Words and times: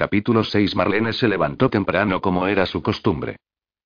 Capítulo 0.00 0.44
6 0.44 0.76
Marlene 0.76 1.12
se 1.12 1.28
levantó 1.28 1.68
temprano 1.68 2.22
como 2.22 2.46
era 2.46 2.64
su 2.64 2.82
costumbre. 2.82 3.36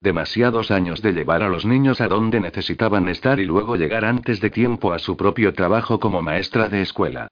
Demasiados 0.00 0.70
años 0.70 1.02
de 1.02 1.12
llevar 1.12 1.42
a 1.42 1.48
los 1.48 1.64
niños 1.64 2.00
a 2.00 2.06
donde 2.06 2.38
necesitaban 2.38 3.08
estar 3.08 3.40
y 3.40 3.46
luego 3.46 3.74
llegar 3.74 4.04
antes 4.04 4.40
de 4.40 4.48
tiempo 4.48 4.92
a 4.92 5.00
su 5.00 5.16
propio 5.16 5.52
trabajo 5.54 5.98
como 5.98 6.22
maestra 6.22 6.68
de 6.68 6.82
escuela. 6.82 7.26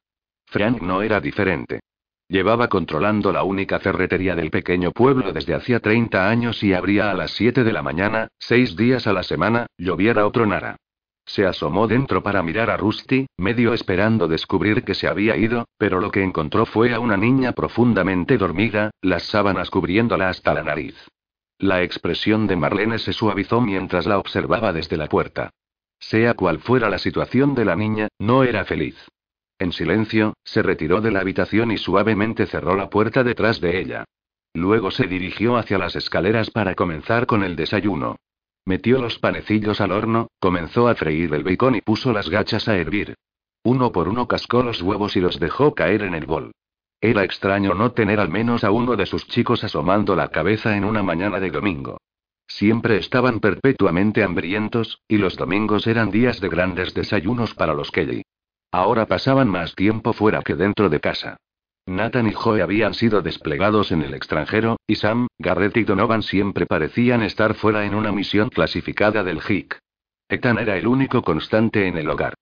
Frank 0.47 0.83
no 0.83 1.03
era 1.03 1.21
diferente. 1.21 1.79
Llevaba 2.27 2.67
controlando 2.67 3.31
la 3.31 3.45
única 3.45 3.79
ferretería 3.79 4.35
del 4.35 4.51
pequeño 4.51 4.91
pueblo 4.91 5.33
desde 5.33 5.55
hacía 5.55 5.79
30 5.79 6.29
años 6.29 6.61
y 6.65 6.75
abría 6.75 7.13
a 7.13 7.15
las 7.15 7.31
7 7.31 7.63
de 7.63 7.73
la 7.73 7.83
mañana, 7.83 8.27
seis 8.41 8.75
días 8.75 9.07
a 9.07 9.13
la 9.13 9.23
semana, 9.23 9.67
lloviera 9.79 10.27
o 10.27 10.33
tronara. 10.33 10.77
Se 11.25 11.47
asomó 11.47 11.87
dentro 11.87 12.23
para 12.23 12.43
mirar 12.43 12.71
a 12.71 12.77
Rusty, 12.77 13.27
medio 13.37 13.73
esperando 13.75 14.29
descubrir 14.29 14.83
que 14.83 14.95
se 14.95 15.07
había 15.07 15.37
ido, 15.37 15.67
pero 15.79 16.01
lo 16.01 16.11
que 16.11 16.23
encontró 16.23 16.67
fue 16.67 16.93
a 16.93 17.01
una 17.01 17.17
niña 17.17 17.53
profundamente 17.53 18.37
dormida, 18.37 18.91
las 19.01 19.25
sábanas 19.25 19.71
cubriéndola 19.71 20.29
hasta 20.29 20.53
la 20.53 20.63
nariz. 20.63 20.97
La 21.59 21.83
expresión 21.83 22.49
de 22.49 22.57
Marlene 22.57 22.99
se 22.99 23.13
suavizó 23.13 23.61
mientras 23.61 24.07
la 24.07 24.19
observaba 24.19 24.73
desde 24.73 24.97
la 24.97 25.07
puerta. 25.07 25.51
Sea 26.01 26.35
cual 26.35 26.59
fuera 26.59 26.91
la 26.91 26.99
situación 26.99 27.55
de 27.55 27.65
la 27.65 27.77
niña, 27.77 28.09
no 28.19 28.43
era 28.43 28.65
feliz. 28.65 28.97
En 29.61 29.71
silencio, 29.71 30.35
se 30.43 30.61
retiró 30.61 31.01
de 31.01 31.13
la 31.13 31.21
habitación 31.21 31.71
y 31.71 31.79
suavemente 31.79 32.47
cerró 32.47 32.75
la 32.75 32.91
puerta 32.91 33.23
detrás 33.23 33.61
de 33.61 33.79
ella. 33.79 34.05
Luego 34.55 34.91
se 34.91 35.07
dirigió 35.07 35.57
hacia 35.57 35.79
las 35.79 35.95
escaleras 35.95 36.51
para 36.51 36.75
comenzar 36.75 37.27
con 37.27 37.45
el 37.45 37.55
desayuno. 37.55 38.17
Metió 38.65 38.99
los 38.99 39.19
panecillos 39.19 39.81
al 39.81 39.93
horno, 39.93 40.29
comenzó 40.39 40.89
a 40.89 40.95
freír 40.95 41.35
el 41.35 41.43
bacon 41.43 41.75
y 41.75 41.81
puso 41.81 42.13
las 42.13 42.29
gachas 42.29 42.69
a 42.69 42.77
hervir. 42.77 43.15
Uno 43.65 43.93
por 43.93 44.09
uno 44.09 44.29
cascó 44.29 44.63
los 44.63 44.83
huevos 44.83 45.17
y 45.17 45.21
los 45.21 45.41
dejó 45.41 45.75
caer 45.75 46.03
en 46.03 46.15
el 46.15 46.27
bol. 46.27 46.53
Era 47.01 47.25
extraño 47.25 47.75
no 47.75 47.93
tener 47.93 48.21
al 48.21 48.29
menos 48.29 48.63
a 48.63 48.71
uno 48.71 48.95
de 48.95 49.07
sus 49.07 49.27
chicos 49.27 49.65
asomando 49.65 50.15
la 50.15 50.29
cabeza 50.29 50.77
en 50.77 50.85
una 50.85 51.03
mañana 51.03 51.41
de 51.41 51.51
domingo. 51.51 51.99
Siempre 52.47 52.99
estaban 52.99 53.41
perpetuamente 53.41 54.23
hambrientos, 54.23 55.01
y 55.09 55.17
los 55.17 55.37
domingos 55.37 55.87
eran 55.87 56.11
días 56.11 56.41
de 56.41 56.49
grandes 56.49 56.95
desayunos 56.95 57.55
para 57.55 57.75
los 57.75 57.91
Kelly. 57.91 58.23
Ahora 58.71 59.07
pasaban 59.07 59.49
más 59.49 59.75
tiempo 59.75 60.13
fuera 60.13 60.43
que 60.43 60.55
dentro 60.55 60.89
de 60.89 61.01
casa. 61.01 61.37
Nathan 61.87 62.29
y 62.29 62.33
Joe 62.33 62.63
habían 62.63 62.95
sido 62.95 63.23
desplegados 63.23 63.91
en 63.91 64.03
el 64.03 64.15
extranjero, 64.15 64.77
y 64.87 64.95
Sam, 64.97 65.27
Garrett 65.39 65.77
y 65.77 65.85
Donovan 65.85 66.23
siempre 66.23 66.67
parecían 66.67 67.23
estar 67.23 67.55
fuera 67.55 67.85
en 67.85 67.95
una 67.95 68.13
misión 68.13 68.51
clasificada 68.51 69.25
del 69.25 69.41
HIC. 69.41 69.79
Ethan 70.29 70.59
era 70.59 70.77
el 70.77 70.87
único 70.87 71.23
constante 71.23 71.89
en 71.89 71.99
el 71.99 72.09
hogar. 72.09 72.35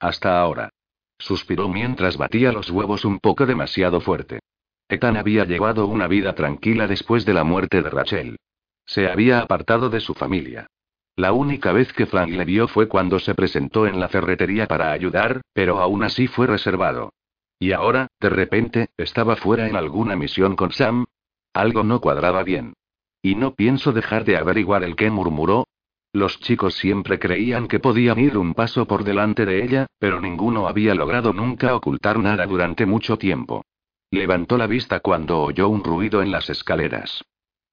Hasta 0.00 0.40
ahora. 0.40 0.70
Suspiró 1.18 1.68
mientras 1.68 2.16
batía 2.16 2.52
los 2.52 2.70
huevos 2.70 3.04
un 3.04 3.20
poco 3.20 3.46
demasiado 3.46 4.00
fuerte. 4.00 4.40
Ethan 4.88 5.16
había 5.16 5.44
llevado 5.44 5.86
una 5.86 6.08
vida 6.08 6.34
tranquila 6.34 6.86
después 6.86 7.24
de 7.24 7.34
la 7.34 7.44
muerte 7.44 7.82
de 7.82 7.90
Rachel. 7.90 8.36
Se 8.84 9.08
había 9.08 9.40
apartado 9.40 9.90
de 9.90 10.00
su 10.00 10.14
familia. 10.14 10.66
La 11.14 11.32
única 11.32 11.72
vez 11.72 11.92
que 11.92 12.06
Frank 12.06 12.30
le 12.30 12.44
vio 12.44 12.68
fue 12.68 12.88
cuando 12.88 13.18
se 13.18 13.34
presentó 13.34 13.86
en 13.86 14.00
la 14.00 14.08
ferretería 14.08 14.66
para 14.66 14.92
ayudar, 14.92 15.40
pero 15.52 15.78
aún 15.78 16.04
así 16.04 16.26
fue 16.26 16.46
reservado. 16.46 17.12
Y 17.58 17.72
ahora, 17.72 18.08
de 18.20 18.30
repente, 18.30 18.88
estaba 18.96 19.36
fuera 19.36 19.68
en 19.68 19.76
alguna 19.76 20.16
misión 20.16 20.54
con 20.54 20.72
Sam. 20.72 21.06
Algo 21.52 21.82
no 21.82 22.00
cuadraba 22.00 22.44
bien. 22.44 22.74
Y 23.20 23.34
no 23.34 23.54
pienso 23.54 23.92
dejar 23.92 24.24
de 24.24 24.36
averiguar 24.36 24.84
el 24.84 24.94
que 24.94 25.10
murmuró. 25.10 25.66
Los 26.12 26.40
chicos 26.40 26.74
siempre 26.74 27.18
creían 27.18 27.68
que 27.68 27.80
podían 27.80 28.18
ir 28.18 28.38
un 28.38 28.54
paso 28.54 28.86
por 28.86 29.04
delante 29.04 29.44
de 29.44 29.64
ella, 29.64 29.86
pero 29.98 30.20
ninguno 30.20 30.68
había 30.68 30.94
logrado 30.94 31.32
nunca 31.32 31.74
ocultar 31.74 32.18
nada 32.18 32.46
durante 32.46 32.86
mucho 32.86 33.18
tiempo. 33.18 33.64
Levantó 34.10 34.56
la 34.56 34.66
vista 34.66 35.00
cuando 35.00 35.40
oyó 35.40 35.68
un 35.68 35.84
ruido 35.84 36.22
en 36.22 36.30
las 36.30 36.48
escaleras. 36.48 37.22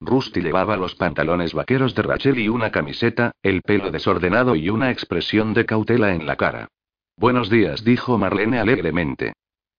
Rusty 0.00 0.42
llevaba 0.42 0.76
los 0.76 0.94
pantalones 0.94 1.54
vaqueros 1.54 1.94
de 1.94 2.02
Rachel 2.02 2.38
y 2.38 2.48
una 2.48 2.70
camiseta, 2.70 3.32
el 3.42 3.62
pelo 3.62 3.90
desordenado 3.90 4.54
y 4.54 4.68
una 4.68 4.90
expresión 4.90 5.54
de 5.54 5.64
cautela 5.64 6.14
en 6.14 6.26
la 6.26 6.36
cara. 6.36 6.68
Buenos 7.16 7.48
días, 7.48 7.82
dijo 7.82 8.18
Marlene 8.18 8.58
alegremente. 8.58 9.32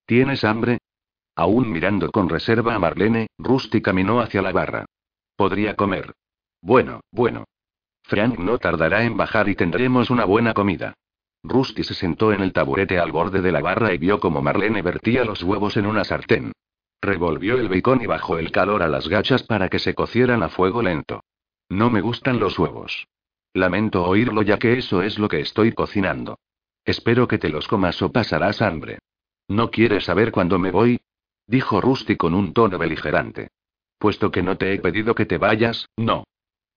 ¿Tienes 0.08 0.42
hambre? 0.42 0.78
Aún 1.36 1.70
mirando 1.70 2.10
con 2.10 2.30
reserva 2.30 2.74
a 2.74 2.78
Marlene, 2.78 3.26
Rusty 3.36 3.82
caminó 3.82 4.20
hacia 4.20 4.40
la 4.40 4.52
barra. 4.52 4.86
Podría 5.36 5.76
comer. 5.76 6.14
Bueno, 6.62 7.02
bueno. 7.12 7.44
Frank 8.04 8.38
no 8.38 8.56
tardará 8.56 9.04
en 9.04 9.18
bajar 9.18 9.50
y 9.50 9.54
tendremos 9.54 10.08
una 10.08 10.24
buena 10.24 10.54
comida. 10.54 10.94
Rusty 11.42 11.84
se 11.84 11.92
sentó 11.92 12.32
en 12.32 12.40
el 12.40 12.54
taburete 12.54 12.98
al 12.98 13.12
borde 13.12 13.42
de 13.42 13.52
la 13.52 13.60
barra 13.60 13.92
y 13.92 13.98
vio 13.98 14.18
como 14.18 14.40
Marlene 14.40 14.80
vertía 14.80 15.26
los 15.26 15.42
huevos 15.42 15.76
en 15.76 15.84
una 15.84 16.04
sartén. 16.04 16.52
Revolvió 17.02 17.58
el 17.58 17.68
bacon 17.68 18.00
y 18.00 18.06
bajó 18.06 18.38
el 18.38 18.50
calor 18.50 18.82
a 18.82 18.88
las 18.88 19.08
gachas 19.08 19.42
para 19.42 19.68
que 19.68 19.78
se 19.78 19.94
cocieran 19.94 20.42
a 20.42 20.48
fuego 20.48 20.80
lento. 20.80 21.20
No 21.68 21.90
me 21.90 22.00
gustan 22.00 22.40
los 22.40 22.58
huevos. 22.58 23.08
Lamento 23.52 24.04
oírlo 24.04 24.40
ya 24.40 24.58
que 24.58 24.78
eso 24.78 25.02
es 25.02 25.18
lo 25.18 25.28
que 25.28 25.40
estoy 25.40 25.72
cocinando. 25.72 26.38
Espero 26.86 27.28
que 27.28 27.36
te 27.36 27.50
los 27.50 27.68
comas 27.68 28.00
o 28.00 28.10
pasarás 28.10 28.62
hambre. 28.62 29.00
¿No 29.48 29.70
quieres 29.70 30.04
saber 30.04 30.30
cuándo 30.30 30.58
me 30.58 30.70
voy? 30.70 31.00
Dijo 31.46 31.80
Rusty 31.80 32.16
con 32.16 32.34
un 32.34 32.52
tono 32.52 32.76
beligerante. 32.78 33.48
Puesto 33.98 34.30
que 34.30 34.42
no 34.42 34.56
te 34.58 34.74
he 34.74 34.78
pedido 34.78 35.14
que 35.14 35.26
te 35.26 35.38
vayas, 35.38 35.88
no. 35.96 36.24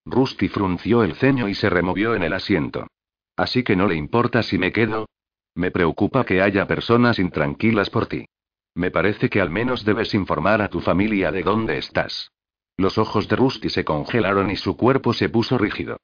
Rusty 0.05 0.47
frunció 0.47 1.03
el 1.03 1.15
ceño 1.15 1.47
y 1.49 1.53
se 1.53 1.69
removió 1.69 2.15
en 2.15 2.23
el 2.23 2.33
asiento. 2.33 2.87
Así 3.35 3.63
que 3.63 3.75
no 3.75 3.87
le 3.87 3.95
importa 3.95 4.41
si 4.41 4.57
me 4.57 4.71
quedo. 4.71 5.07
Me 5.53 5.69
preocupa 5.69 6.25
que 6.25 6.41
haya 6.41 6.65
personas 6.65 7.19
intranquilas 7.19 7.89
por 7.89 8.07
ti. 8.07 8.25
Me 8.73 8.89
parece 8.89 9.29
que 9.29 9.41
al 9.41 9.49
menos 9.49 9.83
debes 9.83 10.13
informar 10.13 10.61
a 10.61 10.69
tu 10.69 10.79
familia 10.79 11.31
de 11.31 11.43
dónde 11.43 11.77
estás. 11.77 12.31
Los 12.77 12.97
ojos 12.97 13.27
de 13.27 13.35
Rusty 13.35 13.69
se 13.69 13.83
congelaron 13.83 14.49
y 14.49 14.55
su 14.55 14.77
cuerpo 14.77 15.13
se 15.13 15.29
puso 15.29 15.57
rígido. 15.57 15.97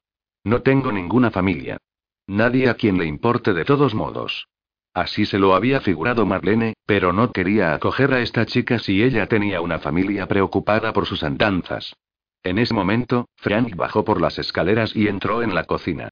No 0.44 0.62
tengo 0.62 0.92
ninguna 0.92 1.30
familia. 1.30 1.78
Nadie 2.26 2.68
a 2.68 2.74
quien 2.74 2.98
le 2.98 3.06
importe 3.06 3.54
de 3.54 3.64
todos 3.64 3.94
modos. 3.94 4.48
Así 4.98 5.26
se 5.26 5.38
lo 5.38 5.54
había 5.54 5.80
figurado 5.80 6.26
Marlene, 6.26 6.74
pero 6.84 7.12
no 7.12 7.30
quería 7.30 7.72
acoger 7.72 8.12
a 8.12 8.20
esta 8.20 8.46
chica 8.46 8.80
si 8.80 9.00
ella 9.00 9.28
tenía 9.28 9.60
una 9.60 9.78
familia 9.78 10.26
preocupada 10.26 10.92
por 10.92 11.06
sus 11.06 11.22
andanzas. 11.22 11.94
En 12.42 12.58
ese 12.58 12.74
momento, 12.74 13.28
Frank 13.36 13.76
bajó 13.76 14.04
por 14.04 14.20
las 14.20 14.40
escaleras 14.40 14.96
y 14.96 15.06
entró 15.06 15.44
en 15.44 15.54
la 15.54 15.62
cocina. 15.62 16.08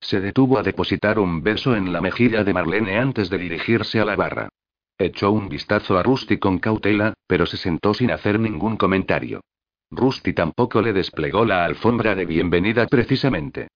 Se 0.00 0.22
detuvo 0.22 0.58
a 0.58 0.62
depositar 0.62 1.18
un 1.18 1.42
beso 1.42 1.76
en 1.76 1.92
la 1.92 2.00
mejilla 2.00 2.42
de 2.42 2.54
Marlene 2.54 2.98
antes 2.98 3.28
de 3.28 3.36
dirigirse 3.36 4.00
a 4.00 4.06
la 4.06 4.16
barra. 4.16 4.48
Echó 4.96 5.32
un 5.32 5.50
vistazo 5.50 5.98
a 5.98 6.02
Rusty 6.02 6.38
con 6.38 6.60
cautela, 6.60 7.12
pero 7.26 7.44
se 7.44 7.58
sentó 7.58 7.92
sin 7.92 8.10
hacer 8.10 8.40
ningún 8.40 8.78
comentario. 8.78 9.42
Rusty 9.90 10.32
tampoco 10.32 10.80
le 10.80 10.94
desplegó 10.94 11.44
la 11.44 11.66
alfombra 11.66 12.14
de 12.14 12.24
bienvenida 12.24 12.86
precisamente. 12.86 13.68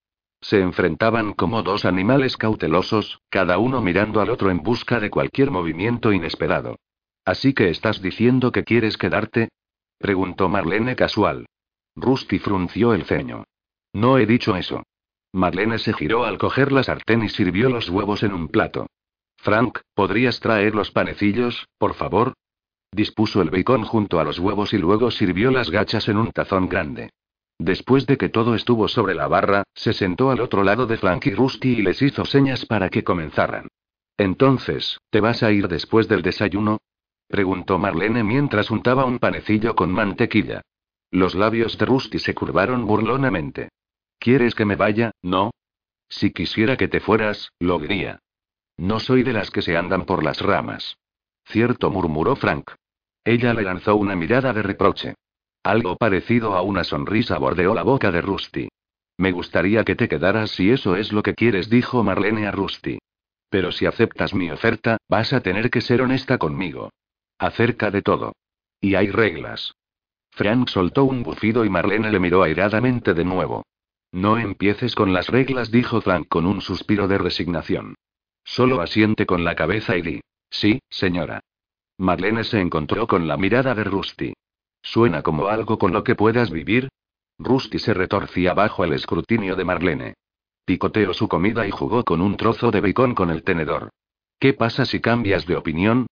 Se 0.45 0.61
enfrentaban 0.61 1.33
como 1.33 1.63
dos 1.63 1.87
animales 1.87 2.37
cautelosos, 2.37 3.23
cada 3.31 3.57
uno 3.57 3.81
mirando 3.81 4.21
al 4.21 4.29
otro 4.29 4.51
en 4.51 4.63
busca 4.63 5.01
de 5.01 5.09
cualquier 5.09 5.51
movimiento 5.51 6.13
inesperado. 6.13 6.77
¿Así 7.25 7.55
que 7.55 7.71
estás 7.71 8.03
diciendo 8.03 8.53
que 8.53 8.63
quieres 8.63 8.99
quedarte? 8.99 9.49
preguntó 9.97 10.51
Marlene 10.51 10.97
casual. 10.97 11.47
Rusty 11.97 12.39
frunció 12.41 12.93
el 12.93 13.05
ceño. 13.05 13.45
No 13.95 14.19
he 14.19 14.27
dicho 14.27 14.55
eso. 14.55 14.83
Marlene 15.33 15.79
se 15.79 15.95
giró 15.95 16.27
al 16.27 16.37
coger 16.37 16.73
la 16.73 16.83
sartén 16.83 17.23
y 17.23 17.31
sirvió 17.31 17.71
los 17.71 17.89
huevos 17.89 18.23
en 18.23 18.35
un 18.35 18.49
plato. 18.49 18.87
Frank, 19.39 19.79
¿podrías 19.95 20.41
traer 20.41 20.75
los 20.75 20.91
panecillos, 20.91 21.69
por 21.79 21.95
favor? 21.95 22.35
Dispuso 22.93 23.41
el 23.41 23.49
bacon 23.49 23.85
junto 23.85 24.21
a 24.21 24.25
los 24.25 24.39
huevos 24.39 24.75
y 24.75 24.77
luego 24.77 25.11
sirvió 25.11 25.51
las 25.51 25.71
gachas 25.71 26.07
en 26.11 26.19
un 26.19 26.33
tazón 26.33 26.69
grande. 26.69 27.09
Después 27.59 28.07
de 28.07 28.17
que 28.17 28.29
todo 28.29 28.55
estuvo 28.55 28.89
sobre 28.89 29.15
la 29.15 29.29
barra, 29.29 29.65
se 29.75 29.93
sentó 29.93 30.31
al 30.31 30.41
otro 30.41 30.65
lado 30.65 30.87
de 30.87 30.97
Frank 30.97 31.27
y 31.27 31.35
Rusty 31.35 31.75
y 31.79 31.83
les 31.83 32.03
hizo 32.03 32.25
señas 32.25 32.67
para 32.67 32.89
que 32.89 33.05
comenzaran. 33.05 33.69
Entonces, 34.17 34.99
¿te 35.11 35.21
vas 35.21 35.43
a 35.43 35.53
ir 35.53 35.69
después 35.69 36.09
del 36.09 36.23
desayuno? 36.23 36.79
preguntó 37.29 37.79
Marlene 37.79 38.23
mientras 38.23 38.71
untaba 38.71 39.05
un 39.05 39.19
panecillo 39.19 39.75
con 39.75 39.91
mantequilla. 39.91 40.63
Los 41.11 41.35
labios 41.35 41.79
de 41.79 41.87
Rusty 41.87 42.19
se 42.19 42.35
curvaron 42.35 42.87
burlonamente. 42.87 43.71
¿Quieres 44.19 44.55
que 44.55 44.65
me 44.65 44.77
vaya? 44.77 45.13
No. 45.23 45.51
Si 46.09 46.33
quisiera 46.33 46.77
que 46.77 46.89
te 46.89 47.01
fueras, 47.01 47.51
lo 47.61 47.79
diría. 47.79 48.21
No 48.77 48.99
soy 48.99 49.23
de 49.23 49.33
las 49.33 49.51
que 49.51 49.63
se 49.63 49.77
andan 49.77 50.05
por 50.05 50.25
las 50.25 50.41
ramas. 50.41 50.97
Cierto, 51.45 51.91
murmuró 51.91 52.37
Frank. 52.37 52.73
Ella 53.25 53.55
le 53.55 53.63
lanzó 53.63 53.97
una 53.97 54.17
mirada 54.17 54.53
de 54.53 54.63
reproche. 54.63 55.15
Algo 55.65 55.97
parecido 55.97 56.55
a 56.55 56.61
una 56.61 56.85
sonrisa 56.85 57.39
bordeó 57.39 57.75
la 57.75 57.83
boca 57.83 58.11
de 58.13 58.21
Rusty. 58.21 58.69
Me 59.17 59.33
gustaría 59.33 59.83
que 59.83 59.97
te 59.97 60.09
quedaras 60.09 60.51
si 60.51 60.71
eso 60.71 60.95
es 60.95 61.11
lo 61.11 61.23
que 61.23 61.35
quieres, 61.35 61.71
dijo 61.71 62.05
Marlene 62.05 62.47
a 62.47 62.51
Rusty. 62.51 62.99
Pero 63.49 63.73
si 63.73 63.87
aceptas 63.87 64.35
mi 64.35 64.51
oferta, 64.51 64.99
vas 65.09 65.33
a 65.33 65.41
tener 65.41 65.71
que 65.71 65.81
ser 65.81 66.03
honesta 66.03 66.37
conmigo. 66.37 66.91
Acerca 67.39 67.91
de 67.91 68.03
todo. 68.03 68.35
Y 68.79 68.95
hay 68.95 69.11
reglas. 69.11 69.73
Frank 70.33 70.69
soltó 70.69 71.05
un 71.05 71.23
bufido 71.23 71.65
y 71.65 71.71
Marlene 71.71 72.11
le 72.11 72.21
miró 72.21 72.43
airadamente 72.43 73.15
de 73.15 73.25
nuevo. 73.25 73.65
No 74.13 74.37
empieces 74.37 74.95
con 74.95 75.15
las 75.15 75.29
reglas, 75.29 75.71
dijo 75.71 76.03
Frank 76.03 76.29
con 76.29 76.45
un 76.45 76.61
suspiro 76.61 77.09
de 77.09 77.17
resignación. 77.17 77.95
Solo 78.45 78.83
asiente 78.83 79.25
con 79.25 79.45
la 79.45 79.55
cabeza 79.55 79.97
y 79.97 80.03
di. 80.03 80.21
Sí, 80.51 80.83
señora. 80.91 81.41
Marlene 81.97 82.45
se 82.45 82.61
encontró 82.61 83.07
con 83.07 83.27
la 83.27 83.39
mirada 83.39 83.75
de 83.75 83.85
Rusty. 83.85 84.35
¿Suena 84.85 85.23
como 85.23 85.49
algo 85.49 85.79
con 85.79 85.93
lo 85.93 86.05
que 86.05 86.15
puedas 86.15 86.51
vivir? 86.51 86.91
Rusty 87.39 87.79
se 87.79 87.95
retorcía 87.95 88.53
bajo 88.53 88.85
el 88.85 88.93
escrutinio 88.93 89.57
de 89.57 89.65
Marlene. 89.65 90.15
Picoteó 90.67 91.15
su 91.15 91.27
comida 91.27 91.67
y 91.67 91.71
jugó 91.71 92.05
con 92.05 92.21
un 92.21 92.37
trozo 92.37 92.71
de 92.71 92.81
bacon 92.81 93.15
con 93.15 93.31
el 93.31 93.43
tenedor. 93.43 93.89
¿Qué 94.39 94.53
pasa 94.53 94.85
si 94.85 95.01
cambias 95.01 95.47
de 95.47 95.57
opinión? 95.57 96.07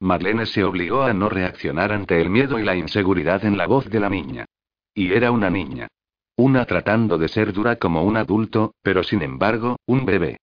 Marlene 0.00 0.46
se 0.46 0.62
obligó 0.62 1.02
a 1.02 1.14
no 1.14 1.28
reaccionar 1.28 1.90
ante 1.90 2.20
el 2.20 2.28
miedo 2.28 2.58
y 2.58 2.64
la 2.64 2.76
inseguridad 2.76 3.44
en 3.44 3.56
la 3.56 3.66
voz 3.66 3.88
de 3.88 3.98
la 3.98 4.10
niña. 4.10 4.44
Y 4.94 5.12
era 5.12 5.30
una 5.30 5.48
niña. 5.50 5.88
Una 6.36 6.66
tratando 6.66 7.18
de 7.18 7.28
ser 7.28 7.52
dura 7.52 7.76
como 7.76 8.04
un 8.04 8.16
adulto, 8.16 8.74
pero 8.82 9.02
sin 9.02 9.22
embargo, 9.22 9.76
un 9.86 10.04
bebé. 10.04 10.36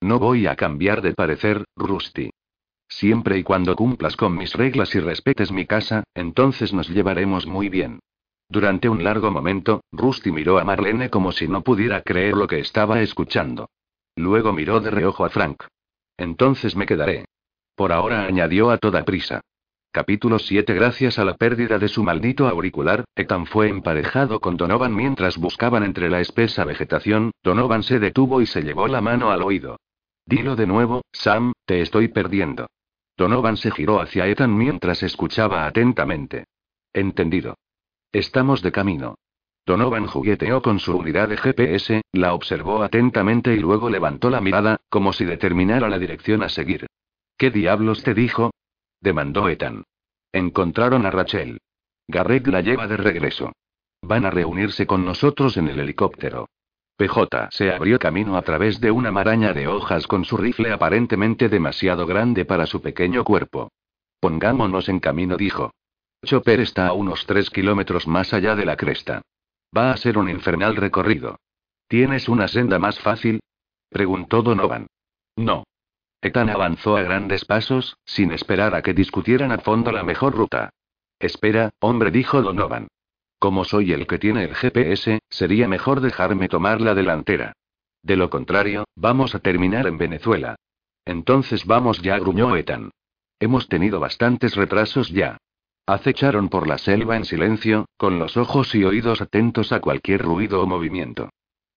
No 0.00 0.18
voy 0.18 0.46
a 0.46 0.54
cambiar 0.54 1.02
de 1.02 1.14
parecer, 1.14 1.64
Rusty. 1.76 2.30
Siempre 2.96 3.38
y 3.38 3.42
cuando 3.42 3.74
cumplas 3.74 4.16
con 4.16 4.36
mis 4.36 4.52
reglas 4.52 4.94
y 4.94 5.00
respetes 5.00 5.50
mi 5.50 5.66
casa, 5.66 6.04
entonces 6.14 6.72
nos 6.72 6.88
llevaremos 6.88 7.44
muy 7.44 7.68
bien. 7.68 7.98
Durante 8.48 8.88
un 8.88 9.02
largo 9.02 9.32
momento, 9.32 9.82
Rusty 9.90 10.30
miró 10.30 10.60
a 10.60 10.64
Marlene 10.64 11.10
como 11.10 11.32
si 11.32 11.48
no 11.48 11.62
pudiera 11.62 12.02
creer 12.02 12.34
lo 12.34 12.46
que 12.46 12.60
estaba 12.60 13.02
escuchando. 13.02 13.68
Luego 14.14 14.52
miró 14.52 14.78
de 14.78 14.92
reojo 14.92 15.24
a 15.24 15.28
Frank. 15.28 15.64
Entonces 16.16 16.76
me 16.76 16.86
quedaré. 16.86 17.24
Por 17.74 17.90
ahora 17.90 18.26
añadió 18.26 18.70
a 18.70 18.78
toda 18.78 19.04
prisa. 19.04 19.40
Capítulo 19.90 20.38
7 20.38 20.72
Gracias 20.72 21.18
a 21.18 21.24
la 21.24 21.34
pérdida 21.34 21.80
de 21.80 21.88
su 21.88 22.04
maldito 22.04 22.46
auricular, 22.46 23.04
Ethan 23.16 23.46
fue 23.46 23.70
emparejado 23.70 24.38
con 24.38 24.56
Donovan 24.56 24.94
mientras 24.94 25.36
buscaban 25.36 25.82
entre 25.82 26.08
la 26.10 26.20
espesa 26.20 26.64
vegetación, 26.64 27.32
Donovan 27.42 27.82
se 27.82 27.98
detuvo 27.98 28.40
y 28.40 28.46
se 28.46 28.62
llevó 28.62 28.86
la 28.86 29.00
mano 29.00 29.32
al 29.32 29.42
oído. 29.42 29.78
Dilo 30.26 30.54
de 30.54 30.68
nuevo, 30.68 31.02
Sam, 31.10 31.54
te 31.66 31.80
estoy 31.80 32.06
perdiendo. 32.06 32.68
Donovan 33.16 33.56
se 33.56 33.70
giró 33.70 34.00
hacia 34.00 34.26
Ethan 34.26 34.56
mientras 34.56 35.02
escuchaba 35.02 35.66
atentamente. 35.66 36.44
Entendido. 36.92 37.56
Estamos 38.12 38.62
de 38.62 38.72
camino. 38.72 39.16
Donovan 39.66 40.06
jugueteó 40.06 40.60
con 40.60 40.78
su 40.78 40.96
unidad 40.96 41.28
de 41.28 41.36
GPS, 41.36 42.02
la 42.12 42.34
observó 42.34 42.82
atentamente 42.82 43.54
y 43.54 43.58
luego 43.58 43.88
levantó 43.88 44.30
la 44.30 44.40
mirada, 44.40 44.78
como 44.90 45.12
si 45.12 45.24
determinara 45.24 45.88
la 45.88 45.98
dirección 45.98 46.42
a 46.42 46.48
seguir. 46.48 46.86
¿Qué 47.38 47.50
diablos 47.50 48.02
te 48.02 48.14
dijo? 48.14 48.52
demandó 49.00 49.48
Ethan. 49.48 49.84
Encontraron 50.32 51.06
a 51.06 51.10
Rachel. 51.10 51.58
Garrett 52.08 52.46
la 52.48 52.60
lleva 52.60 52.86
de 52.86 52.96
regreso. 52.96 53.52
Van 54.02 54.26
a 54.26 54.30
reunirse 54.30 54.86
con 54.86 55.04
nosotros 55.04 55.56
en 55.56 55.68
el 55.68 55.80
helicóptero. 55.80 56.48
PJ 56.96 57.48
se 57.50 57.72
abrió 57.72 57.98
camino 57.98 58.36
a 58.36 58.42
través 58.42 58.80
de 58.80 58.90
una 58.90 59.10
maraña 59.10 59.52
de 59.52 59.66
hojas 59.66 60.06
con 60.06 60.24
su 60.24 60.36
rifle 60.36 60.72
aparentemente 60.72 61.48
demasiado 61.48 62.06
grande 62.06 62.44
para 62.44 62.66
su 62.66 62.80
pequeño 62.80 63.24
cuerpo. 63.24 63.72
Pongámonos 64.20 64.88
en 64.88 65.00
camino, 65.00 65.36
dijo. 65.36 65.72
Chopper 66.24 66.60
está 66.60 66.86
a 66.86 66.92
unos 66.92 67.26
tres 67.26 67.50
kilómetros 67.50 68.06
más 68.06 68.32
allá 68.32 68.54
de 68.54 68.64
la 68.64 68.76
cresta. 68.76 69.22
Va 69.76 69.90
a 69.90 69.96
ser 69.96 70.18
un 70.18 70.30
infernal 70.30 70.76
recorrido. 70.76 71.36
¿Tienes 71.88 72.28
una 72.28 72.48
senda 72.48 72.78
más 72.78 72.98
fácil? 73.00 73.40
preguntó 73.90 74.42
Donovan. 74.42 74.86
No. 75.36 75.64
Ethan 76.22 76.48
avanzó 76.48 76.96
a 76.96 77.02
grandes 77.02 77.44
pasos, 77.44 77.98
sin 78.04 78.32
esperar 78.32 78.74
a 78.74 78.82
que 78.82 78.94
discutieran 78.94 79.52
a 79.52 79.58
fondo 79.58 79.92
la 79.92 80.04
mejor 80.04 80.34
ruta. 80.34 80.70
Espera, 81.18 81.70
hombre, 81.80 82.10
dijo 82.10 82.40
Donovan. 82.40 82.88
Como 83.44 83.66
soy 83.66 83.92
el 83.92 84.06
que 84.06 84.18
tiene 84.18 84.44
el 84.44 84.54
GPS, 84.54 85.18
sería 85.28 85.68
mejor 85.68 86.00
dejarme 86.00 86.48
tomar 86.48 86.80
la 86.80 86.94
delantera. 86.94 87.52
De 88.02 88.16
lo 88.16 88.30
contrario, 88.30 88.84
vamos 88.96 89.34
a 89.34 89.38
terminar 89.38 89.86
en 89.86 89.98
Venezuela. 89.98 90.56
Entonces 91.04 91.66
vamos 91.66 92.00
ya, 92.00 92.18
gruñó 92.18 92.56
Ethan. 92.56 92.90
Hemos 93.38 93.68
tenido 93.68 94.00
bastantes 94.00 94.56
retrasos 94.56 95.10
ya. 95.10 95.36
Acecharon 95.84 96.48
por 96.48 96.66
la 96.66 96.78
selva 96.78 97.18
en 97.18 97.26
silencio, 97.26 97.84
con 97.98 98.18
los 98.18 98.38
ojos 98.38 98.74
y 98.74 98.82
oídos 98.82 99.20
atentos 99.20 99.72
a 99.72 99.80
cualquier 99.80 100.22
ruido 100.22 100.62
o 100.62 100.66
movimiento. 100.66 101.28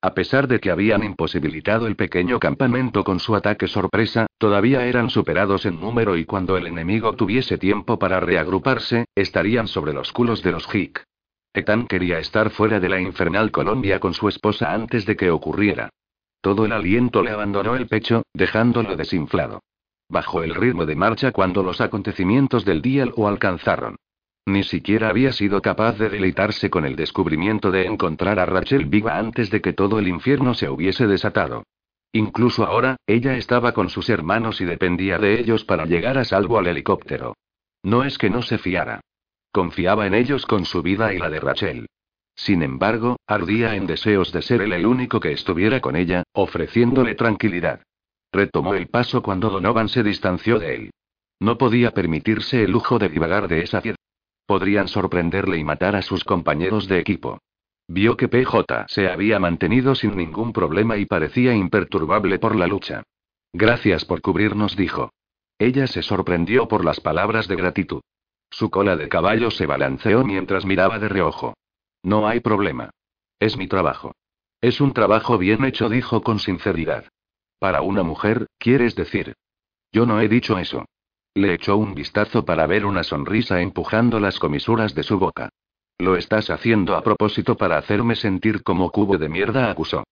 A 0.02 0.14
pesar 0.14 0.48
de 0.48 0.62
que 0.62 0.72
habían 0.72 1.04
imposibilitado 1.04 1.88
el 1.88 1.98
pequeño 1.98 2.40
campamento 2.40 3.04
con 3.04 3.20
su 3.20 3.36
ataque 3.36 3.68
sorpresa, 3.68 4.28
todavía 4.38 4.86
eran 4.86 5.10
superados 5.10 5.66
en 5.66 5.82
número 5.82 6.16
y 6.16 6.24
cuando 6.24 6.56
el 6.56 6.66
enemigo 6.66 7.14
tuviese 7.18 7.58
tiempo 7.58 8.00
para 8.00 8.22
reagruparse, 8.22 9.08
estarían 9.16 9.68
sobre 9.68 9.92
los 9.92 10.14
culos 10.14 10.42
de 10.44 10.54
los 10.54 10.74
Hick. 10.74 11.04
Ethan 11.58 11.88
quería 11.88 12.20
estar 12.20 12.52
fuera 12.52 12.80
de 12.80 12.88
la 12.88 13.02
infernal 13.02 13.50
Colombia 13.50 14.00
con 14.00 14.14
su 14.14 14.28
esposa 14.28 14.74
antes 14.74 15.08
de 15.08 15.16
que 15.16 15.32
ocurriera. 15.32 15.90
Todo 16.40 16.66
el 16.66 16.72
aliento 16.72 17.24
le 17.24 17.32
abandonó 17.32 17.76
el 17.76 17.88
pecho, 17.88 18.22
dejándolo 18.32 18.96
desinflado. 18.96 19.64
Bajó 20.08 20.44
el 20.44 20.54
ritmo 20.54 20.86
de 20.86 20.96
marcha 20.96 21.32
cuando 21.32 21.64
los 21.64 21.82
acontecimientos 21.82 22.64
del 22.64 22.84
día 22.84 23.06
lo 23.06 23.28
alcanzaron. 23.28 23.96
Ni 24.46 24.64
siquiera 24.64 25.10
había 25.10 25.34
sido 25.34 25.62
capaz 25.62 25.98
de 25.98 26.10
deleitarse 26.10 26.70
con 26.70 26.86
el 26.86 26.96
descubrimiento 26.96 27.72
de 27.72 27.88
encontrar 27.88 28.40
a 28.40 28.46
Rachel 28.46 28.86
viva 28.86 29.18
antes 29.18 29.50
de 29.50 29.60
que 29.60 29.74
todo 29.74 29.98
el 29.98 30.08
infierno 30.08 30.54
se 30.54 30.70
hubiese 30.70 31.08
desatado. 31.08 31.64
Incluso 32.14 32.66
ahora, 32.66 32.98
ella 33.08 33.36
estaba 33.36 33.74
con 33.74 33.90
sus 33.90 34.10
hermanos 34.10 34.62
y 34.62 34.66
dependía 34.66 35.18
de 35.18 35.40
ellos 35.40 35.66
para 35.66 35.86
llegar 35.86 36.20
a 36.20 36.24
salvo 36.24 36.60
al 36.60 36.68
helicóptero. 36.68 37.36
No 37.84 38.04
es 38.04 38.18
que 38.18 38.30
no 38.30 38.42
se 38.44 38.58
fiara. 38.58 39.02
Confiaba 39.58 40.06
en 40.06 40.14
ellos 40.14 40.46
con 40.46 40.66
su 40.66 40.84
vida 40.84 41.16
y 41.16 41.18
la 41.18 41.32
de 41.32 41.40
Rachel. 41.40 41.88
Sin 42.36 42.62
embargo, 42.62 43.18
ardía 43.26 43.76
en 43.76 43.88
deseos 43.88 44.32
de 44.32 44.44
ser 44.44 44.62
él 44.62 44.72
el 44.72 44.86
único 44.86 45.20
que 45.20 45.32
estuviera 45.32 45.80
con 45.80 45.96
ella, 45.96 46.22
ofreciéndole 46.34 47.16
tranquilidad. 47.16 47.82
Retomó 48.32 48.76
el 48.76 48.86
paso 48.86 49.24
cuando 49.24 49.50
Donovan 49.50 49.90
se 49.90 50.04
distanció 50.04 50.60
de 50.60 50.76
él. 50.76 50.92
No 51.40 51.58
podía 51.58 51.90
permitirse 51.90 52.66
el 52.66 52.70
lujo 52.70 53.00
de 53.00 53.10
divagar 53.10 53.48
de 53.48 53.62
esa 53.62 53.82
tierra. 53.82 53.98
Podrían 54.46 54.88
sorprenderle 54.88 55.58
y 55.58 55.64
matar 55.64 55.96
a 55.96 56.04
sus 56.04 56.24
compañeros 56.24 56.88
de 56.88 57.00
equipo. 57.00 57.40
Vio 57.88 58.16
que 58.16 58.28
PJ 58.28 58.86
se 58.88 59.10
había 59.10 59.40
mantenido 59.40 59.96
sin 59.96 60.16
ningún 60.16 60.54
problema 60.54 60.98
y 60.98 61.08
parecía 61.08 61.56
imperturbable 61.56 62.38
por 62.38 62.56
la 62.56 62.68
lucha. 62.68 63.02
Gracias 63.54 64.06
por 64.06 64.22
cubrirnos, 64.22 64.76
dijo. 64.76 65.10
Ella 65.58 65.88
se 65.88 66.04
sorprendió 66.04 66.68
por 66.68 66.86
las 66.86 67.00
palabras 67.00 67.48
de 67.48 67.56
gratitud. 67.56 68.02
Su 68.50 68.70
cola 68.70 68.96
de 68.96 69.10
caballo 69.10 69.52
se 69.52 69.66
balanceó 69.66 70.24
mientras 70.24 70.66
miraba 70.66 71.00
de 71.00 71.10
reojo. 71.10 71.54
No 72.04 72.28
hay 72.28 72.40
problema. 72.40 72.90
Es 73.40 73.58
mi 73.58 73.68
trabajo. 73.68 74.14
Es 74.62 74.82
un 74.82 74.94
trabajo 74.94 75.38
bien 75.38 75.64
hecho, 75.66 75.90
dijo 75.90 76.22
con 76.22 76.40
sinceridad. 76.40 77.06
Para 77.60 77.82
una 77.82 78.04
mujer, 78.04 78.48
quieres 78.58 78.96
decir. 78.96 79.34
Yo 79.92 80.06
no 80.06 80.20
he 80.22 80.28
dicho 80.28 80.58
eso. 80.58 80.86
Le 81.34 81.54
echó 81.54 81.78
un 81.78 81.94
vistazo 81.94 82.46
para 82.46 82.66
ver 82.66 82.86
una 82.86 83.04
sonrisa 83.04 83.62
empujando 83.62 84.20
las 84.20 84.40
comisuras 84.40 84.96
de 84.96 85.04
su 85.04 85.20
boca. 85.20 85.50
Lo 86.00 86.16
estás 86.16 86.50
haciendo 86.50 86.96
a 86.96 87.04
propósito 87.04 87.58
para 87.58 87.78
hacerme 87.78 88.16
sentir 88.16 88.64
como 88.64 88.92
cubo 88.92 89.18
de 89.18 89.30
mierda, 89.30 89.70
acusó. 89.70 90.04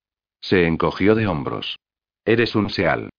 Se 0.42 0.66
encogió 0.68 1.16
de 1.16 1.28
hombros. 1.28 1.78
Eres 2.26 2.56
un 2.56 2.70
seal. 2.70 3.10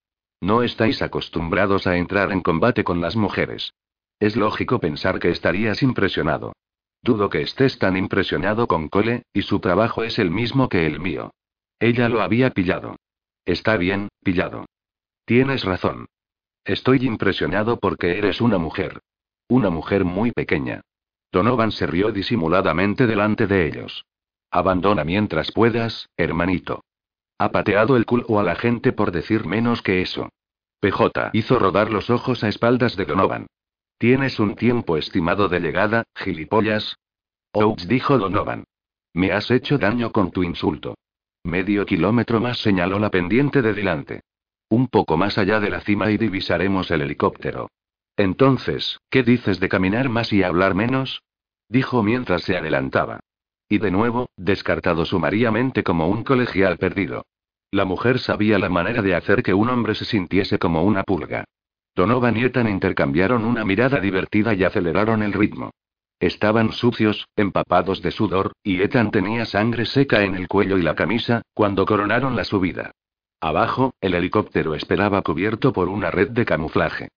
No 0.41 0.63
estáis 0.63 1.01
acostumbrados 1.01 1.87
a 1.87 1.97
entrar 1.97 2.31
en 2.31 2.41
combate 2.41 2.83
con 2.83 3.01
las 3.01 3.15
mujeres. 3.15 3.73
Es 4.19 4.35
lógico 4.35 4.79
pensar 4.79 5.19
que 5.19 5.29
estarías 5.29 5.83
impresionado. 5.83 6.53
Dudo 7.01 7.29
que 7.29 7.41
estés 7.41 7.77
tan 7.77 7.95
impresionado 7.95 8.67
con 8.67 8.89
Cole, 8.89 9.23
y 9.31 9.43
su 9.43 9.59
trabajo 9.59 10.03
es 10.03 10.17
el 10.19 10.31
mismo 10.31 10.69
que 10.69 10.85
el 10.85 10.99
mío. 10.99 11.31
Ella 11.79 12.09
lo 12.09 12.21
había 12.21 12.49
pillado. 12.49 12.95
Está 13.45 13.77
bien, 13.77 14.09
pillado. 14.23 14.65
Tienes 15.25 15.63
razón. 15.63 16.07
Estoy 16.65 17.05
impresionado 17.05 17.79
porque 17.79 18.17
eres 18.17 18.41
una 18.41 18.57
mujer. 18.57 18.99
Una 19.47 19.69
mujer 19.69 20.03
muy 20.03 20.31
pequeña. 20.31 20.81
Donovan 21.31 21.71
se 21.71 21.85
rió 21.87 22.11
disimuladamente 22.11 23.05
delante 23.05 23.47
de 23.47 23.67
ellos. 23.67 24.05
Abandona 24.49 25.03
mientras 25.03 25.51
puedas, 25.51 26.09
hermanito. 26.17 26.83
Ha 27.37 27.51
pateado 27.51 27.95
el 27.95 28.05
culo 28.05 28.39
a 28.39 28.43
la 28.43 28.55
gente 28.55 28.91
por 28.91 29.11
decir 29.11 29.45
menos 29.45 29.81
que 29.81 30.01
eso. 30.01 30.29
PJ 30.79 31.29
hizo 31.33 31.59
rodar 31.59 31.91
los 31.91 32.09
ojos 32.09 32.43
a 32.43 32.49
espaldas 32.49 32.95
de 32.95 33.05
Donovan. 33.05 33.47
¿Tienes 33.97 34.39
un 34.39 34.55
tiempo 34.55 34.95
estimado 34.97 35.49
de 35.49 35.59
llegada, 35.59 36.03
gilipollas? 36.15 36.97
Ouch, 37.53 37.81
dijo 37.87 38.19
Donovan. 38.19 38.63
Me 39.13 39.31
has 39.31 39.49
hecho 39.49 39.79
daño 39.79 40.11
con 40.11 40.29
tu 40.29 40.43
insulto. 40.43 40.95
Medio 41.43 41.83
kilómetro 41.87 42.39
más 42.39 42.59
señaló 42.59 42.99
la 42.99 43.09
pendiente 43.09 43.63
de 43.63 43.73
delante. 43.73 44.21
Un 44.69 44.87
poco 44.87 45.17
más 45.17 45.39
allá 45.39 45.59
de 45.59 45.71
la 45.71 45.81
cima 45.81 46.11
y 46.11 46.17
divisaremos 46.17 46.91
el 46.91 47.01
helicóptero. 47.01 47.71
Entonces, 48.15 48.99
¿qué 49.09 49.23
dices 49.23 49.59
de 49.59 49.69
caminar 49.69 50.09
más 50.09 50.31
y 50.31 50.43
hablar 50.43 50.75
menos? 50.75 51.23
dijo 51.67 52.03
mientras 52.03 52.43
se 52.43 52.55
adelantaba. 52.55 53.21
Y 53.67 53.79
de 53.79 53.89
nuevo, 53.89 54.29
descartado 54.37 55.05
sumariamente 55.05 55.83
como 55.83 56.07
un 56.07 56.23
colegial 56.23 56.77
perdido. 56.77 57.25
La 57.71 57.85
mujer 57.85 58.19
sabía 58.19 58.59
la 58.59 58.69
manera 58.69 59.01
de 59.01 59.15
hacer 59.15 59.41
que 59.41 59.55
un 59.55 59.69
hombre 59.69 59.95
se 59.95 60.05
sintiese 60.05 60.59
como 60.59 60.83
una 60.83 61.03
pulga. 61.03 61.45
Donovan 61.97 62.37
y 62.37 62.43
Ethan 62.43 62.69
intercambiaron 62.69 63.43
una 63.43 63.65
mirada 63.65 63.99
divertida 63.99 64.53
y 64.53 64.63
aceleraron 64.63 65.23
el 65.23 65.33
ritmo. 65.33 65.71
Estaban 66.19 66.71
sucios, 66.71 67.27
empapados 67.35 68.03
de 68.03 68.11
sudor, 68.11 68.51
y 68.61 68.83
Ethan 68.83 69.09
tenía 69.09 69.45
sangre 69.45 69.87
seca 69.87 70.21
en 70.21 70.35
el 70.35 70.47
cuello 70.47 70.77
y 70.77 70.83
la 70.83 70.93
camisa, 70.93 71.41
cuando 71.55 71.87
coronaron 71.87 72.35
la 72.35 72.43
subida. 72.43 72.91
Abajo, 73.41 73.95
el 73.99 74.13
helicóptero 74.13 74.75
esperaba 74.75 75.23
cubierto 75.23 75.73
por 75.73 75.89
una 75.89 76.11
red 76.11 76.29
de 76.29 76.45
camuflaje. 76.45 77.07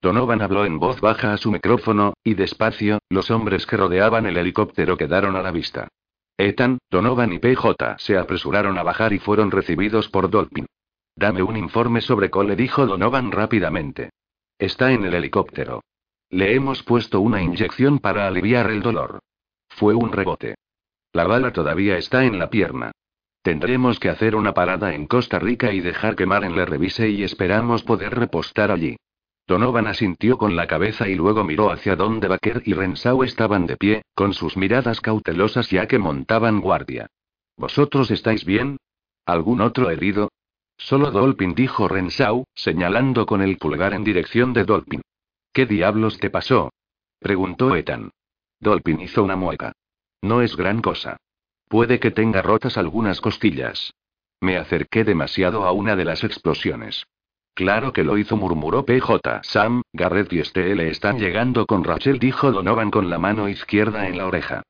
Donovan 0.00 0.40
habló 0.40 0.64
en 0.64 0.78
voz 0.78 1.02
baja 1.02 1.34
a 1.34 1.36
su 1.36 1.50
micrófono, 1.50 2.14
y 2.24 2.32
despacio, 2.32 2.98
los 3.10 3.30
hombres 3.30 3.66
que 3.66 3.76
rodeaban 3.76 4.24
el 4.24 4.38
helicóptero 4.38 4.96
quedaron 4.96 5.36
a 5.36 5.42
la 5.42 5.50
vista. 5.50 5.88
Ethan, 6.38 6.78
Donovan 6.90 7.34
y 7.34 7.40
PJ 7.40 7.98
se 7.98 8.16
apresuraron 8.16 8.78
a 8.78 8.82
bajar 8.82 9.12
y 9.12 9.18
fueron 9.18 9.50
recibidos 9.50 10.08
por 10.08 10.30
Dolphin. 10.30 10.64
Dame 11.14 11.42
un 11.42 11.58
informe 11.58 12.00
sobre 12.00 12.30
Cole, 12.30 12.56
dijo 12.56 12.86
Donovan 12.86 13.32
rápidamente. 13.32 14.08
Está 14.60 14.92
en 14.92 15.06
el 15.06 15.14
helicóptero. 15.14 15.82
Le 16.28 16.54
hemos 16.54 16.82
puesto 16.82 17.22
una 17.22 17.40
inyección 17.40 17.98
para 17.98 18.26
aliviar 18.26 18.70
el 18.70 18.82
dolor. 18.82 19.20
Fue 19.70 19.94
un 19.94 20.12
rebote. 20.12 20.54
La 21.14 21.26
bala 21.26 21.50
todavía 21.50 21.96
está 21.96 22.26
en 22.26 22.38
la 22.38 22.50
pierna. 22.50 22.92
Tendremos 23.40 23.98
que 23.98 24.10
hacer 24.10 24.36
una 24.36 24.52
parada 24.52 24.94
en 24.94 25.06
Costa 25.06 25.38
Rica 25.38 25.72
y 25.72 25.80
dejar 25.80 26.14
que 26.14 26.26
Maren 26.26 26.54
le 26.56 26.66
revise 26.66 27.08
y 27.08 27.22
esperamos 27.22 27.84
poder 27.84 28.14
repostar 28.14 28.70
allí. 28.70 28.98
Donovan 29.46 29.86
asintió 29.86 30.36
con 30.36 30.54
la 30.56 30.66
cabeza 30.66 31.08
y 31.08 31.14
luego 31.14 31.42
miró 31.42 31.70
hacia 31.72 31.96
donde 31.96 32.28
Baker 32.28 32.60
y 32.66 32.74
Rensau 32.74 33.22
estaban 33.24 33.64
de 33.66 33.78
pie, 33.78 34.02
con 34.14 34.34
sus 34.34 34.58
miradas 34.58 35.00
cautelosas 35.00 35.70
ya 35.70 35.88
que 35.88 35.98
montaban 35.98 36.60
guardia. 36.60 37.06
¿Vosotros 37.56 38.10
estáis 38.10 38.44
bien? 38.44 38.76
¿Algún 39.24 39.62
otro 39.62 39.88
herido? 39.88 40.28
Solo 40.80 41.10
Dolphin 41.10 41.54
dijo 41.54 41.88
Rensau, 41.88 42.44
señalando 42.54 43.26
con 43.26 43.42
el 43.42 43.58
pulgar 43.58 43.92
en 43.92 44.02
dirección 44.02 44.54
de 44.54 44.64
Dolphin. 44.64 45.02
¿Qué 45.52 45.66
diablos 45.66 46.18
te 46.18 46.30
pasó? 46.30 46.72
preguntó 47.18 47.76
Ethan. 47.76 48.10
Dolphin 48.58 49.00
hizo 49.00 49.22
una 49.22 49.36
mueca. 49.36 49.72
No 50.22 50.40
es 50.40 50.56
gran 50.56 50.80
cosa. 50.80 51.18
Puede 51.68 52.00
que 52.00 52.10
tenga 52.10 52.40
rotas 52.40 52.78
algunas 52.78 53.20
costillas. 53.20 53.92
Me 54.40 54.56
acerqué 54.56 55.04
demasiado 55.04 55.64
a 55.64 55.72
una 55.72 55.96
de 55.96 56.06
las 56.06 56.24
explosiones. 56.24 57.04
Claro 57.54 57.92
que 57.92 58.02
lo 58.02 58.16
hizo, 58.16 58.38
murmuró 58.38 58.86
PJ. 58.86 59.42
Sam, 59.42 59.82
Garrett 59.92 60.32
y 60.32 60.40
Estelle 60.40 60.88
están 60.88 61.18
llegando 61.18 61.66
con 61.66 61.84
Rachel, 61.84 62.18
dijo 62.18 62.52
Donovan 62.52 62.90
con 62.90 63.10
la 63.10 63.18
mano 63.18 63.50
izquierda 63.50 64.08
en 64.08 64.16
la 64.16 64.26
oreja. 64.26 64.62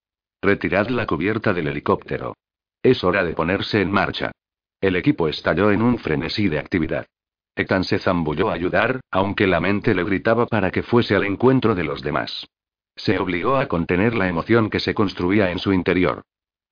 Retirad 0.43 0.88
la 0.88 1.07
cubierta 1.07 1.52
del 1.52 1.69
helicóptero. 1.69 2.37
Es 2.83 3.05
hora 3.05 3.23
de 3.23 3.35
ponerse 3.35 3.81
en 3.81 3.93
marcha. 3.93 4.33
El 4.81 4.97
equipo 4.97 5.29
estalló 5.29 5.71
en 5.71 5.83
un 5.83 5.99
frenesí 5.99 6.49
de 6.49 6.59
actividad. 6.59 7.07
Ethan 7.55 7.85
se 7.85 7.99
zambulló 7.99 8.51
a 8.51 8.55
ayudar, 8.55 9.01
aunque 9.11 9.47
la 9.47 9.61
mente 9.61 9.95
le 9.95 10.05
gritaba 10.05 10.47
para 10.47 10.71
que 10.71 10.83
fuese 10.83 11.15
al 11.15 11.25
encuentro 11.25 11.75
de 11.75 11.85
los 11.85 12.03
demás. 12.03 12.49
Se 12.97 13.19
obligó 13.19 13.57
a 13.57 13.67
contener 13.67 14.15
la 14.15 14.29
emoción 14.29 14.71
que 14.71 14.81
se 14.81 14.95
construía 14.95 15.51
en 15.51 15.59
su 15.59 15.73
interior. 15.73 16.23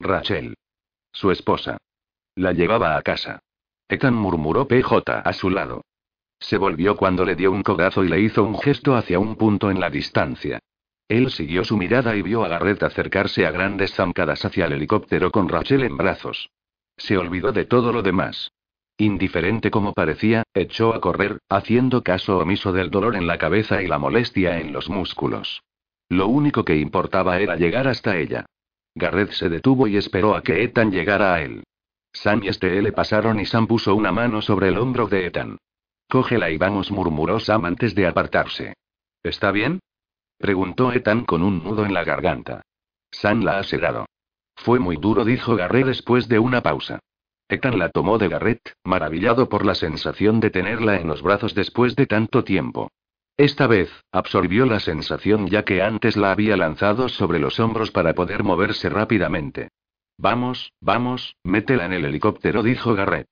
Rachel. 0.01 0.57
Su 1.13 1.31
esposa. 1.31 1.77
La 2.35 2.53
llevaba 2.53 2.97
a 2.97 3.03
casa. 3.03 3.41
Ethan 3.89 4.15
murmuró 4.15 4.69
PJ 4.69 5.21
a 5.21 5.33
su 5.33 5.51
lado. 5.51 5.83
Se 6.41 6.57
volvió 6.57 6.97
cuando 6.97 7.25
le 7.25 7.35
dio 7.35 7.51
un 7.51 7.63
codazo 7.63 8.05
y 8.05 8.09
le 8.09 8.21
hizo 8.21 8.45
un 8.45 8.59
gesto 8.59 8.95
hacia 8.95 9.19
un 9.19 9.37
punto 9.37 9.71
en 9.71 9.81
la 9.81 9.91
distancia. 9.91 10.61
Él 11.09 11.31
siguió 11.31 11.65
su 11.65 11.77
mirada 11.77 12.15
y 12.15 12.23
vio 12.23 12.45
a 12.45 12.49
Garrett 12.49 12.83
acercarse 12.83 13.47
a 13.47 13.51
grandes 13.51 13.95
zancadas 13.95 14.45
hacia 14.45 14.67
el 14.67 14.75
helicóptero 14.75 15.31
con 15.31 15.49
Rachel 15.49 15.83
en 15.83 15.97
brazos. 15.97 16.51
Se 16.99 17.17
olvidó 17.17 17.53
de 17.53 17.65
todo 17.65 17.93
lo 17.93 18.03
demás. 18.03 18.53
Indiferente 18.99 19.71
como 19.71 19.93
parecía, 19.95 20.43
echó 20.53 20.93
a 20.93 21.01
correr, 21.01 21.39
haciendo 21.49 22.03
caso 22.03 22.39
omiso 22.39 22.73
del 22.73 22.91
dolor 22.91 23.15
en 23.15 23.27
la 23.27 23.39
cabeza 23.39 23.81
y 23.81 23.87
la 23.87 23.99
molestia 23.99 24.59
en 24.59 24.73
los 24.73 24.91
músculos. 24.91 25.63
Lo 26.09 26.27
único 26.27 26.65
que 26.65 26.77
importaba 26.77 27.39
era 27.39 27.57
llegar 27.57 27.87
hasta 27.87 28.17
ella. 28.17 28.47
Garrett 28.95 29.31
se 29.31 29.49
detuvo 29.49 29.87
y 29.87 29.97
esperó 29.97 30.35
a 30.35 30.43
que 30.43 30.65
Ethan 30.65 30.91
llegara 30.91 31.35
a 31.35 31.43
él. 31.43 31.63
Sam 32.13 32.43
y 32.43 32.49
Estelle 32.49 32.91
pasaron 32.93 33.39
y 33.39 33.47
Sam 33.47 33.69
puso 33.69 33.95
una 33.95 34.11
mano 34.11 34.43
sobre 34.43 34.69
el 34.69 34.79
hombro 34.79 35.07
de 35.07 35.27
Ethan. 35.27 35.59
Cógela 36.09 36.51
y 36.51 36.57
vamos, 36.57 36.91
murmuró 36.91 37.39
Sam 37.39 37.67
antes 37.67 37.95
de 37.95 38.07
apartarse. 38.07 38.75
¿Está 39.23 39.53
bien? 39.53 39.79
preguntó 40.39 40.93
Ethan 40.93 41.25
con 41.25 41.43
un 41.43 41.63
nudo 41.63 41.85
en 41.85 41.95
la 41.95 42.03
garganta. 42.03 42.63
Sam 43.13 43.43
la 43.43 43.59
ha 43.59 43.63
sedado. 43.63 44.07
Fue 44.65 44.79
muy 44.79 44.97
duro, 44.97 45.25
dijo 45.25 45.57
Garrett 45.57 45.87
después 45.87 46.29
de 46.29 46.39
una 46.39 46.63
pausa. 46.63 46.99
Ethan 47.49 47.79
la 47.79 47.91
tomó 47.91 48.19
de 48.19 48.29
Garrett, 48.29 48.75
maravillado 48.85 49.49
por 49.49 49.65
la 49.65 49.75
sensación 49.75 50.41
de 50.41 50.51
tenerla 50.51 50.97
en 50.97 51.07
los 51.07 51.23
brazos 51.23 51.55
después 51.55 51.97
de 51.97 52.07
tanto 52.07 52.45
tiempo. 52.45 52.91
Esta 53.37 53.69
vez, 53.69 53.89
absorbió 54.11 54.67
la 54.67 54.81
sensación 54.81 55.47
ya 55.47 55.65
que 55.65 55.81
antes 55.81 56.17
la 56.17 56.33
había 56.33 56.57
lanzado 56.57 57.09
sobre 57.09 57.39
los 57.39 57.61
hombros 57.61 57.93
para 57.93 58.15
poder 58.15 58.43
moverse 58.43 58.91
rápidamente. 58.91 59.69
Vamos, 60.19 60.73
vamos, 60.81 61.37
métela 61.45 61.87
en 61.87 61.93
el 61.93 62.05
helicóptero, 62.05 62.65
dijo 62.65 62.95
Garrett. 62.95 63.29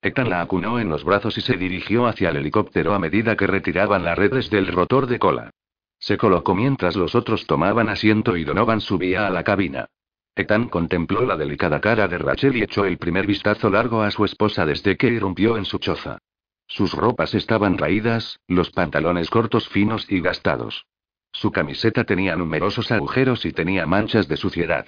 Ethan 0.00 0.30
la 0.30 0.40
acunó 0.40 0.78
en 0.78 0.88
los 0.88 1.04
brazos 1.04 1.36
y 1.36 1.40
se 1.40 1.56
dirigió 1.56 2.06
hacia 2.06 2.30
el 2.30 2.36
helicóptero 2.36 2.94
a 2.94 3.00
medida 3.00 3.36
que 3.36 3.48
retiraban 3.48 4.04
las 4.04 4.16
redes 4.16 4.48
del 4.48 4.68
rotor 4.68 5.08
de 5.08 5.18
cola. 5.18 5.50
Se 5.98 6.16
colocó 6.16 6.54
mientras 6.54 6.96
los 6.96 7.14
otros 7.14 7.46
tomaban 7.46 7.88
asiento 7.88 8.36
y 8.36 8.44
Donovan 8.44 8.80
subía 8.80 9.26
a 9.26 9.30
la 9.30 9.42
cabina. 9.42 9.88
Ethan 10.34 10.68
contempló 10.68 11.24
la 11.24 11.36
delicada 11.36 11.80
cara 11.80 12.08
de 12.08 12.18
Rachel 12.18 12.56
y 12.56 12.62
echó 12.62 12.84
el 12.84 12.98
primer 12.98 13.26
vistazo 13.26 13.68
largo 13.70 14.02
a 14.02 14.10
su 14.10 14.24
esposa 14.24 14.64
desde 14.64 14.96
que 14.96 15.08
irrumpió 15.08 15.56
en 15.56 15.64
su 15.64 15.78
choza. 15.78 16.18
Sus 16.66 16.92
ropas 16.94 17.34
estaban 17.34 17.78
raídas, 17.78 18.38
los 18.46 18.70
pantalones 18.70 19.28
cortos 19.28 19.68
finos 19.68 20.06
y 20.10 20.20
gastados. 20.20 20.86
Su 21.32 21.50
camiseta 21.50 22.04
tenía 22.04 22.36
numerosos 22.36 22.92
agujeros 22.92 23.44
y 23.44 23.52
tenía 23.52 23.86
manchas 23.86 24.28
de 24.28 24.36
suciedad. 24.36 24.86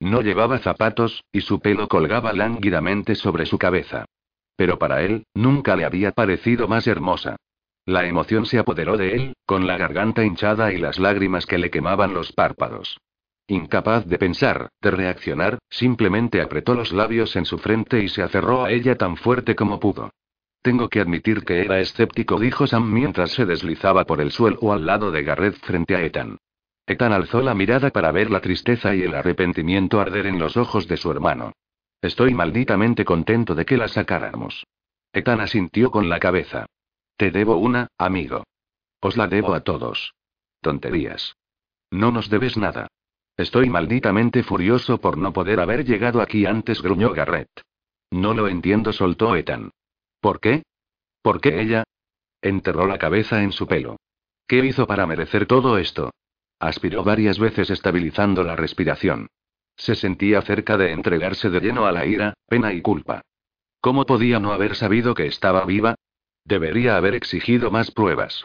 No 0.00 0.22
llevaba 0.22 0.58
zapatos, 0.58 1.24
y 1.30 1.42
su 1.42 1.60
pelo 1.60 1.86
colgaba 1.88 2.32
lánguidamente 2.32 3.14
sobre 3.14 3.46
su 3.46 3.58
cabeza. 3.58 4.06
Pero 4.56 4.78
para 4.78 5.02
él, 5.02 5.24
nunca 5.34 5.76
le 5.76 5.84
había 5.84 6.12
parecido 6.12 6.68
más 6.68 6.86
hermosa. 6.86 7.36
La 7.86 8.06
emoción 8.06 8.46
se 8.46 8.58
apoderó 8.58 8.96
de 8.96 9.14
él, 9.14 9.32
con 9.46 9.66
la 9.66 9.76
garganta 9.76 10.24
hinchada 10.24 10.72
y 10.72 10.78
las 10.78 10.98
lágrimas 10.98 11.46
que 11.46 11.58
le 11.58 11.70
quemaban 11.70 12.12
los 12.12 12.32
párpados. 12.32 12.98
Incapaz 13.50 14.06
de 14.06 14.16
pensar, 14.16 14.68
de 14.80 14.92
reaccionar, 14.92 15.58
simplemente 15.68 16.40
apretó 16.40 16.72
los 16.74 16.92
labios 16.92 17.34
en 17.34 17.44
su 17.44 17.58
frente 17.58 17.98
y 17.98 18.08
se 18.08 18.22
aferró 18.22 18.62
a 18.62 18.70
ella 18.70 18.94
tan 18.96 19.16
fuerte 19.16 19.56
como 19.56 19.80
pudo. 19.80 20.12
Tengo 20.62 20.88
que 20.88 21.00
admitir 21.00 21.44
que 21.44 21.60
era 21.60 21.80
escéptico, 21.80 22.38
dijo 22.38 22.68
Sam 22.68 22.92
mientras 22.92 23.32
se 23.32 23.46
deslizaba 23.46 24.04
por 24.04 24.20
el 24.20 24.30
suelo 24.30 24.72
al 24.72 24.86
lado 24.86 25.10
de 25.10 25.24
Garrett 25.24 25.56
frente 25.56 25.96
a 25.96 26.02
Ethan. 26.02 26.38
Ethan 26.86 27.12
alzó 27.12 27.42
la 27.42 27.54
mirada 27.54 27.90
para 27.90 28.12
ver 28.12 28.30
la 28.30 28.40
tristeza 28.40 28.94
y 28.94 29.02
el 29.02 29.16
arrepentimiento 29.16 30.00
arder 30.00 30.26
en 30.26 30.38
los 30.38 30.56
ojos 30.56 30.86
de 30.86 30.96
su 30.96 31.10
hermano. 31.10 31.52
Estoy 32.00 32.32
malditamente 32.32 33.04
contento 33.04 33.56
de 33.56 33.64
que 33.64 33.76
la 33.76 33.88
sacáramos. 33.88 34.64
Ethan 35.12 35.40
asintió 35.40 35.90
con 35.90 36.08
la 36.08 36.20
cabeza. 36.20 36.66
Te 37.16 37.32
debo 37.32 37.56
una, 37.56 37.88
amigo. 37.98 38.44
Os 39.00 39.16
la 39.16 39.26
debo 39.26 39.54
a 39.54 39.60
todos. 39.64 40.14
Tonterías. 40.60 41.34
No 41.90 42.12
nos 42.12 42.30
debes 42.30 42.56
nada. 42.56 42.86
Estoy 43.40 43.70
malditamente 43.70 44.42
furioso 44.42 45.00
por 45.00 45.16
no 45.16 45.32
poder 45.32 45.60
haber 45.60 45.86
llegado 45.86 46.20
aquí 46.20 46.44
antes, 46.44 46.82
gruñó 46.82 47.14
Garrett. 47.14 47.48
No 48.10 48.34
lo 48.34 48.48
entiendo, 48.48 48.92
soltó 48.92 49.34
Ethan. 49.34 49.70
¿Por 50.20 50.40
qué? 50.40 50.62
¿Por 51.22 51.40
qué 51.40 51.62
ella? 51.62 51.84
Enterró 52.42 52.86
la 52.86 52.98
cabeza 52.98 53.42
en 53.42 53.52
su 53.52 53.66
pelo. 53.66 53.96
¿Qué 54.46 54.58
hizo 54.58 54.86
para 54.86 55.06
merecer 55.06 55.46
todo 55.46 55.78
esto? 55.78 56.10
Aspiró 56.58 57.02
varias 57.02 57.38
veces 57.38 57.70
estabilizando 57.70 58.44
la 58.44 58.56
respiración. 58.56 59.28
Se 59.74 59.94
sentía 59.94 60.42
cerca 60.42 60.76
de 60.76 60.92
entregarse 60.92 61.48
de 61.48 61.60
lleno 61.60 61.86
a 61.86 61.92
la 61.92 62.04
ira, 62.04 62.34
pena 62.46 62.74
y 62.74 62.82
culpa. 62.82 63.22
¿Cómo 63.80 64.04
podía 64.04 64.38
no 64.38 64.52
haber 64.52 64.76
sabido 64.76 65.14
que 65.14 65.24
estaba 65.24 65.64
viva? 65.64 65.94
Debería 66.44 66.98
haber 66.98 67.14
exigido 67.14 67.70
más 67.70 67.90
pruebas. 67.90 68.44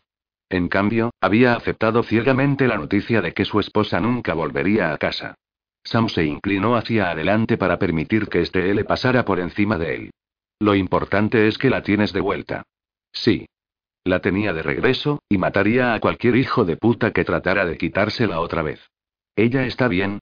En 0.50 0.68
cambio, 0.68 1.12
había 1.22 1.56
aceptado 1.56 2.04
ciegamente 2.04 2.68
la 2.68 2.78
noticia 2.78 3.22
de 3.22 3.34
que 3.34 3.46
su 3.46 3.60
esposa 3.60 4.00
nunca 4.00 4.34
volvería 4.34 4.94
a 4.94 4.98
casa. 4.98 5.36
Sam 5.84 6.10
se 6.10 6.26
inclinó 6.26 6.76
hacia 6.76 7.12
adelante 7.12 7.58
para 7.58 7.78
permitir 7.78 8.28
que 8.28 8.42
este 8.42 8.74
le 8.74 8.86
pasara 8.86 9.26
por 9.26 9.40
encima 9.40 9.78
de 9.78 9.96
él. 9.96 10.12
Lo 10.60 10.76
importante 10.76 11.48
es 11.48 11.58
que 11.58 11.70
la 11.70 11.84
tienes 11.84 12.14
de 12.14 12.22
vuelta. 12.22 12.64
Sí. 13.12 13.48
La 14.04 14.20
tenía 14.20 14.54
de 14.54 14.62
regreso, 14.62 15.24
y 15.30 15.38
mataría 15.38 15.94
a 15.94 16.00
cualquier 16.00 16.36
hijo 16.36 16.64
de 16.64 16.78
puta 16.78 17.12
que 17.12 17.26
tratara 17.26 17.66
de 17.66 17.78
quitársela 17.78 18.40
otra 18.40 18.62
vez. 18.62 18.80
¿Ella 19.36 19.66
está 19.66 19.88
bien? 19.88 20.20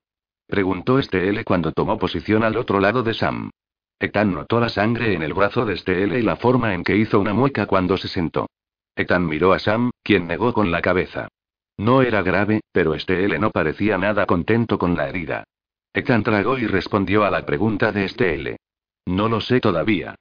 Preguntó 0.48 1.00
Estelle 1.00 1.44
cuando 1.44 1.72
tomó 1.72 1.98
posición 1.98 2.44
al 2.44 2.58
otro 2.58 2.80
lado 2.80 3.04
de 3.04 3.14
Sam. 3.14 3.50
Ethan 4.00 4.34
notó 4.34 4.60
la 4.60 4.70
sangre 4.70 5.14
en 5.14 5.24
el 5.24 5.34
brazo 5.34 5.66
de 5.66 5.76
Estelle 5.76 6.20
y 6.20 6.24
la 6.24 6.36
forma 6.36 6.74
en 6.74 6.84
que 6.84 6.96
hizo 6.98 7.20
una 7.20 7.34
mueca 7.34 7.66
cuando 7.66 7.98
se 7.98 8.08
sentó. 8.08 8.48
Ethan 8.96 9.26
miró 9.26 9.54
a 9.54 9.60
Sam, 9.60 9.92
quien 10.04 10.28
negó 10.28 10.54
con 10.54 10.72
la 10.72 10.82
cabeza. 10.82 11.28
No 11.78 12.02
era 12.02 12.22
grave, 12.22 12.62
pero 12.72 12.94
este 12.94 13.26
L 13.26 13.40
no 13.40 13.50
parecía 13.50 13.98
nada 13.98 14.26
contento 14.26 14.78
con 14.78 14.96
la 14.96 15.10
herida. 15.10 15.44
Ethan 15.94 16.24
tragó 16.24 16.58
y 16.58 16.68
respondió 16.68 17.24
a 17.24 17.32
la 17.32 17.46
pregunta 17.46 17.92
de 17.92 18.06
este 18.06 18.36
L. 18.36 18.58
No 19.06 19.30
lo 19.30 19.42
sé 19.42 19.60
todavía. 19.60 20.16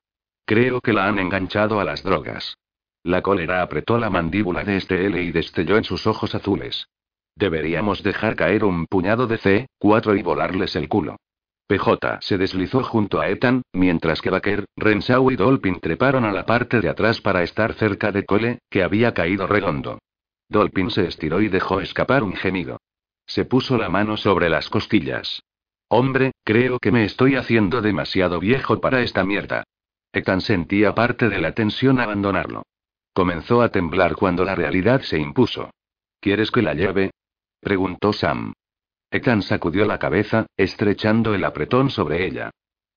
Creo 0.45 0.81
que 0.81 0.93
la 0.93 1.07
han 1.07 1.19
enganchado 1.19 1.81
a 1.81 1.85
las 1.85 2.03
drogas. 2.03 2.57
La 3.05 3.23
cólera 3.23 3.63
apretó 3.63 3.99
la 3.99 4.11
mandíbula 4.11 4.65
de 4.65 4.77
este 4.77 5.07
L 5.07 5.23
y 5.23 5.33
destelló 5.33 5.77
en 5.77 5.85
sus 5.85 6.07
ojos 6.07 6.35
azules. 6.35 6.89
Deberíamos 7.35 8.03
dejar 8.03 8.37
caer 8.37 8.65
un 8.65 8.87
puñado 8.87 9.27
de 9.27 9.39
C4 9.39 10.19
y 10.19 10.23
volarles 10.23 10.77
el 10.77 10.89
culo. 10.89 11.17
PJ 11.73 12.19
se 12.21 12.37
deslizó 12.37 12.83
junto 12.83 13.19
a 13.19 13.31
Ethan, 13.31 13.63
mientras 13.73 14.21
que 14.21 14.29
Baker, 14.29 14.67
Renshaw 14.77 15.31
y 15.31 15.37
Dolphin 15.37 15.81
treparon 15.81 16.27
a 16.27 16.33
la 16.33 16.45
parte 16.45 16.83
de 16.83 16.91
atrás 16.91 17.23
para 17.23 17.43
estar 17.43 17.73
cerca 17.73 18.13
de 18.13 18.27
Cole, 18.27 18.59
que 18.69 18.83
había 18.83 19.15
caído 19.15 19.47
redondo. 19.47 19.99
Dolphin 20.51 20.91
se 20.91 21.07
estiró 21.07 21.41
y 21.41 21.49
dejó 21.49 21.81
escapar 21.81 22.25
un 22.25 22.35
gemido. 22.35 22.77
Se 23.25 23.47
puso 23.47 23.79
la 23.79 23.89
mano 23.89 24.19
sobre 24.19 24.51
las 24.51 24.69
costillas. 24.69 25.41
Hombre, 25.89 26.33
creo 26.45 26.79
que 26.79 26.93
me 26.93 27.07
estoy 27.07 27.37
haciendo 27.37 27.81
demasiado 27.81 28.39
viejo 28.39 28.79
para 28.79 29.01
esta 29.01 29.25
mierda. 29.25 29.65
Ethan 30.13 30.43
sentía 30.43 30.95
parte 30.95 31.31
de 31.31 31.39
la 31.39 31.53
tensión 31.53 32.01
abandonarlo. 32.01 32.65
Comenzó 33.15 33.63
a 33.63 33.71
temblar 33.71 34.15
cuando 34.15 34.45
la 34.45 34.55
realidad 34.55 35.01
se 35.01 35.19
impuso. 35.19 35.71
¿Quieres 36.21 36.51
que 36.51 36.61
la 36.61 36.75
lleve? 36.75 37.13
preguntó 37.61 38.13
Sam. 38.13 38.53
Ethan 39.13 39.43
sacudió 39.43 39.85
la 39.85 39.99
cabeza, 39.99 40.47
estrechando 40.57 41.35
el 41.35 41.45
apretón 41.45 41.91
sobre 41.91 42.27
ella. 42.27 42.51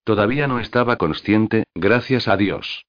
Todavía 0.06 0.48
no 0.48 0.60
estaba 0.60 0.96
consciente, 0.96 1.66
gracias 1.76 2.30
a 2.30 2.38
Dios. 2.38 2.86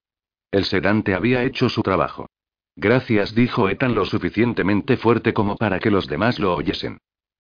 El 0.53 0.65
sedante 0.65 1.13
había 1.13 1.43
hecho 1.43 1.69
su 1.69 1.83
trabajo. 1.83 2.29
Gracias, 2.77 3.35
dijo 3.35 3.69
Ethan 3.69 3.97
lo 3.97 4.05
suficientemente 4.05 4.97
fuerte 4.97 5.35
como 5.35 5.57
para 5.57 5.81
que 5.81 5.91
los 5.91 6.07
demás 6.07 6.39
lo 6.39 6.55
oyesen. 6.55 6.99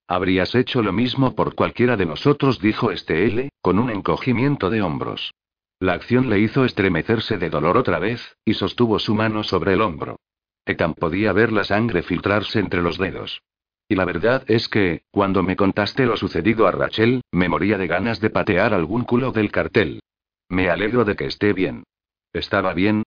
Habrías 0.09 0.55
hecho 0.57 0.83
lo 0.83 0.93
mismo 0.93 1.37
por 1.37 1.55
cualquiera 1.55 1.97
de 1.97 2.07
nosotros, 2.07 2.59
dijo 2.61 2.90
este 2.90 3.25
L, 3.26 3.50
con 3.62 3.78
un 3.78 3.90
encogimiento 3.90 4.71
de 4.71 4.83
hombros. 4.83 5.35
La 5.78 5.93
acción 5.93 6.31
le 6.31 6.40
hizo 6.40 6.64
estremecerse 6.64 7.38
de 7.38 7.50
dolor 7.50 7.76
otra 7.76 7.99
vez, 8.00 8.37
y 8.45 8.55
sostuvo 8.55 8.99
su 8.99 9.14
mano 9.14 9.45
sobre 9.45 9.75
el 9.75 9.83
hombro. 9.83 10.19
Ethan 10.64 10.95
podía 10.95 11.33
ver 11.33 11.52
la 11.52 11.62
sangre 11.62 12.02
filtrarse 12.02 12.59
entre 12.59 12.83
los 12.83 12.99
dedos. 12.99 13.43
Y 13.88 13.95
la 13.95 14.05
verdad 14.05 14.45
es 14.49 14.69
que, 14.69 15.02
cuando 15.11 15.43
me 15.43 15.57
contaste 15.57 16.07
lo 16.07 16.16
sucedido 16.16 16.66
a 16.66 16.73
Rachel, 16.73 17.23
me 17.31 17.49
moría 17.49 17.78
de 17.78 17.87
ganas 17.87 18.21
de 18.21 18.31
patear 18.31 18.75
algún 18.75 19.05
culo 19.05 19.33
del 19.33 19.52
cartel. 19.52 20.00
Me 20.49 20.71
alegro 20.71 21.05
de 21.05 21.14
que 21.14 21.26
esté 21.26 21.52
bien. 21.52 21.85
¿Estaba 22.33 22.75
bien? 22.75 23.05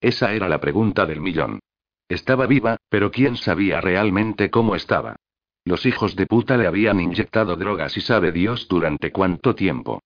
Esa 0.00 0.32
era 0.32 0.48
la 0.48 0.60
pregunta 0.60 1.06
del 1.06 1.20
millón. 1.20 1.60
Estaba 2.08 2.46
viva, 2.46 2.76
pero 2.88 3.10
¿quién 3.10 3.36
sabía 3.36 3.80
realmente 3.80 4.50
cómo 4.50 4.76
estaba? 4.76 5.16
Los 5.64 5.86
hijos 5.86 6.14
de 6.14 6.26
puta 6.26 6.56
le 6.56 6.66
habían 6.66 7.00
inyectado 7.00 7.56
drogas 7.56 7.96
y 7.96 8.00
sabe 8.00 8.30
Dios 8.30 8.68
durante 8.68 9.10
cuánto 9.10 9.54
tiempo. 9.54 10.00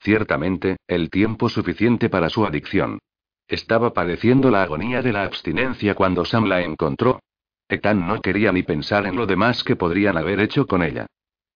Ciertamente, 0.00 0.76
el 0.86 1.08
tiempo 1.08 1.48
suficiente 1.48 2.10
para 2.10 2.28
su 2.28 2.44
adicción. 2.44 2.98
Estaba 3.48 3.94
padeciendo 3.94 4.50
la 4.50 4.62
agonía 4.62 5.00
de 5.02 5.12
la 5.12 5.22
abstinencia 5.22 5.94
cuando 5.94 6.24
Sam 6.24 6.46
la 6.46 6.62
encontró. 6.62 7.20
Ethan 7.68 8.06
no 8.06 8.20
quería 8.20 8.52
ni 8.52 8.62
pensar 8.62 9.06
en 9.06 9.16
lo 9.16 9.26
demás 9.26 9.64
que 9.64 9.76
podrían 9.76 10.16
haber 10.16 10.40
hecho 10.40 10.66
con 10.66 10.82
ella. 10.82 11.06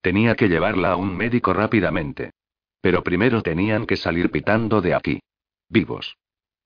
Tenía 0.00 0.34
que 0.34 0.48
llevarla 0.48 0.92
a 0.92 0.96
un 0.96 1.16
médico 1.16 1.52
rápidamente. 1.52 2.32
Pero 2.80 3.02
primero 3.02 3.42
tenían 3.42 3.86
que 3.86 3.96
salir 3.96 4.30
pitando 4.30 4.80
de 4.80 4.94
aquí. 4.94 5.20
Vivos. 5.68 6.16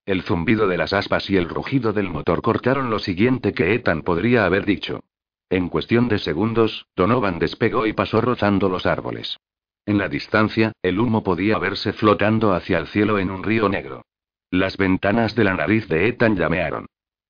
El 0.06 0.22
zumbido 0.22 0.68
de 0.68 0.76
las 0.76 0.92
aspas 0.92 1.28
y 1.30 1.36
el 1.36 1.48
rugido 1.48 1.92
del 1.92 2.08
motor 2.08 2.42
cortaron 2.42 2.90
lo 2.90 2.98
siguiente 2.98 3.52
que 3.52 3.74
Ethan 3.74 4.02
podría 4.02 4.44
haber 4.44 4.64
dicho. 4.64 5.00
En 5.50 5.68
cuestión 5.68 6.08
de 6.08 6.18
segundos, 6.18 6.86
Donovan 6.96 7.38
despegó 7.38 7.86
y 7.86 7.92
pasó 7.92 8.20
rozando 8.20 8.68
los 8.68 8.86
árboles. 8.86 9.38
En 9.86 9.98
la 9.98 10.08
distancia, 10.08 10.72
el 10.82 10.98
humo 10.98 11.22
podía 11.22 11.58
verse 11.58 11.92
flotando 11.92 12.54
hacia 12.54 12.78
el 12.78 12.86
cielo 12.86 13.18
en 13.18 13.30
un 13.30 13.42
río 13.42 13.68
negro. 13.68 14.04
Las 14.50 14.76
ventanas 14.76 15.34
de 15.34 15.44
la 15.44 15.54
nariz 15.54 15.88
de 15.88 16.08
Ethan 16.08 16.36
llamearon. 16.36 16.86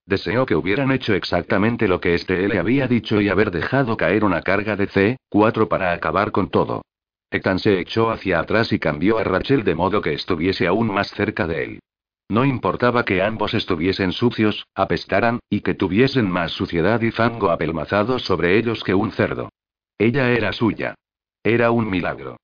Deseó 0.06 0.44
que 0.44 0.54
hubieran 0.54 0.92
hecho 0.92 1.14
exactamente 1.14 1.88
lo 1.88 2.00
que 2.00 2.14
este 2.14 2.46
le 2.46 2.58
había 2.58 2.86
dicho 2.86 3.20
y 3.20 3.28
haber 3.28 3.50
dejado 3.50 3.96
caer 3.96 4.24
una 4.24 4.42
carga 4.42 4.76
de 4.76 4.88
C4 4.88 5.68
para 5.68 5.92
acabar 5.92 6.30
con 6.30 6.50
todo. 6.50 6.82
Ethan 7.30 7.58
se 7.58 7.80
echó 7.80 8.10
hacia 8.10 8.38
atrás 8.40 8.72
y 8.72 8.78
cambió 8.78 9.18
a 9.18 9.24
Rachel 9.24 9.64
de 9.64 9.74
modo 9.74 10.02
que 10.02 10.12
estuviese 10.12 10.66
aún 10.66 10.92
más 10.92 11.10
cerca 11.10 11.46
de 11.46 11.64
él. 11.64 11.80
No 12.28 12.44
importaba 12.44 13.04
que 13.04 13.22
ambos 13.22 13.54
estuviesen 13.54 14.12
sucios, 14.12 14.66
apestaran, 14.74 15.40
y 15.50 15.60
que 15.60 15.74
tuviesen 15.74 16.30
más 16.30 16.52
suciedad 16.52 17.00
y 17.02 17.10
fango 17.10 17.50
apelmazado 17.50 18.18
sobre 18.18 18.56
ellos 18.56 18.82
que 18.82 18.94
un 18.94 19.10
cerdo. 19.12 19.50
Ella 19.98 20.30
era 20.30 20.52
suya. 20.52 20.94
Era 21.42 21.70
un 21.70 21.90
milagro. 21.90 22.36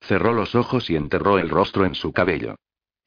Cerró 0.00 0.32
los 0.32 0.54
ojos 0.54 0.90
y 0.90 0.96
enterró 0.96 1.38
el 1.38 1.50
rostro 1.50 1.84
en 1.84 1.94
su 1.94 2.12
cabello. 2.12 2.56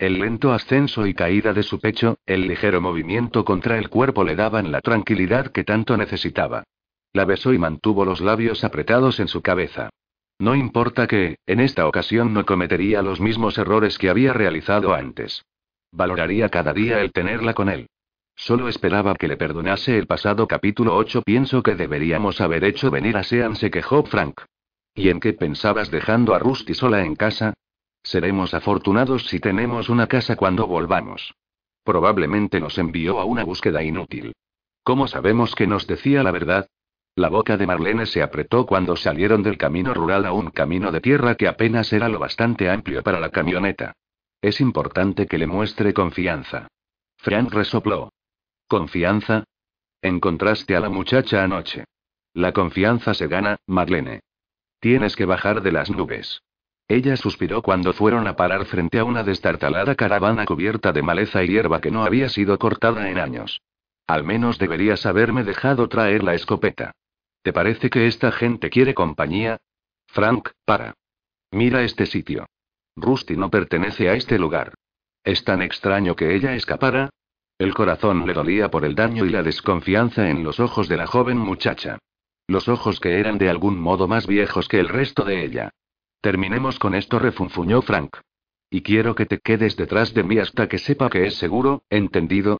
El 0.01 0.17
lento 0.17 0.51
ascenso 0.51 1.05
y 1.05 1.13
caída 1.13 1.53
de 1.53 1.61
su 1.61 1.79
pecho, 1.79 2.17
el 2.25 2.47
ligero 2.47 2.81
movimiento 2.81 3.45
contra 3.45 3.77
el 3.77 3.87
cuerpo 3.87 4.23
le 4.23 4.35
daban 4.35 4.71
la 4.71 4.81
tranquilidad 4.81 5.51
que 5.51 5.63
tanto 5.63 5.95
necesitaba. 5.95 6.63
La 7.13 7.23
besó 7.23 7.53
y 7.53 7.59
mantuvo 7.59 8.03
los 8.03 8.19
labios 8.19 8.63
apretados 8.63 9.19
en 9.19 9.27
su 9.27 9.43
cabeza. 9.43 9.91
No 10.39 10.55
importa 10.55 11.05
que, 11.05 11.37
en 11.45 11.59
esta 11.59 11.87
ocasión 11.87 12.33
no 12.33 12.47
cometería 12.47 13.03
los 13.03 13.21
mismos 13.21 13.59
errores 13.59 13.99
que 13.99 14.09
había 14.09 14.33
realizado 14.33 14.95
antes. 14.95 15.45
Valoraría 15.91 16.49
cada 16.49 16.73
día 16.73 16.99
el 17.01 17.11
tenerla 17.11 17.53
con 17.53 17.69
él. 17.69 17.85
Solo 18.35 18.69
esperaba 18.69 19.13
que 19.13 19.27
le 19.27 19.37
perdonase 19.37 19.99
el 19.99 20.07
pasado 20.07 20.47
capítulo 20.47 20.95
8. 20.95 21.21
Pienso 21.21 21.61
que 21.61 21.75
deberíamos 21.75 22.41
haber 22.41 22.63
hecho 22.63 22.89
venir 22.89 23.17
a 23.17 23.23
Sean, 23.23 23.55
se 23.55 23.69
quejó 23.69 24.03
Frank. 24.03 24.41
¿Y 24.95 25.09
en 25.09 25.19
qué 25.19 25.33
pensabas 25.33 25.91
dejando 25.91 26.33
a 26.33 26.39
Rusty 26.39 26.73
sola 26.73 27.05
en 27.05 27.15
casa? 27.15 27.53
Seremos 28.03 28.53
afortunados 28.53 29.27
si 29.27 29.39
tenemos 29.39 29.89
una 29.89 30.07
casa 30.07 30.35
cuando 30.35 30.67
volvamos. 30.67 31.33
Probablemente 31.83 32.59
nos 32.59 32.77
envió 32.77 33.19
a 33.19 33.25
una 33.25 33.43
búsqueda 33.43 33.83
inútil. 33.83 34.33
¿Cómo 34.83 35.07
sabemos 35.07 35.55
que 35.55 35.67
nos 35.67 35.87
decía 35.87 36.23
la 36.23 36.31
verdad? 36.31 36.67
La 37.15 37.29
boca 37.29 37.57
de 37.57 37.67
Marlene 37.67 38.05
se 38.05 38.23
apretó 38.23 38.65
cuando 38.65 38.95
salieron 38.95 39.43
del 39.43 39.57
camino 39.57 39.93
rural 39.93 40.25
a 40.25 40.33
un 40.33 40.49
camino 40.49 40.91
de 40.91 41.01
tierra 41.01 41.35
que 41.35 41.47
apenas 41.47 41.91
era 41.91 42.07
lo 42.07 42.19
bastante 42.19 42.69
amplio 42.69 43.03
para 43.03 43.19
la 43.19 43.29
camioneta. 43.29 43.93
Es 44.41 44.61
importante 44.61 45.27
que 45.27 45.37
le 45.37 45.45
muestre 45.45 45.93
confianza. 45.93 46.67
Frank 47.17 47.53
resopló. 47.53 48.11
¿Confianza? 48.67 49.43
Encontraste 50.01 50.75
a 50.75 50.79
la 50.79 50.89
muchacha 50.89 51.43
anoche. 51.43 51.83
La 52.33 52.53
confianza 52.53 53.13
se 53.13 53.27
gana, 53.27 53.57
Marlene. 53.67 54.21
Tienes 54.79 55.15
que 55.15 55.25
bajar 55.25 55.61
de 55.61 55.73
las 55.73 55.91
nubes. 55.91 56.41
Ella 56.91 57.15
suspiró 57.15 57.61
cuando 57.61 57.93
fueron 57.93 58.27
a 58.27 58.35
parar 58.35 58.65
frente 58.65 58.99
a 58.99 59.05
una 59.05 59.23
destartalada 59.23 59.95
caravana 59.95 60.43
cubierta 60.45 60.91
de 60.91 61.01
maleza 61.01 61.41
y 61.41 61.47
hierba 61.47 61.79
que 61.79 61.89
no 61.89 62.03
había 62.03 62.27
sido 62.27 62.59
cortada 62.59 63.09
en 63.09 63.17
años. 63.17 63.61
Al 64.07 64.25
menos 64.25 64.59
deberías 64.59 65.05
haberme 65.05 65.45
dejado 65.45 65.87
traer 65.87 66.21
la 66.21 66.35
escopeta. 66.35 66.91
¿Te 67.43 67.53
parece 67.53 67.89
que 67.89 68.07
esta 68.07 68.33
gente 68.33 68.69
quiere 68.69 68.93
compañía? 68.93 69.55
Frank, 70.07 70.49
para. 70.65 70.95
Mira 71.51 71.81
este 71.81 72.05
sitio. 72.05 72.47
Rusty 72.97 73.37
no 73.37 73.49
pertenece 73.49 74.09
a 74.09 74.15
este 74.15 74.37
lugar. 74.37 74.73
¿Es 75.23 75.45
tan 75.45 75.61
extraño 75.61 76.17
que 76.17 76.35
ella 76.35 76.55
escapara? 76.55 77.09
El 77.57 77.73
corazón 77.73 78.27
le 78.27 78.33
dolía 78.33 78.69
por 78.69 78.83
el 78.83 78.95
daño 78.95 79.23
y 79.23 79.29
la 79.29 79.43
desconfianza 79.43 80.29
en 80.29 80.43
los 80.43 80.59
ojos 80.59 80.89
de 80.89 80.97
la 80.97 81.07
joven 81.07 81.37
muchacha. 81.37 81.99
Los 82.47 82.67
ojos 82.67 82.99
que 82.99 83.17
eran 83.17 83.37
de 83.37 83.49
algún 83.49 83.79
modo 83.79 84.09
más 84.09 84.27
viejos 84.27 84.67
que 84.67 84.81
el 84.81 84.89
resto 84.89 85.23
de 85.23 85.45
ella. 85.45 85.71
Terminemos 86.21 86.77
con 86.77 86.93
esto, 86.93 87.17
refunfuñó 87.17 87.81
Frank. 87.81 88.17
Y 88.69 88.83
quiero 88.83 89.15
que 89.15 89.25
te 89.25 89.39
quedes 89.39 89.75
detrás 89.75 90.13
de 90.13 90.23
mí 90.23 90.37
hasta 90.37 90.69
que 90.69 90.77
sepa 90.77 91.09
que 91.09 91.25
es 91.25 91.35
seguro, 91.35 91.83
¿entendido? 91.89 92.59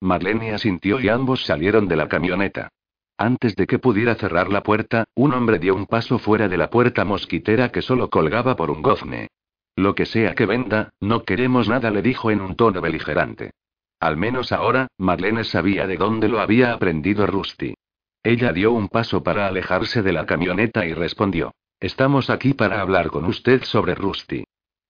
Marlene 0.00 0.52
asintió 0.52 1.00
y 1.00 1.08
ambos 1.08 1.44
salieron 1.44 1.88
de 1.88 1.96
la 1.96 2.08
camioneta. 2.08 2.68
Antes 3.16 3.56
de 3.56 3.66
que 3.66 3.78
pudiera 3.78 4.16
cerrar 4.16 4.50
la 4.50 4.62
puerta, 4.62 5.04
un 5.14 5.32
hombre 5.32 5.58
dio 5.58 5.74
un 5.74 5.86
paso 5.86 6.18
fuera 6.18 6.48
de 6.48 6.58
la 6.58 6.68
puerta 6.68 7.04
mosquitera 7.04 7.70
que 7.70 7.80
solo 7.80 8.10
colgaba 8.10 8.56
por 8.56 8.70
un 8.70 8.82
gozne. 8.82 9.28
Lo 9.76 9.94
que 9.94 10.04
sea 10.04 10.34
que 10.34 10.44
venda, 10.44 10.90
no 11.00 11.22
queremos 11.22 11.68
nada, 11.68 11.90
le 11.90 12.02
dijo 12.02 12.30
en 12.30 12.40
un 12.40 12.56
tono 12.56 12.80
beligerante. 12.80 13.52
Al 14.00 14.18
menos 14.18 14.52
ahora, 14.52 14.88
Marlene 14.98 15.44
sabía 15.44 15.86
de 15.86 15.96
dónde 15.96 16.28
lo 16.28 16.40
había 16.40 16.72
aprendido 16.74 17.26
Rusty. 17.26 17.74
Ella 18.22 18.52
dio 18.52 18.72
un 18.72 18.88
paso 18.88 19.22
para 19.22 19.46
alejarse 19.46 20.02
de 20.02 20.12
la 20.12 20.26
camioneta 20.26 20.84
y 20.84 20.92
respondió. 20.92 21.52
Estamos 21.80 22.30
aquí 22.30 22.54
para 22.54 22.80
hablar 22.80 23.08
con 23.08 23.26
usted 23.26 23.62
sobre 23.64 23.94
Rusty. 23.94 24.44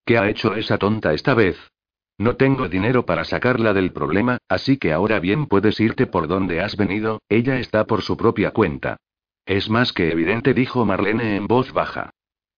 ¿Qué 0.05 0.18
ha 0.18 0.29
hecho 0.29 0.55
esa 0.55 0.79
tonta 0.79 1.14
esta 1.14 1.35
vez? 1.35 1.59
No 2.16 2.37
tengo 2.37 2.68
dinero 2.68 3.05
para 3.05 3.25
sacarla 3.25 3.75
del 3.75 3.92
problema, 3.92 4.38
así 4.49 4.77
que 4.77 4.92
ahora 4.92 5.18
bien 5.18 5.46
puedes 5.46 5.81
irte 5.81 6.07
por 6.07 6.29
donde 6.29 6.61
has 6.61 6.77
venido, 6.77 7.20
ella 7.29 7.59
está 7.59 7.85
por 7.87 8.03
su 8.03 8.16
propia 8.16 8.53
cuenta. 8.53 8.99
Es 9.44 9.68
más 9.68 9.92
que 9.92 10.11
evidente, 10.12 10.55
dijo 10.55 10.85
Marlene 10.85 11.37
en 11.37 11.49
voz 11.49 11.72
baja. 11.72 12.11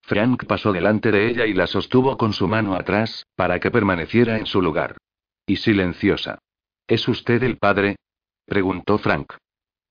Frank 0.03 0.45
pasó 0.47 0.73
delante 0.73 1.11
de 1.11 1.29
ella 1.29 1.47
y 1.47 1.55
la 1.55 1.67
sostuvo 1.67 2.17
con 2.19 2.35
su 2.35 2.49
mano 2.49 2.75
atrás, 2.75 3.27
para 3.35 3.59
que 3.61 3.71
permaneciera 3.71 4.39
en 4.39 4.47
su 4.47 4.61
lugar. 4.61 4.97
Y 5.47 5.57
silenciosa. 5.57 6.39
¿Es 6.87 7.09
usted 7.09 7.43
el 7.43 7.57
padre? 7.57 7.97
Preguntó 8.45 8.99
Frank. 8.99 9.33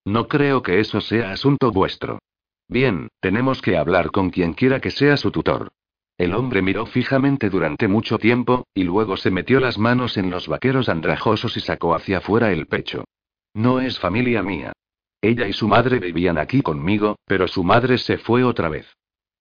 No 0.06 0.28
creo 0.28 0.62
que 0.62 0.80
eso 0.80 1.02
sea 1.02 1.32
asunto 1.32 1.72
vuestro. 1.72 2.20
Bien, 2.68 3.10
tenemos 3.22 3.62
que 3.62 3.78
hablar 3.78 4.12
con 4.12 4.30
quien 4.30 4.54
quiera 4.54 4.80
que 4.80 4.92
sea 4.92 5.18
su 5.18 5.32
tutor. 5.32 5.70
El 6.18 6.34
hombre 6.34 6.62
miró 6.62 6.86
fijamente 6.86 7.50
durante 7.50 7.88
mucho 7.88 8.18
tiempo, 8.18 8.66
y 8.74 8.84
luego 8.84 9.18
se 9.18 9.32
metió 9.32 9.60
las 9.60 9.78
manos 9.78 10.18
en 10.18 10.30
los 10.30 10.48
vaqueros 10.48 10.90
andrajosos 10.90 11.56
y 11.58 11.60
sacó 11.60 11.96
hacia 11.96 12.18
afuera 12.18 12.52
el 12.52 12.66
pecho. 12.66 13.06
No 13.54 13.80
es 13.80 14.00
familia 14.00 14.42
mía. 14.42 14.74
Ella 15.22 15.48
y 15.48 15.54
su 15.54 15.68
madre 15.68 16.00
vivían 16.00 16.38
aquí 16.38 16.62
conmigo, 16.62 17.18
pero 17.26 17.48
su 17.48 17.64
madre 17.64 17.98
se 17.98 18.18
fue 18.18 18.44
otra 18.44 18.70
vez. 18.70 18.88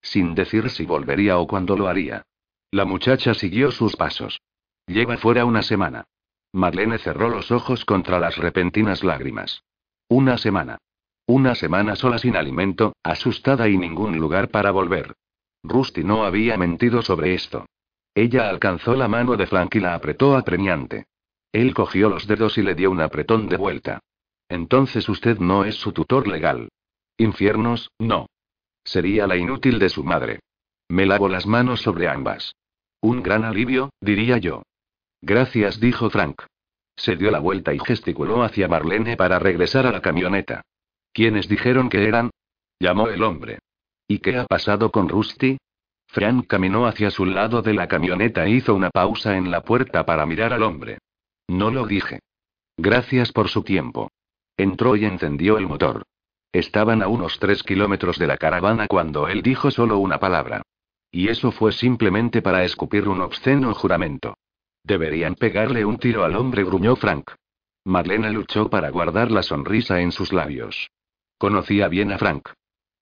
Sin 0.02 0.34
decir 0.34 0.70
si 0.70 0.84
volvería 0.84 1.38
o 1.38 1.46
cuándo 1.46 1.76
lo 1.76 1.88
haría. 1.88 2.22
La 2.70 2.84
muchacha 2.84 3.34
siguió 3.34 3.72
sus 3.72 3.96
pasos. 3.96 4.40
Lleva 4.86 5.16
fuera 5.16 5.44
una 5.44 5.62
semana. 5.62 6.04
Marlene 6.52 6.98
cerró 6.98 7.28
los 7.28 7.50
ojos 7.50 7.84
contra 7.84 8.18
las 8.18 8.36
repentinas 8.36 9.02
lágrimas. 9.02 9.64
Una 10.08 10.38
semana. 10.38 10.78
Una 11.28 11.56
semana 11.56 11.96
sola 11.96 12.18
sin 12.18 12.36
alimento, 12.36 12.94
asustada 13.02 13.68
y 13.68 13.76
ningún 13.76 14.16
lugar 14.16 14.48
para 14.48 14.70
volver. 14.70 15.14
Rusty 15.64 16.04
no 16.04 16.24
había 16.24 16.56
mentido 16.56 17.02
sobre 17.02 17.34
esto. 17.34 17.66
Ella 18.14 18.48
alcanzó 18.48 18.94
la 18.94 19.08
mano 19.08 19.36
de 19.36 19.48
Frank 19.48 19.74
y 19.74 19.80
la 19.80 19.94
apretó 19.94 20.36
apremiante. 20.36 21.06
Él 21.50 21.74
cogió 21.74 22.08
los 22.08 22.28
dedos 22.28 22.58
y 22.58 22.62
le 22.62 22.76
dio 22.76 22.92
un 22.92 23.00
apretón 23.00 23.48
de 23.48 23.56
vuelta. 23.56 24.00
Entonces 24.48 25.08
usted 25.08 25.38
no 25.38 25.64
es 25.64 25.74
su 25.74 25.92
tutor 25.92 26.28
legal. 26.28 26.68
Infiernos, 27.16 27.90
no. 27.98 28.26
Sería 28.84 29.26
la 29.26 29.36
inútil 29.36 29.80
de 29.80 29.88
su 29.88 30.04
madre. 30.04 30.40
Me 30.88 31.06
lavo 31.06 31.28
las 31.28 31.46
manos 31.46 31.80
sobre 31.80 32.08
ambas. 32.08 32.54
Un 33.00 33.22
gran 33.22 33.44
alivio, 33.44 33.90
diría 34.00 34.38
yo. 34.38 34.62
Gracias, 35.22 35.80
dijo 35.80 36.08
Frank. 36.08 36.42
Se 36.94 37.16
dio 37.16 37.32
la 37.32 37.40
vuelta 37.40 37.74
y 37.74 37.80
gesticuló 37.80 38.44
hacia 38.44 38.68
Marlene 38.68 39.16
para 39.16 39.40
regresar 39.40 39.86
a 39.86 39.92
la 39.92 40.00
camioneta. 40.00 40.62
¿Quiénes 41.16 41.48
dijeron 41.48 41.88
que 41.88 42.06
eran? 42.06 42.28
llamó 42.78 43.08
el 43.08 43.22
hombre. 43.22 43.58
¿Y 44.06 44.18
qué 44.18 44.36
ha 44.36 44.44
pasado 44.44 44.90
con 44.90 45.08
Rusty? 45.08 45.56
Frank 46.06 46.46
caminó 46.46 46.86
hacia 46.86 47.10
su 47.10 47.24
lado 47.24 47.62
de 47.62 47.72
la 47.72 47.88
camioneta 47.88 48.44
e 48.44 48.50
hizo 48.50 48.74
una 48.74 48.90
pausa 48.90 49.38
en 49.38 49.50
la 49.50 49.62
puerta 49.62 50.04
para 50.04 50.26
mirar 50.26 50.52
al 50.52 50.62
hombre. 50.62 50.98
No 51.48 51.70
lo 51.70 51.86
dije. 51.86 52.18
Gracias 52.76 53.32
por 53.32 53.48
su 53.48 53.62
tiempo. 53.62 54.10
Entró 54.58 54.94
y 54.94 55.06
encendió 55.06 55.56
el 55.56 55.66
motor. 55.66 56.02
Estaban 56.52 57.00
a 57.00 57.08
unos 57.08 57.38
tres 57.38 57.62
kilómetros 57.62 58.18
de 58.18 58.26
la 58.26 58.36
caravana 58.36 58.86
cuando 58.86 59.26
él 59.26 59.40
dijo 59.40 59.70
solo 59.70 59.96
una 59.96 60.20
palabra. 60.20 60.60
Y 61.10 61.28
eso 61.28 61.50
fue 61.50 61.72
simplemente 61.72 62.42
para 62.42 62.62
escupir 62.62 63.08
un 63.08 63.22
obsceno 63.22 63.72
juramento. 63.72 64.36
Deberían 64.84 65.34
pegarle 65.34 65.86
un 65.86 65.96
tiro 65.96 66.24
al 66.24 66.36
hombre, 66.36 66.62
gruñó 66.62 66.94
Frank. 66.94 67.30
Marlene 67.86 68.30
luchó 68.32 68.68
para 68.68 68.90
guardar 68.90 69.30
la 69.30 69.42
sonrisa 69.42 70.02
en 70.02 70.12
sus 70.12 70.34
labios. 70.34 70.90
Conocía 71.38 71.88
bien 71.88 72.12
a 72.12 72.18
Frank. 72.18 72.48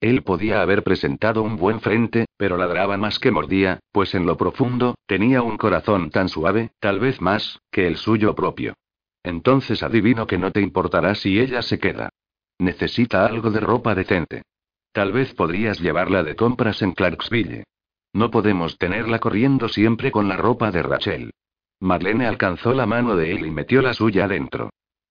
Él 0.00 0.22
podía 0.22 0.60
haber 0.60 0.82
presentado 0.82 1.42
un 1.42 1.56
buen 1.56 1.80
frente, 1.80 2.26
pero 2.36 2.56
ladraba 2.56 2.96
más 2.96 3.18
que 3.18 3.30
mordía, 3.30 3.80
pues 3.92 4.14
en 4.14 4.26
lo 4.26 4.36
profundo, 4.36 4.96
tenía 5.06 5.40
un 5.42 5.56
corazón 5.56 6.10
tan 6.10 6.28
suave, 6.28 6.72
tal 6.78 7.00
vez 7.00 7.20
más, 7.20 7.60
que 7.70 7.86
el 7.86 7.96
suyo 7.96 8.34
propio. 8.34 8.74
Entonces 9.22 9.82
adivino 9.82 10.26
que 10.26 10.36
no 10.36 10.50
te 10.50 10.60
importará 10.60 11.14
si 11.14 11.40
ella 11.40 11.62
se 11.62 11.78
queda. 11.78 12.10
Necesita 12.58 13.24
algo 13.24 13.50
de 13.50 13.60
ropa 13.60 13.94
decente. 13.94 14.42
Tal 14.92 15.12
vez 15.12 15.32
podrías 15.34 15.80
llevarla 15.80 16.22
de 16.22 16.36
compras 16.36 16.82
en 16.82 16.92
Clarksville. 16.92 17.64
No 18.12 18.30
podemos 18.30 18.78
tenerla 18.78 19.18
corriendo 19.18 19.68
siempre 19.68 20.12
con 20.12 20.28
la 20.28 20.36
ropa 20.36 20.70
de 20.70 20.82
Rachel. 20.82 21.30
Marlene 21.80 22.26
alcanzó 22.26 22.72
la 22.74 22.86
mano 22.86 23.16
de 23.16 23.32
él 23.32 23.46
y 23.46 23.50
metió 23.50 23.82
la 23.82 23.94
suya 23.94 24.26
adentro. 24.26 24.70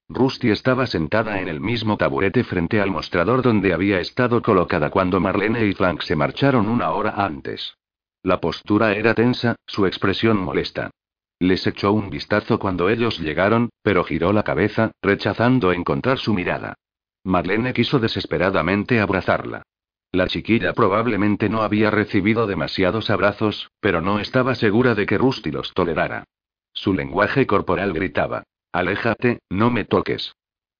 Rusty 0.10 0.52
estaba 0.52 0.86
sentada 0.86 1.40
en 1.40 1.48
el 1.48 1.60
mismo 1.60 1.98
taburete 1.98 2.44
frente 2.44 2.82
al 2.82 2.92
mostrador 2.92 3.42
donde 3.42 3.74
había 3.74 4.00
estado 4.00 4.42
colocada 4.42 4.90
cuando 4.90 5.20
Marlene 5.20 5.66
y 5.66 5.74
Frank 5.74 6.02
se 6.02 6.16
marcharon 6.16 6.68
una 6.68 6.92
hora 6.92 7.14
antes. 7.18 7.78
La 8.22 8.40
postura 8.40 8.94
era 8.94 9.14
tensa, 9.14 9.56
su 9.66 9.86
expresión 9.86 10.38
molesta. 10.38 10.92
Les 11.40 11.66
echó 11.68 11.92
un 11.92 12.10
vistazo 12.10 12.60
cuando 12.60 12.90
ellos 12.90 13.20
llegaron, 13.20 13.70
pero 13.82 14.04
giró 14.04 14.32
la 14.32 14.44
cabeza, 14.44 14.92
rechazando 15.02 15.74
encontrar 15.74 16.20
su 16.20 16.34
mirada. 16.34 16.76
Marlene 17.24 17.74
quiso 17.74 18.00
desesperadamente 18.00 19.00
abrazarla. 19.00 19.64
La 20.12 20.28
chiquilla 20.28 20.74
probablemente 20.74 21.50
no 21.50 21.64
había 21.64 21.90
recibido 21.90 22.46
demasiados 22.46 23.10
abrazos, 23.10 23.72
pero 23.80 24.00
no 24.00 24.20
estaba 24.20 24.56
segura 24.56 24.94
de 24.96 25.06
que 25.06 25.18
Rusty 25.18 25.52
los 25.52 25.74
tolerara. 25.74 26.26
Su 26.72 26.94
lenguaje 26.94 27.48
corporal 27.48 27.94
gritaba. 27.94 28.44
Aléjate, 28.74 29.40
no 29.50 29.70
me 29.70 29.86
toques. 29.86 30.36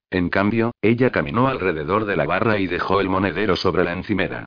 En 0.10 0.30
cambio, 0.30 0.72
ella 0.82 1.12
caminó 1.12 1.48
alrededor 1.48 2.06
de 2.06 2.16
la 2.16 2.26
barra 2.26 2.58
y 2.58 2.66
dejó 2.66 3.00
el 3.00 3.08
monedero 3.08 3.56
sobre 3.56 3.84
la 3.84 3.94
encimera. 3.94 4.46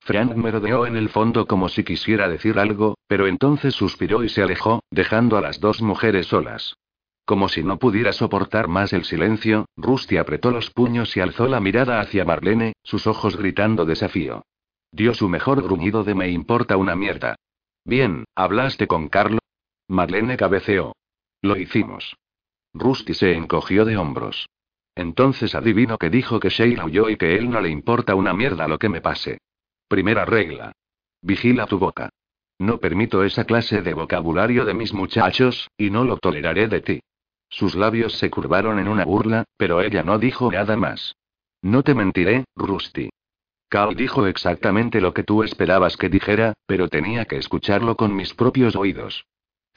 Frank 0.00 0.34
merodeó 0.34 0.84
en 0.84 0.96
el 0.96 1.08
fondo 1.08 1.46
como 1.46 1.68
si 1.68 1.84
quisiera 1.84 2.28
decir 2.28 2.58
algo, 2.58 2.96
pero 3.06 3.26
entonces 3.26 3.74
suspiró 3.74 4.24
y 4.24 4.28
se 4.28 4.42
alejó, 4.42 4.82
dejando 4.90 5.36
a 5.36 5.40
las 5.40 5.60
dos 5.60 5.80
mujeres 5.80 6.26
solas. 6.26 6.76
Como 7.24 7.48
si 7.48 7.62
no 7.62 7.78
pudiera 7.78 8.12
soportar 8.12 8.68
más 8.68 8.92
el 8.92 9.04
silencio, 9.04 9.66
Rusty 9.76 10.16
apretó 10.16 10.50
los 10.50 10.70
puños 10.70 11.16
y 11.16 11.20
alzó 11.20 11.46
la 11.46 11.60
mirada 11.60 12.00
hacia 12.00 12.24
Marlene, 12.24 12.72
sus 12.82 13.06
ojos 13.06 13.36
gritando 13.36 13.84
desafío. 13.84 14.44
Dio 14.90 15.14
su 15.14 15.28
mejor 15.28 15.62
gruñido 15.62 16.04
de 16.04 16.14
me 16.14 16.30
importa 16.30 16.76
una 16.76 16.96
mierda. 16.96 17.36
Bien, 17.84 18.24
¿hablaste 18.34 18.86
con 18.86 19.08
Carlo? 19.08 19.38
Marlene 19.88 20.36
cabeceó. 20.36 20.96
Lo 21.42 21.56
hicimos. 21.56 22.16
Rusty 22.74 23.14
se 23.14 23.32
encogió 23.32 23.84
de 23.84 23.96
hombros. 23.96 24.48
Entonces 24.94 25.54
adivino 25.54 25.96
que 25.98 26.10
dijo 26.10 26.40
que 26.40 26.48
Sheila 26.48 26.84
huyó 26.84 27.08
y 27.08 27.16
que 27.16 27.36
él 27.36 27.50
no 27.50 27.60
le 27.60 27.70
importa 27.70 28.14
una 28.14 28.34
mierda 28.34 28.66
lo 28.66 28.78
que 28.78 28.88
me 28.88 29.00
pase. 29.00 29.38
Primera 29.86 30.24
regla. 30.24 30.72
Vigila 31.22 31.66
tu 31.66 31.78
boca. 31.78 32.10
No 32.58 32.78
permito 32.78 33.22
esa 33.22 33.44
clase 33.44 33.82
de 33.82 33.94
vocabulario 33.94 34.64
de 34.64 34.74
mis 34.74 34.92
muchachos, 34.92 35.70
y 35.76 35.90
no 35.90 36.04
lo 36.04 36.16
toleraré 36.16 36.66
de 36.66 36.80
ti. 36.80 37.00
Sus 37.48 37.74
labios 37.76 38.14
se 38.14 38.30
curvaron 38.30 38.78
en 38.78 38.88
una 38.88 39.04
burla, 39.04 39.44
pero 39.56 39.80
ella 39.80 40.02
no 40.02 40.18
dijo 40.18 40.50
nada 40.50 40.76
más. 40.76 41.14
No 41.62 41.82
te 41.82 41.94
mentiré, 41.94 42.44
Rusty. 42.56 43.10
Carl 43.68 43.94
dijo 43.94 44.26
exactamente 44.26 45.00
lo 45.00 45.12
que 45.12 45.24
tú 45.24 45.42
esperabas 45.42 45.96
que 45.96 46.08
dijera, 46.08 46.54
pero 46.66 46.88
tenía 46.88 47.26
que 47.26 47.36
escucharlo 47.36 47.96
con 47.96 48.14
mis 48.16 48.34
propios 48.34 48.74
oídos. 48.76 49.24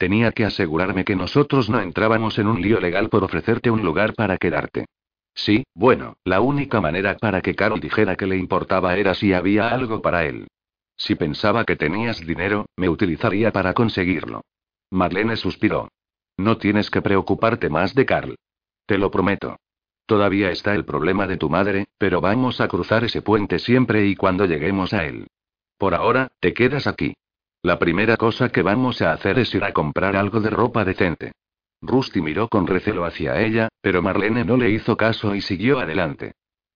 Tenía 0.02 0.32
que 0.32 0.44
asegurarme 0.44 1.04
que 1.04 1.14
nosotros 1.14 1.70
no 1.70 1.80
entrábamos 1.80 2.36
en 2.40 2.48
un 2.48 2.60
lío 2.60 2.80
legal 2.80 3.08
por 3.08 3.22
ofrecerte 3.22 3.70
un 3.70 3.84
lugar 3.84 4.14
para 4.14 4.36
quedarte. 4.36 4.86
Sí, 5.32 5.62
bueno, 5.76 6.16
la 6.24 6.40
única 6.40 6.80
manera 6.80 7.16
para 7.18 7.40
que 7.40 7.54
Carl 7.54 7.78
dijera 7.78 8.16
que 8.16 8.26
le 8.26 8.36
importaba 8.36 8.96
era 8.96 9.14
si 9.14 9.32
había 9.32 9.68
algo 9.68 10.02
para 10.02 10.24
él. 10.26 10.48
Si 10.96 11.14
pensaba 11.14 11.64
que 11.64 11.76
tenías 11.76 12.18
dinero, 12.18 12.66
me 12.76 12.88
utilizaría 12.88 13.52
para 13.52 13.74
conseguirlo. 13.74 14.40
Marlene 14.90 15.36
suspiró. 15.36 15.86
No 16.36 16.58
tienes 16.58 16.90
que 16.90 17.00
preocuparte 17.00 17.70
más 17.70 17.94
de 17.94 18.04
Carl. 18.04 18.34
Te 18.86 18.98
lo 18.98 19.08
prometo. 19.08 19.60
Todavía 20.06 20.50
está 20.50 20.74
el 20.74 20.84
problema 20.84 21.28
de 21.28 21.36
tu 21.36 21.48
madre, 21.48 21.84
pero 21.96 22.20
vamos 22.20 22.60
a 22.60 22.66
cruzar 22.66 23.04
ese 23.04 23.22
puente 23.22 23.60
siempre 23.60 24.04
y 24.04 24.16
cuando 24.16 24.46
lleguemos 24.46 24.94
a 24.94 25.04
él. 25.04 25.28
Por 25.78 25.94
ahora, 25.94 26.32
te 26.40 26.54
quedas 26.54 26.88
aquí. 26.88 27.14
La 27.64 27.78
primera 27.78 28.16
cosa 28.16 28.48
que 28.48 28.62
vamos 28.62 29.00
a 29.02 29.12
hacer 29.12 29.38
es 29.38 29.54
ir 29.54 29.62
a 29.62 29.72
comprar 29.72 30.16
algo 30.16 30.40
de 30.40 30.50
ropa 30.50 30.84
decente. 30.84 31.30
Rusty 31.80 32.20
miró 32.20 32.48
con 32.48 32.66
recelo 32.66 33.04
hacia 33.04 33.40
ella, 33.40 33.68
pero 33.80 34.02
Marlene 34.02 34.44
no 34.44 34.56
le 34.56 34.70
hizo 34.70 34.96
caso 34.96 35.34
y 35.36 35.40
siguió 35.40 35.78
adelante. 35.78 36.32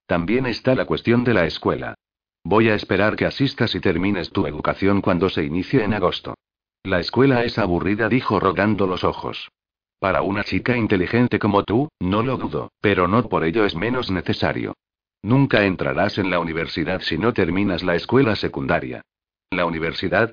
También 0.06 0.46
está 0.46 0.76
la 0.76 0.84
cuestión 0.84 1.24
de 1.24 1.34
la 1.34 1.44
escuela. 1.44 1.96
Voy 2.44 2.68
a 2.68 2.76
esperar 2.76 3.16
que 3.16 3.26
asistas 3.26 3.74
y 3.74 3.80
termines 3.80 4.30
tu 4.30 4.46
educación 4.46 5.00
cuando 5.00 5.28
se 5.28 5.42
inicie 5.42 5.82
en 5.82 5.92
agosto. 5.92 6.34
La 6.84 7.00
escuela 7.00 7.42
es 7.42 7.58
aburrida, 7.58 8.08
dijo 8.08 8.38
rogando 8.38 8.86
los 8.86 9.02
ojos. 9.02 9.48
Para 9.98 10.22
una 10.22 10.44
chica 10.44 10.76
inteligente 10.76 11.40
como 11.40 11.64
tú, 11.64 11.88
no 11.98 12.22
lo 12.22 12.36
dudo, 12.36 12.70
pero 12.80 13.08
no 13.08 13.28
por 13.28 13.42
ello 13.42 13.64
es 13.64 13.74
menos 13.74 14.12
necesario. 14.12 14.74
Nunca 15.22 15.64
entrarás 15.64 16.18
en 16.18 16.30
la 16.30 16.38
universidad 16.38 17.00
si 17.00 17.18
no 17.18 17.32
terminas 17.32 17.82
la 17.82 17.96
escuela 17.96 18.36
secundaria. 18.36 19.02
¿La 19.50 19.66
universidad? 19.66 20.30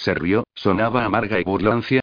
Se 0.00 0.14
rió, 0.14 0.44
sonaba 0.54 1.04
amarga 1.04 1.38
y 1.38 1.44
burlancia. 1.44 2.00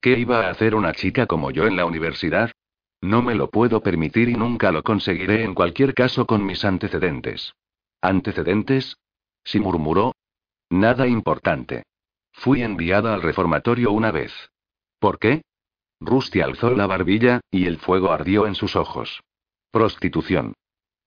¿Qué 0.00 0.16
iba 0.16 0.46
a 0.46 0.50
hacer 0.50 0.76
una 0.76 0.92
chica 0.92 1.26
como 1.26 1.50
yo 1.50 1.66
en 1.66 1.74
la 1.74 1.84
universidad? 1.84 2.52
No 3.00 3.22
me 3.22 3.34
lo 3.34 3.50
puedo 3.50 3.82
permitir 3.82 4.28
y 4.28 4.34
nunca 4.34 4.70
lo 4.70 4.84
conseguiré 4.84 5.42
en 5.42 5.54
cualquier 5.54 5.92
caso 5.92 6.26
con 6.26 6.46
mis 6.46 6.64
antecedentes. 6.64 7.52
¿Antecedentes? 8.00 8.98
Sí 9.42 9.58
murmuró. 9.58 10.14
Nada 10.70 11.08
importante. 11.08 11.82
Fui 12.32 12.62
enviada 12.62 13.14
al 13.14 13.22
reformatorio 13.22 13.90
una 13.90 14.12
vez. 14.12 14.32
¿Por 15.00 15.18
qué? 15.18 15.42
Rusty 15.98 16.42
alzó 16.42 16.70
la 16.70 16.86
barbilla, 16.86 17.40
y 17.50 17.66
el 17.66 17.78
fuego 17.78 18.12
ardió 18.12 18.46
en 18.46 18.54
sus 18.54 18.76
ojos. 18.76 19.24
Prostitución. 19.72 20.54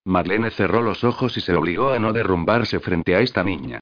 Marlene 0.04 0.52
cerró 0.52 0.82
los 0.82 1.06
ojos 1.06 1.38
y 1.38 1.42
se 1.42 1.56
obligó 1.56 1.92
a 1.92 2.00
no 2.00 2.12
derrumbarse 2.12 2.82
frente 2.82 3.16
a 3.16 3.22
esta 3.22 3.46
niña. 3.46 3.80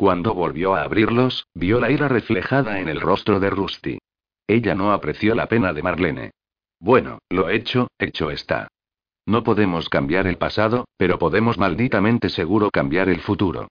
Cuando 0.00 0.32
volvió 0.32 0.74
a 0.74 0.84
abrirlos, 0.84 1.46
vio 1.52 1.78
la 1.78 1.90
ira 1.90 2.08
reflejada 2.08 2.80
en 2.80 2.88
el 2.88 3.02
rostro 3.02 3.38
de 3.38 3.50
Rusty. 3.50 3.98
Ella 4.46 4.74
no 4.74 4.94
apreció 4.94 5.34
la 5.34 5.44
pena 5.44 5.74
de 5.74 5.82
Marlene. 5.82 6.30
Bueno, 6.78 7.18
lo 7.28 7.50
hecho, 7.50 7.88
hecho 7.98 8.30
está. 8.30 8.68
No 9.26 9.42
podemos 9.42 9.90
cambiar 9.90 10.26
el 10.26 10.38
pasado, 10.38 10.86
pero 10.96 11.18
podemos 11.18 11.58
malditamente 11.58 12.30
seguro 12.30 12.70
cambiar 12.70 13.10
el 13.10 13.20
futuro. 13.20 13.68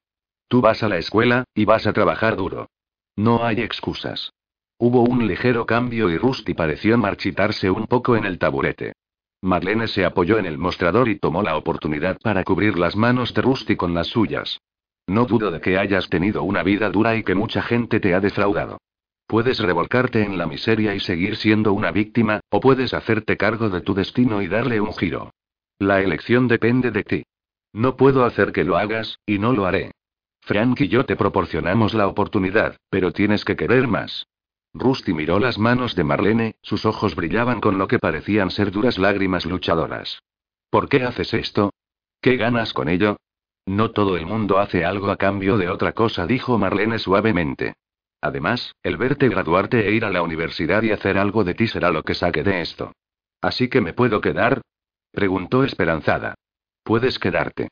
Tú 0.48 0.62
vas 0.62 0.84
a 0.84 0.88
la 0.88 1.00
escuela, 1.00 1.46
y 1.56 1.66
vas 1.66 1.88
a 1.88 1.94
trabajar 1.94 2.36
duro. 2.36 2.68
No 3.16 3.44
hay 3.44 3.62
excusas. 3.62 4.32
Hubo 4.78 5.02
un 5.02 5.26
ligero 5.28 5.66
cambio 5.66 6.12
y 6.12 6.18
Rusty 6.20 6.54
pareció 6.54 6.96
marchitarse 7.00 7.72
un 7.72 7.88
poco 7.88 8.16
en 8.16 8.26
el 8.26 8.38
taburete. 8.38 8.94
Marlene 9.42 9.88
se 9.88 10.06
apoyó 10.06 10.38
en 10.38 10.46
el 10.46 10.60
mostrador 10.60 11.10
y 11.10 11.18
tomó 11.18 11.42
la 11.42 11.58
oportunidad 11.58 12.20
para 12.20 12.44
cubrir 12.44 12.78
las 12.78 12.96
manos 12.96 13.34
de 13.34 13.42
Rusty 13.42 13.76
con 13.76 13.96
las 13.96 14.06
suyas. 14.06 14.60
No 15.10 15.26
dudo 15.26 15.50
de 15.50 15.60
que 15.60 15.78
hayas 15.78 16.08
tenido 16.08 16.44
una 16.44 16.62
vida 16.62 16.92
dura 16.92 17.16
y 17.16 17.24
que 17.24 17.34
mucha 17.34 17.64
gente 17.64 18.00
te 18.00 18.14
ha 18.14 18.20
defraudado. 18.20 18.78
Puedes 19.26 19.58
revolcarte 19.60 20.22
en 20.22 20.38
la 20.38 20.46
miseria 20.46 20.94
y 20.94 21.00
seguir 21.00 21.36
siendo 21.36 21.74
una 21.74 21.92
víctima, 21.92 22.42
o 22.50 22.60
puedes 22.60 22.94
hacerte 22.94 23.36
cargo 23.36 23.70
de 23.70 23.82
tu 23.82 23.96
destino 23.96 24.42
y 24.44 24.48
darle 24.48 24.80
un 24.80 24.94
giro. 24.94 25.32
La 25.80 26.02
elección 26.02 26.48
depende 26.48 26.92
de 26.92 27.04
ti. 27.04 27.24
No 27.74 27.96
puedo 27.96 28.24
hacer 28.24 28.52
que 28.52 28.64
lo 28.64 28.78
hagas, 28.78 29.18
y 29.26 29.40
no 29.40 29.54
lo 29.54 29.66
haré. 29.66 29.92
Frank 30.42 30.80
y 30.82 30.88
yo 30.88 31.06
te 31.06 31.16
proporcionamos 31.16 31.96
la 31.96 32.08
oportunidad, 32.08 32.78
pero 32.92 33.12
tienes 33.12 33.46
que 33.46 33.56
querer 33.56 33.88
más. 33.88 34.28
Rusty 34.76 35.14
miró 35.16 35.40
las 35.40 35.58
manos 35.58 35.96
de 35.96 36.04
Marlene, 36.04 36.56
sus 36.62 36.86
ojos 36.86 37.16
brillaban 37.16 37.62
con 37.62 37.80
lo 37.80 37.88
que 37.88 37.98
parecían 37.98 38.52
ser 38.52 38.70
duras 38.70 39.00
lágrimas 39.00 39.48
luchadoras. 39.48 40.22
¿Por 40.70 40.88
qué 40.88 41.02
haces 41.02 41.34
esto? 41.34 41.72
¿Qué 42.22 42.38
ganas 42.38 42.74
con 42.74 42.90
ello? 42.90 43.18
No 43.70 43.92
todo 43.92 44.18
el 44.18 44.26
mundo 44.26 44.58
hace 44.58 44.84
algo 44.84 45.12
a 45.12 45.18
cambio 45.18 45.56
de 45.56 45.70
otra 45.70 45.92
cosa, 45.92 46.26
dijo 46.26 46.58
Marlene 46.58 46.98
suavemente. 46.98 47.76
Además, 48.20 48.74
el 48.82 48.98
verte 48.98 49.30
graduarte 49.30 49.88
e 49.88 49.92
ir 49.92 50.06
a 50.06 50.10
la 50.10 50.24
universidad 50.24 50.82
y 50.82 50.90
hacer 50.90 51.20
algo 51.20 51.44
de 51.44 51.54
ti 51.54 51.68
será 51.68 51.92
lo 51.92 52.02
que 52.02 52.16
saque 52.16 52.42
de 52.42 52.62
esto. 52.62 52.94
¿Así 53.42 53.70
que 53.70 53.80
me 53.80 53.94
puedo 53.94 54.22
quedar? 54.22 54.62
preguntó 55.12 55.64
esperanzada. 55.64 56.34
Puedes 56.82 57.20
quedarte. 57.20 57.68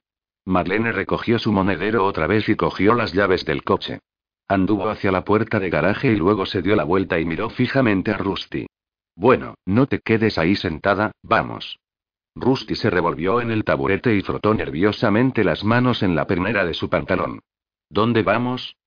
Marlene 0.45 0.91
recogió 0.91 1.39
su 1.39 1.51
monedero 1.51 2.05
otra 2.05 2.27
vez 2.27 2.47
y 2.47 2.55
cogió 2.55 2.93
las 2.93 3.13
llaves 3.13 3.43
del 3.43 3.63
coche. 3.63 4.01
Anduvo 4.47 4.89
hacia 4.89 5.11
la 5.11 5.25
puerta 5.25 5.59
de 5.59 5.71
garaje 5.71 6.11
y 6.11 6.15
luego 6.15 6.45
se 6.45 6.61
dio 6.61 6.75
la 6.75 6.83
vuelta 6.83 7.19
y 7.19 7.25
miró 7.25 7.49
fijamente 7.49 8.11
a 8.11 8.17
Rusty. 8.17 8.67
Bueno, 9.15 9.55
no 9.65 9.87
te 9.87 9.97
quedes 9.97 10.37
ahí 10.37 10.55
sentada, 10.55 11.09
vamos. 11.23 11.79
Rusty 12.39 12.75
se 12.75 12.89
revolvió 12.89 13.41
en 13.41 13.51
el 13.51 13.63
taburete 13.63 14.15
y 14.15 14.21
frotó 14.21 14.53
nerviosamente 14.53 15.43
las 15.43 15.63
manos 15.63 16.03
en 16.03 16.15
la 16.15 16.27
pernera 16.27 16.65
de 16.65 16.73
su 16.73 16.89
pantalón. 16.89 17.41
¿Dónde 17.89 18.21
vamos? 18.21 18.77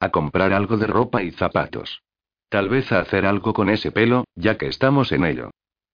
A 0.00 0.10
comprar 0.10 0.52
algo 0.52 0.76
de 0.76 0.86
ropa 0.86 1.22
y 1.22 1.30
zapatos. 1.30 2.02
Tal 2.48 2.68
vez 2.68 2.90
a 2.92 3.00
hacer 3.00 3.26
algo 3.26 3.52
con 3.52 3.70
ese 3.70 3.92
pelo, 3.92 4.24
ya 4.34 4.56
que 4.56 4.66
estamos 4.66 5.12
en 5.12 5.24
ello. 5.24 5.50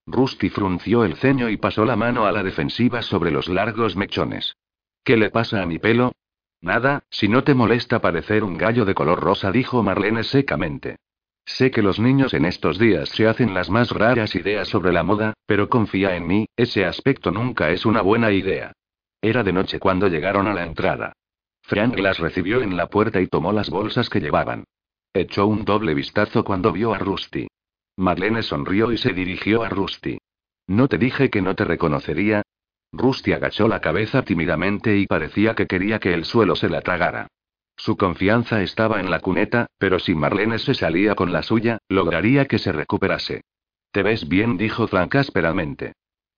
Rusty 0.06 0.48
frunció 0.48 1.04
el 1.04 1.16
ceño 1.16 1.48
y 1.48 1.56
pasó 1.56 1.84
la 1.84 1.96
mano 1.96 2.26
a 2.26 2.32
la 2.32 2.42
defensiva 2.42 3.02
sobre 3.02 3.30
los 3.30 3.48
largos 3.48 3.94
mechones. 3.94 4.56
¿Qué 5.04 5.16
le 5.16 5.30
pasa 5.30 5.62
a 5.62 5.66
mi 5.66 5.78
pelo? 5.78 6.12
Nada, 6.60 7.04
si 7.10 7.28
no 7.28 7.44
te 7.44 7.54
molesta 7.54 8.00
parecer 8.00 8.42
un 8.44 8.56
gallo 8.56 8.84
de 8.84 8.94
color 8.94 9.20
rosa, 9.20 9.52
dijo 9.52 9.82
Marlene 9.82 10.24
secamente. 10.24 10.96
Sé 11.44 11.70
que 11.70 11.82
los 11.82 11.98
niños 11.98 12.34
en 12.34 12.44
estos 12.44 12.78
días 12.78 13.08
se 13.08 13.26
hacen 13.26 13.54
las 13.54 13.68
más 13.68 13.90
raras 13.90 14.34
ideas 14.34 14.68
sobre 14.68 14.92
la 14.92 15.02
moda, 15.02 15.34
pero 15.46 15.68
confía 15.68 16.16
en 16.16 16.26
mí, 16.26 16.46
ese 16.56 16.84
aspecto 16.84 17.30
nunca 17.30 17.70
es 17.70 17.84
una 17.84 18.00
buena 18.00 18.30
idea. 18.30 18.72
Era 19.20 19.42
de 19.42 19.52
noche 19.52 19.78
cuando 19.78 20.08
llegaron 20.08 20.46
a 20.46 20.54
la 20.54 20.64
entrada. 20.64 21.12
Frank 21.62 21.98
las 21.98 22.18
recibió 22.18 22.62
en 22.62 22.76
la 22.76 22.88
puerta 22.88 23.20
y 23.20 23.26
tomó 23.26 23.52
las 23.52 23.70
bolsas 23.70 24.08
que 24.08 24.20
llevaban. 24.20 24.64
Echó 25.14 25.46
un 25.46 25.64
doble 25.64 25.94
vistazo 25.94 26.42
cuando 26.44 26.72
vio 26.72 26.94
a 26.94 26.98
Rusty. 26.98 27.46
Marlene 27.96 28.42
sonrió 28.42 28.90
y 28.92 28.98
se 28.98 29.12
dirigió 29.12 29.62
a 29.62 29.68
Rusty. 29.68 30.18
¿No 30.66 30.88
te 30.88 30.98
dije 30.98 31.28
que 31.28 31.42
no 31.42 31.54
te 31.54 31.64
reconocería? 31.64 32.42
Rusty 32.92 33.32
agachó 33.32 33.68
la 33.68 33.80
cabeza 33.80 34.22
tímidamente 34.22 34.96
y 34.96 35.06
parecía 35.06 35.54
que 35.54 35.66
quería 35.66 35.98
que 35.98 36.14
el 36.14 36.24
suelo 36.24 36.56
se 36.56 36.68
la 36.68 36.80
tragara. 36.80 37.28
Su 37.82 37.96
confianza 37.96 38.62
estaba 38.62 39.00
en 39.00 39.10
la 39.10 39.18
cuneta, 39.18 39.66
pero 39.76 39.98
si 39.98 40.14
Marlene 40.14 40.60
se 40.60 40.72
salía 40.72 41.16
con 41.16 41.32
la 41.32 41.42
suya, 41.42 41.78
lograría 41.88 42.46
que 42.46 42.60
se 42.60 42.70
recuperase. 42.70 43.40
Te 43.90 44.04
ves 44.04 44.28
bien, 44.28 44.56
dijo 44.56 44.86
Frank 44.86 45.16
ásperamente. 45.16 45.94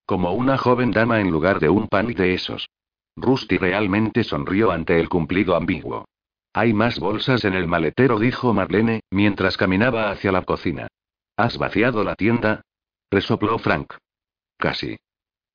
Como 0.06 0.32
una 0.32 0.56
joven 0.56 0.90
dama 0.90 1.20
en 1.20 1.30
lugar 1.30 1.60
de 1.60 1.68
un 1.68 1.88
pan 1.88 2.06
de 2.14 2.32
esos. 2.32 2.70
Rusty 3.14 3.58
realmente 3.58 4.24
sonrió 4.24 4.70
ante 4.70 4.98
el 4.98 5.10
cumplido 5.10 5.54
ambiguo. 5.54 6.06
Hay 6.54 6.72
más 6.72 6.98
bolsas 6.98 7.44
en 7.44 7.52
el 7.52 7.66
maletero, 7.66 8.18
dijo 8.18 8.54
Marlene, 8.54 9.02
mientras 9.10 9.58
caminaba 9.58 10.10
hacia 10.10 10.32
la 10.32 10.44
cocina. 10.44 10.88
¿Has 11.36 11.58
vaciado 11.58 12.04
la 12.04 12.14
tienda? 12.14 12.62
resopló 13.10 13.58
Frank. 13.58 13.92
Casi. 14.56 14.96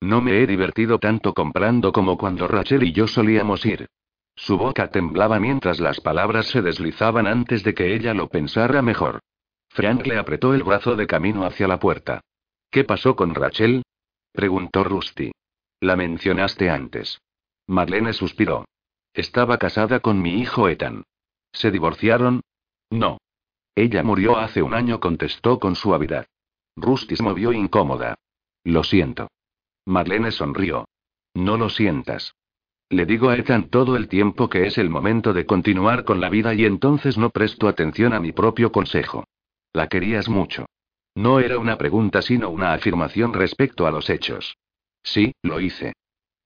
No 0.00 0.20
me 0.20 0.40
he 0.40 0.46
divertido 0.46 1.00
tanto 1.00 1.34
comprando 1.34 1.90
como 1.90 2.16
cuando 2.16 2.46
Rachel 2.46 2.84
y 2.84 2.92
yo 2.92 3.08
solíamos 3.08 3.66
ir. 3.66 3.88
Su 4.40 4.56
boca 4.56 4.90
temblaba 4.90 5.38
mientras 5.38 5.80
las 5.80 6.00
palabras 6.00 6.46
se 6.46 6.62
deslizaban 6.62 7.26
antes 7.26 7.62
de 7.62 7.74
que 7.74 7.94
ella 7.94 8.14
lo 8.14 8.30
pensara 8.30 8.80
mejor. 8.80 9.20
Frank 9.68 10.06
le 10.06 10.16
apretó 10.16 10.54
el 10.54 10.62
brazo 10.62 10.96
de 10.96 11.06
camino 11.06 11.44
hacia 11.44 11.68
la 11.68 11.78
puerta. 11.78 12.22
¿Qué 12.70 12.84
pasó 12.84 13.14
con 13.16 13.34
Rachel? 13.34 13.82
preguntó 14.32 14.82
Rusty. 14.82 15.30
La 15.80 15.94
mencionaste 15.94 16.70
antes. 16.70 17.20
Marlene 17.66 18.14
suspiró. 18.14 18.64
Estaba 19.12 19.58
casada 19.58 20.00
con 20.00 20.22
mi 20.22 20.40
hijo 20.40 20.70
Ethan. 20.70 21.02
¿Se 21.52 21.70
divorciaron? 21.70 22.40
No. 22.88 23.18
Ella 23.74 24.02
murió 24.02 24.38
hace 24.38 24.62
un 24.62 24.72
año, 24.72 25.00
contestó 25.00 25.60
con 25.60 25.76
suavidad. 25.76 26.26
Rusty 26.76 27.14
se 27.14 27.22
movió 27.22 27.52
incómoda. 27.52 28.14
Lo 28.64 28.84
siento. 28.84 29.28
Marlene 29.84 30.30
sonrió. 30.30 30.86
No 31.34 31.58
lo 31.58 31.68
sientas. 31.68 32.32
Le 32.90 33.06
digo 33.06 33.28
a 33.28 33.36
Ethan 33.36 33.68
todo 33.68 33.96
el 33.96 34.08
tiempo 34.08 34.48
que 34.48 34.66
es 34.66 34.76
el 34.76 34.90
momento 34.90 35.32
de 35.32 35.46
continuar 35.46 36.02
con 36.02 36.20
la 36.20 36.28
vida 36.28 36.54
y 36.54 36.64
entonces 36.64 37.16
no 37.16 37.30
presto 37.30 37.68
atención 37.68 38.12
a 38.12 38.18
mi 38.18 38.32
propio 38.32 38.72
consejo. 38.72 39.24
La 39.72 39.86
querías 39.86 40.28
mucho. 40.28 40.66
No 41.14 41.38
era 41.38 41.58
una 41.58 41.78
pregunta 41.78 42.20
sino 42.20 42.50
una 42.50 42.72
afirmación 42.72 43.32
respecto 43.32 43.86
a 43.86 43.92
los 43.92 44.10
hechos. 44.10 44.56
Sí, 45.04 45.32
lo 45.42 45.60
hice. 45.60 45.92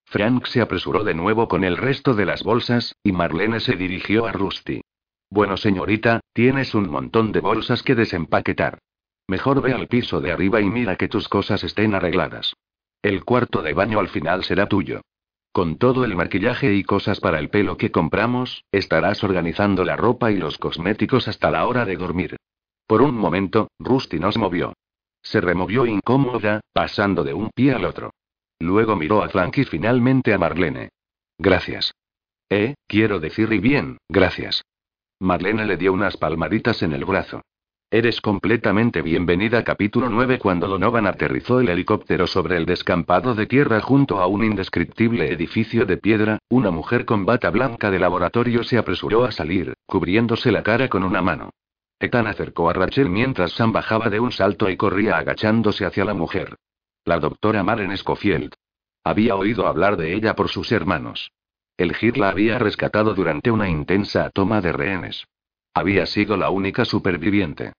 Frank 0.04 0.44
se 0.44 0.60
apresuró 0.60 1.02
de 1.02 1.14
nuevo 1.14 1.48
con 1.48 1.64
el 1.64 1.78
resto 1.78 2.14
de 2.14 2.26
las 2.26 2.42
bolsas, 2.42 2.94
y 3.02 3.12
Marlene 3.12 3.58
se 3.60 3.76
dirigió 3.76 4.26
a 4.26 4.32
Rusty. 4.32 4.82
Bueno, 5.30 5.56
señorita, 5.56 6.20
tienes 6.34 6.74
un 6.74 6.90
montón 6.90 7.32
de 7.32 7.40
bolsas 7.40 7.82
que 7.82 7.94
desempaquetar. 7.94 8.78
Mejor 9.26 9.62
ve 9.62 9.72
al 9.72 9.88
piso 9.88 10.20
de 10.20 10.30
arriba 10.30 10.60
y 10.60 10.66
mira 10.66 10.96
que 10.96 11.08
tus 11.08 11.26
cosas 11.28 11.64
estén 11.64 11.94
arregladas. 11.94 12.54
El 13.00 13.24
cuarto 13.24 13.62
de 13.62 13.72
baño 13.72 13.98
al 13.98 14.08
final 14.08 14.44
será 14.44 14.66
tuyo. 14.66 15.00
Con 15.54 15.78
todo 15.78 16.04
el 16.04 16.16
maquillaje 16.16 16.74
y 16.74 16.82
cosas 16.82 17.20
para 17.20 17.38
el 17.38 17.48
pelo 17.48 17.76
que 17.76 17.92
compramos, 17.92 18.64
estarás 18.72 19.22
organizando 19.22 19.84
la 19.84 19.94
ropa 19.94 20.32
y 20.32 20.36
los 20.36 20.58
cosméticos 20.58 21.28
hasta 21.28 21.48
la 21.52 21.64
hora 21.68 21.84
de 21.84 21.96
dormir. 21.96 22.34
Por 22.88 23.02
un 23.02 23.14
momento, 23.14 23.68
Rusty 23.78 24.18
no 24.18 24.32
se 24.32 24.40
movió. 24.40 24.72
Se 25.22 25.40
removió 25.40 25.86
incómoda, 25.86 26.60
pasando 26.72 27.22
de 27.22 27.34
un 27.34 27.50
pie 27.54 27.72
al 27.72 27.84
otro. 27.84 28.10
Luego 28.58 28.96
miró 28.96 29.22
a 29.22 29.28
Frank 29.28 29.58
y 29.58 29.64
finalmente 29.64 30.34
a 30.34 30.38
Marlene. 30.38 30.88
Gracias. 31.38 31.94
Eh, 32.50 32.74
quiero 32.88 33.20
decir 33.20 33.52
y 33.52 33.60
bien, 33.60 33.98
gracias. 34.08 34.64
Marlene 35.20 35.66
le 35.66 35.76
dio 35.76 35.92
unas 35.92 36.16
palmaditas 36.16 36.82
en 36.82 36.94
el 36.94 37.04
brazo. 37.04 37.42
Eres 37.94 38.20
completamente 38.20 39.02
bienvenida. 39.02 39.62
Capítulo 39.62 40.08
9 40.10 40.40
Cuando 40.40 40.66
Donovan 40.66 41.06
aterrizó 41.06 41.60
el 41.60 41.68
helicóptero 41.68 42.26
sobre 42.26 42.56
el 42.56 42.66
descampado 42.66 43.36
de 43.36 43.46
tierra 43.46 43.80
junto 43.80 44.18
a 44.18 44.26
un 44.26 44.42
indescriptible 44.42 45.32
edificio 45.32 45.86
de 45.86 45.96
piedra, 45.96 46.40
una 46.48 46.72
mujer 46.72 47.04
con 47.04 47.24
bata 47.24 47.50
blanca 47.50 47.92
de 47.92 48.00
laboratorio 48.00 48.64
se 48.64 48.78
apresuró 48.78 49.24
a 49.24 49.30
salir, 49.30 49.74
cubriéndose 49.86 50.50
la 50.50 50.64
cara 50.64 50.88
con 50.88 51.04
una 51.04 51.22
mano. 51.22 51.50
Ethan 52.00 52.26
acercó 52.26 52.68
a 52.68 52.72
Rachel 52.72 53.08
mientras 53.08 53.52
Sam 53.52 53.70
bajaba 53.70 54.10
de 54.10 54.18
un 54.18 54.32
salto 54.32 54.68
y 54.68 54.76
corría 54.76 55.18
agachándose 55.18 55.86
hacia 55.86 56.04
la 56.04 56.14
mujer. 56.14 56.56
La 57.04 57.20
doctora 57.20 57.62
Maren 57.62 57.96
Scofield. 57.96 58.54
Había 59.04 59.36
oído 59.36 59.68
hablar 59.68 59.96
de 59.96 60.14
ella 60.14 60.34
por 60.34 60.48
sus 60.48 60.72
hermanos. 60.72 61.30
El 61.76 61.94
GIR 61.94 62.18
la 62.18 62.30
había 62.30 62.58
rescatado 62.58 63.14
durante 63.14 63.52
una 63.52 63.68
intensa 63.68 64.30
toma 64.30 64.60
de 64.60 64.72
rehenes. 64.72 65.28
Había 65.74 66.06
sido 66.06 66.36
la 66.36 66.50
única 66.50 66.84
superviviente. 66.84 67.72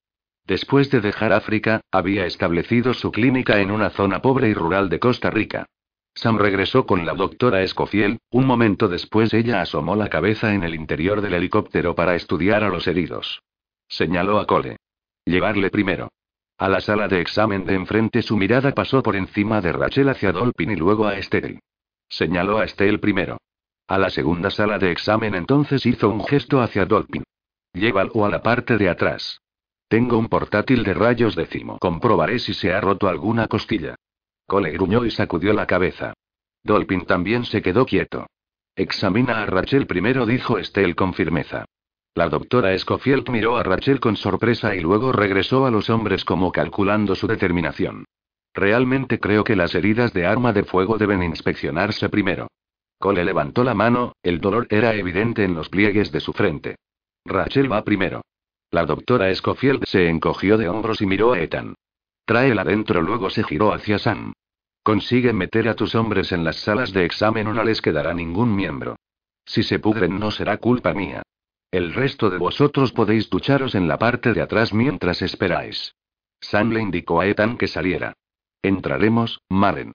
Después 0.46 0.92
de 0.92 1.02
dejar 1.02 1.34
África, 1.34 1.82
había 1.92 2.26
establecido 2.26 2.94
su 2.94 3.12
clínica 3.12 3.60
en 3.60 3.72
una 3.72 3.90
zona 3.90 4.22
pobre 4.22 4.50
y 4.50 4.54
rural 4.54 4.90
de 4.90 5.00
Costa 5.00 5.32
Rica. 5.32 5.66
Sam 6.14 6.38
regresó 6.38 6.86
con 6.86 7.06
la 7.06 7.14
doctora 7.14 7.64
Escofiel, 7.64 8.20
un 8.32 8.46
momento 8.46 8.88
después 8.88 9.34
ella 9.34 9.62
asomó 9.62 9.96
la 9.96 10.08
cabeza 10.08 10.54
en 10.54 10.64
el 10.64 10.76
interior 10.76 11.22
del 11.22 11.34
helicóptero 11.34 11.96
para 11.96 12.16
estudiar 12.16 12.64
a 12.64 12.70
los 12.70 12.88
heridos. 12.88 13.42
Señaló 13.88 14.40
a 14.40 14.46
Cole. 14.46 14.78
Llevarle 15.26 15.70
primero. 15.72 16.10
A 16.58 16.70
la 16.70 16.80
sala 16.80 17.10
de 17.10 17.20
examen 17.20 17.66
de 17.66 17.74
enfrente 17.74 18.22
su 18.22 18.38
mirada 18.38 18.72
pasó 18.72 19.04
por 19.04 19.16
encima 19.16 19.60
de 19.60 19.74
Rachel 19.74 20.08
hacia 20.08 20.32
Dolphin 20.32 20.72
y 20.72 20.76
luego 20.76 21.06
a 21.06 21.18
Estelle. 21.18 21.60
Señaló 22.08 22.60
a 22.60 22.66
Estelle 22.66 23.00
primero. 23.00 23.38
A 23.88 23.98
la 23.98 24.10
segunda 24.10 24.50
sala 24.52 24.80
de 24.80 24.92
examen 24.92 25.36
entonces 25.36 25.86
hizo 25.86 26.10
un 26.10 26.24
gesto 26.24 26.62
hacia 26.62 26.86
Dolphin. 26.86 27.24
Llévalo 27.74 28.26
a 28.26 28.30
la 28.30 28.42
parte 28.42 28.78
de 28.78 28.90
atrás. 28.90 29.42
Tengo 29.88 30.18
un 30.18 30.28
portátil 30.28 30.84
de 30.84 30.94
rayos 30.94 31.36
décimo. 31.36 31.78
Comprobaré 31.80 32.40
si 32.40 32.54
se 32.54 32.74
ha 32.74 32.82
roto 32.82 33.08
alguna 33.08 33.48
costilla. 33.48 33.96
Cole 34.48 34.72
gruñó 34.72 35.06
y 35.06 35.12
sacudió 35.12 35.54
la 35.54 35.68
cabeza. 35.68 36.14
Dolphin 36.64 37.06
también 37.06 37.46
se 37.46 37.62
quedó 37.62 37.86
quieto. 37.86 38.28
Examina 38.76 39.42
a 39.42 39.46
Rachel 39.46 39.88
primero, 39.88 40.26
dijo 40.26 40.58
Estelle 40.58 40.96
con 40.96 41.14
firmeza. 41.14 41.66
La 42.16 42.30
doctora 42.30 42.78
Scofield 42.78 43.30
miró 43.30 43.58
a 43.58 43.64
Rachel 43.64 44.00
con 44.00 44.16
sorpresa 44.16 44.76
y 44.76 44.82
luego 44.82 45.12
regresó 45.12 45.66
a 45.66 45.72
los 45.72 45.90
hombres 45.90 46.26
como 46.26 46.52
calculando 46.52 47.14
su 47.14 47.28
determinación. 47.28 48.06
Realmente 48.54 49.20
creo 49.20 49.44
que 49.44 49.56
las 49.56 49.76
heridas 49.76 50.14
de 50.14 50.26
arma 50.26 50.54
de 50.54 50.64
fuego 50.64 50.98
deben 50.98 51.22
inspeccionarse 51.24 52.10
primero. 52.10 52.48
Cole 53.00 53.26
levantó 53.26 53.64
la 53.64 53.74
mano, 53.74 54.14
el 54.24 54.40
dolor 54.40 54.66
era 54.70 54.96
evidente 54.96 55.44
en 55.44 55.54
los 55.54 55.70
pliegues 55.70 56.12
de 56.12 56.22
su 56.22 56.32
frente. 56.32 56.78
Rachel 57.26 57.72
va 57.72 57.84
primero. 57.84 58.22
La 58.72 58.86
doctora 58.86 59.34
Scofield 59.34 59.86
se 59.86 60.10
encogió 60.10 60.58
de 60.58 60.68
hombros 60.68 61.02
y 61.02 61.06
miró 61.06 61.34
a 61.34 61.40
Ethan. 61.40 61.76
Tráela 62.26 62.64
dentro, 62.64 63.02
luego 63.02 63.30
se 63.30 63.44
giró 63.44 63.74
hacia 63.74 64.00
Sam. 64.00 64.34
Consigue 64.84 65.34
meter 65.34 65.68
a 65.70 65.76
tus 65.76 65.96
hombres 65.96 66.32
en 66.32 66.44
las 66.44 66.58
salas 66.58 66.94
de 66.94 67.06
examen 67.06 67.48
o 67.48 67.54
no 67.54 67.64
les 67.64 67.82
quedará 67.82 68.14
ningún 68.14 68.56
miembro. 68.56 68.98
Si 69.46 69.64
se 69.64 69.80
pudren 69.80 70.20
no 70.20 70.32
será 70.32 70.58
culpa 70.58 70.94
mía. 70.94 71.24
El 71.72 71.94
resto 71.94 72.30
de 72.30 72.38
vosotros 72.38 72.92
podéis 72.92 73.30
ducharos 73.30 73.76
en 73.76 73.88
la 73.88 73.98
parte 73.98 74.34
de 74.34 74.42
atrás 74.42 74.74
mientras 74.74 75.22
esperáis. 75.22 75.94
Sam 76.40 76.72
le 76.72 76.82
indicó 76.82 77.22
a 77.22 77.28
Ethan 77.28 77.58
que 77.58 77.68
saliera. 77.68 78.14
Entraremos, 78.62 79.42
Maren. 79.50 79.94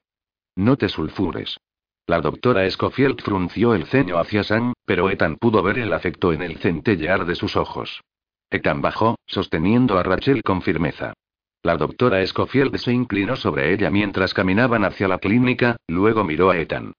No 0.57 0.77
te 0.77 0.89
sulfures. 0.89 1.59
La 2.07 2.21
doctora 2.21 2.69
Scofield 2.69 3.23
frunció 3.23 3.75
el 3.75 3.87
ceño 3.87 4.19
hacia 4.19 4.43
Sam, 4.43 4.73
pero 4.85 5.11
Ethan 5.11 5.37
pudo 5.37 5.63
ver 5.63 5.79
el 5.79 5.93
afecto 5.93 6.33
en 6.33 6.43
el 6.43 6.59
centellear 6.59 7.25
de 7.25 7.37
sus 7.37 7.57
ojos. 7.57 8.03
Ethan 8.51 8.83
bajó, 8.83 9.17
sosteniendo 9.27 9.99
a 9.99 10.03
Rachel 10.03 10.43
con 10.43 10.63
firmeza. 10.63 11.15
La 11.63 11.77
doctora 11.77 12.27
Scofield 12.27 12.77
se 12.79 12.93
inclinó 12.93 13.37
sobre 13.37 13.73
ella 13.73 13.91
mientras 13.91 14.35
caminaban 14.35 14.85
hacia 14.85 15.09
la 15.09 15.19
clínica, 15.19 15.77
luego 15.87 16.25
miró 16.25 16.51
a 16.51 16.57
Ethan. 16.57 16.95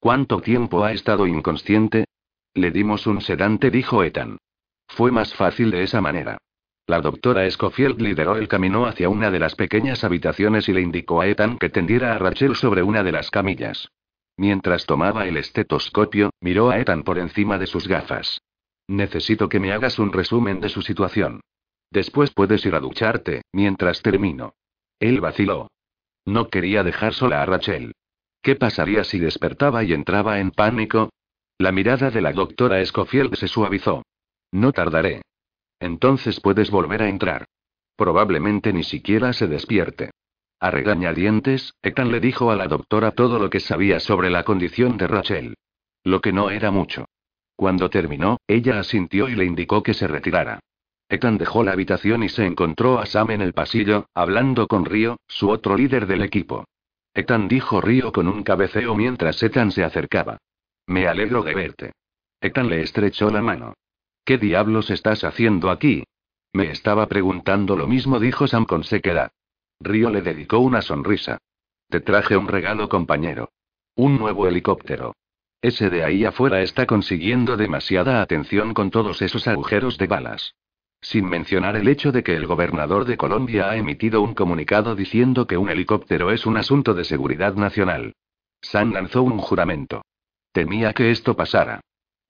¿Cuánto 0.00 0.40
tiempo 0.40 0.84
ha 0.84 0.92
estado 0.92 1.26
inconsciente? 1.26 2.06
Le 2.54 2.70
dimos 2.70 3.06
un 3.06 3.20
sedante, 3.20 3.70
dijo 3.70 4.02
Ethan. 4.02 4.38
Fue 4.88 5.10
más 5.12 5.34
fácil 5.34 5.70
de 5.70 5.82
esa 5.82 6.00
manera. 6.00 6.38
La 6.86 7.00
doctora 7.00 7.50
Scofield 7.50 8.00
lideró 8.00 8.36
el 8.36 8.48
camino 8.48 8.86
hacia 8.86 9.08
una 9.08 9.30
de 9.30 9.40
las 9.40 9.54
pequeñas 9.54 10.04
habitaciones 10.04 10.68
y 10.68 10.72
le 10.72 10.80
indicó 10.80 11.20
a 11.20 11.26
Ethan 11.26 11.58
que 11.58 11.68
tendiera 11.68 12.14
a 12.14 12.18
Rachel 12.18 12.54
sobre 12.54 12.82
una 12.82 13.02
de 13.02 13.12
las 13.12 13.30
camillas. 13.30 13.88
Mientras 14.36 14.86
tomaba 14.86 15.26
el 15.26 15.36
estetoscopio, 15.36 16.30
miró 16.40 16.70
a 16.70 16.78
Ethan 16.78 17.02
por 17.02 17.18
encima 17.18 17.58
de 17.58 17.66
sus 17.66 17.88
gafas. 17.88 18.40
Necesito 18.88 19.48
que 19.48 19.60
me 19.60 19.72
hagas 19.72 19.98
un 19.98 20.12
resumen 20.12 20.60
de 20.60 20.68
su 20.68 20.82
situación. 20.82 21.40
Después 21.90 22.32
puedes 22.32 22.64
ir 22.66 22.74
a 22.74 22.80
ducharte, 22.80 23.42
mientras 23.52 24.02
termino. 24.02 24.54
Él 25.00 25.20
vaciló. 25.20 25.68
No 26.24 26.48
quería 26.48 26.82
dejar 26.82 27.14
sola 27.14 27.42
a 27.42 27.46
Rachel. 27.46 27.92
¿Qué 28.42 28.56
pasaría 28.56 29.04
si 29.04 29.18
despertaba 29.18 29.82
y 29.84 29.92
entraba 29.92 30.40
en 30.40 30.50
pánico? 30.50 31.10
La 31.58 31.72
mirada 31.72 32.10
de 32.10 32.20
la 32.20 32.32
doctora 32.32 32.84
Scofield 32.84 33.34
se 33.36 33.48
suavizó. 33.48 34.02
No 34.52 34.72
tardaré. 34.72 35.22
Entonces 35.80 36.40
puedes 36.40 36.70
volver 36.70 37.02
a 37.02 37.08
entrar. 37.08 37.44
Probablemente 37.96 38.72
ni 38.72 38.84
siquiera 38.84 39.32
se 39.32 39.46
despierte. 39.46 40.10
A 40.60 40.70
regañadientes, 40.70 41.74
Ethan 41.82 42.10
le 42.10 42.20
dijo 42.20 42.50
a 42.50 42.56
la 42.56 42.68
doctora 42.68 43.12
todo 43.12 43.38
lo 43.38 43.50
que 43.50 43.60
sabía 43.60 44.00
sobre 44.00 44.30
la 44.30 44.44
condición 44.44 44.96
de 44.96 45.06
Rachel. 45.06 45.54
Lo 46.04 46.20
que 46.20 46.32
no 46.32 46.50
era 46.50 46.70
mucho. 46.70 47.05
Cuando 47.56 47.88
terminó, 47.88 48.38
ella 48.46 48.78
asintió 48.78 49.28
y 49.28 49.34
le 49.34 49.46
indicó 49.46 49.82
que 49.82 49.94
se 49.94 50.06
retirara. 50.06 50.60
Ethan 51.08 51.38
dejó 51.38 51.64
la 51.64 51.72
habitación 51.72 52.22
y 52.22 52.28
se 52.28 52.44
encontró 52.44 52.98
a 52.98 53.06
Sam 53.06 53.30
en 53.30 53.40
el 53.40 53.52
pasillo, 53.52 54.06
hablando 54.14 54.66
con 54.66 54.84
Río, 54.84 55.18
su 55.26 55.48
otro 55.48 55.76
líder 55.76 56.06
del 56.06 56.22
equipo. 56.22 56.64
Ethan 57.14 57.48
dijo 57.48 57.80
Río 57.80 58.12
con 58.12 58.28
un 58.28 58.42
cabeceo 58.42 58.94
mientras 58.94 59.42
Ethan 59.42 59.70
se 59.70 59.84
acercaba. 59.84 60.38
Me 60.86 61.06
alegro 61.08 61.42
de 61.42 61.54
verte. 61.54 61.92
Ethan 62.40 62.68
le 62.68 62.82
estrechó 62.82 63.30
la 63.30 63.40
mano. 63.40 63.74
¿Qué 64.24 64.36
diablos 64.36 64.90
estás 64.90 65.24
haciendo 65.24 65.70
aquí? 65.70 66.04
Me 66.52 66.70
estaba 66.70 67.06
preguntando 67.06 67.76
lo 67.76 67.86
mismo, 67.86 68.18
dijo 68.18 68.46
Sam 68.46 68.66
con 68.66 68.84
sequedad. 68.84 69.30
Río 69.80 70.10
le 70.10 70.22
dedicó 70.22 70.58
una 70.58 70.82
sonrisa. 70.82 71.38
Te 71.88 72.00
traje 72.00 72.36
un 72.36 72.48
regalo, 72.48 72.88
compañero. 72.88 73.50
Un 73.94 74.18
nuevo 74.18 74.46
helicóptero. 74.46 75.14
Ese 75.62 75.90
de 75.90 76.04
ahí 76.04 76.24
afuera 76.24 76.62
está 76.62 76.86
consiguiendo 76.86 77.56
demasiada 77.56 78.22
atención 78.22 78.74
con 78.74 78.90
todos 78.90 79.22
esos 79.22 79.48
agujeros 79.48 79.98
de 79.98 80.06
balas. 80.06 80.54
Sin 81.00 81.28
mencionar 81.28 81.76
el 81.76 81.88
hecho 81.88 82.12
de 82.12 82.22
que 82.22 82.34
el 82.34 82.46
gobernador 82.46 83.04
de 83.04 83.16
Colombia 83.16 83.70
ha 83.70 83.76
emitido 83.76 84.22
un 84.22 84.34
comunicado 84.34 84.94
diciendo 84.94 85.46
que 85.46 85.56
un 85.56 85.68
helicóptero 85.70 86.30
es 86.30 86.46
un 86.46 86.56
asunto 86.56 86.94
de 86.94 87.04
seguridad 87.04 87.54
nacional. 87.54 88.12
Sam 88.60 88.92
lanzó 88.92 89.22
un 89.22 89.38
juramento. 89.38 90.02
Temía 90.52 90.92
que 90.92 91.10
esto 91.10 91.36
pasara. 91.36 91.80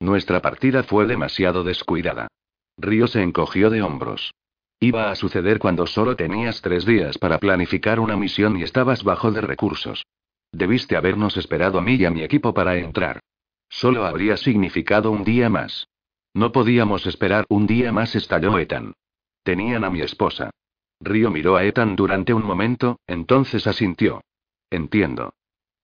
Nuestra 0.01 0.43
partida 0.43 0.83
fue 0.83 1.07
demasiado 1.07 1.65
descuidada. 1.65 2.29
Río 2.77 3.07
se 3.07 3.23
encogió 3.23 3.71
de 3.71 3.83
hombros. 3.83 4.33
Iba 4.79 5.11
a 5.11 5.15
suceder 5.15 5.59
cuando 5.59 5.87
solo 5.87 6.17
tenías 6.17 6.61
tres 6.61 6.85
días 6.85 7.17
para 7.17 7.39
planificar 7.39 7.99
una 7.99 8.17
misión 8.17 8.59
y 8.59 8.63
estabas 8.63 9.05
bajo 9.05 9.33
de 9.33 9.41
recursos. 9.41 10.05
Debiste 10.53 10.97
habernos 10.97 11.37
esperado 11.37 11.79
a 11.79 11.83
mí 11.83 11.95
y 11.95 12.05
a 12.05 12.11
mi 12.11 12.23
equipo 12.23 12.55
para 12.55 12.77
entrar. 12.77 13.21
Solo 13.69 14.07
habría 14.07 14.37
significado 14.37 15.11
un 15.11 15.25
día 15.25 15.49
más. 15.49 15.89
No 16.35 16.53
podíamos 16.53 17.07
esperar 17.07 17.45
un 17.49 17.67
día 17.67 17.93
más, 17.93 18.15
estalló 18.15 18.59
Ethan. 18.59 18.93
Tenían 19.43 19.85
a 19.85 19.91
mi 19.91 20.01
esposa. 20.01 20.51
Río 21.01 21.31
miró 21.31 21.57
a 21.57 21.65
Ethan 21.65 21.97
durante 21.97 22.33
un 22.33 22.45
momento, 22.45 22.99
entonces 23.07 23.67
asintió. 23.67 24.23
Entiendo. 24.71 25.35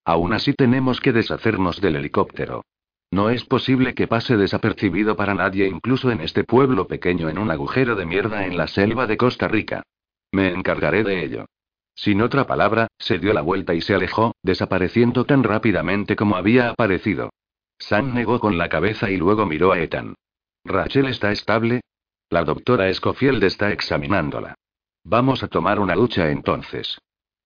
Aún 0.05 0.33
así 0.33 0.53
tenemos 0.53 0.99
que 0.99 1.13
deshacernos 1.13 1.79
del 1.79 1.95
helicóptero. 1.95 2.63
No 3.11 3.29
es 3.29 3.45
posible 3.45 3.93
que 3.93 4.07
pase 4.07 4.37
desapercibido 4.37 5.15
para 5.15 5.35
nadie, 5.35 5.67
incluso 5.67 6.09
en 6.09 6.21
este 6.21 6.43
pueblo 6.43 6.87
pequeño 6.87 7.29
en 7.29 7.37
un 7.37 7.51
agujero 7.51 7.95
de 7.95 8.05
mierda 8.05 8.45
en 8.45 8.57
la 8.57 8.67
selva 8.67 9.05
de 9.05 9.17
Costa 9.17 9.47
Rica. 9.47 9.83
Me 10.31 10.47
encargaré 10.51 11.03
de 11.03 11.23
ello. 11.23 11.45
Sin 11.95 12.21
otra 12.21 12.47
palabra, 12.47 12.87
se 12.97 13.19
dio 13.19 13.33
la 13.33 13.41
vuelta 13.41 13.73
y 13.73 13.81
se 13.81 13.93
alejó, 13.93 14.35
desapareciendo 14.41 15.25
tan 15.25 15.43
rápidamente 15.43 16.15
como 16.15 16.35
había 16.35 16.69
aparecido. 16.69 17.29
Sam 17.77 18.13
negó 18.13 18.39
con 18.39 18.57
la 18.57 18.69
cabeza 18.69 19.09
y 19.09 19.17
luego 19.17 19.45
miró 19.45 19.71
a 19.71 19.79
Ethan. 19.79 20.15
¿Rachel 20.63 21.07
está 21.07 21.31
estable? 21.31 21.81
La 22.29 22.43
doctora 22.43 22.89
Escofield 22.89 23.43
está 23.43 23.71
examinándola. 23.71 24.55
Vamos 25.03 25.43
a 25.43 25.47
tomar 25.47 25.79
una 25.79 25.95
ducha 25.95 26.31
entonces. 26.31 26.97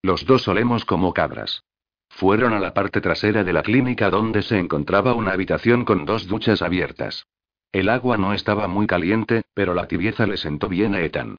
Los 0.02 0.26
dos 0.26 0.48
olemos 0.48 0.86
como 0.86 1.14
cabras. 1.14 1.64
Fueron 2.10 2.54
a 2.54 2.60
la 2.60 2.74
parte 2.74 3.02
trasera 3.02 3.44
de 3.44 3.54
la 3.54 3.64
clínica 3.64 4.10
donde 4.10 4.44
se 4.44 4.58
encontraba 4.58 5.14
una 5.14 5.32
habitación 5.32 5.84
con 5.84 6.06
dos 6.06 6.28
duchas 6.28 6.62
abiertas. 6.62 7.26
El 7.72 7.90
agua 7.90 8.18
no 8.18 8.34
estaba 8.34 8.68
muy 8.68 8.88
caliente, 8.88 9.44
pero 9.54 9.74
la 9.74 9.88
tibieza 9.88 10.26
le 10.26 10.38
sentó 10.38 10.70
bien 10.70 10.96
a 10.96 11.02
Ethan. 11.02 11.38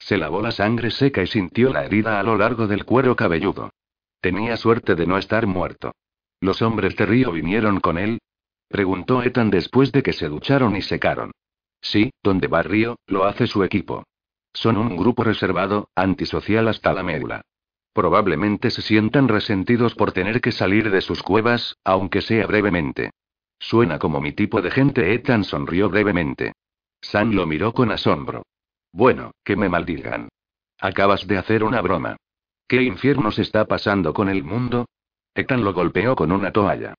Se 0.00 0.18
lavó 0.18 0.42
la 0.42 0.50
sangre 0.50 0.90
seca 0.90 1.22
y 1.22 1.28
sintió 1.28 1.72
la 1.72 1.84
herida 1.84 2.18
a 2.18 2.24
lo 2.24 2.36
largo 2.36 2.66
del 2.66 2.84
cuero 2.84 3.14
cabelludo. 3.14 3.70
Tenía 4.20 4.56
suerte 4.56 4.96
de 4.96 5.06
no 5.06 5.16
estar 5.16 5.46
muerto. 5.46 5.92
Los 6.40 6.60
hombres 6.60 6.96
de 6.96 7.06
Río 7.06 7.30
vinieron 7.30 7.78
con 7.78 7.96
él, 7.96 8.18
Preguntó 8.70 9.20
Ethan 9.24 9.50
después 9.50 9.90
de 9.90 10.04
que 10.04 10.12
se 10.12 10.28
ducharon 10.28 10.76
y 10.76 10.82
secaron. 10.82 11.32
Sí, 11.80 12.12
donde 12.22 12.46
va 12.46 12.62
Río, 12.62 13.00
lo 13.08 13.24
hace 13.24 13.48
su 13.48 13.64
equipo. 13.64 14.04
Son 14.52 14.76
un 14.76 14.96
grupo 14.96 15.24
reservado, 15.24 15.88
antisocial 15.96 16.68
hasta 16.68 16.92
la 16.92 17.02
médula. 17.02 17.42
Probablemente 17.92 18.70
se 18.70 18.80
sientan 18.80 19.26
resentidos 19.26 19.96
por 19.96 20.12
tener 20.12 20.40
que 20.40 20.52
salir 20.52 20.92
de 20.92 21.00
sus 21.00 21.20
cuevas, 21.20 21.78
aunque 21.82 22.22
sea 22.22 22.46
brevemente. 22.46 23.10
Suena 23.58 23.98
como 23.98 24.20
mi 24.20 24.32
tipo 24.32 24.62
de 24.62 24.70
gente. 24.70 25.14
Ethan 25.14 25.42
sonrió 25.42 25.90
brevemente. 25.90 26.52
Sam 27.00 27.32
lo 27.32 27.46
miró 27.48 27.74
con 27.74 27.90
asombro. 27.90 28.44
Bueno, 28.92 29.32
que 29.44 29.56
me 29.56 29.68
maldigan. 29.68 30.28
Acabas 30.78 31.26
de 31.26 31.38
hacer 31.38 31.62
una 31.62 31.80
broma. 31.80 32.16
¿Qué 32.66 32.82
infiernos 32.82 33.38
está 33.38 33.66
pasando 33.66 34.14
con 34.14 34.28
el 34.28 34.44
mundo? 34.44 34.86
Ethan 35.34 35.64
lo 35.64 35.72
golpeó 35.72 36.16
con 36.16 36.32
una 36.32 36.52
toalla. 36.52 36.94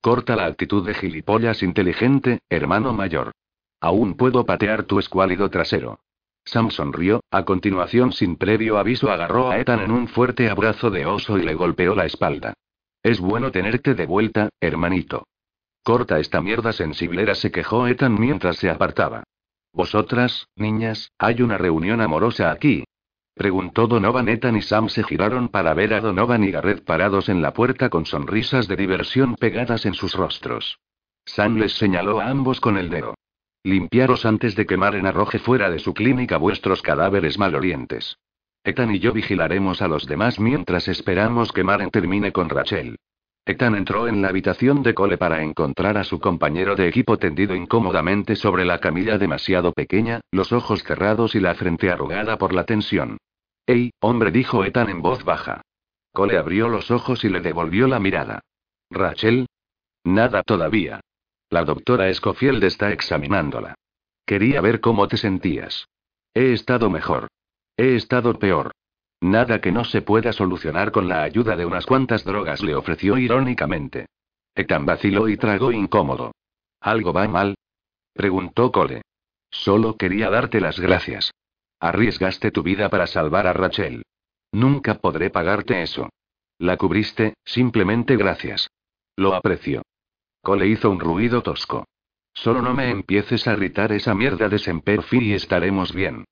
Corta 0.00 0.36
la 0.36 0.46
actitud 0.46 0.86
de 0.86 0.94
gilipollas 0.94 1.62
inteligente, 1.62 2.40
hermano 2.48 2.92
mayor. 2.92 3.32
Aún 3.80 4.14
puedo 4.14 4.46
patear 4.46 4.84
tu 4.84 4.98
escuálido 4.98 5.50
trasero. 5.50 5.98
Sam 6.44 6.70
sonrió, 6.70 7.20
a 7.30 7.44
continuación 7.44 8.12
sin 8.12 8.36
previo 8.36 8.78
aviso 8.78 9.10
agarró 9.10 9.50
a 9.50 9.58
Ethan 9.58 9.80
en 9.80 9.90
un 9.90 10.08
fuerte 10.08 10.48
abrazo 10.48 10.90
de 10.90 11.04
oso 11.04 11.38
y 11.38 11.42
le 11.42 11.54
golpeó 11.54 11.94
la 11.94 12.06
espalda. 12.06 12.54
Es 13.02 13.20
bueno 13.20 13.50
tenerte 13.50 13.94
de 13.94 14.06
vuelta, 14.06 14.48
hermanito. 14.60 15.26
Corta 15.82 16.18
esta 16.18 16.40
mierda 16.40 16.72
sensiblera, 16.72 17.34
se 17.34 17.50
quejó 17.50 17.86
Ethan 17.86 18.18
mientras 18.18 18.56
se 18.56 18.70
apartaba. 18.70 19.24
Vosotras, 19.76 20.48
niñas, 20.56 21.12
hay 21.18 21.42
una 21.42 21.58
reunión 21.58 22.00
amorosa 22.00 22.50
aquí, 22.50 22.82
Preguntó 23.36 23.86
Donovan. 23.86 24.30
Ethan 24.30 24.56
y 24.56 24.62
Sam 24.62 24.88
se 24.88 25.04
giraron 25.04 25.48
para 25.48 25.74
ver 25.74 25.92
a 25.92 26.00
Donovan 26.00 26.42
y 26.42 26.50
Garrett 26.50 26.82
parados 26.82 27.28
en 27.28 27.42
la 27.42 27.52
puerta 27.52 27.90
con 27.90 28.06
sonrisas 28.06 28.66
de 28.66 28.76
diversión 28.76 29.34
pegadas 29.34 29.84
en 29.84 29.92
sus 29.92 30.14
rostros. 30.14 30.78
Sam 31.26 31.58
les 31.58 31.74
señaló 31.74 32.20
a 32.20 32.30
ambos 32.30 32.62
con 32.62 32.78
el 32.78 32.88
dedo. 32.88 33.14
Limpiaros 33.62 34.24
antes 34.24 34.56
de 34.56 34.64
que 34.64 34.78
Maren 34.78 35.04
arroje 35.04 35.38
fuera 35.38 35.68
de 35.68 35.78
su 35.78 35.92
clínica 35.92 36.38
vuestros 36.38 36.80
cadáveres 36.80 37.38
malorientes. 37.38 38.16
Ethan 38.64 38.94
y 38.94 39.00
yo 39.00 39.12
vigilaremos 39.12 39.82
a 39.82 39.88
los 39.88 40.06
demás 40.06 40.40
mientras 40.40 40.88
esperamos 40.88 41.52
que 41.52 41.64
Maren 41.64 41.90
termine 41.90 42.32
con 42.32 42.48
Rachel. 42.48 42.96
Ethan 43.48 43.76
entró 43.76 44.08
en 44.08 44.22
la 44.22 44.28
habitación 44.28 44.82
de 44.82 44.92
Cole 44.92 45.18
para 45.18 45.40
encontrar 45.40 45.96
a 45.98 46.02
su 46.02 46.18
compañero 46.18 46.74
de 46.74 46.88
equipo 46.88 47.16
tendido 47.16 47.54
incómodamente 47.54 48.34
sobre 48.34 48.64
la 48.64 48.80
camilla 48.80 49.18
demasiado 49.18 49.72
pequeña, 49.72 50.20
los 50.32 50.52
ojos 50.52 50.82
cerrados 50.82 51.36
y 51.36 51.40
la 51.40 51.54
frente 51.54 51.88
arrugada 51.88 52.38
por 52.38 52.52
la 52.52 52.64
tensión. 52.64 53.18
¡Ey, 53.64 53.92
hombre! 54.00 54.32
dijo 54.32 54.64
Ethan 54.64 54.90
en 54.90 55.00
voz 55.00 55.24
baja. 55.24 55.62
Cole 56.12 56.36
abrió 56.38 56.68
los 56.68 56.90
ojos 56.90 57.22
y 57.24 57.28
le 57.28 57.40
devolvió 57.40 57.86
la 57.86 58.00
mirada. 58.00 58.40
¿Rachel? 58.90 59.46
Nada 60.02 60.42
todavía. 60.42 61.00
La 61.48 61.64
doctora 61.64 62.08
Escofield 62.08 62.64
está 62.64 62.90
examinándola. 62.90 63.76
Quería 64.24 64.60
ver 64.60 64.80
cómo 64.80 65.06
te 65.06 65.18
sentías. 65.18 65.86
He 66.34 66.52
estado 66.52 66.90
mejor. 66.90 67.28
He 67.76 67.94
estado 67.94 68.36
peor. 68.40 68.72
Nada 69.20 69.60
que 69.60 69.72
no 69.72 69.84
se 69.84 70.02
pueda 70.02 70.32
solucionar 70.32 70.92
con 70.92 71.08
la 71.08 71.22
ayuda 71.22 71.56
de 71.56 71.64
unas 71.66 71.86
cuantas 71.86 72.24
drogas, 72.24 72.62
le 72.62 72.74
ofreció 72.74 73.16
irónicamente. 73.18 74.06
Ethan 74.54 74.86
vaciló 74.86 75.28
y 75.28 75.36
tragó 75.36 75.72
incómodo. 75.72 76.32
¿Algo 76.80 77.12
va 77.12 77.26
mal? 77.28 77.56
preguntó 78.12 78.72
Cole. 78.72 79.02
Solo 79.50 79.96
quería 79.96 80.30
darte 80.30 80.60
las 80.60 80.78
gracias. 80.78 81.30
Arriesgaste 81.80 82.50
tu 82.50 82.62
vida 82.62 82.88
para 82.88 83.06
salvar 83.06 83.46
a 83.46 83.52
Rachel. 83.52 84.02
Nunca 84.52 84.94
podré 84.94 85.30
pagarte 85.30 85.82
eso. 85.82 86.08
La 86.58 86.76
cubriste, 86.76 87.34
simplemente 87.44 88.16
gracias. 88.16 88.68
Lo 89.16 89.34
aprecio. 89.34 89.82
Cole 90.42 90.68
hizo 90.68 90.90
un 90.90 91.00
ruido 91.00 91.42
tosco. 91.42 91.84
Solo 92.32 92.62
no 92.62 92.74
me 92.74 92.90
empieces 92.90 93.46
a 93.48 93.56
gritar 93.56 93.92
esa 93.92 94.14
mierda 94.14 94.48
de 94.48 94.58
Semperfi 94.58 95.18
y 95.18 95.32
estaremos 95.34 95.92
bien. 95.92 96.24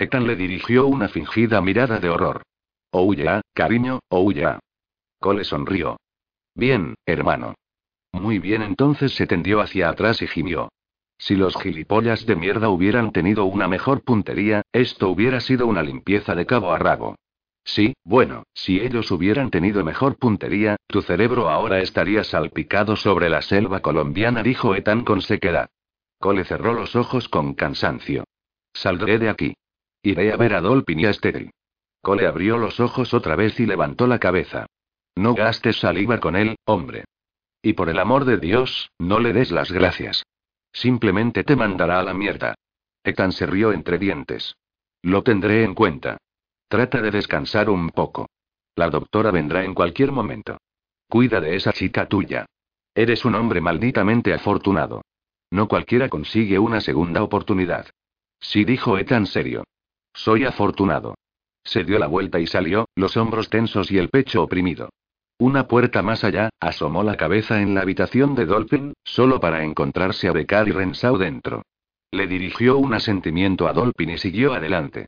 Ethan 0.00 0.26
le 0.26 0.34
dirigió 0.34 0.86
una 0.86 1.08
fingida 1.08 1.60
mirada 1.60 2.00
de 2.00 2.08
horror. 2.08 2.40
Oh 2.90 3.12
ya, 3.12 3.42
cariño, 3.52 4.00
oh 4.08 4.32
ya. 4.32 4.58
Cole 5.18 5.44
sonrió. 5.44 5.98
Bien, 6.54 6.94
hermano. 7.04 7.54
Muy 8.10 8.38
bien, 8.38 8.62
entonces 8.62 9.12
se 9.14 9.26
tendió 9.26 9.60
hacia 9.60 9.90
atrás 9.90 10.22
y 10.22 10.26
gimió. 10.26 10.70
Si 11.18 11.36
los 11.36 11.54
gilipollas 11.54 12.24
de 12.24 12.34
mierda 12.34 12.70
hubieran 12.70 13.12
tenido 13.12 13.44
una 13.44 13.68
mejor 13.68 14.02
puntería, 14.02 14.62
esto 14.72 15.10
hubiera 15.10 15.38
sido 15.38 15.66
una 15.66 15.82
limpieza 15.82 16.34
de 16.34 16.46
cabo 16.46 16.72
a 16.72 16.78
rabo. 16.78 17.16
Sí, 17.62 17.92
bueno, 18.02 18.44
si 18.54 18.80
ellos 18.80 19.10
hubieran 19.10 19.50
tenido 19.50 19.84
mejor 19.84 20.16
puntería, 20.16 20.76
tu 20.86 21.02
cerebro 21.02 21.50
ahora 21.50 21.80
estaría 21.80 22.24
salpicado 22.24 22.96
sobre 22.96 23.28
la 23.28 23.42
selva 23.42 23.80
colombiana, 23.80 24.42
dijo 24.42 24.74
Ethan 24.74 25.04
con 25.04 25.20
sequedad. 25.20 25.68
Cole 26.18 26.44
cerró 26.44 26.72
los 26.72 26.96
ojos 26.96 27.28
con 27.28 27.52
cansancio. 27.52 28.24
Saldré 28.72 29.18
de 29.18 29.28
aquí. 29.28 29.54
Iré 30.02 30.32
a 30.32 30.36
ver 30.36 30.54
a 30.54 30.60
Dolphin 30.60 31.00
y 31.00 31.06
a. 31.06 31.12
Cole 32.02 32.26
abrió 32.26 32.56
los 32.56 32.80
ojos 32.80 33.12
otra 33.12 33.36
vez 33.36 33.60
y 33.60 33.66
levantó 33.66 34.06
la 34.06 34.18
cabeza. 34.18 34.66
No 35.16 35.34
gastes 35.34 35.78
saliva 35.78 36.18
con 36.18 36.36
él, 36.36 36.56
hombre. 36.64 37.04
Y 37.62 37.74
por 37.74 37.90
el 37.90 37.98
amor 37.98 38.24
de 38.24 38.38
Dios, 38.38 38.90
no 38.98 39.18
le 39.18 39.32
des 39.32 39.50
las 39.50 39.70
gracias. 39.70 40.24
Simplemente 40.72 41.44
te 41.44 41.56
mandará 41.56 42.00
a 42.00 42.02
la 42.02 42.14
mierda. 42.14 42.54
Ethan 43.04 43.32
se 43.32 43.44
rió 43.44 43.72
entre 43.72 43.98
dientes. 43.98 44.54
Lo 45.02 45.22
tendré 45.22 45.64
en 45.64 45.74
cuenta. 45.74 46.18
Trata 46.68 47.02
de 47.02 47.10
descansar 47.10 47.68
un 47.68 47.90
poco. 47.90 48.28
La 48.76 48.88
doctora 48.88 49.30
vendrá 49.30 49.64
en 49.64 49.74
cualquier 49.74 50.12
momento. 50.12 50.58
Cuida 51.08 51.40
de 51.40 51.56
esa 51.56 51.72
chica 51.72 52.06
tuya. 52.06 52.46
Eres 52.94 53.24
un 53.24 53.34
hombre 53.34 53.60
malditamente 53.60 54.32
afortunado. 54.32 55.02
No 55.50 55.68
cualquiera 55.68 56.08
consigue 56.08 56.58
una 56.58 56.80
segunda 56.80 57.22
oportunidad. 57.22 57.90
Sí 58.40 58.64
dijo 58.64 58.96
Ethan 58.96 59.26
serio. 59.26 59.64
Soy 60.12 60.44
afortunado. 60.44 61.14
Se 61.64 61.84
dio 61.84 61.98
la 61.98 62.06
vuelta 62.06 62.40
y 62.40 62.46
salió, 62.46 62.86
los 62.96 63.16
hombros 63.16 63.50
tensos 63.50 63.90
y 63.90 63.98
el 63.98 64.08
pecho 64.08 64.42
oprimido. 64.42 64.90
Una 65.38 65.68
puerta 65.68 66.02
más 66.02 66.24
allá, 66.24 66.50
asomó 66.60 67.02
la 67.02 67.16
cabeza 67.16 67.62
en 67.62 67.74
la 67.74 67.80
habitación 67.82 68.34
de 68.34 68.46
Dolphin, 68.46 68.92
solo 69.04 69.40
para 69.40 69.64
encontrarse 69.64 70.28
a 70.28 70.32
Becar 70.32 70.68
y 70.68 70.72
Rensau 70.72 71.16
dentro. 71.16 71.62
Le 72.10 72.26
dirigió 72.26 72.76
un 72.76 72.92
asentimiento 72.92 73.68
a 73.68 73.72
Dolphin 73.72 74.10
y 74.10 74.18
siguió 74.18 74.52
adelante. 74.52 75.06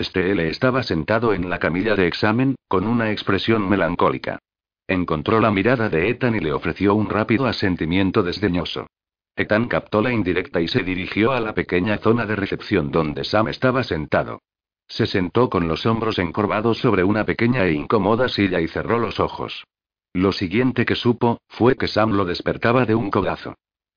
Stele 0.00 0.48
estaba 0.48 0.82
sentado 0.82 1.32
en 1.32 1.48
la 1.48 1.58
camilla 1.58 1.96
de 1.96 2.06
examen, 2.06 2.56
con 2.68 2.86
una 2.86 3.10
expresión 3.10 3.68
melancólica. 3.68 4.38
Encontró 4.86 5.40
la 5.40 5.50
mirada 5.50 5.88
de 5.88 6.10
Ethan 6.10 6.34
y 6.36 6.40
le 6.40 6.52
ofreció 6.52 6.94
un 6.94 7.08
rápido 7.08 7.46
asentimiento 7.46 8.22
desdeñoso. 8.22 8.86
Ethan 9.34 9.66
captó 9.66 10.02
la 10.02 10.12
indirecta 10.12 10.60
y 10.60 10.68
se 10.68 10.82
dirigió 10.82 11.32
a 11.32 11.40
la 11.40 11.54
pequeña 11.54 11.98
zona 11.98 12.26
de 12.26 12.36
recepción 12.36 12.90
donde 12.90 13.24
Sam 13.24 13.48
estaba 13.48 13.82
sentado. 13.82 14.42
Se 14.88 15.06
sentó 15.06 15.48
con 15.48 15.68
los 15.68 15.86
hombros 15.86 16.18
encorvados 16.18 16.78
sobre 16.78 17.02
una 17.02 17.24
pequeña 17.24 17.64
e 17.64 17.72
incómoda 17.72 18.28
silla 18.28 18.60
y 18.60 18.68
cerró 18.68 18.98
los 18.98 19.20
ojos. 19.20 19.64
Lo 20.12 20.32
siguiente 20.32 20.84
que 20.84 20.94
supo, 20.94 21.40
fue 21.48 21.76
que 21.76 21.88
Sam 21.88 22.12
lo 22.12 22.26
despertaba 22.26 22.84
de 22.84 22.94
un 22.94 23.10
codazo. 23.10 23.54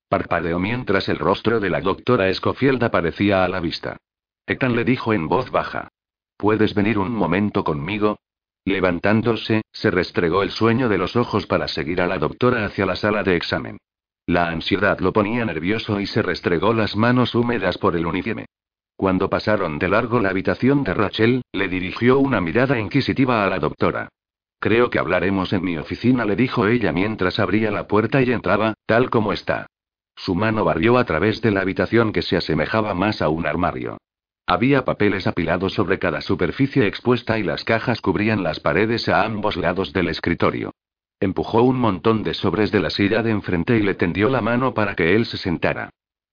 Parpadeó 0.07 0.59
mientras 0.59 1.09
el 1.09 1.17
rostro 1.17 1.59
de 1.59 1.69
la 1.69 1.81
doctora 1.81 2.29
Escofield 2.29 2.81
aparecía 2.83 3.43
a 3.43 3.49
la 3.49 3.59
vista. 3.59 3.97
Ethan 4.47 4.75
le 4.75 4.85
dijo 4.85 5.11
en 5.11 5.27
voz 5.27 5.51
baja. 5.51 5.89
¿Puedes 6.37 6.73
venir 6.73 6.97
un 6.97 7.11
momento 7.11 7.65
conmigo? 7.65 8.19
Levantándose, 8.63 9.63
se 9.71 9.91
restregó 9.91 10.43
el 10.43 10.51
sueño 10.51 10.87
de 10.87 10.97
los 10.97 11.17
ojos 11.17 11.45
para 11.45 11.67
seguir 11.67 11.99
a 11.99 12.07
la 12.07 12.19
doctora 12.19 12.65
hacia 12.65 12.85
la 12.85 12.95
sala 12.95 13.23
de 13.23 13.35
examen. 13.35 13.77
La 14.27 14.47
ansiedad 14.47 14.99
lo 14.99 15.13
ponía 15.13 15.45
nervioso 15.45 15.99
y 15.99 16.07
se 16.07 16.21
restregó 16.21 16.73
las 16.73 16.95
manos 16.95 17.35
húmedas 17.35 17.77
por 17.77 17.95
el 17.95 18.05
uniforme. 18.07 18.45
Cuando 18.95 19.29
pasaron 19.29 19.77
de 19.77 19.89
largo 19.89 20.19
la 20.19 20.29
habitación 20.29 20.83
de 20.83 20.93
Rachel, 20.93 21.41
le 21.51 21.67
dirigió 21.67 22.17
una 22.17 22.41
mirada 22.41 22.79
inquisitiva 22.79 23.43
a 23.45 23.49
la 23.49 23.59
doctora. 23.59 24.09
Creo 24.59 24.89
que 24.89 24.99
hablaremos 24.99 25.53
en 25.53 25.63
mi 25.63 25.77
oficina, 25.77 26.25
le 26.25 26.35
dijo 26.35 26.65
ella 26.65 26.91
mientras 26.91 27.39
abría 27.39 27.69
la 27.71 27.87
puerta 27.87 28.21
y 28.21 28.31
entraba, 28.31 28.73
tal 28.87 29.09
como 29.09 29.31
está. 29.31 29.67
Su 30.15 30.33
mano 30.33 30.63
barrió 30.63 30.97
a 30.97 31.03
través 31.03 31.41
de 31.41 31.51
la 31.51 31.61
habitación 31.61 32.13
que 32.13 32.21
se 32.21 32.37
asemejaba 32.37 32.93
más 32.93 33.21
a 33.21 33.29
un 33.29 33.45
armario. 33.45 33.97
Había 34.47 34.85
papeles 34.85 35.27
apilados 35.27 35.73
sobre 35.73 35.99
cada 35.99 36.21
superficie 36.21 36.87
expuesta 36.87 37.37
y 37.37 37.43
las 37.43 37.63
cajas 37.63 37.99
cubrían 37.99 38.43
las 38.43 38.59
paredes 38.59 39.09
a 39.09 39.23
ambos 39.23 39.57
lados 39.57 39.91
del 39.91 40.07
escritorio. 40.07 40.71
Empujó 41.19 41.61
un 41.63 41.79
montón 41.79 42.23
de 42.23 42.33
sobres 42.33 42.71
de 42.71 42.79
la 42.79 42.89
silla 42.89 43.23
de 43.23 43.31
enfrente 43.31 43.77
y 43.77 43.81
le 43.81 43.95
tendió 43.95 44.29
la 44.29 44.41
mano 44.41 44.73
para 44.73 44.95
que 44.95 45.15
él 45.15 45.25
se 45.25 45.37
sentara. 45.37 45.89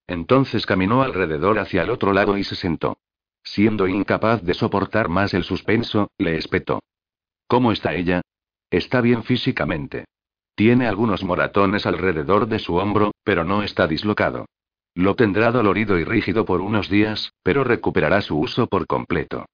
Entonces 0.07 0.65
caminó 0.65 1.01
alrededor 1.01 1.59
hacia 1.59 1.83
el 1.83 1.89
otro 1.89 2.13
lado 2.13 2.37
y 2.37 2.43
se 2.43 2.55
sentó. 2.55 2.97
Siendo 3.43 3.87
incapaz 3.87 4.41
de 4.43 4.53
soportar 4.53 5.09
más 5.09 5.33
el 5.33 5.43
suspenso, 5.43 6.09
le 6.17 6.37
espetó. 6.37 6.81
¿Cómo 7.47 7.71
está 7.71 7.93
ella? 7.93 8.21
Está 8.69 9.01
bien 9.01 9.23
físicamente. 9.23 10.05
Tiene 10.55 10.87
algunos 10.87 11.23
moratones 11.23 11.85
alrededor 11.85 12.47
de 12.47 12.59
su 12.59 12.75
hombro, 12.75 13.11
pero 13.23 13.43
no 13.43 13.63
está 13.63 13.87
dislocado. 13.87 14.45
Lo 14.95 15.15
tendrá 15.15 15.51
dolorido 15.51 15.97
y 15.97 16.03
rígido 16.03 16.45
por 16.45 16.61
unos 16.61 16.89
días, 16.89 17.33
pero 17.41 17.63
recuperará 17.63 18.21
su 18.21 18.37
uso 18.37 18.67
por 18.67 18.85
completo. 18.85 19.45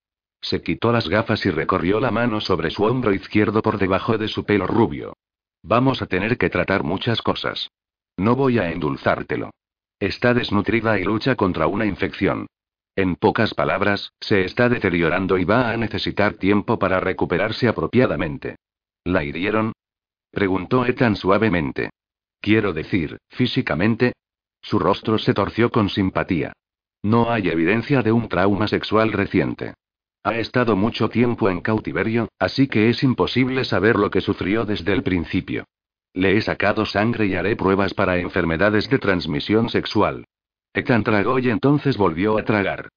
Se 0.42 0.62
quitó 0.62 0.92
las 0.92 1.10
gafas 1.10 1.46
y 1.46 1.52
recorrió 1.52 2.00
la 2.00 2.12
mano 2.12 2.42
sobre 2.42 2.72
su 2.72 2.84
hombro 2.84 3.14
izquierdo 3.14 3.62
por 3.62 3.78
debajo 3.78 4.18
de 4.18 4.28
su 4.28 4.46
pelo 4.46 4.68
rubio. 4.68 5.14
Vamos 5.62 6.02
a 6.02 6.08
tener 6.08 6.38
que 6.38 6.50
tratar 6.50 6.84
muchas 6.84 7.22
cosas. 7.22 7.70
No 8.18 8.36
voy 8.36 8.60
a 8.60 8.72
endulzártelo. 8.72 9.52
Está 10.00 10.34
desnutrida 10.34 10.98
y 11.00 11.04
lucha 11.04 11.36
contra 11.36 11.68
una 11.68 11.86
infección. 11.86 12.48
En 12.96 13.16
pocas 13.16 13.54
palabras, 13.54 14.14
se 14.20 14.44
está 14.46 14.70
deteriorando 14.70 15.38
y 15.38 15.46
va 15.46 15.72
a 15.72 15.78
necesitar 15.78 16.34
tiempo 16.34 16.80
para 16.80 17.00
recuperarse 17.00 17.68
apropiadamente. 17.68 18.56
¿La 19.04 19.24
hirieron? 19.24 19.74
Preguntó 20.32 20.86
Ethan 20.86 21.16
suavemente. 21.16 21.90
Quiero 22.42 22.74
decir, 22.74 23.18
físicamente. 23.30 24.14
Su 24.62 24.80
rostro 24.80 25.18
se 25.18 25.34
torció 25.34 25.70
con 25.70 25.90
simpatía. 25.90 26.54
No 27.02 27.32
hay 27.32 27.48
evidencia 27.50 28.02
de 28.02 28.12
un 28.12 28.28
trauma 28.28 28.68
sexual 28.68 29.12
reciente. 29.14 29.76
Ha 30.30 30.38
estado 30.38 30.76
mucho 30.76 31.10
tiempo 31.10 31.50
en 31.50 31.60
cautiverio, 31.60 32.30
así 32.38 32.68
que 32.68 32.88
es 32.90 33.02
imposible 33.02 33.66
saber 33.66 33.96
lo 33.96 34.12
que 34.12 34.22
sufrió 34.22 34.64
desde 34.64 34.94
el 34.94 35.02
principio. 35.02 35.66
Le 36.14 36.38
he 36.38 36.42
sacado 36.42 36.86
sangre 36.86 37.26
y 37.26 37.34
haré 37.34 37.56
pruebas 37.56 37.96
para 37.96 38.20
enfermedades 38.20 38.88
de 38.92 39.00
transmisión 39.00 39.70
sexual. 39.70 40.26
Ethan 40.72 41.04
tragó 41.04 41.40
y 41.40 41.50
entonces 41.50 41.98
volvió 41.98 42.38
a 42.38 42.46
tragar. 42.46 42.90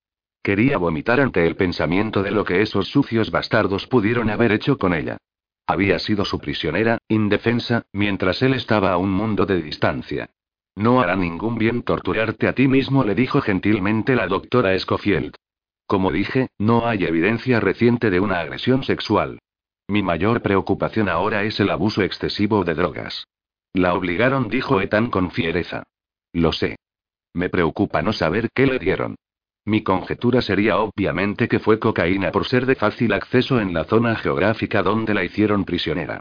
Quería 0.43 0.76
vomitar 0.76 1.20
ante 1.20 1.47
el 1.47 1.57
pensamiento 1.57 2.22
de 2.22 2.33
lo 2.33 2.45
que 2.45 2.61
esos 2.61 2.89
sucios 2.89 3.30
bastardos 3.30 3.87
pudieron 3.87 4.28
haber 4.28 4.53
hecho 4.53 4.76
con 4.76 4.93
ella. 4.93 5.16
Había 5.66 5.99
sido 6.01 6.26
su 6.26 6.39
prisionera, 6.39 6.99
indefensa, 7.09 7.87
mientras 7.95 8.43
él 8.43 8.53
estaba 8.53 8.93
a 8.93 8.99
un 8.99 9.11
mundo 9.11 9.47
de 9.47 9.62
distancia. 9.62 10.28
No 10.76 11.01
hará 11.01 11.16
ningún 11.16 11.57
bien 11.57 11.83
torturarte 11.83 12.47
a 12.47 12.53
ti 12.53 12.68
mismo, 12.68 13.05
le 13.05 13.14
dijo 13.14 13.41
gentilmente 13.41 14.16
la 14.16 14.26
doctora 14.26 14.74
Escofield. 14.74 15.35
Como 15.93 16.11
dije, 16.11 16.49
no 16.57 16.86
hay 16.86 17.05
evidencia 17.05 17.61
reciente 17.61 18.09
de 18.09 18.18
una 18.18 18.40
agresión 18.40 18.82
sexual. 18.82 19.40
Mi 19.86 20.03
mayor 20.03 20.40
preocupación 20.40 21.11
ahora 21.11 21.43
es 21.43 21.61
el 21.61 21.68
abuso 21.68 22.01
excesivo 22.01 22.64
de 22.64 22.72
drogas. 22.72 23.26
La 23.74 23.93
obligaron, 23.93 24.49
dijo 24.49 24.80
Ethan 24.80 25.11
con 25.11 25.30
fiereza. 25.32 25.82
Lo 26.32 26.55
sé. 26.55 26.76
Me 27.34 27.51
preocupa 27.51 28.01
no 28.01 28.14
saber 28.14 28.49
qué 28.55 28.66
le 28.66 28.78
dieron. 28.78 29.16
Mi 29.66 29.82
conjetura 29.82 30.40
sería 30.40 30.78
obviamente 30.78 31.47
que 31.47 31.59
fue 31.59 31.78
cocaína 31.78 32.32
por 32.32 32.47
ser 32.47 32.64
de 32.64 32.74
fácil 32.74 33.12
acceso 33.12 33.61
en 33.61 33.74
la 33.74 33.84
zona 33.84 34.16
geográfica 34.16 34.82
donde 34.82 35.12
la 35.12 35.24
hicieron 35.24 35.66
prisionera. 35.66 36.20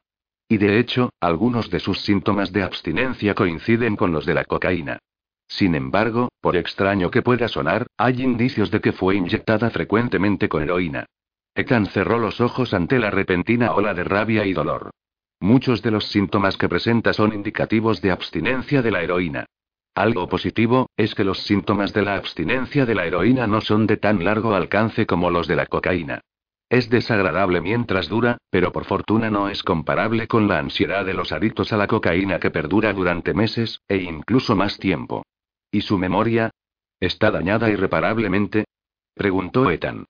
Y 0.50 0.58
de 0.58 0.80
hecho, 0.80 1.14
algunos 1.18 1.70
de 1.70 1.80
sus 1.80 2.02
síntomas 2.02 2.52
de 2.52 2.62
abstinencia 2.62 3.34
coinciden 3.34 3.96
con 3.96 4.12
los 4.12 4.26
de 4.26 4.34
la 4.34 4.44
cocaína. 4.44 4.98
Sin 5.56 5.74
embargo, 5.74 6.30
por 6.40 6.56
extraño 6.56 7.10
que 7.10 7.20
pueda 7.20 7.46
sonar, 7.46 7.86
hay 7.98 8.22
indicios 8.22 8.70
de 8.70 8.80
que 8.80 8.92
fue 8.92 9.16
inyectada 9.16 9.68
frecuentemente 9.68 10.48
con 10.48 10.62
heroína. 10.62 11.04
Ethan 11.54 11.84
cerró 11.86 12.18
los 12.18 12.40
ojos 12.40 12.72
ante 12.72 12.98
la 12.98 13.10
repentina 13.10 13.74
ola 13.74 13.92
de 13.92 14.02
rabia 14.02 14.46
y 14.46 14.54
dolor. 14.54 14.92
Muchos 15.40 15.82
de 15.82 15.90
los 15.90 16.06
síntomas 16.06 16.56
que 16.56 16.70
presenta 16.70 17.12
son 17.12 17.34
indicativos 17.34 18.00
de 18.00 18.12
abstinencia 18.12 18.80
de 18.80 18.90
la 18.92 19.02
heroína. 19.02 19.44
Algo 19.94 20.26
positivo, 20.26 20.88
es 20.96 21.14
que 21.14 21.22
los 21.22 21.40
síntomas 21.40 21.92
de 21.92 22.00
la 22.00 22.16
abstinencia 22.16 22.86
de 22.86 22.94
la 22.94 23.04
heroína 23.04 23.46
no 23.46 23.60
son 23.60 23.86
de 23.86 23.98
tan 23.98 24.24
largo 24.24 24.54
alcance 24.54 25.04
como 25.04 25.30
los 25.30 25.46
de 25.48 25.56
la 25.56 25.66
cocaína. 25.66 26.22
Es 26.70 26.88
desagradable 26.88 27.60
mientras 27.60 28.08
dura, 28.08 28.38
pero 28.48 28.72
por 28.72 28.86
fortuna 28.86 29.30
no 29.30 29.50
es 29.50 29.62
comparable 29.62 30.28
con 30.28 30.48
la 30.48 30.58
ansiedad 30.60 31.04
de 31.04 31.12
los 31.12 31.30
adictos 31.30 31.74
a 31.74 31.76
la 31.76 31.88
cocaína 31.88 32.40
que 32.40 32.50
perdura 32.50 32.94
durante 32.94 33.34
meses, 33.34 33.82
e 33.86 33.98
incluso 33.98 34.56
más 34.56 34.78
tiempo. 34.78 35.22
¿Y 35.72 35.80
su 35.80 35.98
memoria? 35.98 36.50
¿Está 37.00 37.30
dañada 37.30 37.70
irreparablemente? 37.70 38.66
Preguntó 39.14 39.70
Ethan. 39.70 40.04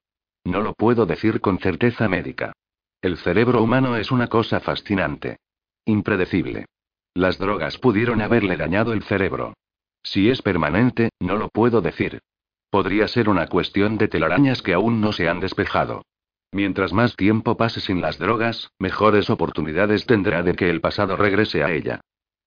No 0.45 0.61
lo 0.61 0.75
puedo 0.75 1.07
decir 1.07 1.41
con 1.41 1.61
certeza 1.61 2.09
médica. 2.09 2.53
El 3.01 3.17
cerebro 3.17 3.63
humano 3.63 3.97
es 3.97 4.11
una 4.11 4.27
cosa 4.27 4.59
fascinante. 4.59 5.39
Impredecible. 5.85 6.67
Las 7.15 7.39
drogas 7.39 7.79
pudieron 7.79 8.21
haberle 8.21 8.57
dañado 8.57 8.93
el 8.93 9.05
cerebro. 9.05 9.55
Si 10.03 10.31
es 10.31 10.43
permanente, 10.43 11.11
no 11.21 11.37
lo 11.37 11.49
puedo 11.49 11.81
decir. 11.81 12.21
Podría 12.69 13.07
ser 13.07 13.29
una 13.29 13.47
cuestión 13.47 13.99
de 13.99 14.09
telarañas 14.09 14.63
que 14.63 14.75
aún 14.75 15.01
no 15.01 15.13
se 15.13 15.29
han 15.29 15.39
despejado. 15.39 16.03
Mientras 16.51 16.93
más 16.93 17.15
tiempo 17.15 17.57
pase 17.57 17.81
sin 17.81 18.01
las 18.01 18.19
drogas, 18.19 18.71
mejores 18.79 19.31
oportunidades 19.31 20.07
tendrá 20.07 20.43
de 20.43 20.55
que 20.55 20.71
el 20.71 20.81
pasado 20.81 21.17
regrese 21.17 21.63
a 21.63 21.71
ella. 21.71 22.01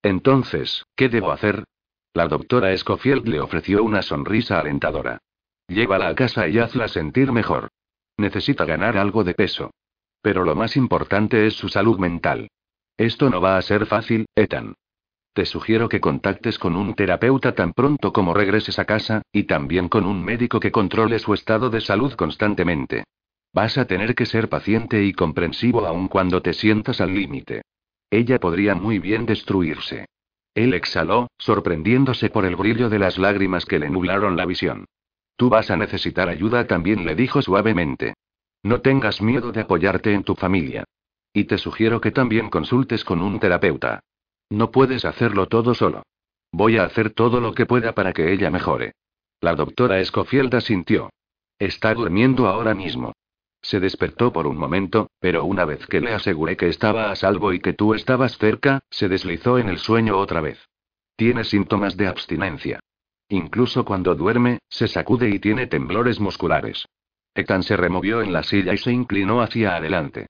Entonces, 0.04 0.86
¿qué 0.96 1.10
debo 1.10 1.32
hacer? 1.32 1.64
La 2.16 2.30
doctora 2.30 2.72
Escofield 2.72 3.28
le 3.28 3.42
ofreció 3.42 3.84
una 3.84 4.02
sonrisa 4.02 4.62
alentadora. 4.62 5.18
Llévala 5.68 6.08
a 6.08 6.16
casa 6.16 6.48
y 6.48 6.60
hazla 6.60 6.88
sentir 6.88 7.34
mejor. 7.34 7.68
Necesita 8.16 8.64
ganar 8.64 8.98
algo 8.98 9.26
de 9.26 9.34
peso. 9.34 9.72
Pero 10.22 10.46
lo 10.46 10.56
más 10.56 10.78
importante 10.78 11.46
es 11.46 11.56
su 11.56 11.68
salud 11.68 12.00
mental. 12.00 12.48
Esto 12.96 13.30
no 13.30 13.42
va 13.42 13.58
a 13.58 13.62
ser 13.62 13.86
fácil, 13.86 14.28
Ethan. 14.34 14.76
Te 15.34 15.46
sugiero 15.46 15.90
que 15.90 16.00
contactes 16.00 16.58
con 16.58 16.78
un 16.78 16.94
terapeuta 16.94 17.54
tan 17.54 17.74
pronto 17.74 18.14
como 18.14 18.34
regreses 18.34 18.80
a 18.80 18.86
casa, 18.86 19.22
y 19.34 19.44
también 19.44 19.90
con 19.90 20.06
un 20.06 20.24
médico 20.24 20.62
que 20.62 20.72
controle 20.72 21.20
su 21.20 21.34
estado 21.34 21.70
de 21.70 21.82
salud 21.82 22.14
constantemente. 22.14 23.04
Vas 23.52 23.78
a 23.78 23.88
tener 23.88 24.16
que 24.16 24.26
ser 24.26 24.48
paciente 24.48 25.04
y 25.04 25.12
comprensivo 25.12 25.86
aun 25.86 26.08
cuando 26.08 26.42
te 26.42 26.54
sientas 26.54 27.02
al 27.02 27.14
límite. 27.14 27.64
Ella 28.10 28.40
podría 28.40 28.74
muy 28.74 29.00
bien 29.00 29.26
destruirse. 29.26 30.06
Él 30.56 30.74
exhaló, 30.74 31.28
sorprendiéndose 31.38 32.30
por 32.30 32.46
el 32.46 32.56
brillo 32.56 32.90
de 32.90 32.98
las 32.98 33.18
lágrimas 33.18 33.66
que 33.66 33.78
le 33.78 33.90
nublaron 33.90 34.38
la 34.38 34.46
visión. 34.46 34.86
Tú 35.36 35.50
vas 35.50 35.70
a 35.70 35.76
necesitar 35.76 36.30
ayuda 36.30 36.66
también, 36.66 37.06
le 37.06 37.14
dijo 37.14 37.42
suavemente. 37.42 38.14
No 38.64 38.82
tengas 38.82 39.22
miedo 39.22 39.52
de 39.52 39.62
apoyarte 39.62 40.14
en 40.14 40.24
tu 40.24 40.34
familia. 40.36 40.86
Y 41.34 41.44
te 41.44 41.58
sugiero 41.58 42.00
que 42.00 42.12
también 42.12 42.50
consultes 42.50 43.04
con 43.04 43.22
un 43.22 43.40
terapeuta. 43.40 44.00
No 44.50 44.72
puedes 44.72 45.04
hacerlo 45.04 45.48
todo 45.48 45.74
solo. 45.74 46.04
Voy 46.52 46.78
a 46.78 46.86
hacer 46.86 47.10
todo 47.10 47.42
lo 47.42 47.54
que 47.54 47.66
pueda 47.66 47.94
para 47.94 48.14
que 48.14 48.32
ella 48.32 48.50
mejore. 48.50 48.94
La 49.42 49.56
doctora 49.56 50.00
Escofield 50.00 50.56
asintió. 50.56 51.10
Está 51.60 51.94
durmiendo 51.94 52.48
ahora 52.48 52.74
mismo. 52.74 53.14
Se 53.66 53.80
despertó 53.80 54.32
por 54.32 54.46
un 54.46 54.58
momento, 54.58 55.10
pero 55.20 55.44
una 55.44 55.66
vez 55.66 55.88
que 55.88 56.00
le 56.00 56.14
aseguré 56.14 56.56
que 56.56 56.68
estaba 56.68 57.10
a 57.10 57.16
salvo 57.16 57.52
y 57.52 57.60
que 57.60 57.74
tú 57.74 57.96
estabas 57.96 58.38
cerca, 58.38 58.82
se 58.92 59.10
deslizó 59.10 59.58
en 59.58 59.70
el 59.70 59.80
sueño 59.80 60.20
otra 60.20 60.40
vez. 60.40 60.70
Tiene 61.16 61.44
síntomas 61.44 61.98
de 61.98 62.06
abstinencia. 62.06 62.80
Incluso 63.28 63.84
cuando 63.84 64.14
duerme, 64.14 64.60
se 64.70 64.88
sacude 64.88 65.32
y 65.32 65.40
tiene 65.40 65.66
temblores 65.66 66.20
musculares. 66.20 66.86
Ethan 67.34 67.64
se 67.64 67.76
removió 67.76 68.22
en 68.22 68.34
la 68.34 68.44
silla 68.44 68.72
y 68.72 68.78
se 68.78 68.92
inclinó 68.92 69.42
hacia 69.42 69.76
adelante. 69.76 70.28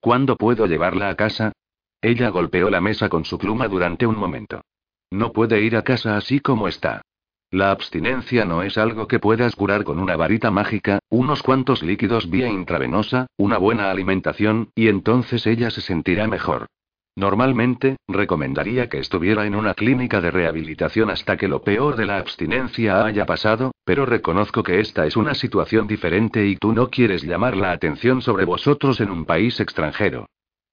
¿Cuándo 0.00 0.38
puedo 0.38 0.64
llevarla 0.64 1.10
a 1.10 1.14
casa? 1.14 1.52
Ella 2.00 2.30
golpeó 2.30 2.70
la 2.70 2.80
mesa 2.80 3.10
con 3.10 3.26
su 3.26 3.36
pluma 3.36 3.68
durante 3.68 4.06
un 4.06 4.16
momento. 4.16 4.62
No 5.10 5.34
puede 5.34 5.60
ir 5.60 5.76
a 5.76 5.82
casa 5.82 6.16
así 6.16 6.40
como 6.40 6.68
está. 6.68 7.02
La 7.50 7.70
abstinencia 7.70 8.44
no 8.44 8.62
es 8.62 8.76
algo 8.76 9.08
que 9.08 9.18
puedas 9.18 9.56
curar 9.56 9.82
con 9.82 9.98
una 9.98 10.16
varita 10.16 10.50
mágica, 10.50 10.98
unos 11.08 11.42
cuantos 11.42 11.82
líquidos 11.82 12.28
vía 12.28 12.46
intravenosa, 12.46 13.26
una 13.38 13.56
buena 13.56 13.90
alimentación, 13.90 14.68
y 14.74 14.88
entonces 14.88 15.46
ella 15.46 15.70
se 15.70 15.80
sentirá 15.80 16.26
mejor. 16.26 16.66
Normalmente, 17.16 17.96
recomendaría 18.06 18.90
que 18.90 18.98
estuviera 18.98 19.46
en 19.46 19.54
una 19.54 19.72
clínica 19.72 20.20
de 20.20 20.30
rehabilitación 20.30 21.08
hasta 21.08 21.38
que 21.38 21.48
lo 21.48 21.62
peor 21.62 21.96
de 21.96 22.04
la 22.04 22.18
abstinencia 22.18 23.02
haya 23.02 23.24
pasado, 23.24 23.72
pero 23.82 24.04
reconozco 24.04 24.62
que 24.62 24.80
esta 24.80 25.06
es 25.06 25.16
una 25.16 25.32
situación 25.32 25.86
diferente 25.86 26.46
y 26.46 26.56
tú 26.56 26.74
no 26.74 26.90
quieres 26.90 27.24
llamar 27.24 27.56
la 27.56 27.72
atención 27.72 28.20
sobre 28.20 28.44
vosotros 28.44 29.00
en 29.00 29.10
un 29.10 29.24
país 29.24 29.58
extranjero. 29.58 30.26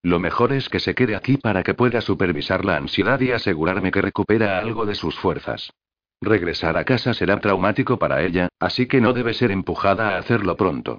Lo 0.04 0.20
mejor 0.20 0.52
es 0.52 0.68
que 0.68 0.82
se 0.82 0.94
quede 0.94 1.16
aquí 1.16 1.38
para 1.38 1.64
que 1.64 1.74
pueda 1.74 2.02
supervisar 2.02 2.66
la 2.66 2.76
ansiedad 2.76 3.20
y 3.22 3.32
asegurarme 3.32 3.92
que 3.92 4.02
recupera 4.02 4.60
algo 4.60 4.86
de 4.86 4.94
sus 4.94 5.18
fuerzas. 5.18 5.72
Regresar 6.26 6.76
a 6.76 6.86
casa 6.86 7.14
será 7.14 7.40
traumático 7.40 8.00
para 8.00 8.24
ella, 8.24 8.50
así 8.60 8.88
que 8.88 9.00
no 9.00 9.14
debe 9.14 9.36
ser 9.36 9.52
empujada 9.52 10.10
a 10.10 10.18
hacerlo 10.18 10.58
pronto. 10.58 10.98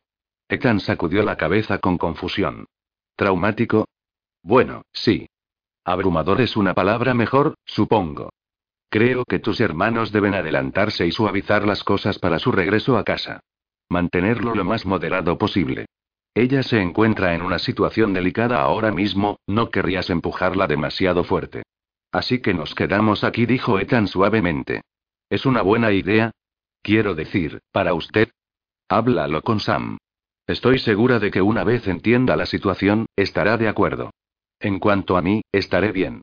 Ethan 0.49 0.79
sacudió 0.79 1.25
la 1.25 1.37
cabeza 1.37 1.79
con 1.79 1.99
confusión. 1.99 2.67
¿Traumático? 3.17 3.89
Bueno, 4.45 4.83
sí. 4.93 5.27
Abrumador 5.85 6.41
es 6.41 6.57
una 6.57 6.75
palabra 6.75 7.13
mejor, 7.13 7.57
supongo. 7.65 8.31
Creo 8.89 9.25
que 9.25 9.41
tus 9.41 9.61
hermanos 9.61 10.13
deben 10.13 10.35
adelantarse 10.35 11.05
y 11.09 11.11
suavizar 11.11 11.67
las 11.67 11.83
cosas 11.83 12.21
para 12.21 12.39
su 12.39 12.53
regreso 12.53 12.97
a 12.97 13.03
casa. 13.03 13.41
Mantenerlo 13.89 14.55
lo 14.55 14.65
más 14.65 14.87
moderado 14.87 15.39
posible. 15.39 15.87
Ella 16.35 16.63
se 16.63 16.81
encuentra 16.81 17.35
en 17.35 17.43
una 17.43 17.59
situación 17.59 18.13
delicada 18.13 18.61
ahora 18.61 18.93
mismo, 18.93 19.41
no 19.49 19.71
querrías 19.71 20.09
empujarla 20.09 20.69
demasiado 20.69 21.25
fuerte. 21.25 21.65
Así 22.13 22.41
que 22.41 22.55
nos 22.55 22.77
quedamos 22.77 23.25
aquí, 23.25 23.45
dijo 23.45 23.81
Ethan 23.81 24.07
suavemente. 24.07 24.83
¿Es 25.29 25.45
una 25.45 25.63
buena 25.63 25.93
idea? 25.93 26.31
Quiero 26.83 27.15
decir, 27.15 27.61
para 27.73 27.95
usted. 27.95 28.31
Háblalo 28.89 29.43
con 29.43 29.59
Sam. 29.59 29.99
Estoy 30.47 30.79
segura 30.79 31.19
de 31.19 31.33
que 31.33 31.43
una 31.43 31.65
vez 31.65 31.89
entienda 31.89 32.37
la 32.37 32.47
situación, 32.47 33.07
estará 33.17 33.57
de 33.57 33.69
acuerdo. 33.69 34.11
En 34.61 34.79
cuanto 34.79 35.17
a 35.17 35.23
mí, 35.23 35.43
estaré 35.51 35.91
bien. 35.91 36.23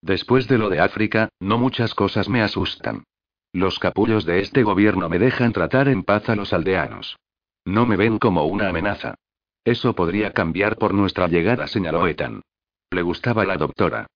Después 0.00 0.48
de 0.48 0.56
lo 0.56 0.70
de 0.70 0.80
África, 0.80 1.28
no 1.40 1.58
muchas 1.58 1.94
cosas 1.94 2.28
me 2.28 2.40
asustan. 2.40 3.04
Los 3.52 3.78
capullos 3.78 4.24
de 4.24 4.40
este 4.40 4.62
gobierno 4.62 5.08
me 5.08 5.18
dejan 5.18 5.52
tratar 5.52 5.88
en 5.88 6.02
paz 6.02 6.28
a 6.30 6.36
los 6.36 6.52
aldeanos. 6.52 7.16
No 7.66 7.84
me 7.84 7.96
ven 7.96 8.18
como 8.18 8.44
una 8.44 8.70
amenaza. 8.70 9.16
Eso 9.64 9.94
podría 9.94 10.32
cambiar 10.32 10.76
por 10.76 10.94
nuestra 10.94 11.28
llegada, 11.28 11.66
señaló 11.66 12.06
Ethan. 12.06 12.40
Le 12.90 13.02
gustaba 13.02 13.44
la 13.44 13.58
doctora. 13.58 14.06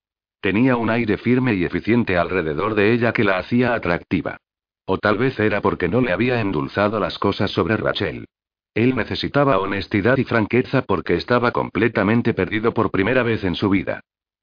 Tenía 0.42 0.76
un 0.76 0.90
aire 0.90 1.18
firme 1.18 1.54
y 1.54 1.64
eficiente 1.64 2.16
alrededor 2.18 2.74
de 2.74 2.92
ella 2.92 3.12
que 3.12 3.22
la 3.22 3.38
hacía 3.38 3.74
atractiva. 3.74 4.38
O 4.86 4.98
tal 4.98 5.16
vez 5.16 5.38
era 5.38 5.60
porque 5.60 5.88
no 5.88 6.00
le 6.00 6.12
había 6.12 6.40
endulzado 6.40 6.98
las 6.98 7.16
cosas 7.20 7.52
sobre 7.52 7.76
Rachel. 7.76 8.26
Él 8.74 8.96
necesitaba 8.96 9.60
honestidad 9.60 10.18
y 10.18 10.24
franqueza 10.24 10.82
porque 10.82 11.14
estaba 11.14 11.52
completamente 11.52 12.34
perdido 12.34 12.74
por 12.74 12.90
primera 12.90 13.22
vez 13.22 13.44
en 13.44 13.54
su 13.54 13.70
vida. 13.70 14.00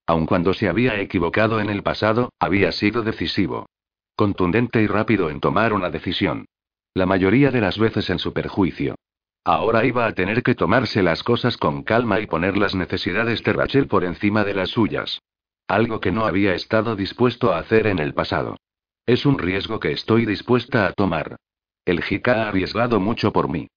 Aun 0.08 0.26
cuando 0.26 0.54
se 0.54 0.70
había 0.70 1.02
equivocado 1.02 1.60
en 1.60 1.70
el 1.70 1.84
pasado, 1.84 2.32
había 2.40 2.72
sido 2.72 3.04
decisivo. 3.04 3.66
Contundente 4.16 4.82
y 4.82 4.88
rápido 4.88 5.30
en 5.30 5.42
tomar 5.42 5.74
una 5.74 5.90
decisión. 5.90 6.46
La 6.94 7.08
mayoría 7.08 7.52
de 7.52 7.60
las 7.60 7.78
veces 7.78 8.10
en 8.10 8.20
su 8.20 8.32
perjuicio. 8.32 8.96
Ahora 9.44 9.84
iba 9.84 10.06
a 10.06 10.14
tener 10.14 10.44
que 10.44 10.56
tomarse 10.56 11.04
las 11.04 11.24
cosas 11.24 11.58
con 11.58 11.84
calma 11.84 12.22
y 12.22 12.26
poner 12.26 12.56
las 12.56 12.74
necesidades 12.74 13.44
de 13.44 13.52
Rachel 13.52 13.88
por 13.88 14.06
encima 14.06 14.46
de 14.46 14.54
las 14.54 14.70
suyas. 14.70 15.20
Algo 15.70 16.00
que 16.00 16.12
no 16.12 16.26
había 16.26 16.56
estado 16.56 16.96
dispuesto 16.96 17.54
a 17.54 17.60
hacer 17.60 17.86
en 17.86 18.00
el 18.00 18.16
pasado. 18.16 18.58
Es 19.06 19.28
un 19.28 19.38
riesgo 19.38 19.80
que 19.80 19.92
estoy 19.92 20.26
dispuesta 20.26 20.88
a 20.88 20.94
tomar. 20.94 21.36
El 21.86 22.04
Jika 22.04 22.44
ha 22.44 22.50
arriesgado 22.50 23.00
mucho 23.00 23.32
por 23.32 23.50
mí. 23.50 23.68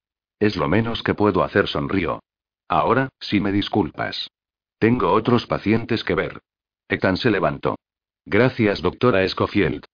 Es 0.40 0.56
lo 0.56 0.68
menos 0.68 1.02
que 1.02 1.12
puedo 1.12 1.44
hacer, 1.44 1.68
sonrío. 1.68 2.20
Ahora, 2.66 3.10
si 3.20 3.40
me 3.40 3.52
disculpas. 3.52 4.30
Tengo 4.78 5.12
otros 5.12 5.46
pacientes 5.46 6.02
que 6.02 6.14
ver. 6.14 6.40
Ethan 6.88 7.18
se 7.18 7.30
levantó. 7.30 7.76
Gracias, 8.24 8.80
doctora 8.80 9.22
Escofield. 9.22 9.84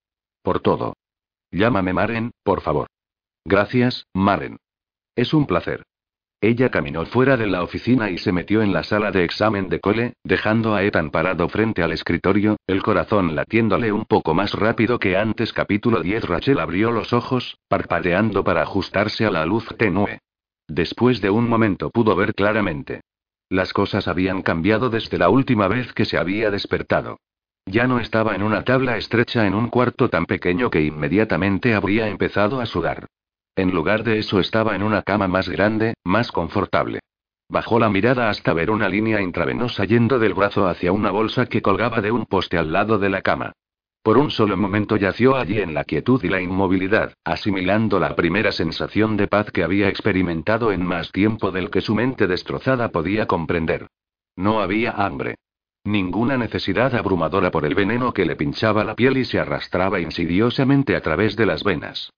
Por 0.42 0.60
todo. 0.60 0.94
Llámame 1.50 1.92
Maren, 1.92 2.30
por 2.44 2.60
favor. 2.60 2.86
Gracias, 3.44 4.06
Maren. 4.14 4.58
Es 5.16 5.34
un 5.34 5.46
placer. 5.46 5.82
Ella 6.40 6.70
caminó 6.70 7.04
fuera 7.04 7.36
de 7.36 7.48
la 7.48 7.64
oficina 7.64 8.10
y 8.10 8.18
se 8.18 8.30
metió 8.30 8.62
en 8.62 8.72
la 8.72 8.84
sala 8.84 9.10
de 9.10 9.24
examen 9.24 9.68
de 9.68 9.80
cole, 9.80 10.14
dejando 10.22 10.76
a 10.76 10.84
Ethan 10.84 11.10
parado 11.10 11.48
frente 11.48 11.82
al 11.82 11.90
escritorio, 11.90 12.56
el 12.68 12.80
corazón 12.80 13.34
latiéndole 13.34 13.90
un 13.90 14.04
poco 14.04 14.34
más 14.34 14.52
rápido 14.54 15.00
que 15.00 15.16
antes. 15.16 15.52
Capítulo 15.52 16.00
10 16.00 16.24
Rachel 16.28 16.60
abrió 16.60 16.92
los 16.92 17.12
ojos, 17.12 17.58
parpadeando 17.66 18.44
para 18.44 18.62
ajustarse 18.62 19.26
a 19.26 19.32
la 19.32 19.44
luz 19.46 19.66
tenue. 19.76 20.20
Después 20.68 21.20
de 21.20 21.30
un 21.30 21.48
momento 21.48 21.90
pudo 21.90 22.14
ver 22.14 22.34
claramente. 22.34 23.00
Las 23.50 23.72
cosas 23.72 24.06
habían 24.06 24.42
cambiado 24.42 24.90
desde 24.90 25.18
la 25.18 25.30
última 25.30 25.66
vez 25.66 25.92
que 25.92 26.04
se 26.04 26.18
había 26.18 26.52
despertado. 26.52 27.18
Ya 27.66 27.88
no 27.88 27.98
estaba 27.98 28.36
en 28.36 28.44
una 28.44 28.62
tabla 28.62 28.96
estrecha 28.96 29.44
en 29.46 29.54
un 29.54 29.70
cuarto 29.70 30.08
tan 30.08 30.24
pequeño 30.24 30.70
que 30.70 30.82
inmediatamente 30.82 31.74
habría 31.74 32.08
empezado 32.08 32.60
a 32.60 32.66
sudar. 32.66 33.08
En 33.58 33.72
lugar 33.72 34.04
de 34.04 34.20
eso 34.20 34.38
estaba 34.38 34.76
en 34.76 34.84
una 34.84 35.02
cama 35.02 35.26
más 35.26 35.48
grande, 35.48 35.94
más 36.04 36.30
confortable. 36.30 37.00
Bajó 37.48 37.80
la 37.80 37.90
mirada 37.90 38.30
hasta 38.30 38.52
ver 38.52 38.70
una 38.70 38.88
línea 38.88 39.20
intravenosa 39.20 39.84
yendo 39.84 40.20
del 40.20 40.32
brazo 40.32 40.68
hacia 40.68 40.92
una 40.92 41.10
bolsa 41.10 41.46
que 41.46 41.60
colgaba 41.60 42.00
de 42.00 42.12
un 42.12 42.24
poste 42.26 42.56
al 42.56 42.70
lado 42.70 43.00
de 43.00 43.10
la 43.10 43.20
cama. 43.20 43.50
Por 44.04 44.16
un 44.16 44.30
solo 44.30 44.56
momento 44.56 44.96
yació 44.96 45.34
allí 45.34 45.58
en 45.58 45.74
la 45.74 45.82
quietud 45.82 46.22
y 46.22 46.28
la 46.28 46.40
inmovilidad, 46.40 47.14
asimilando 47.24 47.98
la 47.98 48.14
primera 48.14 48.52
sensación 48.52 49.16
de 49.16 49.26
paz 49.26 49.50
que 49.50 49.64
había 49.64 49.88
experimentado 49.88 50.70
en 50.70 50.86
más 50.86 51.10
tiempo 51.10 51.50
del 51.50 51.68
que 51.68 51.80
su 51.80 51.96
mente 51.96 52.28
destrozada 52.28 52.90
podía 52.90 53.26
comprender. 53.26 53.88
No 54.36 54.60
había 54.60 54.92
hambre. 54.92 55.34
Ninguna 55.82 56.38
necesidad 56.38 56.94
abrumadora 56.94 57.50
por 57.50 57.66
el 57.66 57.74
veneno 57.74 58.14
que 58.14 58.24
le 58.24 58.36
pinchaba 58.36 58.84
la 58.84 58.94
piel 58.94 59.16
y 59.16 59.24
se 59.24 59.40
arrastraba 59.40 59.98
insidiosamente 59.98 60.94
a 60.94 61.00
través 61.00 61.34
de 61.34 61.46
las 61.46 61.64
venas. 61.64 62.12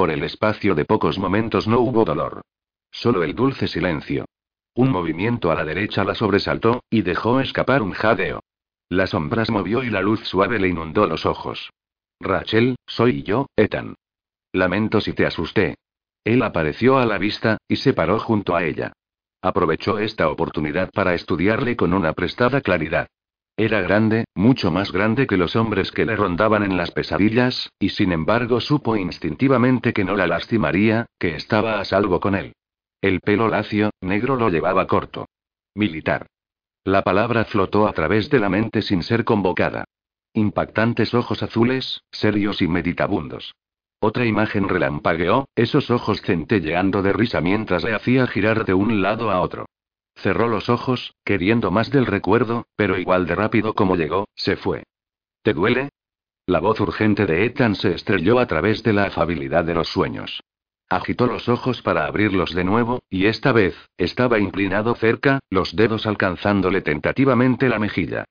Por 0.00 0.10
el 0.10 0.22
espacio 0.22 0.74
de 0.74 0.86
pocos 0.86 1.18
momentos 1.18 1.68
no 1.68 1.80
hubo 1.80 2.06
dolor. 2.06 2.40
Solo 2.90 3.22
el 3.22 3.34
dulce 3.34 3.68
silencio. 3.68 4.24
Un 4.74 4.90
movimiento 4.90 5.50
a 5.50 5.54
la 5.54 5.62
derecha 5.62 6.04
la 6.04 6.14
sobresaltó, 6.14 6.84
y 6.88 7.02
dejó 7.02 7.38
escapar 7.38 7.82
un 7.82 7.92
jadeo. 7.92 8.40
La 8.88 9.06
sombra 9.06 9.44
se 9.44 9.52
movió 9.52 9.82
y 9.82 9.90
la 9.90 10.00
luz 10.00 10.20
suave 10.20 10.58
le 10.58 10.68
inundó 10.68 11.06
los 11.06 11.26
ojos. 11.26 11.68
Rachel, 12.18 12.76
soy 12.86 13.24
yo, 13.24 13.48
Ethan. 13.56 13.94
Lamento 14.54 15.02
si 15.02 15.12
te 15.12 15.26
asusté. 15.26 15.76
Él 16.24 16.42
apareció 16.44 16.96
a 16.96 17.04
la 17.04 17.18
vista, 17.18 17.58
y 17.68 17.76
se 17.76 17.92
paró 17.92 18.18
junto 18.18 18.56
a 18.56 18.64
ella. 18.64 18.94
Aprovechó 19.42 19.98
esta 19.98 20.30
oportunidad 20.30 20.88
para 20.92 21.12
estudiarle 21.12 21.76
con 21.76 21.92
una 21.92 22.14
prestada 22.14 22.62
claridad. 22.62 23.08
Era 23.62 23.82
grande, 23.82 24.24
mucho 24.34 24.70
más 24.70 24.90
grande 24.90 25.26
que 25.26 25.36
los 25.36 25.54
hombres 25.54 25.92
que 25.92 26.06
le 26.06 26.16
rondaban 26.16 26.62
en 26.62 26.78
las 26.78 26.92
pesadillas, 26.92 27.68
y 27.78 27.90
sin 27.90 28.10
embargo 28.10 28.58
supo 28.58 28.96
instintivamente 28.96 29.92
que 29.92 30.02
no 30.02 30.16
la 30.16 30.26
lastimaría, 30.26 31.04
que 31.18 31.36
estaba 31.36 31.78
a 31.78 31.84
salvo 31.84 32.20
con 32.20 32.34
él. 32.34 32.54
El 33.02 33.20
pelo 33.20 33.48
lacio, 33.48 33.90
negro 34.00 34.36
lo 34.36 34.48
llevaba 34.48 34.86
corto. 34.86 35.26
Militar. 35.74 36.26
La 36.84 37.02
palabra 37.02 37.44
flotó 37.44 37.86
a 37.86 37.92
través 37.92 38.30
de 38.30 38.40
la 38.40 38.48
mente 38.48 38.80
sin 38.80 39.02
ser 39.02 39.26
convocada. 39.26 39.84
Impactantes 40.32 41.12
ojos 41.12 41.42
azules, 41.42 42.00
serios 42.10 42.62
y 42.62 42.66
meditabundos. 42.66 43.52
Otra 44.00 44.24
imagen 44.24 44.70
relampagueó, 44.70 45.48
esos 45.54 45.90
ojos 45.90 46.22
centelleando 46.22 47.02
de 47.02 47.12
risa 47.12 47.42
mientras 47.42 47.84
le 47.84 47.94
hacía 47.94 48.26
girar 48.26 48.64
de 48.64 48.72
un 48.72 49.02
lado 49.02 49.30
a 49.30 49.42
otro. 49.42 49.66
Cerró 50.22 50.48
los 50.48 50.68
ojos, 50.68 51.14
queriendo 51.24 51.70
más 51.70 51.90
del 51.90 52.04
recuerdo, 52.04 52.66
pero 52.76 52.98
igual 52.98 53.26
de 53.26 53.34
rápido 53.34 53.74
como 53.74 53.96
llegó, 53.96 54.28
se 54.34 54.56
fue. 54.56 54.84
¿Te 55.42 55.54
duele? 55.54 55.88
La 56.46 56.60
voz 56.60 56.78
urgente 56.80 57.24
de 57.24 57.46
Ethan 57.46 57.74
se 57.74 57.94
estrelló 57.94 58.38
a 58.38 58.46
través 58.46 58.82
de 58.82 58.92
la 58.92 59.04
afabilidad 59.04 59.64
de 59.64 59.74
los 59.74 59.88
sueños. 59.88 60.42
Agitó 60.90 61.26
los 61.26 61.48
ojos 61.48 61.80
para 61.80 62.04
abrirlos 62.04 62.52
de 62.54 62.64
nuevo, 62.64 63.00
y 63.08 63.26
esta 63.26 63.52
vez, 63.52 63.74
estaba 63.96 64.38
inclinado 64.38 64.94
cerca, 64.94 65.38
los 65.48 65.74
dedos 65.74 66.06
alcanzándole 66.06 66.82
tentativamente 66.82 67.68
la 67.68 67.78
mejilla. 67.78 68.24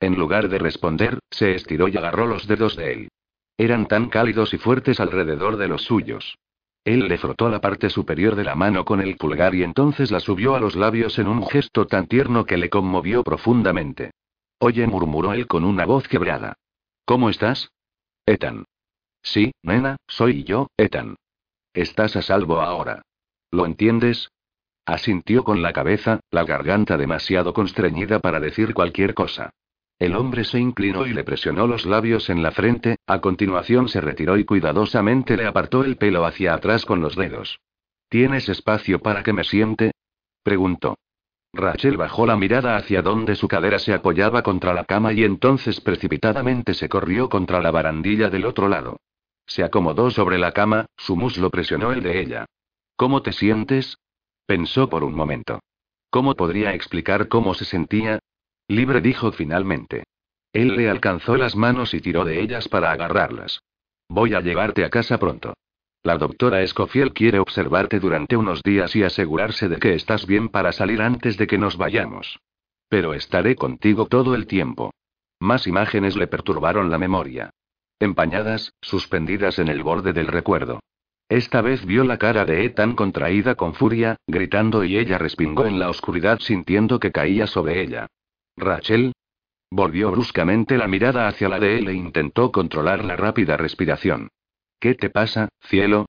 En 0.00 0.16
lugar 0.16 0.48
de 0.48 0.58
responder, 0.58 1.20
se 1.30 1.54
estiró 1.54 1.86
y 1.86 1.96
agarró 1.96 2.26
los 2.26 2.48
dedos 2.48 2.74
de 2.74 2.92
él. 2.92 3.08
Eran 3.56 3.86
tan 3.86 4.08
cálidos 4.08 4.52
y 4.52 4.58
fuertes 4.58 4.98
alrededor 4.98 5.58
de 5.58 5.68
los 5.68 5.82
suyos. 5.82 6.36
Él 6.86 7.08
le 7.08 7.18
frotó 7.18 7.48
la 7.48 7.60
parte 7.60 7.90
superior 7.90 8.36
de 8.36 8.44
la 8.44 8.54
mano 8.54 8.84
con 8.84 9.00
el 9.00 9.16
pulgar 9.16 9.56
y 9.56 9.64
entonces 9.64 10.12
la 10.12 10.20
subió 10.20 10.54
a 10.54 10.60
los 10.60 10.76
labios 10.76 11.18
en 11.18 11.26
un 11.26 11.44
gesto 11.44 11.88
tan 11.88 12.06
tierno 12.06 12.44
que 12.44 12.56
le 12.56 12.70
conmovió 12.70 13.24
profundamente. 13.24 14.12
Oye, 14.60 14.86
murmuró 14.86 15.32
él 15.32 15.48
con 15.48 15.64
una 15.64 15.84
voz 15.84 16.06
quebrada. 16.06 16.54
¿Cómo 17.04 17.28
estás? 17.28 17.72
Ethan. 18.24 18.66
Sí, 19.20 19.52
nena, 19.62 19.96
soy 20.06 20.44
yo, 20.44 20.68
Ethan. 20.76 21.16
Estás 21.74 22.14
a 22.14 22.22
salvo 22.22 22.60
ahora. 22.60 23.02
¿Lo 23.50 23.66
entiendes? 23.66 24.30
Asintió 24.86 25.42
con 25.42 25.62
la 25.62 25.72
cabeza, 25.72 26.20
la 26.30 26.44
garganta 26.44 26.96
demasiado 26.96 27.52
constreñida 27.52 28.20
para 28.20 28.38
decir 28.38 28.74
cualquier 28.74 29.12
cosa. 29.14 29.50
El 29.98 30.14
hombre 30.14 30.44
se 30.44 30.58
inclinó 30.58 31.06
y 31.06 31.14
le 31.14 31.24
presionó 31.24 31.66
los 31.66 31.86
labios 31.86 32.28
en 32.28 32.42
la 32.42 32.50
frente, 32.50 32.96
a 33.06 33.20
continuación 33.20 33.88
se 33.88 34.02
retiró 34.02 34.36
y 34.36 34.44
cuidadosamente 34.44 35.36
le 35.36 35.46
apartó 35.46 35.84
el 35.84 35.96
pelo 35.96 36.26
hacia 36.26 36.52
atrás 36.52 36.84
con 36.84 37.00
los 37.00 37.16
dedos. 37.16 37.60
¿Tienes 38.10 38.48
espacio 38.48 39.00
para 39.00 39.22
que 39.22 39.32
me 39.32 39.44
siente? 39.44 39.92
preguntó. 40.42 40.96
Rachel 41.52 41.96
bajó 41.96 42.26
la 42.26 42.36
mirada 42.36 42.76
hacia 42.76 43.00
donde 43.00 43.34
su 43.34 43.48
cadera 43.48 43.78
se 43.78 43.94
apoyaba 43.94 44.42
contra 44.42 44.74
la 44.74 44.84
cama 44.84 45.14
y 45.14 45.24
entonces 45.24 45.80
precipitadamente 45.80 46.74
se 46.74 46.90
corrió 46.90 47.30
contra 47.30 47.62
la 47.62 47.70
barandilla 47.70 48.28
del 48.28 48.44
otro 48.44 48.68
lado. 48.68 48.98
Se 49.46 49.64
acomodó 49.64 50.10
sobre 50.10 50.38
la 50.38 50.52
cama, 50.52 50.86
su 50.98 51.16
muslo 51.16 51.50
presionó 51.50 51.92
el 51.92 52.02
de 52.02 52.20
ella. 52.20 52.46
¿Cómo 52.96 53.22
te 53.22 53.32
sientes? 53.32 53.96
Pensó 54.44 54.90
por 54.90 55.02
un 55.04 55.14
momento. 55.14 55.60
¿Cómo 56.10 56.34
podría 56.34 56.74
explicar 56.74 57.28
cómo 57.28 57.54
se 57.54 57.64
sentía? 57.64 58.18
Libre 58.68 59.00
dijo 59.00 59.32
finalmente. 59.32 60.04
Él 60.52 60.76
le 60.76 60.88
alcanzó 60.88 61.36
las 61.36 61.54
manos 61.54 61.94
y 61.94 62.00
tiró 62.00 62.24
de 62.24 62.40
ellas 62.40 62.68
para 62.68 62.90
agarrarlas. 62.90 63.60
Voy 64.08 64.34
a 64.34 64.40
llevarte 64.40 64.84
a 64.84 64.90
casa 64.90 65.18
pronto. 65.18 65.54
La 66.02 66.18
doctora 66.18 66.62
Escofiel 66.62 67.12
quiere 67.12 67.38
observarte 67.38 67.98
durante 67.98 68.36
unos 68.36 68.62
días 68.62 68.94
y 68.96 69.02
asegurarse 69.02 69.68
de 69.68 69.78
que 69.78 69.94
estás 69.94 70.26
bien 70.26 70.48
para 70.48 70.72
salir 70.72 71.02
antes 71.02 71.36
de 71.36 71.46
que 71.46 71.58
nos 71.58 71.76
vayamos. 71.76 72.38
Pero 72.88 73.12
estaré 73.12 73.56
contigo 73.56 74.06
todo 74.06 74.34
el 74.34 74.46
tiempo. 74.46 74.92
Más 75.40 75.66
imágenes 75.66 76.16
le 76.16 76.28
perturbaron 76.28 76.90
la 76.90 76.98
memoria. 76.98 77.50
Empañadas, 77.98 78.72
suspendidas 78.80 79.58
en 79.58 79.68
el 79.68 79.82
borde 79.82 80.12
del 80.12 80.28
recuerdo. 80.28 80.80
Esta 81.28 81.60
vez 81.60 81.84
vio 81.84 82.04
la 82.04 82.18
cara 82.18 82.44
de 82.44 82.64
Ethan 82.64 82.94
contraída 82.94 83.56
con 83.56 83.74
furia, 83.74 84.16
gritando 84.28 84.84
y 84.84 84.96
ella 84.96 85.18
respingó 85.18 85.66
en 85.66 85.80
la 85.80 85.90
oscuridad 85.90 86.38
sintiendo 86.38 87.00
que 87.00 87.10
caía 87.10 87.48
sobre 87.48 87.82
ella. 87.82 88.06
Rachel. 88.58 89.12
Volvió 89.70 90.10
bruscamente 90.10 90.78
la 90.78 90.88
mirada 90.88 91.28
hacia 91.28 91.48
la 91.48 91.60
de 91.60 91.78
él 91.78 91.88
e 91.88 91.94
intentó 91.94 92.50
controlar 92.50 93.04
la 93.04 93.14
rápida 93.14 93.56
respiración. 93.56 94.28
¿Qué 94.80 94.94
te 94.94 95.10
pasa, 95.10 95.48
cielo? 95.60 96.06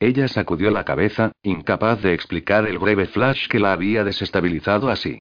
Ella 0.00 0.26
sacudió 0.26 0.70
la 0.70 0.84
cabeza, 0.84 1.32
incapaz 1.42 2.02
de 2.02 2.14
explicar 2.14 2.66
el 2.66 2.78
breve 2.78 3.06
flash 3.06 3.46
que 3.46 3.58
la 3.58 3.72
había 3.72 4.04
desestabilizado 4.04 4.88
así. 4.88 5.18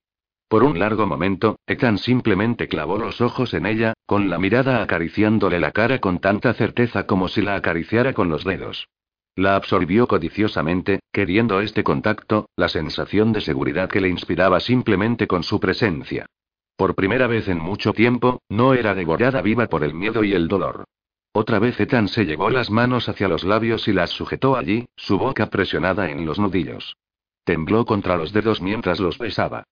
Por 0.48 0.64
un 0.64 0.80
largo 0.80 1.06
momento, 1.06 1.58
Ethan 1.68 1.98
simplemente 1.98 2.68
clavó 2.68 2.98
los 2.98 3.22
ojos 3.22 3.54
en 3.54 3.66
ella, 3.66 3.94
con 4.06 4.30
la 4.30 4.40
mirada 4.40 4.82
acariciándole 4.82 5.60
la 5.60 5.72
cara 5.72 6.00
con 6.00 6.20
tanta 6.20 6.54
certeza 6.54 7.06
como 7.06 7.28
si 7.28 7.42
la 7.42 7.56
acariciara 7.56 8.14
con 8.14 8.30
los 8.30 8.44
dedos. 8.44 8.88
La 9.36 9.56
absorbió 9.56 10.08
codiciosamente, 10.08 11.00
queriendo 11.12 11.62
este 11.62 11.84
contacto, 11.84 12.50
la 12.56 12.70
sensación 12.70 13.34
de 13.34 13.42
seguridad 13.42 13.90
que 13.90 14.02
le 14.02 14.10
inspiraba 14.10 14.60
simplemente 14.60 15.28
con 15.28 15.44
su 15.44 15.60
presencia. 15.60 16.28
Por 16.76 16.96
primera 16.96 17.28
vez 17.28 17.48
en 17.48 17.60
mucho 17.60 17.94
tiempo, 17.94 18.42
no 18.50 18.74
era 18.74 18.96
devorada 18.96 19.42
viva 19.42 19.68
por 19.68 19.84
el 19.84 19.94
miedo 19.94 20.24
y 20.24 20.34
el 20.34 20.48
dolor. 20.48 20.86
Otra 21.34 21.60
vez 21.60 21.80
Ethan 21.80 22.08
se 22.08 22.26
llevó 22.26 22.50
las 22.50 22.70
manos 22.70 23.08
hacia 23.08 23.28
los 23.28 23.44
labios 23.44 23.88
y 23.88 23.94
las 23.94 24.10
sujetó 24.10 24.58
allí, 24.58 24.88
su 24.96 25.18
boca 25.18 25.50
presionada 25.50 26.10
en 26.10 26.26
los 26.26 26.40
nudillos. 26.40 26.98
Tembló 27.44 27.86
contra 27.86 28.18
los 28.18 28.34
dedos 28.34 28.62
mientras 28.62 29.00
los 29.00 29.18
besaba. 29.18 29.64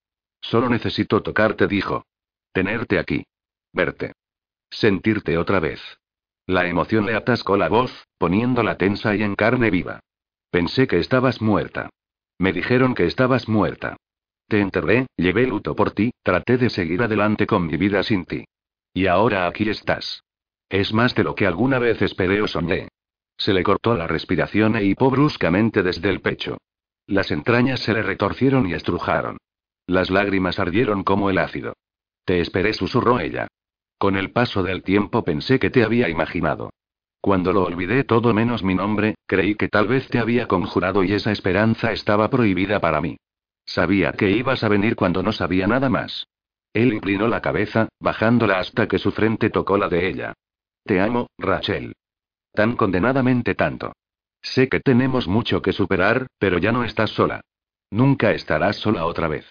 Solo 0.41 0.70
necesito 0.70 1.22
tocarte, 1.22 1.68
dijo. 1.68 2.06
Tenerte 2.54 2.97
aquí. 2.97 3.26
Verte. 3.74 4.14
Sentirte 4.70 5.38
otra 5.38 5.60
vez. 5.60 5.82
La 6.45 6.68
emoción 6.68 7.06
le 7.06 7.16
atascó 7.16 7.58
la 7.58 7.70
voz, 7.70 8.08
poniéndola 8.18 8.78
tensa 8.78 9.16
y 9.16 9.22
en 9.22 9.36
carne 9.36 9.70
viva. 9.70 10.00
Pensé 10.50 10.88
que 10.88 10.97
estabas 10.97 11.41
muerta. 11.41 11.89
Me 12.39 12.54
dijeron 12.54 12.95
que 12.95 13.06
estabas 13.06 13.47
muerta. 13.47 13.97
Te 14.50 14.60
enterré, 14.60 15.06
llevé 15.16 15.45
luto 15.45 15.76
por 15.76 15.91
ti, 15.91 16.12
traté 16.24 16.58
de 16.58 16.72
seguir 16.72 17.04
adelante 17.04 17.45
con 17.45 17.68
mi 17.68 17.78
vida 17.78 18.02
sin 18.02 18.26
ti. 18.26 18.45
Y 18.95 19.06
ahora 19.06 19.45
aquí 19.45 19.70
estás. 19.70 20.24
Es 20.70 20.91
más 20.91 21.14
de 21.14 21.24
lo 21.24 21.36
que 21.36 21.45
alguna 21.45 21.78
vez 21.78 22.02
esperé 22.02 22.41
o 22.41 22.47
soñé. 22.47 22.88
Se 23.38 23.54
le 23.54 23.62
cortó 23.62 23.93
la 23.93 24.08
respiración 24.08 24.76
e 24.76 24.84
hipó 24.84 25.12
bruscamente 25.12 25.84
desde 25.84 26.10
el 26.10 26.22
pecho. 26.22 26.58
Las 27.06 27.30
entrañas 27.30 27.82
se 27.82 27.93
le 27.93 28.02
retorcieron 28.02 28.68
y 28.68 28.74
estrujaron. 28.74 29.38
Las 29.86 30.10
lágrimas 30.10 30.58
ardieron 30.58 31.04
como 31.04 31.30
el 31.30 31.38
ácido. 31.38 31.74
Te 32.26 32.39
esperé, 32.41 32.74
susurró 32.74 33.20
ella. 33.20 33.47
Con 34.00 34.18
el 34.18 34.32
paso 34.32 34.64
del 34.64 34.82
tiempo 34.82 35.24
pensé 35.24 35.60
que 35.60 35.70
te 35.70 35.84
había 35.84 36.10
imaginado. 36.10 36.72
Cuando 37.22 37.54
lo 37.54 37.66
olvidé 37.66 38.04
todo 38.04 38.34
menos 38.34 38.64
mi 38.64 38.74
nombre, 38.74 39.14
creí 39.28 39.54
que 39.54 39.68
tal 39.68 39.88
vez 39.88 40.08
te 40.08 40.18
había 40.18 40.47
conjurado 40.47 41.04
y 41.04 41.14
esa 41.14 41.32
esperanza 41.32 41.91
estaba 41.91 42.32
prohibida 42.32 42.80
para 42.80 43.00
mí. 43.00 43.18
Sabía 43.70 44.13
que 44.13 44.32
ibas 44.32 44.63
a 44.63 44.67
venir 44.67 44.95
cuando 44.95 45.22
no 45.22 45.32
sabía 45.32 45.67
nada 45.67 45.89
más. 45.89 46.26
Él 46.74 46.91
inclinó 46.91 47.28
la 47.28 47.39
cabeza, 47.39 47.88
bajándola 47.99 48.57
hasta 48.57 48.88
que 48.88 48.97
su 48.97 49.11
frente 49.11 49.51
tocó 49.51 49.78
la 49.78 49.88
de 49.89 50.07
ella. 50.07 50.34
Te 50.84 50.99
amo, 50.99 51.28
Rachel. 51.38 51.93
Tan 52.51 52.76
condenadamente 52.76 53.53
tanto. 53.53 53.93
Sé 54.41 54.70
que 54.70 54.80
tenemos 54.80 55.28
mucho 55.28 55.61
que 55.61 55.72
superar, 55.72 56.26
pero 56.39 56.57
ya 56.57 56.72
no 56.72 56.84
estás 56.84 57.11
sola. 57.11 57.41
Nunca 57.91 58.32
estarás 58.32 58.78
sola 58.78 59.05
otra 59.05 59.28
vez. 59.28 59.45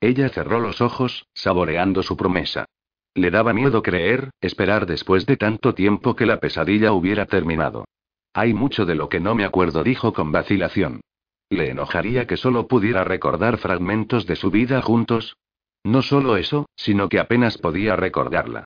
Ella 0.00 0.30
cerró 0.30 0.60
los 0.60 0.80
ojos, 0.80 1.26
saboreando 1.34 2.02
su 2.02 2.16
promesa. 2.16 2.64
Le 3.12 3.30
daba 3.30 3.52
miedo 3.52 3.82
creer, 3.82 4.30
esperar 4.40 4.86
después 4.86 5.26
de 5.26 5.36
tanto 5.36 5.74
tiempo 5.74 6.16
que 6.16 6.24
la 6.24 6.40
pesadilla 6.40 6.92
hubiera 6.92 7.26
terminado. 7.26 7.84
Hay 8.32 8.54
mucho 8.54 8.86
de 8.86 8.94
lo 8.94 9.10
que 9.10 9.20
no 9.20 9.34
me 9.34 9.44
acuerdo, 9.44 9.84
dijo 9.84 10.14
con 10.14 10.32
vacilación. 10.32 11.02
¿Le 11.50 11.70
enojaría 11.70 12.26
que 12.26 12.36
solo 12.36 12.68
pudiera 12.68 13.04
recordar 13.04 13.58
fragmentos 13.58 14.26
de 14.26 14.36
su 14.36 14.50
vida 14.50 14.82
juntos? 14.82 15.36
No 15.84 16.02
solo 16.02 16.36
eso, 16.36 16.66
sino 16.76 17.08
que 17.08 17.18
apenas 17.18 17.56
podía 17.58 17.96
recordarla. 17.96 18.64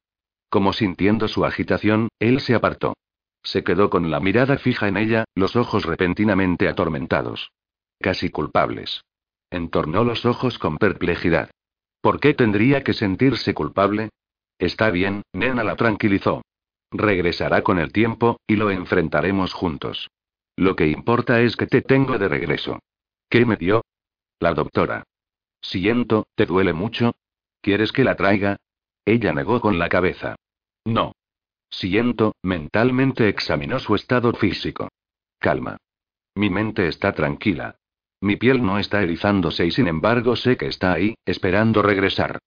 Como 0.48 0.72
sintiendo 0.72 1.28
su 1.28 1.44
agitación, 1.44 2.08
él 2.18 2.40
se 2.40 2.54
apartó. 2.54 2.94
Se 3.42 3.64
quedó 3.64 3.90
con 3.90 4.10
la 4.10 4.20
mirada 4.20 4.58
fija 4.58 4.88
en 4.88 4.96
ella, 4.96 5.24
los 5.34 5.56
ojos 5.56 5.84
repentinamente 5.84 6.68
atormentados. 6.68 7.52
Casi 8.00 8.30
culpables. 8.30 9.02
Entornó 9.50 10.04
los 10.04 10.24
ojos 10.24 10.58
con 10.58 10.78
perplejidad. 10.78 11.50
¿Por 12.00 12.20
qué 12.20 12.34
tendría 12.34 12.82
que 12.82 12.94
sentirse 12.94 13.54
culpable? 13.54 14.10
Está 14.58 14.90
bien, 14.90 15.22
Nena 15.32 15.62
la 15.64 15.76
tranquilizó. 15.76 16.42
Regresará 16.90 17.62
con 17.62 17.78
el 17.78 17.92
tiempo, 17.92 18.38
y 18.46 18.56
lo 18.56 18.70
enfrentaremos 18.70 19.52
juntos. 19.52 20.08
Lo 20.56 20.76
que 20.76 20.86
importa 20.86 21.40
es 21.40 21.56
que 21.56 21.66
te 21.66 21.82
tengo 21.82 22.18
de 22.18 22.28
regreso. 22.28 22.80
¿Qué 23.28 23.46
me 23.46 23.56
dio? 23.56 23.84
La 24.38 24.54
doctora. 24.54 25.04
Siento, 25.60 26.26
¿te 26.34 26.46
duele 26.46 26.72
mucho? 26.72 27.14
¿Quieres 27.60 27.92
que 27.92 28.04
la 28.04 28.16
traiga? 28.16 28.56
Ella 29.04 29.32
negó 29.32 29.60
con 29.60 29.78
la 29.78 29.88
cabeza. 29.88 30.36
No. 30.84 31.12
Siento, 31.70 32.34
mentalmente 32.42 33.28
examinó 33.28 33.78
su 33.78 33.94
estado 33.94 34.32
físico. 34.34 34.88
Calma. 35.38 35.78
Mi 36.34 36.50
mente 36.50 36.88
está 36.88 37.12
tranquila. 37.12 37.76
Mi 38.20 38.36
piel 38.36 38.62
no 38.62 38.78
está 38.78 39.02
erizándose 39.02 39.66
y 39.66 39.70
sin 39.70 39.88
embargo 39.88 40.36
sé 40.36 40.56
que 40.56 40.66
está 40.66 40.92
ahí, 40.92 41.14
esperando 41.24 41.82
regresar. 41.82 42.38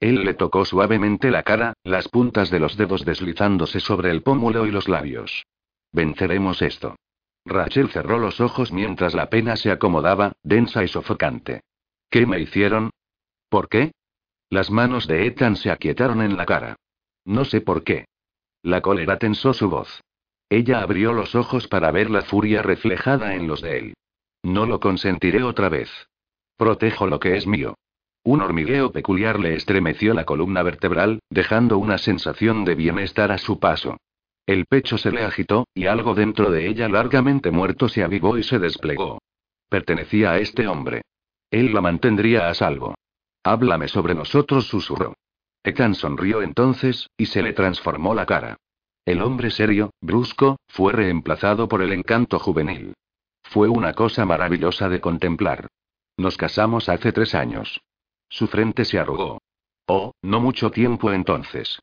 Él 0.00 0.24
le 0.24 0.34
tocó 0.34 0.64
suavemente 0.64 1.30
la 1.30 1.42
cara, 1.42 1.74
las 1.82 2.08
puntas 2.08 2.50
de 2.50 2.60
los 2.60 2.76
dedos 2.76 3.04
deslizándose 3.04 3.80
sobre 3.80 4.10
el 4.10 4.22
pómulo 4.22 4.66
y 4.66 4.70
los 4.70 4.88
labios. 4.88 5.46
Venceremos 5.92 6.62
esto. 6.62 6.96
Rachel 7.44 7.90
cerró 7.90 8.18
los 8.18 8.40
ojos 8.40 8.72
mientras 8.72 9.14
la 9.14 9.28
pena 9.28 9.56
se 9.56 9.70
acomodaba, 9.70 10.32
densa 10.42 10.82
y 10.82 10.88
sofocante. 10.88 11.62
¿Qué 12.10 12.26
me 12.26 12.40
hicieron? 12.40 12.90
¿Por 13.48 13.68
qué? 13.68 13.92
Las 14.50 14.70
manos 14.70 15.06
de 15.06 15.26
Ethan 15.26 15.56
se 15.56 15.70
aquietaron 15.70 16.22
en 16.22 16.36
la 16.36 16.46
cara. 16.46 16.76
No 17.24 17.44
sé 17.44 17.60
por 17.60 17.84
qué. 17.84 18.06
La 18.62 18.80
cólera 18.80 19.18
tensó 19.18 19.52
su 19.52 19.68
voz. 19.68 20.00
Ella 20.48 20.80
abrió 20.80 21.12
los 21.12 21.34
ojos 21.34 21.68
para 21.68 21.90
ver 21.90 22.10
la 22.10 22.22
furia 22.22 22.62
reflejada 22.62 23.34
en 23.34 23.46
los 23.46 23.60
de 23.60 23.78
él. 23.78 23.94
No 24.42 24.66
lo 24.66 24.80
consentiré 24.80 25.42
otra 25.42 25.68
vez. 25.68 25.90
Protejo 26.56 27.06
lo 27.06 27.18
que 27.18 27.36
es 27.36 27.46
mío. 27.46 27.74
Un 28.22 28.40
hormigueo 28.40 28.92
peculiar 28.92 29.38
le 29.38 29.54
estremeció 29.54 30.14
la 30.14 30.24
columna 30.24 30.62
vertebral, 30.62 31.20
dejando 31.28 31.76
una 31.78 31.98
sensación 31.98 32.64
de 32.64 32.74
bienestar 32.74 33.32
a 33.32 33.38
su 33.38 33.58
paso. 33.58 33.98
El 34.46 34.66
pecho 34.66 34.98
se 34.98 35.10
le 35.10 35.22
agitó, 35.22 35.66
y 35.74 35.86
algo 35.86 36.14
dentro 36.14 36.50
de 36.50 36.68
ella 36.68 36.88
largamente 36.88 37.50
muerto 37.50 37.88
se 37.88 38.02
avivó 38.02 38.36
y 38.36 38.42
se 38.42 38.58
desplegó. 38.58 39.18
Pertenecía 39.68 40.32
a 40.32 40.38
este 40.38 40.68
hombre. 40.68 41.02
Él 41.50 41.72
la 41.72 41.80
mantendría 41.80 42.48
a 42.48 42.54
salvo. 42.54 42.94
Háblame 43.42 43.88
sobre 43.88 44.14
nosotros, 44.14 44.66
susurró. 44.66 45.14
Ethan 45.62 45.94
sonrió 45.94 46.42
entonces, 46.42 47.08
y 47.16 47.26
se 47.26 47.42
le 47.42 47.54
transformó 47.54 48.14
la 48.14 48.26
cara. 48.26 48.58
El 49.06 49.22
hombre 49.22 49.50
serio, 49.50 49.90
brusco, 50.00 50.56
fue 50.68 50.92
reemplazado 50.92 51.68
por 51.68 51.82
el 51.82 51.92
encanto 51.92 52.38
juvenil. 52.38 52.94
Fue 53.42 53.68
una 53.68 53.94
cosa 53.94 54.24
maravillosa 54.26 54.88
de 54.88 55.00
contemplar. 55.00 55.68
Nos 56.16 56.36
casamos 56.36 56.88
hace 56.88 57.12
tres 57.12 57.34
años. 57.34 57.80
Su 58.28 58.46
frente 58.46 58.84
se 58.84 58.98
arrugó. 58.98 59.40
Oh, 59.86 60.12
no 60.22 60.40
mucho 60.40 60.70
tiempo 60.70 61.12
entonces. 61.12 61.78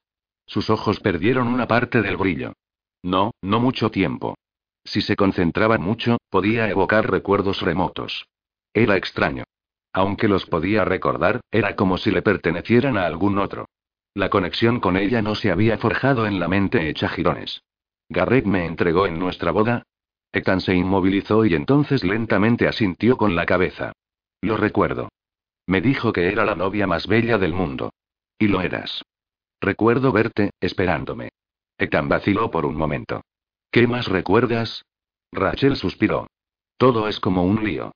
Sus 0.46 0.70
ojos 0.70 1.00
perdieron 1.00 1.48
una 1.48 1.68
parte 1.68 2.02
del 2.02 2.18
brillo. 2.18 2.54
No, 3.04 3.32
no 3.42 3.60
mucho 3.60 3.90
tiempo. 3.90 4.36
Si 4.84 5.02
se 5.02 5.16
concentraba 5.16 5.78
mucho, 5.78 6.18
podía 6.30 6.70
evocar 6.70 7.10
recuerdos 7.10 7.62
remotos. 7.62 8.28
Era 8.74 8.98
extraño. 8.98 9.44
Aunque 9.94 10.28
los 10.28 10.46
podía 10.46 10.86
recordar, 10.86 11.42
era 11.52 11.76
como 11.76 11.98
si 11.98 12.12
le 12.12 12.22
pertenecieran 12.22 12.98
a 12.98 13.06
algún 13.06 13.38
otro. 13.38 13.68
La 14.14 14.30
conexión 14.30 14.80
con 14.80 14.98
ella 14.98 15.22
no 15.22 15.36
se 15.36 15.52
había 15.52 15.78
forjado 15.78 16.26
en 16.26 16.40
la 16.40 16.48
mente 16.48 16.90
hecha 16.90 17.10
girones. 17.10 17.64
Garrett 18.10 18.46
me 18.46 18.66
entregó 18.66 19.06
en 19.06 19.20
nuestra 19.20 19.52
boda. 19.52 19.84
Ethan 20.34 20.62
se 20.62 20.76
inmovilizó 20.76 21.46
y 21.46 21.56
entonces 21.56 22.04
lentamente 22.04 22.68
asintió 22.68 23.18
con 23.18 23.36
la 23.36 23.46
cabeza. 23.46 23.94
Lo 24.42 24.58
recuerdo. 24.58 25.10
Me 25.66 25.82
dijo 25.82 26.12
que 26.12 26.32
era 26.32 26.46
la 26.46 26.56
novia 26.56 26.88
más 26.88 27.08
bella 27.08 27.38
del 27.38 27.54
mundo. 27.54 27.94
Y 28.38 28.48
lo 28.48 28.62
eras. 28.62 29.04
Recuerdo 29.62 30.12
verte, 30.12 30.50
esperándome. 30.60 31.30
Ethan 31.78 32.10
vaciló 32.10 32.50
por 32.50 32.66
un 32.66 32.76
momento. 32.76 33.22
¿Qué 33.72 33.88
más 33.88 34.08
recuerdas? 34.08 34.84
Rachel 35.32 35.76
suspiró. 35.76 36.28
Todo 36.78 37.08
es 37.08 37.20
como 37.20 37.44
un 37.44 37.64
lío. 37.64 37.92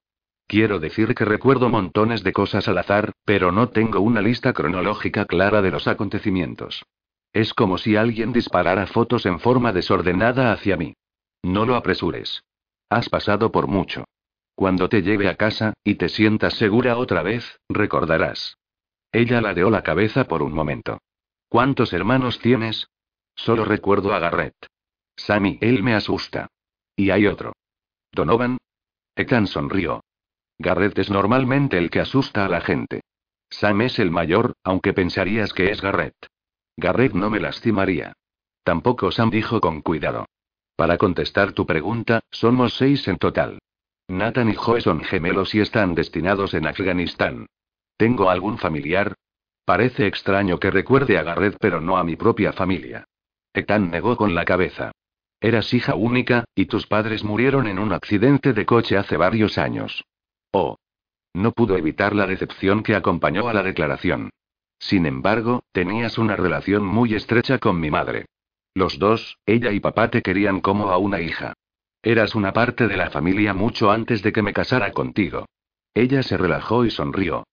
Quiero 0.47 0.80
decir 0.80 1.16
que 1.16 1.26
recuerdo 1.26 1.70
montones 1.70 2.24
de 2.24 2.34
cosas 2.34 2.68
al 2.68 2.78
azar, 2.78 3.13
pero 3.26 3.51
no 3.51 3.70
tengo 3.70 3.99
una 3.99 4.22
lista 4.22 4.53
cronológica 4.53 5.26
clara 5.26 5.63
de 5.63 5.72
los 5.72 5.88
acontecimientos. 5.88 6.86
Es 7.34 7.53
como 7.55 7.80
si 7.80 7.95
alguien 7.95 8.32
disparara 8.32 8.86
fotos 8.86 9.26
en 9.26 9.39
forma 9.39 9.74
desordenada 9.74 10.53
hacia 10.53 10.78
mí. 10.78 10.93
No 11.41 11.66
lo 11.66 11.76
apresures. 11.76 12.43
Has 12.89 13.09
pasado 13.09 13.51
por 13.51 13.68
mucho. 13.68 14.05
Cuando 14.53 14.88
te 14.88 15.01
lleve 15.01 15.28
a 15.28 15.36
casa, 15.36 15.74
y 15.84 15.95
te 15.95 16.09
sientas 16.09 16.53
segura 16.53 16.97
otra 16.97 17.24
vez, 17.24 17.59
recordarás. 17.68 18.55
Ella 19.11 19.41
ladeó 19.41 19.72
la 19.72 19.82
cabeza 19.82 20.26
por 20.26 20.43
un 20.43 20.53
momento. 20.53 20.99
¿Cuántos 21.55 21.93
hermanos 21.93 22.39
tienes? 22.39 22.89
Solo 23.33 23.63
recuerdo 23.63 24.13
a 24.13 24.19
Garrett. 24.19 24.57
Sammy, 25.15 25.57
él 25.61 25.83
me 25.83 25.93
asusta. 25.93 26.49
Y 26.97 27.11
hay 27.11 27.27
otro. 27.27 27.53
Donovan. 28.11 28.57
Ethan 29.15 29.47
sonrió. 29.47 30.03
Garrett 30.59 30.99
es 30.99 31.09
normalmente 31.09 31.77
el 31.77 31.89
que 31.89 32.01
asusta 32.01 32.43
a 32.43 32.49
la 32.49 32.59
gente. 32.59 33.03
Sam 33.49 33.83
es 33.83 33.99
el 33.99 34.11
mayor, 34.11 34.51
aunque 34.65 34.91
pensarías 34.91 35.53
que 35.53 35.71
es 35.71 35.79
Garrett. 35.79 36.27
Garrett 36.75 37.13
no 37.13 37.29
me 37.29 37.39
lastimaría. 37.39 38.11
Tampoco 38.65 39.09
Sam 39.11 39.29
dijo 39.29 39.61
con 39.61 39.81
cuidado. 39.81 40.25
Para 40.75 40.97
contestar 40.97 41.53
tu 41.53 41.65
pregunta, 41.65 42.19
somos 42.31 42.73
seis 42.73 43.07
en 43.07 43.17
total. 43.17 43.59
Nathan 44.09 44.49
y 44.49 44.55
Joe 44.55 44.81
son 44.81 45.05
gemelos 45.05 45.55
y 45.55 45.61
están 45.61 45.95
destinados 45.95 46.53
en 46.53 46.67
Afganistán. 46.67 47.45
¿Tengo 47.95 48.29
algún 48.29 48.57
familiar? 48.57 49.15
Parece 49.66 50.05
extraño 50.05 50.59
que 50.59 50.70
recuerde 50.70 51.18
a 51.18 51.24
Garrett, 51.24 51.57
pero 51.59 51.82
no 51.82 51.97
a 51.97 52.03
mi 52.03 52.16
propia 52.16 52.53
familia. 52.53 53.05
Ethan 53.53 53.89
negó 53.89 54.16
con 54.16 54.36
la 54.36 54.45
cabeza. 54.45 54.91
Eras 55.41 55.74
hija 55.74 55.95
única, 55.95 56.45
y 56.55 56.68
tus 56.68 56.86
padres 56.88 57.24
murieron 57.24 57.68
en 57.68 57.80
un 57.80 57.91
accidente 57.91 58.53
de 58.53 58.66
coche 58.66 58.97
hace 58.97 59.18
varios 59.18 59.57
años. 59.57 60.05
Oh. 60.51 60.78
No 61.34 61.51
pudo 61.51 61.78
evitar 61.78 62.16
la 62.16 62.28
decepción 62.28 62.84
que 62.84 62.95
acompañó 62.95 63.49
a 63.49 63.53
la 63.53 63.63
declaración. 63.63 64.30
Sin 64.80 65.05
embargo, 65.05 65.63
tenías 65.72 66.18
una 66.18 66.36
relación 66.36 66.86
muy 66.86 67.16
estrecha 67.16 67.57
con 67.57 67.80
mi 67.80 67.89
madre. 67.89 68.28
Los 68.74 68.99
dos, 68.99 69.38
ella 69.45 69.72
y 69.72 69.80
papá 69.80 70.09
te 70.09 70.22
querían 70.22 70.61
como 70.61 70.91
a 70.91 70.97
una 70.97 71.22
hija. 71.22 71.53
Eras 72.03 72.36
una 72.36 72.53
parte 72.53 72.88
de 72.88 72.97
la 72.97 73.09
familia 73.09 73.53
mucho 73.53 73.89
antes 73.89 74.22
de 74.22 74.32
que 74.32 74.43
me 74.43 74.53
casara 74.53 74.91
contigo. 74.91 75.47
Ella 75.93 76.24
se 76.24 76.38
relajó 76.38 76.86
y 76.86 76.91
sonrió. 76.91 77.45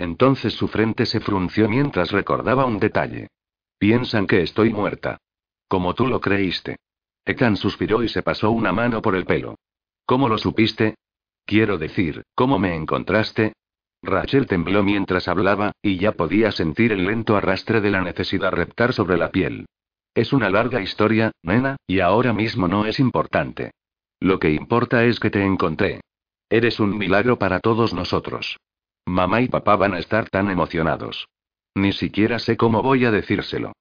Entonces 0.00 0.54
su 0.54 0.66
frente 0.66 1.04
se 1.04 1.20
frunció 1.20 1.68
mientras 1.68 2.10
recordaba 2.10 2.64
un 2.64 2.78
detalle. 2.78 3.28
Piensan 3.78 4.26
que 4.26 4.40
estoy 4.40 4.72
muerta. 4.72 5.18
Como 5.68 5.94
tú 5.94 6.06
lo 6.06 6.22
creíste. 6.22 6.76
Ethan 7.26 7.58
suspiró 7.58 8.02
y 8.02 8.08
se 8.08 8.22
pasó 8.22 8.50
una 8.50 8.72
mano 8.72 9.02
por 9.02 9.14
el 9.14 9.26
pelo. 9.26 9.56
¿Cómo 10.06 10.30
lo 10.30 10.38
supiste? 10.38 10.94
Quiero 11.44 11.76
decir, 11.76 12.22
¿cómo 12.34 12.58
me 12.58 12.74
encontraste? 12.74 13.52
Rachel 14.02 14.46
tembló 14.46 14.82
mientras 14.82 15.28
hablaba, 15.28 15.72
y 15.82 15.98
ya 15.98 16.12
podía 16.12 16.50
sentir 16.50 16.92
el 16.92 17.04
lento 17.04 17.36
arrastre 17.36 17.82
de 17.82 17.90
la 17.90 18.00
necesidad 18.00 18.52
reptar 18.52 18.94
sobre 18.94 19.18
la 19.18 19.30
piel. 19.30 19.66
Es 20.14 20.32
una 20.32 20.48
larga 20.48 20.80
historia, 20.80 21.32
nena, 21.42 21.76
y 21.86 22.00
ahora 22.00 22.32
mismo 22.32 22.68
no 22.68 22.86
es 22.86 23.00
importante. 23.00 23.72
Lo 24.18 24.38
que 24.38 24.50
importa 24.50 25.04
es 25.04 25.20
que 25.20 25.28
te 25.28 25.44
encontré. 25.44 26.00
Eres 26.48 26.80
un 26.80 26.96
milagro 26.96 27.38
para 27.38 27.60
todos 27.60 27.92
nosotros. 27.92 28.56
Mamá 29.10 29.40
y 29.40 29.48
papá 29.48 29.74
van 29.74 29.94
a 29.94 29.98
estar 29.98 30.30
tan 30.30 30.52
emocionados. 30.52 31.28
Ni 31.74 31.92
siquiera 31.92 32.38
sé 32.38 32.56
cómo 32.56 32.80
voy 32.80 33.04
a 33.04 33.10
decírselo. 33.10 33.72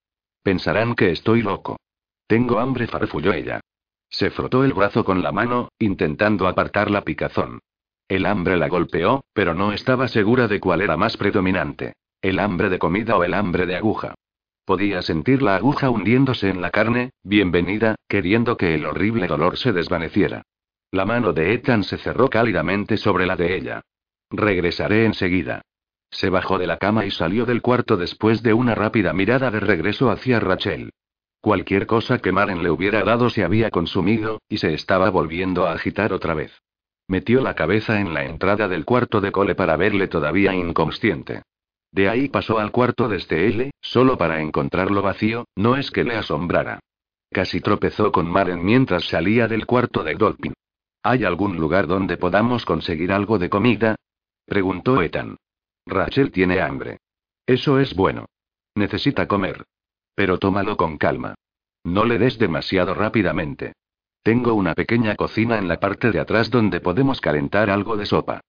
Pensarán 0.41 0.95
que 0.95 1.11
estoy 1.11 1.43
loco. 1.43 1.77
Tengo 2.25 2.57
hambre, 2.57 2.87
farfulló 2.87 3.31
ella. 3.33 3.61
Se 4.09 4.31
frotó 4.31 4.63
el 4.63 4.73
brazo 4.73 5.05
con 5.05 5.21
la 5.21 5.31
mano, 5.31 5.69
intentando 5.77 6.47
apartar 6.47 6.89
la 6.89 7.03
picazón. 7.03 7.59
El 8.07 8.25
hambre 8.25 8.57
la 8.57 8.69
golpeó, 8.69 9.23
pero 9.31 9.53
no 9.53 9.71
estaba 9.71 10.07
segura 10.07 10.47
de 10.47 10.59
cuál 10.59 10.81
era 10.81 10.97
más 10.97 11.15
predominante. 11.15 11.93
El 12.23 12.39
hambre 12.39 12.69
de 12.69 12.79
comida 12.79 13.15
o 13.15 13.23
el 13.23 13.35
hambre 13.35 13.67
de 13.67 13.75
aguja. 13.75 14.15
Podía 14.65 15.03
sentir 15.03 15.43
la 15.43 15.57
aguja 15.57 15.91
hundiéndose 15.91 16.49
en 16.49 16.59
la 16.59 16.71
carne, 16.71 17.11
bienvenida, 17.21 17.93
queriendo 18.07 18.57
que 18.57 18.73
el 18.73 18.83
horrible 18.83 19.27
dolor 19.27 19.57
se 19.57 19.73
desvaneciera. 19.73 20.41
La 20.89 21.05
mano 21.05 21.33
de 21.33 21.53
Ethan 21.53 21.83
se 21.83 21.99
cerró 21.99 22.31
cálidamente 22.31 22.97
sobre 22.97 23.27
la 23.27 23.35
de 23.35 23.55
ella. 23.55 23.83
Regresaré 24.31 25.05
enseguida. 25.05 25.61
Se 26.11 26.29
bajó 26.29 26.57
de 26.57 26.67
la 26.67 26.77
cama 26.77 27.05
y 27.05 27.11
salió 27.11 27.45
del 27.45 27.61
cuarto 27.61 27.97
después 27.97 28.43
de 28.43 28.53
una 28.53 28.75
rápida 28.75 29.13
mirada 29.13 29.51
de 29.51 29.59
regreso 29.59 30.09
hacia 30.09 30.39
Rachel. 30.39 30.91
Cualquier 31.41 31.87
cosa 31.87 32.19
que 32.19 32.31
Maren 32.31 32.63
le 32.63 32.69
hubiera 32.69 33.03
dado 33.03 33.29
se 33.29 33.43
había 33.43 33.71
consumido, 33.71 34.41
y 34.49 34.57
se 34.57 34.73
estaba 34.73 35.09
volviendo 35.09 35.65
a 35.65 35.71
agitar 35.71 36.11
otra 36.11 36.33
vez. 36.33 36.51
Metió 37.07 37.41
la 37.41 37.55
cabeza 37.55 37.99
en 38.01 38.13
la 38.13 38.25
entrada 38.25 38.67
del 38.67 38.85
cuarto 38.85 39.21
de 39.21 39.31
Cole 39.31 39.55
para 39.55 39.77
verle 39.77 40.07
todavía 40.07 40.53
inconsciente. 40.53 41.43
De 41.91 42.07
ahí 42.07 42.27
pasó 42.27 42.59
al 42.59 42.71
cuarto 42.71 43.07
de 43.07 43.19
Stelle, 43.19 43.71
solo 43.81 44.17
para 44.17 44.41
encontrarlo 44.41 45.01
vacío, 45.01 45.45
no 45.55 45.75
es 45.75 45.89
que 45.89 46.03
le 46.03 46.15
asombrara. 46.15 46.79
Casi 47.31 47.61
tropezó 47.61 48.11
con 48.11 48.29
Maren 48.29 48.63
mientras 48.63 49.05
salía 49.05 49.47
del 49.47 49.65
cuarto 49.65 50.03
de 50.03 50.15
Dolphin. 50.15 50.53
¿Hay 51.01 51.23
algún 51.23 51.57
lugar 51.57 51.87
donde 51.87 52.17
podamos 52.17 52.65
conseguir 52.65 53.11
algo 53.11 53.39
de 53.39 53.49
comida? 53.49 53.95
Preguntó 54.49 55.01
Ethan. 55.01 55.37
Rachel 55.85 56.31
tiene 56.31 56.59
hambre. 56.59 56.99
Eso 57.45 57.79
es 57.79 57.95
bueno. 57.95 58.25
Necesita 58.75 59.27
comer. 59.27 59.63
Pero 60.15 60.37
tómalo 60.37 60.75
con 60.75 60.97
calma. 60.97 61.35
No 61.85 62.03
le 62.03 62.19
des 62.19 62.37
demasiado 62.37 62.93
rápidamente. 62.93 63.73
Tengo 64.21 64.53
una 64.53 64.75
pequeña 64.75 65.15
cocina 65.15 65.57
en 65.57 65.69
la 65.69 65.79
parte 65.79 66.11
de 66.11 66.19
atrás 66.19 66.51
donde 66.51 66.81
podemos 66.81 67.21
calentar 67.21 67.69
algo 67.69 67.95
de 67.95 68.05
sopa. 68.05 68.41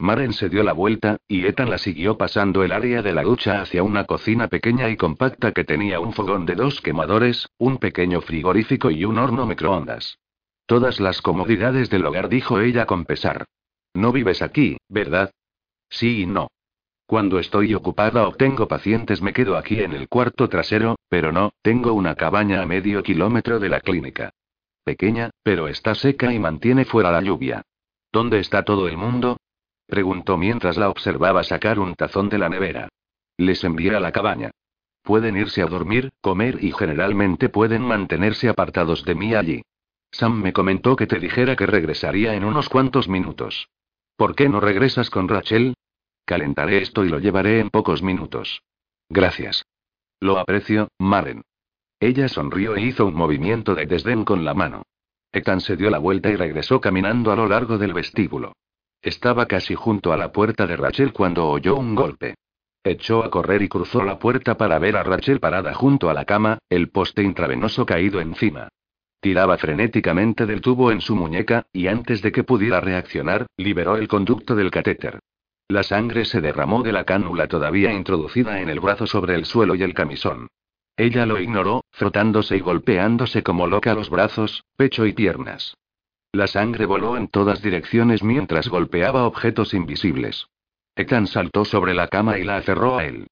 Maren 0.00 0.32
se 0.32 0.48
dio 0.48 0.62
la 0.62 0.72
vuelta, 0.72 1.18
y 1.26 1.44
Ethan 1.44 1.70
la 1.70 1.78
siguió 1.78 2.16
pasando 2.16 2.62
el 2.62 2.72
área 2.72 3.02
de 3.02 3.12
la 3.12 3.22
ducha 3.22 3.60
hacia 3.60 3.82
una 3.82 4.04
cocina 4.04 4.48
pequeña 4.48 4.88
y 4.88 4.96
compacta 4.96 5.52
que 5.52 5.64
tenía 5.64 6.00
un 6.00 6.12
fogón 6.12 6.46
de 6.46 6.54
dos 6.54 6.80
quemadores, 6.80 7.48
un 7.58 7.78
pequeño 7.78 8.20
frigorífico 8.20 8.90
y 8.90 9.04
un 9.04 9.18
horno 9.18 9.44
microondas. 9.44 10.18
Todas 10.66 11.00
las 11.00 11.20
comodidades 11.20 11.90
del 11.90 12.06
hogar, 12.06 12.28
dijo 12.28 12.60
ella 12.60 12.86
con 12.86 13.04
pesar. 13.04 13.44
No 13.92 14.12
vives 14.12 14.40
aquí, 14.40 14.76
¿verdad? 14.88 15.32
Sí 15.90 16.22
y 16.22 16.26
no. 16.26 16.48
Cuando 17.06 17.38
estoy 17.38 17.74
ocupada 17.74 18.28
o 18.28 18.34
tengo 18.34 18.68
pacientes 18.68 19.22
me 19.22 19.32
quedo 19.32 19.56
aquí 19.56 19.80
en 19.80 19.92
el 19.92 20.08
cuarto 20.08 20.48
trasero, 20.48 20.96
pero 21.08 21.32
no, 21.32 21.52
tengo 21.62 21.94
una 21.94 22.14
cabaña 22.14 22.60
a 22.60 22.66
medio 22.66 23.02
kilómetro 23.02 23.58
de 23.58 23.70
la 23.70 23.80
clínica. 23.80 24.30
Pequeña, 24.84 25.30
pero 25.42 25.68
está 25.68 25.94
seca 25.94 26.32
y 26.32 26.38
mantiene 26.38 26.84
fuera 26.84 27.10
la 27.10 27.22
lluvia. 27.22 27.62
¿Dónde 28.12 28.40
está 28.40 28.62
todo 28.62 28.88
el 28.88 28.96
mundo? 28.96 29.38
Preguntó 29.86 30.36
mientras 30.36 30.76
la 30.76 30.90
observaba 30.90 31.44
sacar 31.44 31.78
un 31.78 31.94
tazón 31.94 32.28
de 32.28 32.38
la 32.38 32.50
nevera. 32.50 32.88
Les 33.38 33.64
envié 33.64 33.94
a 33.96 34.00
la 34.00 34.12
cabaña. 34.12 34.50
Pueden 35.02 35.36
irse 35.36 35.62
a 35.62 35.66
dormir, 35.66 36.10
comer 36.20 36.62
y 36.62 36.72
generalmente 36.72 37.48
pueden 37.48 37.82
mantenerse 37.82 38.50
apartados 38.50 39.04
de 39.04 39.14
mí 39.14 39.34
allí. 39.34 39.62
Sam 40.10 40.42
me 40.42 40.52
comentó 40.52 40.96
que 40.96 41.06
te 41.06 41.18
dijera 41.18 41.56
que 41.56 41.64
regresaría 41.64 42.34
en 42.34 42.44
unos 42.44 42.68
cuantos 42.68 43.08
minutos. 43.08 43.68
¿Por 44.18 44.34
qué 44.34 44.48
no 44.48 44.58
regresas 44.58 45.10
con 45.10 45.28
Rachel? 45.28 45.74
Calentaré 46.24 46.82
esto 46.82 47.04
y 47.04 47.08
lo 47.08 47.20
llevaré 47.20 47.60
en 47.60 47.70
pocos 47.70 48.02
minutos. 48.02 48.62
Gracias. 49.08 49.62
Lo 50.18 50.40
aprecio, 50.40 50.88
Maren. 50.98 51.42
Ella 52.00 52.28
sonrió 52.28 52.74
e 52.74 52.82
hizo 52.82 53.06
un 53.06 53.14
movimiento 53.14 53.76
de 53.76 53.86
desdén 53.86 54.24
con 54.24 54.44
la 54.44 54.54
mano. 54.54 54.82
Ethan 55.30 55.60
se 55.60 55.76
dio 55.76 55.88
la 55.88 55.98
vuelta 55.98 56.30
y 56.30 56.34
regresó 56.34 56.80
caminando 56.80 57.30
a 57.30 57.36
lo 57.36 57.46
largo 57.46 57.78
del 57.78 57.92
vestíbulo. 57.92 58.54
Estaba 59.02 59.46
casi 59.46 59.76
junto 59.76 60.12
a 60.12 60.16
la 60.16 60.32
puerta 60.32 60.66
de 60.66 60.76
Rachel 60.76 61.12
cuando 61.12 61.48
oyó 61.48 61.76
un 61.76 61.94
golpe. 61.94 62.34
Echó 62.82 63.22
a 63.22 63.30
correr 63.30 63.62
y 63.62 63.68
cruzó 63.68 64.02
la 64.02 64.18
puerta 64.18 64.56
para 64.56 64.80
ver 64.80 64.96
a 64.96 65.04
Rachel 65.04 65.38
parada 65.38 65.74
junto 65.74 66.10
a 66.10 66.14
la 66.14 66.24
cama, 66.24 66.58
el 66.68 66.90
poste 66.90 67.22
intravenoso 67.22 67.86
caído 67.86 68.20
encima. 68.20 68.66
Tiraba 69.20 69.58
frenéticamente 69.58 70.46
del 70.46 70.60
tubo 70.60 70.92
en 70.92 71.00
su 71.00 71.16
muñeca, 71.16 71.66
y 71.72 71.88
antes 71.88 72.22
de 72.22 72.32
que 72.32 72.44
pudiera 72.44 72.80
reaccionar, 72.80 73.46
liberó 73.56 73.96
el 73.96 74.08
conducto 74.08 74.54
del 74.54 74.70
catéter. 74.70 75.18
La 75.68 75.82
sangre 75.82 76.24
se 76.24 76.40
derramó 76.40 76.82
de 76.82 76.92
la 76.92 77.04
cánula 77.04 77.46
todavía 77.46 77.92
introducida 77.92 78.60
en 78.60 78.70
el 78.70 78.80
brazo 78.80 79.06
sobre 79.06 79.34
el 79.34 79.44
suelo 79.44 79.74
y 79.74 79.82
el 79.82 79.92
camisón. 79.92 80.48
Ella 80.96 81.26
lo 81.26 81.38
ignoró, 81.38 81.84
frotándose 81.92 82.56
y 82.56 82.60
golpeándose 82.60 83.42
como 83.42 83.66
loca 83.68 83.94
los 83.94 84.10
brazos, 84.10 84.64
pecho 84.76 85.06
y 85.06 85.12
piernas. 85.12 85.76
La 86.32 86.46
sangre 86.46 86.86
voló 86.86 87.16
en 87.16 87.28
todas 87.28 87.62
direcciones 87.62 88.22
mientras 88.22 88.68
golpeaba 88.68 89.24
objetos 89.24 89.74
invisibles. 89.74 90.48
Ethan 90.96 91.28
saltó 91.28 91.64
sobre 91.64 91.94
la 91.94 92.08
cama 92.08 92.38
y 92.38 92.44
la 92.44 92.56
aferró 92.56 92.98
a 92.98 93.04
él. 93.04 93.27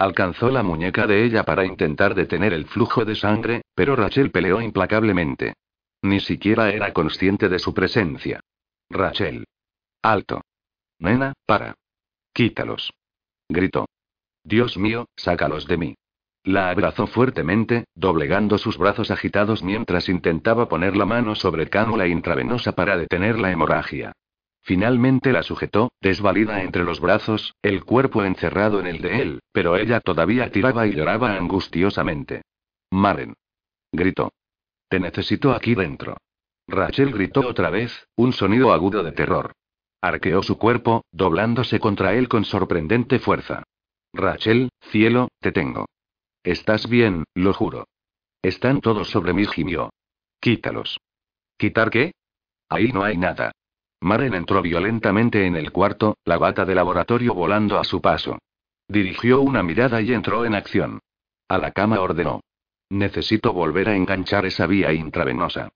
Alcanzó 0.00 0.48
la 0.48 0.62
muñeca 0.62 1.06
de 1.06 1.26
ella 1.26 1.44
para 1.44 1.66
intentar 1.66 2.14
detener 2.14 2.54
el 2.54 2.64
flujo 2.64 3.04
de 3.04 3.14
sangre, 3.14 3.60
pero 3.74 3.96
Rachel 3.96 4.30
peleó 4.30 4.62
implacablemente. 4.62 5.52
Ni 6.00 6.20
siquiera 6.20 6.70
era 6.70 6.94
consciente 6.94 7.50
de 7.50 7.58
su 7.58 7.74
presencia. 7.74 8.40
Rachel. 8.88 9.44
Alto. 10.00 10.40
Nena, 11.00 11.34
para. 11.44 11.74
Quítalos. 12.32 12.94
Gritó. 13.46 13.90
Dios 14.42 14.78
mío, 14.78 15.04
sácalos 15.16 15.66
de 15.66 15.76
mí. 15.76 15.94
La 16.44 16.70
abrazó 16.70 17.06
fuertemente, 17.06 17.84
doblegando 17.94 18.56
sus 18.56 18.78
brazos 18.78 19.10
agitados 19.10 19.62
mientras 19.62 20.08
intentaba 20.08 20.66
poner 20.66 20.96
la 20.96 21.04
mano 21.04 21.34
sobre 21.34 21.68
cánula 21.68 22.06
intravenosa 22.06 22.72
para 22.72 22.96
detener 22.96 23.38
la 23.38 23.52
hemorragia. 23.52 24.12
Finalmente 24.70 25.32
la 25.32 25.42
sujetó, 25.42 25.90
desvalida 26.00 26.62
entre 26.62 26.84
los 26.84 27.00
brazos, 27.00 27.56
el 27.60 27.84
cuerpo 27.84 28.22
encerrado 28.22 28.78
en 28.78 28.86
el 28.86 29.02
de 29.02 29.20
él, 29.20 29.40
pero 29.50 29.74
ella 29.74 29.98
todavía 29.98 30.52
tiraba 30.52 30.86
y 30.86 30.92
lloraba 30.92 31.34
angustiosamente. 31.34 32.42
Maren. 32.92 33.34
Gritó. 33.90 34.32
Te 34.88 35.00
necesito 35.00 35.50
aquí 35.50 35.74
dentro. 35.74 36.18
Rachel 36.68 37.10
gritó 37.10 37.40
otra 37.40 37.70
vez, 37.70 38.06
un 38.14 38.32
sonido 38.32 38.72
agudo 38.72 39.02
de 39.02 39.10
terror. 39.10 39.54
Arqueó 40.00 40.40
su 40.40 40.56
cuerpo, 40.56 41.02
doblándose 41.10 41.80
contra 41.80 42.14
él 42.14 42.28
con 42.28 42.44
sorprendente 42.44 43.18
fuerza. 43.18 43.64
Rachel, 44.12 44.68
cielo, 44.82 45.30
te 45.40 45.50
tengo. 45.50 45.86
Estás 46.44 46.88
bien, 46.88 47.24
lo 47.34 47.54
juro. 47.54 47.88
Están 48.40 48.80
todos 48.80 49.10
sobre 49.10 49.32
mí, 49.32 49.46
gimió. 49.46 49.90
Quítalos. 50.38 51.00
¿Quitar 51.58 51.90
qué? 51.90 52.12
Ahí 52.68 52.92
no 52.92 53.02
hay 53.02 53.16
nada. 53.16 53.50
Maren 54.00 54.34
entró 54.34 54.62
violentamente 54.62 55.46
en 55.46 55.56
el 55.56 55.72
cuarto, 55.72 56.16
la 56.24 56.38
bata 56.38 56.64
de 56.64 56.74
laboratorio 56.74 57.34
volando 57.34 57.78
a 57.78 57.84
su 57.84 58.00
paso. 58.00 58.38
Dirigió 58.88 59.40
una 59.40 59.62
mirada 59.62 60.00
y 60.00 60.12
entró 60.12 60.44
en 60.44 60.54
acción. 60.54 61.00
A 61.48 61.58
la 61.58 61.72
cama 61.72 62.00
ordenó. 62.00 62.40
Necesito 62.88 63.52
volver 63.52 63.88
a 63.88 63.94
enganchar 63.94 64.46
esa 64.46 64.66
vía 64.66 64.92
intravenosa. 64.92 65.68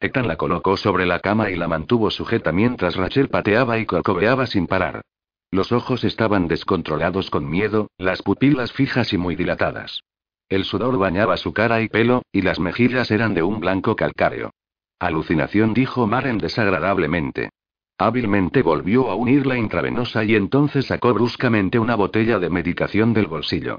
Ethan 0.00 0.26
la 0.26 0.36
colocó 0.36 0.76
sobre 0.76 1.06
la 1.06 1.20
cama 1.20 1.50
y 1.50 1.56
la 1.56 1.68
mantuvo 1.68 2.10
sujeta 2.10 2.50
mientras 2.52 2.96
Rachel 2.96 3.28
pateaba 3.28 3.78
y 3.78 3.86
corcoveaba 3.86 4.46
sin 4.46 4.66
parar. 4.66 5.02
Los 5.50 5.70
ojos 5.70 6.04
estaban 6.04 6.48
descontrolados 6.48 7.30
con 7.30 7.48
miedo, 7.48 7.90
las 7.98 8.22
pupilas 8.22 8.72
fijas 8.72 9.12
y 9.12 9.18
muy 9.18 9.36
dilatadas. 9.36 10.02
El 10.48 10.64
sudor 10.64 10.98
bañaba 10.98 11.36
su 11.36 11.52
cara 11.52 11.82
y 11.82 11.88
pelo, 11.88 12.22
y 12.32 12.42
las 12.42 12.58
mejillas 12.58 13.10
eran 13.10 13.34
de 13.34 13.42
un 13.42 13.60
blanco 13.60 13.96
calcáreo. 13.96 14.50
Alucinación, 14.98 15.74
dijo 15.74 16.06
Maren 16.06 16.38
desagradablemente. 16.38 17.50
Hábilmente 17.98 18.62
volvió 18.62 19.10
a 19.10 19.14
unir 19.14 19.46
la 19.46 19.56
intravenosa 19.56 20.24
y 20.24 20.34
entonces 20.34 20.86
sacó 20.86 21.12
bruscamente 21.14 21.78
una 21.78 21.94
botella 21.94 22.38
de 22.38 22.50
medicación 22.50 23.12
del 23.12 23.26
bolsillo. 23.26 23.78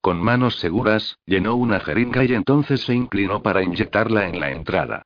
Con 0.00 0.22
manos 0.22 0.56
seguras, 0.56 1.18
llenó 1.24 1.54
una 1.56 1.80
jeringa 1.80 2.24
y 2.24 2.34
entonces 2.34 2.82
se 2.82 2.94
inclinó 2.94 3.42
para 3.42 3.62
inyectarla 3.62 4.28
en 4.28 4.38
la 4.38 4.50
entrada. 4.50 5.02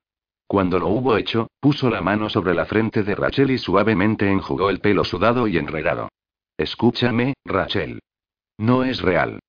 Cuando 0.48 0.78
lo 0.78 0.88
hubo 0.88 1.16
hecho, 1.16 1.48
puso 1.61 1.90
la 1.90 2.00
mano 2.00 2.28
sobre 2.30 2.54
la 2.54 2.64
frente 2.64 3.02
de 3.02 3.14
Rachel 3.14 3.50
y 3.50 3.59
suavemente 3.59 4.28
enjugó 4.30 4.70
el 4.70 4.80
pelo 4.80 5.04
sudado 5.04 5.46
y 5.46 5.59
enredado. 5.59 6.09
Escúchame, 6.56 7.34
Rachel. 7.44 8.00
No 8.59 8.82
es 8.82 9.00
real. 9.00 9.40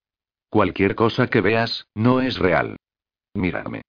Cualquier 0.49 0.95
cosa 0.95 1.28
que 1.28 1.41
veas, 1.41 1.88
no 1.95 2.22
es 2.22 2.38
real. 2.38 2.76
Mírame. 3.34 3.82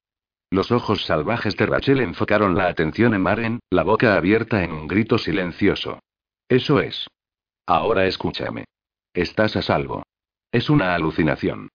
Los 0.50 0.72
ojos 0.72 1.04
salvajes 1.04 1.56
de 1.56 1.66
Rachel 1.66 2.00
enfocaron 2.00 2.56
la 2.56 2.66
atención 2.66 3.14
en 3.14 3.22
Maren, 3.22 3.60
la 3.70 3.84
boca 3.84 4.16
abierta 4.16 4.64
en 4.64 4.72
un 4.72 4.88
grito 4.88 5.16
silencioso. 5.16 6.00
Eso 6.48 6.80
es. 6.80 7.06
Ahora 7.66 8.06
escúchame. 8.06 8.64
Estás 9.14 9.54
a 9.54 9.62
salvo. 9.62 10.02
Es 10.50 10.68
una 10.68 10.96
alucinación. 10.96 11.68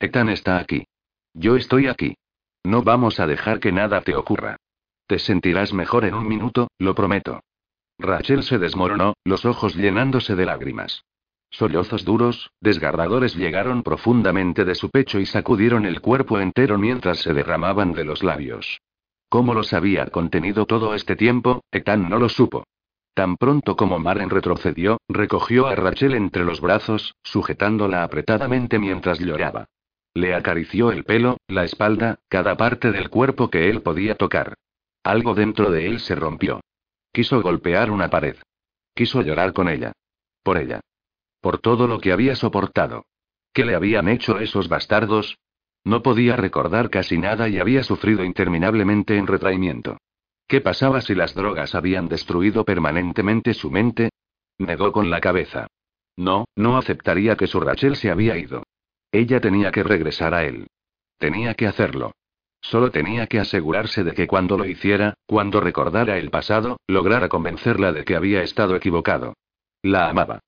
Ethan 0.00 0.30
está 0.30 0.58
aquí. 0.58 0.86
Yo 1.34 1.56
estoy 1.56 1.88
aquí. 1.88 2.14
No 2.64 2.82
vamos 2.82 3.20
a 3.20 3.26
dejar 3.26 3.60
que 3.60 3.70
nada 3.70 4.00
te 4.00 4.14
ocurra. 4.14 4.56
Te 5.06 5.18
sentirás 5.18 5.74
mejor 5.74 6.06
en 6.06 6.14
un 6.14 6.26
minuto, 6.26 6.68
lo 6.78 6.94
prometo. 6.94 7.40
Rachel 7.98 8.44
se 8.44 8.58
desmoronó, 8.58 9.14
los 9.24 9.44
ojos 9.44 9.74
llenándose 9.74 10.34
de 10.34 10.46
lágrimas. 10.46 11.04
Sollozos 11.52 12.06
duros, 12.06 12.50
desgarradores 12.60 13.36
llegaron 13.36 13.82
profundamente 13.82 14.64
de 14.64 14.74
su 14.74 14.88
pecho 14.88 15.20
y 15.20 15.26
sacudieron 15.26 15.84
el 15.84 16.00
cuerpo 16.00 16.40
entero 16.40 16.78
mientras 16.78 17.18
se 17.18 17.34
derramaban 17.34 17.92
de 17.92 18.04
los 18.04 18.22
labios. 18.22 18.80
¿Cómo 19.28 19.52
los 19.52 19.74
había 19.74 20.06
contenido 20.06 20.64
todo 20.64 20.94
este 20.94 21.14
tiempo? 21.14 21.62
Ethan 21.70 22.08
no 22.08 22.18
lo 22.18 22.30
supo. 22.30 22.64
Tan 23.14 23.36
pronto 23.36 23.76
como 23.76 23.98
Maren 23.98 24.30
retrocedió, 24.30 24.98
recogió 25.08 25.66
a 25.66 25.74
Rachel 25.74 26.14
entre 26.14 26.44
los 26.44 26.62
brazos, 26.62 27.14
sujetándola 27.22 28.02
apretadamente 28.02 28.78
mientras 28.78 29.18
lloraba. 29.20 29.66
Le 30.14 30.34
acarició 30.34 30.90
el 30.90 31.04
pelo, 31.04 31.36
la 31.48 31.64
espalda, 31.64 32.18
cada 32.28 32.56
parte 32.56 32.92
del 32.92 33.10
cuerpo 33.10 33.50
que 33.50 33.68
él 33.68 33.82
podía 33.82 34.14
tocar. 34.14 34.54
Algo 35.04 35.34
dentro 35.34 35.70
de 35.70 35.86
él 35.86 36.00
se 36.00 36.14
rompió. 36.14 36.60
Quiso 37.12 37.42
golpear 37.42 37.90
una 37.90 38.08
pared. 38.08 38.36
Quiso 38.94 39.20
llorar 39.20 39.52
con 39.52 39.68
ella. 39.68 39.92
Por 40.42 40.56
ella. 40.56 40.80
Por 41.42 41.58
todo 41.58 41.88
lo 41.88 41.98
que 41.98 42.12
había 42.12 42.36
soportado. 42.36 43.04
¿Qué 43.52 43.64
le 43.64 43.74
habían 43.74 44.08
hecho 44.08 44.38
esos 44.38 44.68
bastardos? 44.68 45.38
No 45.84 46.00
podía 46.02 46.36
recordar 46.36 46.88
casi 46.88 47.18
nada 47.18 47.48
y 47.48 47.58
había 47.58 47.82
sufrido 47.82 48.24
interminablemente 48.24 49.16
en 49.18 49.26
retraimiento. 49.26 49.98
¿Qué 50.46 50.60
pasaba 50.60 51.00
si 51.00 51.16
las 51.16 51.34
drogas 51.34 51.74
habían 51.74 52.08
destruido 52.08 52.64
permanentemente 52.64 53.54
su 53.54 53.72
mente? 53.72 54.10
Negó 54.58 54.92
con 54.92 55.10
la 55.10 55.20
cabeza. 55.20 55.66
No, 56.16 56.44
no 56.54 56.76
aceptaría 56.76 57.34
que 57.34 57.48
su 57.48 57.58
Rachel 57.58 57.96
se 57.96 58.12
había 58.12 58.38
ido. 58.38 58.62
Ella 59.10 59.40
tenía 59.40 59.72
que 59.72 59.82
regresar 59.82 60.34
a 60.34 60.44
él. 60.44 60.68
Tenía 61.18 61.54
que 61.54 61.66
hacerlo. 61.66 62.12
Solo 62.60 62.92
tenía 62.92 63.26
que 63.26 63.40
asegurarse 63.40 64.04
de 64.04 64.14
que 64.14 64.28
cuando 64.28 64.56
lo 64.56 64.64
hiciera, 64.64 65.14
cuando 65.26 65.60
recordara 65.60 66.18
el 66.18 66.30
pasado, 66.30 66.76
lograra 66.86 67.28
convencerla 67.28 67.92
de 67.92 68.04
que 68.04 68.14
había 68.14 68.44
estado 68.44 68.76
equivocado. 68.76 69.34
La 69.82 70.08
amaba. 70.08 70.38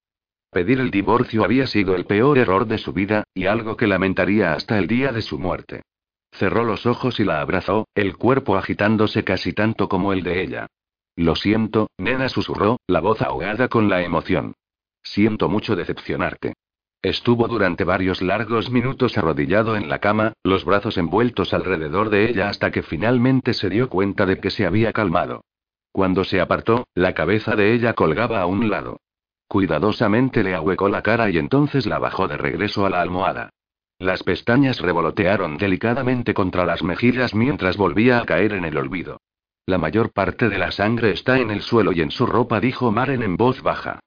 Pedir 0.55 0.79
el 0.79 0.93
divorcio 0.93 1.43
había 1.43 1.67
sido 1.67 1.97
el 1.97 2.05
peor 2.05 2.39
error 2.39 2.69
de 2.69 2.79
su 2.79 2.93
vida, 2.93 3.25
y 3.35 3.47
algo 3.47 3.77
que 3.77 3.89
lamentaría 3.89 4.53
hasta 4.53 4.79
el 4.79 4.87
día 4.87 5.11
de 5.11 5.21
su 5.21 5.37
muerte. 5.37 5.83
Cerró 6.31 6.63
los 6.63 6.87
ojos 6.87 7.19
y 7.19 7.25
la 7.25 7.41
abrazó, 7.41 7.89
el 7.97 8.17
cuerpo 8.17 8.57
agitándose 8.57 9.25
casi 9.25 9.53
tanto 9.53 9.89
como 9.89 10.13
el 10.13 10.23
de 10.23 10.43
ella. 10.43 10.69
Lo 11.17 11.35
siento, 11.35 11.89
nena 11.99 12.29
susurró, 12.29 12.79
la 12.87 13.01
voz 13.01 13.21
ahogada 13.21 13.67
con 13.67 13.89
la 13.89 14.03
emoción. 14.03 14.55
Siento 15.03 15.49
mucho 15.49 15.75
decepcionarte. 15.75 16.55
Estuvo 17.03 17.49
durante 17.49 17.83
varios 17.83 18.23
largos 18.23 18.71
minutos 18.71 19.19
arrodillado 19.19 19.75
en 19.75 19.89
la 19.89 19.99
cama, 19.99 20.35
los 20.45 20.65
brazos 20.65 20.97
envueltos 20.99 21.53
alrededor 21.53 22.11
de 22.11 22.31
ella 22.31 22.49
hasta 22.49 22.71
que 22.71 22.85
finalmente 22.85 23.55
se 23.55 23.71
dio 23.71 23.89
cuenta 23.89 24.25
de 24.25 24.39
que 24.39 24.51
se 24.51 24.67
había 24.67 24.93
calmado. 24.93 25.43
Cuando 25.91 26.23
se 26.23 26.41
apartó, 26.41 26.87
la 26.95 27.13
cabeza 27.13 27.57
de 27.57 27.75
ella 27.75 27.95
colgaba 27.95 28.41
a 28.41 28.47
un 28.47 28.71
lado. 28.71 29.01
Cuidadosamente 29.49 30.43
le 30.43 30.55
ahuecó 30.55 30.89
la 30.89 31.03
cara 31.03 31.31
y 31.31 31.39
entonces 31.39 31.87
la 31.87 31.99
bajó 31.99 32.29
de 32.29 32.37
regreso 32.37 32.87
a 32.87 32.91
la 32.91 33.01
almohada. 33.01 33.51
Las 33.99 34.23
pestañas 34.23 34.81
revolotearon 34.81 35.57
delicadamente 35.57 36.35
contra 36.35 36.65
las 36.67 36.83
mejillas 36.83 37.35
mientras 37.35 37.77
volvía 37.77 38.19
a 38.19 38.25
caer 38.25 38.53
en 38.53 38.65
el 38.65 38.77
olvido. 38.77 39.19
La 39.67 39.79
mayor 39.79 40.13
parte 40.13 40.49
de 40.49 40.59
la 40.59 40.73
sangre 40.73 41.13
está 41.13 41.39
en 41.39 41.51
el 41.51 41.63
suelo 41.63 41.93
y 41.93 42.01
en 42.01 42.11
su 42.11 42.27
ropa, 42.27 42.61
dijo 42.61 42.91
Maren 42.91 43.23
en 43.23 43.37
voz 43.37 43.63
baja. 43.63 44.01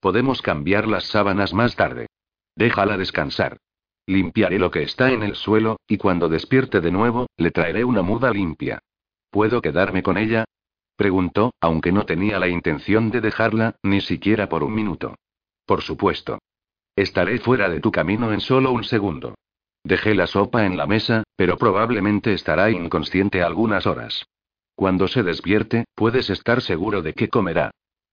Podemos 0.00 0.42
cambiar 0.42 0.88
las 0.88 1.04
sábanas 1.04 1.54
más 1.54 1.76
tarde. 1.76 2.08
Déjala 2.56 2.96
descansar. 2.96 3.58
Limpiaré 4.06 4.58
lo 4.58 4.70
que 4.70 4.82
está 4.82 5.12
en 5.12 5.22
el 5.22 5.34
suelo, 5.34 5.78
y 5.86 5.96
cuando 5.98 6.28
despierte 6.28 6.80
de 6.80 6.90
nuevo, 6.90 7.26
le 7.36 7.50
traeré 7.50 7.84
una 7.84 8.02
muda 8.02 8.30
limpia. 8.30 8.80
¿Puedo 9.30 9.62
quedarme 9.62 10.02
con 10.02 10.18
ella? 10.18 10.44
Preguntó, 10.96 11.52
aunque 11.60 11.92
no 11.92 12.06
tenía 12.06 12.38
la 12.38 12.48
intención 12.48 13.10
de 13.10 13.20
dejarla, 13.20 13.76
ni 13.82 14.00
siquiera 14.00 14.48
por 14.48 14.62
un 14.62 14.74
minuto. 14.74 15.16
Por 15.66 15.82
supuesto. 15.82 16.38
Estaré 16.96 17.38
fuera 17.38 17.68
de 17.68 17.80
tu 17.80 17.90
camino 17.90 18.32
en 18.32 18.40
solo 18.40 18.70
un 18.70 18.84
segundo. 18.84 19.34
Dejé 19.82 20.14
la 20.14 20.26
sopa 20.26 20.64
en 20.64 20.76
la 20.76 20.86
mesa, 20.86 21.24
pero 21.36 21.58
probablemente 21.58 22.32
estará 22.32 22.70
inconsciente 22.70 23.42
algunas 23.42 23.86
horas. 23.86 24.24
Cuando 24.76 25.08
se 25.08 25.22
despierte, 25.22 25.84
puedes 25.94 26.30
estar 26.30 26.62
seguro 26.62 27.02
de 27.02 27.12
que 27.12 27.28
comerá. 27.28 27.70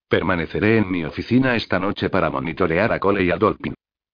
Permaneceré 0.08 0.78
en 0.78 0.92
mi 0.92 1.06
oficina 1.06 1.56
esta 1.56 1.80
noche 1.80 2.10
para 2.10 2.30
monitorear 2.30 2.92
a 2.92 3.00
Cole 3.00 3.24
y 3.24 3.32
a 3.32 3.38
Dolphin. 3.38 3.74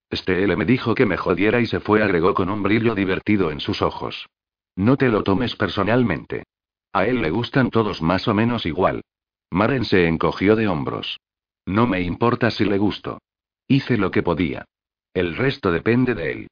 Este 0.09 0.43
L 0.43 0.55
me 0.55 0.65
dijo 0.65 0.93
que 0.93 1.05
me 1.05 1.17
jodiera 1.17 1.59
y 1.59 1.65
se 1.65 1.79
fue, 1.79 2.03
agregó 2.03 2.33
con 2.33 2.49
un 2.49 2.61
brillo 2.61 2.95
divertido 2.95 3.51
en 3.51 3.59
sus 3.59 3.81
ojos. 3.81 4.27
No 4.75 4.95
te 4.95 5.09
lo 5.09 5.23
tomes 5.23 5.55
personalmente. 5.55 6.43
A 6.93 7.05
él 7.05 7.21
le 7.21 7.29
gustan 7.29 7.69
todos 7.69 8.01
más 8.01 8.27
o 8.27 8.33
menos 8.33 8.65
igual. 8.65 9.01
Maren 9.51 9.85
se 9.85 10.07
encogió 10.07 10.55
de 10.55 10.67
hombros. 10.67 11.19
No 11.65 11.87
me 11.87 12.01
importa 12.01 12.51
si 12.51 12.65
le 12.65 12.77
gusto. 12.77 13.19
Hice 13.67 13.97
lo 13.97 14.11
que 14.11 14.23
podía. 14.23 14.65
El 15.13 15.35
resto 15.35 15.71
depende 15.71 16.15
de 16.15 16.31
él. 16.31 16.47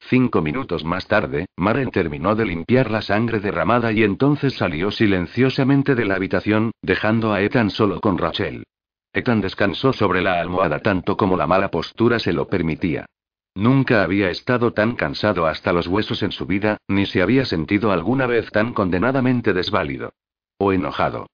Cinco 0.00 0.40
minutos 0.40 0.84
más 0.84 1.06
tarde, 1.06 1.46
Maren 1.56 1.90
terminó 1.90 2.34
de 2.34 2.46
limpiar 2.46 2.90
la 2.90 3.02
sangre 3.02 3.40
derramada 3.40 3.92
y 3.92 4.02
entonces 4.02 4.54
salió 4.54 4.90
silenciosamente 4.90 5.94
de 5.94 6.06
la 6.06 6.14
habitación, 6.14 6.70
dejando 6.82 7.32
a 7.32 7.42
Ethan 7.42 7.70
solo 7.70 8.00
con 8.00 8.16
Rachel. 8.16 8.64
Ethan 9.12 9.40
descansó 9.40 9.92
sobre 9.92 10.22
la 10.22 10.40
almohada 10.40 10.78
tanto 10.78 11.16
como 11.16 11.36
la 11.36 11.46
mala 11.46 11.70
postura 11.70 12.18
se 12.18 12.32
lo 12.32 12.48
permitía. 12.48 13.06
Nunca 13.54 14.02
había 14.02 14.30
estado 14.30 14.72
tan 14.72 14.94
cansado 14.94 15.46
hasta 15.46 15.72
los 15.72 15.86
huesos 15.86 16.22
en 16.22 16.32
su 16.32 16.46
vida, 16.46 16.78
ni 16.88 17.06
se 17.06 17.22
había 17.22 17.44
sentido 17.44 17.90
alguna 17.92 18.26
vez 18.26 18.50
tan 18.50 18.72
condenadamente 18.72 19.52
desválido. 19.52 20.12
O 20.58 20.72
enojado. 20.72 21.26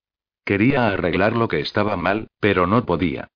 Quería 0.43 0.87
arreglar 0.87 1.35
lo 1.35 1.47
que 1.47 1.59
estaba 1.59 1.97
mal, 1.97 2.29
pero 2.39 2.65
no 2.67 2.85
podía. 2.85 3.27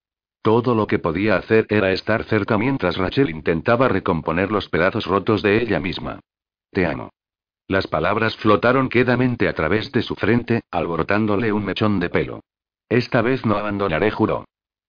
Todo 0.41 0.73
lo 0.73 0.87
que 0.87 0.97
podía 0.97 1.35
hacer 1.35 1.67
era 1.69 1.91
estar 1.91 2.23
cerca 2.23 2.57
mientras 2.57 2.97
Rachel 2.97 3.29
intentaba 3.29 3.87
recomponer 3.87 4.51
los 4.51 4.69
pedazos 4.69 5.05
rotos 5.05 5.43
de 5.43 5.61
ella 5.61 5.79
misma. 5.79 6.19
Te 6.71 6.85
amo. 6.85 7.11
Las 7.67 7.87
palabras 7.87 8.35
flotaron 8.37 8.89
quedamente 8.89 9.47
a 9.47 9.53
través 9.53 9.91
de 9.91 10.01
su 10.01 10.15
frente, 10.15 10.61
alborotándole 10.71 11.53
un 11.53 11.63
mechón 11.63 11.99
de 11.99 12.09
pelo. 12.09 12.41
Esta 12.89 13.21
vez 13.21 13.45
no 13.45 13.55
abandonaré, 13.55 14.09
juró. 14.09 14.45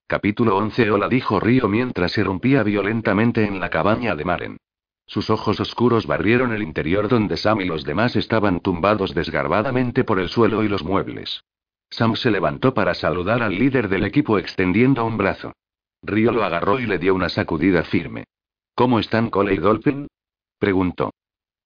Capítulo 0.07 0.57
11 0.57 0.91
Hola 0.91 1.07
dijo 1.07 1.39
Río 1.39 1.67
mientras 1.67 2.17
irrumpía 2.17 2.61
violentamente 2.63 3.45
en 3.45 3.59
la 3.59 3.69
cabaña 3.69 4.15
de 4.15 4.25
Maren. 4.25 4.57
Sus 5.05 5.29
ojos 5.29 5.59
oscuros 5.59 6.07
barrieron 6.07 6.53
el 6.53 6.61
interior 6.61 7.07
donde 7.07 7.37
Sam 7.37 7.61
y 7.61 7.65
los 7.65 7.83
demás 7.83 8.15
estaban 8.15 8.59
tumbados 8.59 9.13
desgarbadamente 9.15 10.03
por 10.03 10.19
el 10.19 10.29
suelo 10.29 10.63
y 10.63 10.67
los 10.67 10.83
muebles. 10.83 11.43
Sam 11.89 12.15
se 12.15 12.31
levantó 12.31 12.73
para 12.73 12.93
saludar 12.93 13.41
al 13.41 13.57
líder 13.57 13.87
del 13.87 14.03
equipo 14.03 14.37
extendiendo 14.37 15.05
un 15.05 15.17
brazo. 15.17 15.53
Río 16.01 16.31
lo 16.31 16.43
agarró 16.43 16.79
y 16.79 16.85
le 16.85 16.99
dio 16.99 17.15
una 17.15 17.29
sacudida 17.29 17.83
firme. 17.83 18.25
¿Cómo 18.75 18.99
están 18.99 19.29
Cole 19.29 19.53
y 19.53 19.57
Dolphin? 19.57 20.07
preguntó. 20.59 21.11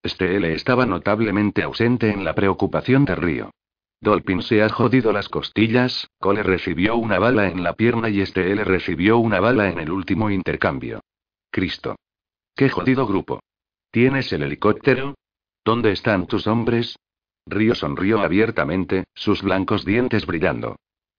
Este 0.03 0.35
L 0.35 0.53
estaba 0.53 0.85
notablemente 0.85 1.63
ausente 1.63 2.11
en 2.11 2.23
la 2.23 2.35
preocupación 2.35 3.03
de 3.05 3.15
Río. 3.15 3.51
Dolphin 3.99 4.43
se 4.43 4.61
ha 4.61 4.69
jodido 4.69 5.11
las 5.11 5.27
costillas, 5.27 6.09
Cole 6.19 6.43
recibió 6.43 6.95
una 6.97 7.17
bala 7.17 7.47
en 7.47 7.63
la 7.63 7.73
pierna 7.73 8.09
y 8.09 8.21
este 8.21 8.51
L 8.51 8.63
recibió 8.63 9.17
una 9.17 9.39
bala 9.39 9.69
en 9.69 9.79
el 9.79 9.91
último 9.91 10.29
intercambio. 10.29 11.01
Cristo. 11.51 11.95
Qué 12.55 12.69
jodido 12.69 13.07
grupo. 13.07 13.39
¿Tienes 13.91 14.31
el 14.33 14.43
helicóptero? 14.43 15.15
¿Dónde 15.65 15.91
están 15.91 16.27
tus 16.27 16.45
hombres? 16.45 16.97
Río 17.47 17.73
sonrió 17.75 18.19
abiertamente, 18.21 19.05
sus 19.15 19.41
blancos 19.41 19.85
dientes 19.85 20.25
brillando. 20.25 20.75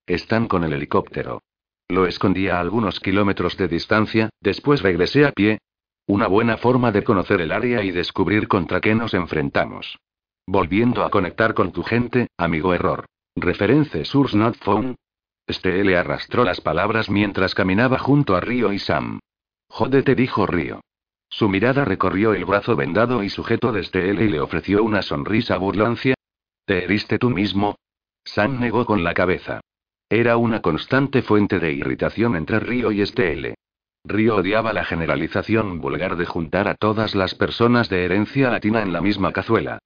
Están 0.07 0.47
con 0.47 0.62
el 0.62 0.72
helicóptero. 0.72 1.43
Lo 1.89 2.07
escondí 2.07 2.49
a 2.49 2.61
algunos 2.61 3.01
kilómetros 3.01 3.57
de 3.57 3.66
distancia, 3.66 4.31
después 4.41 4.83
regresé 4.83 5.26
a 5.26 5.33
pie. 5.33 5.59
Una 6.07 6.26
buena 6.26 6.57
forma 6.57 6.93
de 6.93 7.03
conocer 7.03 7.41
el 7.41 7.53
área 7.53 7.83
y 7.83 7.91
descubrir 7.91 8.47
contra 8.47 8.81
qué 8.81 8.95
nos 8.95 9.14
enfrentamos. 9.14 9.99
Volviendo 10.51 11.05
a 11.05 11.11
conectar 11.11 11.53
con 11.53 11.73
tu 11.73 11.83
gente, 11.83 12.29
amigo 12.39 12.73
error. 12.73 13.05
Reference 13.37 14.03
source 14.07 14.35
not 14.35 14.57
found. 14.57 14.97
Este 15.47 15.85
le 15.85 15.99
arrastró 15.99 16.43
las 16.43 16.63
palabras 16.63 17.11
mientras 17.11 17.55
caminaba 17.55 17.99
junto 17.99 18.35
a 18.35 18.41
Río 18.41 18.73
y 18.73 18.79
Sam. 18.79 19.21
Jódete, 19.69 20.15
dijo 20.15 20.47
Río. 20.47 20.81
Su 21.29 21.51
mirada 21.51 21.85
recorrió 21.85 22.33
el 22.33 22.47
brazo 22.47 22.77
vendado 22.77 23.23
y 23.23 23.29
sujeto 23.29 23.73
de 23.73 23.83
este 23.83 24.09
y 24.09 24.29
le 24.29 24.41
ofreció 24.41 24.83
una 24.83 25.03
sonrisa 25.03 25.59
burlancia. 25.59 26.15
¿Te 26.65 26.83
heriste 26.83 27.19
tú 27.19 27.29
mismo? 27.29 27.77
Sam 28.25 28.59
negó 28.59 28.87
con 28.87 29.05
la 29.05 29.13
cabeza. 29.13 29.61
Era 30.09 30.39
una 30.39 30.63
constante 30.63 31.21
fuente 31.21 31.59
de 31.59 31.75
irritación 31.75 32.37
entre 32.37 32.59
Río 32.59 32.91
y 32.91 33.03
Estelle. 33.03 33.55
Río 34.03 34.37
odiaba 34.37 34.73
la 34.73 34.87
generalización 34.87 35.79
vulgar 35.79 36.17
de 36.17 36.25
juntar 36.25 36.69
a 36.69 36.75
todas 36.75 37.15
las 37.15 37.35
personas 37.35 37.91
de 37.91 38.07
herencia 38.07 38.49
latina 38.49 38.81
en 38.81 38.95
la 38.95 39.03
misma 39.03 39.31
cazuela. 39.35 39.81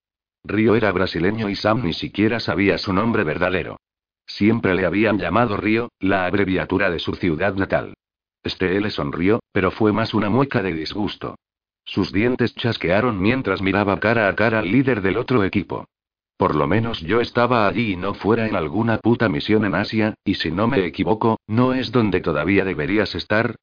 Río 0.45 0.75
era 0.75 0.91
brasileño 0.91 1.49
y 1.49 1.55
Sam 1.55 1.83
ni 1.83 1.93
siquiera 1.93 2.39
sabía 2.39 2.77
su 2.77 2.91
nombre 2.91 3.23
verdadero. 3.23 3.79
Siempre 4.25 4.75
le 4.75 4.85
habían 4.85 5.17
llamado 5.17 5.55
Río, 5.55 5.89
la 5.99 6.25
abreviatura 6.25 6.89
de 6.89 6.99
su 6.99 7.15
ciudad 7.15 7.55
natal. 7.55 7.93
Este 8.43 8.79
le 8.81 8.89
sonrió, 8.89 9.39
pero 9.53 9.71
fue 9.71 9.93
más 9.93 10.13
una 10.13 10.29
mueca 10.29 10.61
de 10.61 10.73
disgusto. 10.73 11.35
Sus 11.85 12.11
dientes 12.11 12.55
chasquearon 12.55 13.21
mientras 13.21 13.61
miraba 13.61 13.99
cara 13.99 14.27
a 14.27 14.35
cara 14.35 14.59
al 14.59 14.69
líder 14.69 15.01
del 15.01 15.17
otro 15.17 15.43
equipo. 15.45 15.85
Por 16.35 16.55
lo 16.55 16.67
menos 16.67 16.99
yo 16.99 17.21
estaba 17.21 17.67
allí 17.67 17.93
y 17.93 17.95
no 17.95 18.13
fuera 18.13 18.47
en 18.47 18.55
alguna 18.55 18.97
puta 18.97 19.29
misión 19.29 19.63
en 19.63 19.75
Asia, 19.75 20.15
y 20.25 20.35
si 20.35 20.51
no 20.51 20.67
me 20.67 20.85
equivoco, 20.85 21.39
¿no 21.47 21.73
es 21.73 21.91
donde 21.91 22.19
todavía 22.19 22.65
deberías 22.65 23.15
estar? 23.15 23.55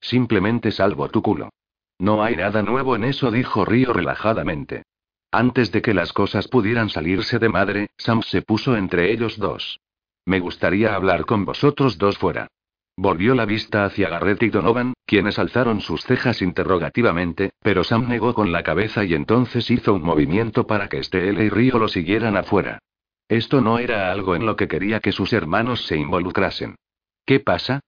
Simplemente 0.00 0.70
salvo 0.70 1.08
tu 1.08 1.20
culo. 1.20 1.50
No 1.98 2.22
hay 2.22 2.36
nada 2.36 2.62
nuevo 2.62 2.94
en 2.94 3.04
eso, 3.04 3.32
dijo 3.32 3.64
Río 3.64 3.92
relajadamente. 3.92 4.84
Antes 5.30 5.70
de 5.72 5.82
que 5.82 5.92
las 5.92 6.12
cosas 6.12 6.48
pudieran 6.48 6.88
salirse 6.88 7.38
de 7.38 7.50
madre, 7.50 7.90
Sam 7.98 8.22
se 8.22 8.40
puso 8.40 8.76
entre 8.76 9.12
ellos 9.12 9.38
dos. 9.38 9.80
Me 10.24 10.40
gustaría 10.40 10.94
hablar 10.94 11.26
con 11.26 11.44
vosotros 11.44 11.98
dos 11.98 12.16
fuera. 12.16 12.48
Volvió 12.96 13.34
la 13.34 13.44
vista 13.44 13.84
hacia 13.84 14.08
Garrett 14.08 14.42
y 14.42 14.48
Donovan, 14.48 14.94
quienes 15.06 15.38
alzaron 15.38 15.80
sus 15.80 16.02
cejas 16.02 16.42
interrogativamente, 16.42 17.52
pero 17.62 17.84
Sam 17.84 18.08
negó 18.08 18.34
con 18.34 18.50
la 18.50 18.62
cabeza 18.62 19.04
y 19.04 19.14
entonces 19.14 19.70
hizo 19.70 19.94
un 19.94 20.02
movimiento 20.02 20.66
para 20.66 20.88
que 20.88 20.98
Estelle 20.98 21.44
y 21.44 21.48
Río 21.48 21.78
lo 21.78 21.88
siguieran 21.88 22.36
afuera. 22.36 22.80
Esto 23.28 23.60
no 23.60 23.78
era 23.78 24.10
algo 24.10 24.34
en 24.34 24.46
lo 24.46 24.56
que 24.56 24.66
quería 24.66 25.00
que 25.00 25.12
sus 25.12 25.32
hermanos 25.32 25.86
se 25.86 25.96
involucrasen. 25.96 26.76
¿Qué 27.24 27.38
pasa? 27.38 27.80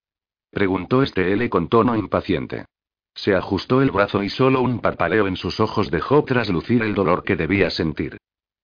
preguntó 0.51 1.03
Estelle 1.03 1.49
con 1.49 1.68
tono 1.68 1.97
impaciente. 1.97 2.66
Se 3.14 3.34
ajustó 3.34 3.82
el 3.82 3.90
brazo 3.90 4.22
y 4.22 4.30
solo 4.30 4.62
un 4.62 4.80
parpaleo 4.80 5.26
en 5.26 5.36
sus 5.36 5.61
ojos 5.61 5.90
dejó 5.90 6.24
traslucir 6.24 6.82
el 6.82 6.94
dolor 6.94 7.24
que 7.24 7.36
debía 7.36 7.70
sentir. 7.70 8.18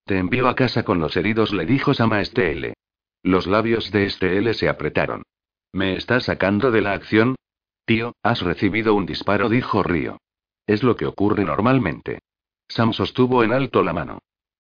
Te 0.05 0.19
envío 0.19 0.49
a 0.49 0.55
casa 0.55 0.85
con 0.85 1.01
los 1.01 1.17
heridos, 1.17 1.53
le 1.53 1.67
dijo 1.67 1.93
Sam 1.93 2.13
a 2.13 2.21
Estelle. 2.21 2.75
Los 3.23 3.47
labios 3.47 3.91
de 3.91 4.07
Estelle 4.07 4.55
se 4.55 4.69
apretaron. 4.69 5.25
¿Me 5.73 5.97
estás 5.97 6.25
sacando 6.25 6.71
de 6.71 6.81
la 6.81 6.93
acción? 6.93 7.35
Tío, 7.85 8.15
has 8.23 8.41
recibido 8.43 8.95
un 8.95 9.05
disparo, 9.05 9.49
dijo 9.49 9.83
Río. 9.83 10.19
Es 10.67 10.83
lo 10.83 10.97
que 10.97 11.07
ocurre 11.07 11.45
normalmente. 11.45 12.21
Sam 12.69 12.93
sostuvo 12.93 13.45
en 13.45 13.53
alto 13.53 13.83
la 13.83 13.93
mano. 13.93 14.19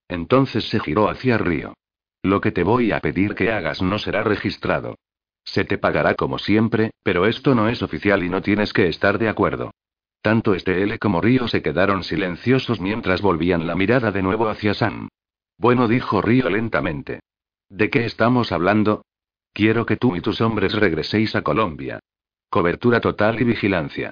Entonces 0.08 0.68
se 0.68 0.80
giró 0.80 1.08
hacia 1.08 1.38
Río. 1.38 1.74
Lo 2.22 2.40
que 2.40 2.52
te 2.52 2.64
voy 2.64 2.92
a 2.92 3.00
pedir 3.00 3.34
que 3.34 3.52
hagas 3.52 3.82
no 3.82 3.98
será 3.98 4.22
registrado. 4.22 4.96
Se 5.44 5.64
te 5.64 5.78
pagará 5.78 6.14
como 6.14 6.38
siempre, 6.38 6.90
pero 7.02 7.26
esto 7.26 7.54
no 7.54 7.68
es 7.68 7.82
oficial 7.82 8.24
y 8.24 8.28
no 8.28 8.42
tienes 8.42 8.72
que 8.72 8.88
estar 8.88 9.18
de 9.18 9.28
acuerdo. 9.28 9.70
Tanto 10.26 10.56
Estelle 10.56 10.98
como 10.98 11.20
Río 11.20 11.46
se 11.46 11.62
quedaron 11.62 12.02
silenciosos 12.02 12.80
mientras 12.80 13.22
volvían 13.22 13.68
la 13.68 13.76
mirada 13.76 14.10
de 14.10 14.22
nuevo 14.22 14.48
hacia 14.48 14.74
Sam. 14.74 15.06
Bueno, 15.56 15.86
dijo 15.86 16.20
Río 16.20 16.50
lentamente. 16.50 17.20
¿De 17.68 17.90
qué 17.90 18.04
estamos 18.06 18.50
hablando? 18.50 19.04
Quiero 19.52 19.86
que 19.86 19.96
tú 19.96 20.16
y 20.16 20.20
tus 20.20 20.40
hombres 20.40 20.72
regreséis 20.72 21.36
a 21.36 21.42
Colombia. 21.42 22.00
Cobertura 22.50 23.00
total 23.00 23.40
y 23.40 23.44
vigilancia. 23.44 24.10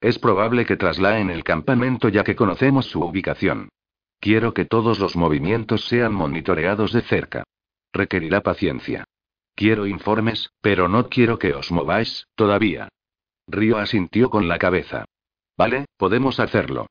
Es 0.00 0.20
probable 0.20 0.66
que 0.66 0.76
traslaen 0.76 1.30
el 1.30 1.42
campamento 1.42 2.10
ya 2.10 2.22
que 2.22 2.36
conocemos 2.36 2.86
su 2.86 3.02
ubicación. 3.02 3.68
Quiero 4.20 4.54
que 4.54 4.66
todos 4.66 5.00
los 5.00 5.16
movimientos 5.16 5.88
sean 5.88 6.14
monitoreados 6.14 6.92
de 6.92 7.02
cerca. 7.02 7.42
Requerirá 7.92 8.40
paciencia. 8.40 9.02
Quiero 9.56 9.88
informes, 9.88 10.48
pero 10.60 10.86
no 10.86 11.08
quiero 11.08 11.40
que 11.40 11.54
os 11.54 11.72
mováis, 11.72 12.28
todavía. 12.36 12.88
Río 13.48 13.78
asintió 13.78 14.30
con 14.30 14.46
la 14.46 14.58
cabeza. 14.58 15.06
Vale, 15.56 15.86
podemos 15.96 16.38
hacerlo. 16.40 16.86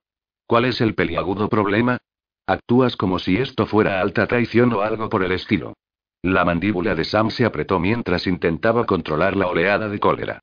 ¿Cuál 0.47 0.65
es 0.65 0.81
el 0.81 0.95
peliagudo 0.95 1.49
problema? 1.49 1.99
Actúas 2.47 2.95
como 2.95 3.19
si 3.19 3.37
esto 3.37 3.65
fuera 3.65 4.01
alta 4.01 4.27
traición 4.27 4.73
o 4.73 4.81
algo 4.81 5.09
por 5.09 5.23
el 5.23 5.31
estilo. 5.31 5.73
La 6.21 6.43
mandíbula 6.43 6.95
de 6.95 7.03
Sam 7.03 7.29
se 7.29 7.45
apretó 7.45 7.79
mientras 7.79 8.25
intentaba 8.25 8.85
controlar 8.85 9.35
la 9.35 9.47
oleada 9.47 9.87
de 9.89 9.99
cólera. 9.99 10.39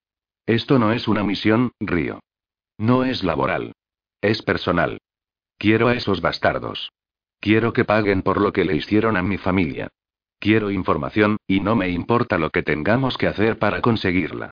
Esto 0.47 0.79
no 0.79 0.93
es 0.93 1.09
una 1.09 1.25
misión, 1.25 1.73
Río. 1.81 2.21
No 2.79 3.05
es 3.05 3.25
laboral. 3.25 3.73
Es 4.21 4.43
personal. 4.43 5.01
Quiero 5.59 5.89
a 5.89 5.95
esos 5.95 6.21
bastardos. 6.21 6.93
Quiero 7.41 7.73
que 7.73 7.85
paguen 7.85 8.23
por 8.23 8.41
lo 8.41 8.53
que 8.53 8.65
le 8.65 8.77
hicieron 8.77 9.17
a 9.17 9.23
mi 9.23 9.39
familia. 9.39 9.89
Quiero 10.39 10.71
información, 10.71 11.39
y 11.49 11.59
no 11.59 11.75
me 11.75 11.89
importa 11.89 12.39
lo 12.39 12.51
que 12.51 12.63
tengamos 12.63 13.19
que 13.19 13.27
hacer 13.27 13.59
para 13.59 13.81
conseguirla. 13.81 14.52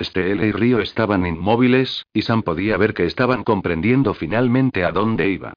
Estelle 0.00 0.46
y 0.46 0.52
Río 0.52 0.80
estaban 0.80 1.26
inmóviles, 1.26 2.06
y 2.12 2.22
Sam 2.22 2.42
podía 2.42 2.76
ver 2.76 2.94
que 2.94 3.06
estaban 3.06 3.44
comprendiendo 3.44 4.14
finalmente 4.14 4.84
a 4.84 4.92
dónde 4.92 5.28
iba. 5.28 5.52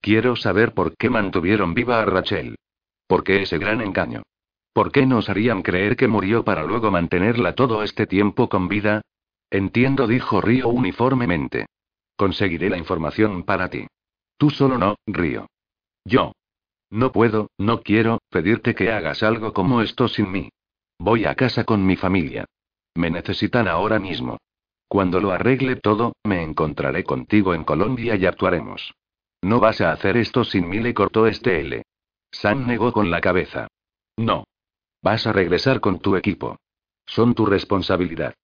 Quiero 0.00 0.36
saber 0.36 0.74
por 0.74 0.96
qué 0.96 1.10
mantuvieron 1.10 1.74
viva 1.74 2.00
a 2.00 2.04
Rachel. 2.04 2.56
¿Por 3.06 3.24
qué 3.24 3.42
ese 3.42 3.58
gran 3.58 3.80
engaño? 3.80 4.22
¿Por 4.72 4.92
qué 4.92 5.06
nos 5.06 5.30
harían 5.30 5.62
creer 5.62 5.96
que 5.96 6.08
murió 6.08 6.44
para 6.44 6.62
luego 6.64 6.90
mantenerla 6.90 7.54
todo 7.54 7.82
este 7.82 8.06
tiempo 8.06 8.48
con 8.48 8.68
vida? 8.68 9.00
Entiendo, 9.50 10.06
dijo 10.06 10.40
Río 10.40 10.68
uniformemente. 10.68 11.66
Conseguiré 12.16 12.68
la 12.68 12.76
información 12.76 13.44
para 13.44 13.70
ti. 13.70 13.86
Tú 14.36 14.50
solo 14.50 14.76
no, 14.76 14.96
Río. 15.06 15.46
Yo. 16.04 16.32
No 16.90 17.10
puedo, 17.10 17.50
no 17.58 17.80
quiero, 17.80 18.18
pedirte 18.30 18.74
que 18.74 18.92
hagas 18.92 19.22
algo 19.22 19.52
como 19.52 19.80
esto 19.80 20.08
sin 20.08 20.30
mí. 20.30 20.50
Voy 20.98 21.24
a 21.24 21.34
casa 21.34 21.64
con 21.64 21.84
mi 21.84 21.96
familia. 21.96 22.44
Me 22.96 23.10
necesitan 23.10 23.68
ahora 23.68 23.98
mismo. 23.98 24.38
Cuando 24.88 25.20
lo 25.20 25.32
arregle 25.32 25.76
todo, 25.76 26.12
me 26.24 26.42
encontraré 26.42 27.04
contigo 27.04 27.54
en 27.54 27.64
Colombia 27.64 28.16
y 28.16 28.26
actuaremos. 28.26 28.94
No 29.42 29.60
vas 29.60 29.80
a 29.80 29.92
hacer 29.92 30.16
esto 30.16 30.44
sin 30.44 30.68
mí, 30.68 30.78
le 30.78 30.94
cortó 30.94 31.26
este 31.26 31.60
L. 31.60 31.82
Sam 32.30 32.66
negó 32.66 32.92
con 32.92 33.10
la 33.10 33.20
cabeza. 33.20 33.68
No. 34.16 34.44
Vas 35.02 35.26
a 35.26 35.32
regresar 35.32 35.80
con 35.80 36.00
tu 36.00 36.16
equipo. 36.16 36.56
Son 37.06 37.34
tu 37.34 37.46
responsabilidad. 37.46 38.34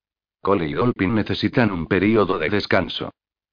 Cole 0.40 0.68
y 0.68 0.74
Dolphin 0.74 1.14
necesitan 1.14 1.70
un 1.70 1.86
periodo 1.86 2.38
de 2.38 2.50
descanso. 2.50 3.10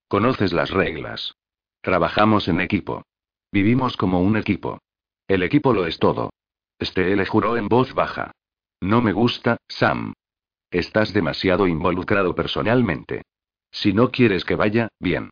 Conoces 0.07 0.53
las 0.53 0.71
reglas. 0.71 1.35
Trabajamos 1.81 2.47
en 2.47 2.61
equipo. 2.61 3.03
Vivimos 3.51 3.95
como 3.95 4.21
un 4.21 4.37
equipo. 4.37 4.79
El 5.27 5.43
equipo 5.43 5.73
lo 5.73 5.85
es 5.85 5.99
todo. 5.99 6.31
Este 6.77 7.15
le 7.15 7.25
juró 7.25 7.57
en 7.57 7.67
voz 7.67 7.93
baja. 7.93 8.31
No 8.81 9.01
me 9.01 9.11
gusta, 9.11 9.57
Sam. 9.67 10.13
Estás 10.71 11.13
demasiado 11.13 11.67
involucrado 11.67 12.35
personalmente. 12.35 13.23
Si 13.71 13.93
no 13.93 14.11
quieres 14.11 14.45
que 14.45 14.55
vaya, 14.55 14.89
bien. 14.99 15.29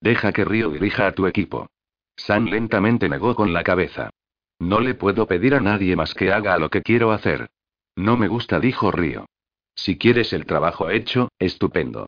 Deja 0.00 0.32
que 0.32 0.44
Río 0.44 0.70
dirija 0.70 1.06
a 1.06 1.12
tu 1.12 1.26
equipo. 1.26 1.68
Sam 2.16 2.46
lentamente 2.46 3.08
negó 3.08 3.34
con 3.34 3.52
la 3.52 3.62
cabeza. 3.62 4.10
No 4.58 4.80
le 4.80 4.94
puedo 4.94 5.26
pedir 5.26 5.54
a 5.54 5.60
nadie 5.60 5.96
más 5.96 6.14
que 6.14 6.32
haga 6.32 6.58
lo 6.58 6.70
que 6.70 6.82
quiero 6.82 7.12
hacer. 7.12 7.48
No 7.96 8.16
me 8.16 8.28
gusta, 8.28 8.60
dijo 8.60 8.90
Río. 8.90 9.26
Si 9.74 9.98
quieres 9.98 10.32
el 10.32 10.46
trabajo 10.46 10.90
hecho, 10.90 11.28
estupendo. 11.38 12.06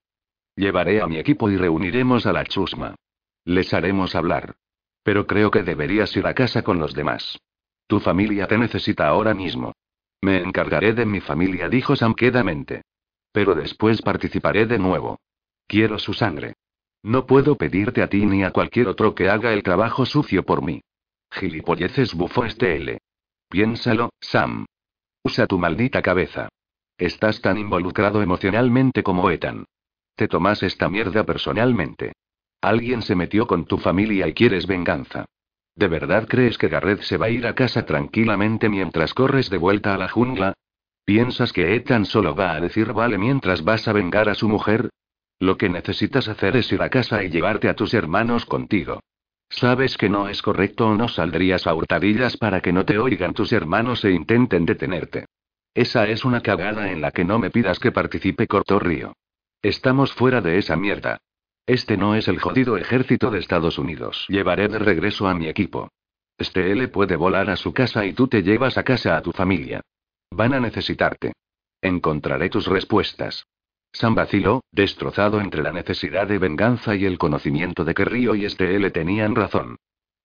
Llevaré 0.57 1.01
a 1.01 1.07
mi 1.07 1.19
equipo 1.19 1.51
y 1.51 1.57
reuniremos 1.57 2.27
a 2.27 2.33
la 2.33 2.45
chusma. 2.45 2.95
Les 3.45 3.73
haremos 3.75 4.15
hablar. 4.15 4.55
Pero 5.03 5.27
creo 5.27 5.51
que 5.51 5.63
deberías 5.63 6.17
ir 6.17 6.27
a 6.27 6.35
casa 6.35 6.63
con 6.63 6.79
los 6.79 6.95
demás. 6.95 7.39
Tu 7.87 8.01
familia 8.01 8.47
te 8.47 8.57
necesita 8.57 9.07
ahora 9.09 9.35
mismo. 9.35 9.73
Me 10.25 10.39
encargaré 10.39 10.95
de 10.95 11.05
mi 11.05 11.21
familia, 11.21 11.69
dijo 11.69 11.97
Sam 11.97 12.15
quedamente. 12.15 12.81
Pero 13.31 13.55
después 13.55 14.01
participaré 14.01 14.65
de 14.65 14.79
nuevo. 14.79 15.21
Quiero 15.67 15.99
su 15.99 16.15
sangre. 16.15 16.55
No 17.03 17.27
puedo 17.27 17.57
pedirte 17.57 18.01
a 18.03 18.09
ti 18.09 18.25
ni 18.25 18.43
a 18.43 18.51
cualquier 18.51 18.89
otro 18.89 19.15
que 19.15 19.29
haga 19.29 19.53
el 19.53 19.63
trabajo 19.63 20.07
sucio 20.07 20.43
por 20.43 20.63
mí. 20.63 20.81
Gilipolleces 21.31 22.15
bufó 22.15 22.47
este 22.47 22.75
L. 22.77 22.97
Piénsalo, 23.51 24.15
Sam. 24.19 24.65
Usa 25.23 25.47
tu 25.47 25.59
maldita 25.59 26.01
cabeza. 26.01 26.49
Estás 26.97 27.43
tan 27.43 27.59
involucrado 27.59 28.23
emocionalmente 28.23 29.03
como 29.03 29.31
Ethan. 29.31 29.67
Te 30.15 30.27
tomas 30.27 30.63
esta 30.63 30.89
mierda 30.89 31.25
personalmente. 31.25 32.15
Alguien 32.63 33.03
se 33.03 33.15
metió 33.15 33.47
con 33.47 33.67
tu 33.67 33.77
familia 33.77 34.27
y 34.27 34.33
quieres 34.33 34.67
venganza. 34.67 35.27
¿De 35.77 35.89
verdad 35.89 36.29
crees 36.29 36.57
que 36.57 36.69
Garrett 36.69 37.03
se 37.03 37.17
va 37.17 37.27
a 37.27 37.31
ir 37.31 37.47
a 37.47 37.55
casa 37.55 37.85
tranquilamente 37.85 38.69
mientras 38.69 39.13
corres 39.13 39.51
de 39.51 39.59
vuelta 39.59 39.95
a 39.95 39.99
la 39.99 40.09
jungla? 40.09 40.55
¿Piensas 41.05 41.53
que 41.53 41.75
Ethan 41.75 42.07
solo 42.07 42.35
va 42.35 42.53
a 42.53 42.61
decir 42.61 42.93
vale 42.93 43.19
mientras 43.19 43.65
vas 43.65 43.89
a 43.89 43.93
vengar 43.93 44.29
a 44.29 44.35
su 44.35 44.49
mujer? 44.49 44.91
Lo 45.41 45.57
que 45.57 45.69
necesitas 45.69 46.29
hacer 46.29 46.57
es 46.57 46.71
ir 46.73 46.81
a 46.81 46.91
casa 46.91 47.25
y 47.25 47.29
llevarte 47.29 47.69
a 47.69 47.75
tus 47.75 47.93
hermanos 47.93 48.47
contigo. 48.47 49.01
Sabes 49.51 49.97
que 49.97 50.09
no 50.09 50.29
es 50.29 50.43
correcto 50.43 50.89
o 50.89 50.95
no 50.95 51.09
saldrías 51.09 51.67
a 51.67 51.75
hurtadillas 51.75 52.37
para 52.37 52.61
que 52.61 52.73
no 52.73 52.85
te 52.85 52.99
oigan 52.99 53.35
tus 53.35 53.53
hermanos 53.53 54.05
e 54.05 54.13
intenten 54.13 54.65
detenerte. 54.65 55.27
Esa 55.75 56.07
es 56.07 56.25
una 56.25 56.41
cagada 56.41 56.93
en 56.93 57.01
la 57.01 57.11
que 57.11 57.25
no 57.25 57.39
me 57.39 57.51
pidas 57.51 57.81
que 57.81 57.93
participe, 57.93 58.47
cortó 58.47 58.79
Río. 58.79 59.15
Estamos 59.61 60.13
fuera 60.13 60.41
de 60.41 60.59
esa 60.59 60.77
mierda. 60.77 61.19
Este 61.67 61.97
no 61.97 62.15
es 62.15 62.29
el 62.29 62.41
jodido 62.41 62.77
ejército 62.77 63.31
de 63.31 63.39
Estados 63.39 63.79
Unidos. 63.79 64.27
Llevaré 64.29 64.69
de 64.69 64.79
regreso 64.79 65.27
a 65.27 65.35
mi 65.35 65.49
equipo. 65.49 65.89
Este 66.37 66.71
L 66.73 66.89
puede 66.89 67.17
volar 67.17 67.49
a 67.49 67.57
su 67.57 67.73
casa 67.73 68.05
y 68.05 68.13
tú 68.13 68.29
te 68.29 68.43
llevas 68.43 68.77
a 68.77 68.83
casa 68.83 69.17
a 69.17 69.23
tu 69.23 69.33
familia. 69.33 69.81
Van 70.31 70.53
a 70.53 70.61
necesitarte. 70.61 71.33
Encontraré 71.81 72.51
tus 72.51 72.67
respuestas. 72.67 73.47
Sam 73.93 74.15
vaciló, 74.15 74.63
destrozado 74.73 75.41
entre 75.41 75.63
la 75.63 75.73
necesidad 75.73 76.27
de 76.27 76.39
venganza 76.39 76.97
y 76.97 77.07
el 77.07 77.17
conocimiento 77.17 77.85
de 77.85 77.95
que 77.95 78.05
Río 78.05 78.35
y 78.35 78.45
este 78.45 78.75
L 78.75 78.91
tenían 78.91 79.35
razón. 79.35 79.77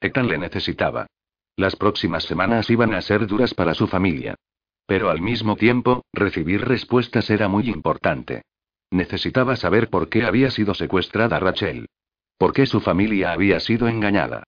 Ethan 0.02 0.28
le 0.28 0.40
necesitaba. 0.40 1.08
Las 1.56 1.76
próximas 1.76 2.24
semanas 2.24 2.70
iban 2.70 2.94
a 2.94 3.02
ser 3.02 3.28
duras 3.28 3.54
para 3.54 3.74
su 3.74 3.88
familia. 3.88 4.36
Pero 4.86 5.10
al 5.10 5.22
mismo 5.22 5.56
tiempo, 5.56 6.04
recibir 6.12 6.66
respuestas 6.66 7.30
era 7.30 7.48
muy 7.48 7.70
importante. 7.70 8.42
Necesitaba 8.92 9.56
saber 9.56 9.90
por 9.90 10.10
qué 10.10 10.24
había 10.24 10.52
sido 10.52 10.74
secuestrada 10.74 11.40
Rachel. 11.40 11.88
¿Por 12.38 12.54
qué 12.54 12.66
su 12.66 12.80
familia 12.80 13.32
había 13.32 13.60
sido 13.60 13.88
engañada? 13.88 14.44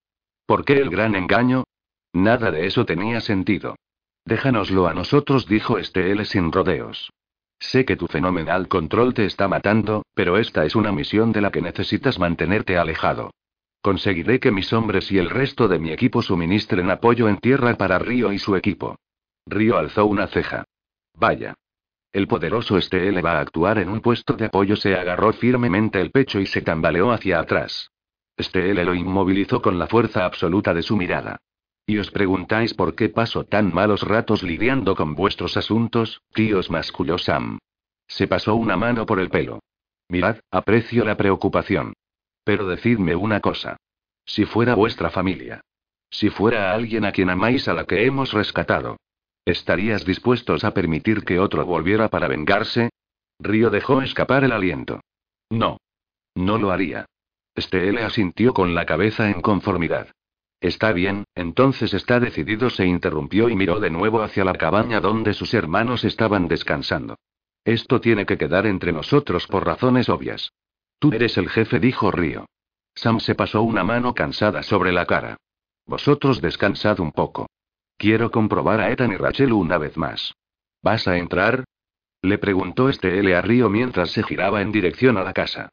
¿Por 0.45 0.65
qué 0.65 0.73
el 0.73 0.89
gran 0.89 1.15
engaño? 1.15 1.65
Nada 2.13 2.51
de 2.51 2.65
eso 2.65 2.85
tenía 2.85 3.21
sentido. 3.21 3.75
Déjanoslo 4.25 4.87
a 4.87 4.93
nosotros, 4.93 5.47
dijo 5.47 5.77
Estelle 5.77 6.25
sin 6.25 6.51
rodeos. 6.51 7.09
Sé 7.59 7.85
que 7.85 7.95
tu 7.95 8.07
fenomenal 8.07 8.67
control 8.67 9.13
te 9.13 9.25
está 9.25 9.47
matando, 9.47 10.03
pero 10.15 10.37
esta 10.37 10.65
es 10.65 10.75
una 10.75 10.91
misión 10.91 11.31
de 11.31 11.41
la 11.41 11.51
que 11.51 11.61
necesitas 11.61 12.17
mantenerte 12.17 12.77
alejado. 12.77 13.31
Conseguiré 13.81 14.39
que 14.39 14.51
mis 14.51 14.73
hombres 14.73 15.11
y 15.11 15.17
el 15.17 15.29
resto 15.29 15.67
de 15.67 15.79
mi 15.79 15.91
equipo 15.91 16.21
suministren 16.21 16.89
apoyo 16.89 17.29
en 17.29 17.37
tierra 17.37 17.75
para 17.75 17.99
Río 17.99 18.31
y 18.31 18.39
su 18.39 18.55
equipo. 18.55 18.97
Río 19.45 19.77
alzó 19.77 20.05
una 20.05 20.27
ceja. 20.27 20.65
Vaya. 21.15 21.55
El 22.13 22.27
poderoso 22.27 22.77
Estelle 22.77 23.21
va 23.21 23.37
a 23.37 23.39
actuar 23.39 23.77
en 23.77 23.87
un 23.87 24.01
puesto 24.01 24.33
de 24.33 24.45
apoyo. 24.45 24.75
Se 24.75 24.95
agarró 24.95 25.31
firmemente 25.31 26.01
el 26.01 26.11
pecho 26.11 26.39
y 26.39 26.45
se 26.45 26.61
tambaleó 26.61 27.11
hacia 27.11 27.39
atrás. 27.39 27.89
Estelle 28.35 28.83
lo 28.83 28.93
inmovilizó 28.93 29.61
con 29.61 29.79
la 29.79 29.87
fuerza 29.87 30.25
absoluta 30.25 30.73
de 30.73 30.81
su 30.81 30.97
mirada. 30.97 31.37
¿Y 31.85 31.97
os 31.97 32.11
preguntáis 32.11 32.73
por 32.73 32.95
qué 32.95 33.09
paso 33.09 33.45
tan 33.45 33.73
malos 33.73 34.03
ratos 34.03 34.43
lidiando 34.43 34.95
con 34.95 35.15
vuestros 35.15 35.57
asuntos, 35.57 36.21
tíos? 36.33 36.69
masculló 36.69 37.17
Sam. 37.17 37.59
Se 38.07 38.27
pasó 38.27 38.55
una 38.55 38.75
mano 38.75 39.05
por 39.05 39.19
el 39.19 39.29
pelo. 39.29 39.59
Mirad, 40.09 40.37
aprecio 40.51 41.05
la 41.05 41.15
preocupación. 41.15 41.93
Pero 42.43 42.67
decidme 42.67 43.15
una 43.15 43.39
cosa. 43.39 43.77
Si 44.25 44.45
fuera 44.45 44.75
vuestra 44.75 45.09
familia. 45.09 45.61
Si 46.09 46.29
fuera 46.29 46.73
alguien 46.73 47.05
a 47.05 47.13
quien 47.13 47.29
amáis 47.29 47.67
a 47.69 47.73
la 47.73 47.85
que 47.85 48.05
hemos 48.05 48.33
rescatado. 48.33 48.97
¿Estarías 49.45 50.05
dispuestos 50.05 50.63
a 50.63 50.73
permitir 50.73 51.23
que 51.23 51.39
otro 51.39 51.65
volviera 51.65 52.09
para 52.09 52.27
vengarse? 52.27 52.89
Río 53.39 53.69
dejó 53.69 54.01
escapar 54.01 54.43
el 54.43 54.51
aliento. 54.51 55.01
No. 55.49 55.77
No 56.35 56.57
lo 56.57 56.71
haría. 56.71 57.05
Estelle 57.55 58.03
asintió 58.03 58.53
con 58.53 58.75
la 58.75 58.85
cabeza 58.85 59.29
en 59.29 59.41
conformidad. 59.41 60.07
Está 60.61 60.93
bien, 60.93 61.25
entonces 61.33 61.93
está 61.93 62.19
decidido, 62.19 62.69
se 62.69 62.85
interrumpió 62.85 63.49
y 63.49 63.55
miró 63.55 63.79
de 63.79 63.89
nuevo 63.89 64.21
hacia 64.21 64.45
la 64.45 64.53
cabaña 64.53 65.01
donde 65.01 65.33
sus 65.33 65.53
hermanos 65.55 66.05
estaban 66.05 66.47
descansando. 66.47 67.17
Esto 67.65 67.99
tiene 67.99 68.25
que 68.25 68.37
quedar 68.37 68.67
entre 68.67 68.91
nosotros 68.91 69.47
por 69.47 69.65
razones 69.65 70.07
obvias. 70.07 70.51
Tú 70.99 71.11
eres 71.13 71.37
el 71.37 71.49
jefe, 71.49 71.79
dijo 71.79 72.11
Río. 72.11 72.45
Sam 72.93 73.19
se 73.19 73.33
pasó 73.33 73.63
una 73.63 73.83
mano 73.83 74.13
cansada 74.13 74.61
sobre 74.61 74.91
la 74.91 75.07
cara. 75.07 75.37
Vosotros 75.87 76.41
descansad 76.41 76.99
un 76.99 77.11
poco. 77.11 77.47
Quiero 77.97 78.31
comprobar 78.31 78.79
a 78.79 78.91
Ethan 78.91 79.11
y 79.11 79.17
Rachel 79.17 79.53
una 79.53 79.77
vez 79.77 79.97
más. 79.97 80.33
¿Vas 80.81 81.07
a 81.07 81.17
entrar? 81.17 81.65
Le 82.21 82.37
preguntó 82.37 82.89
este 82.89 83.19
L 83.19 83.35
a 83.35 83.41
Río 83.41 83.69
mientras 83.69 84.11
se 84.11 84.23
giraba 84.23 84.61
en 84.61 84.71
dirección 84.71 85.17
a 85.17 85.23
la 85.23 85.33
casa. 85.33 85.69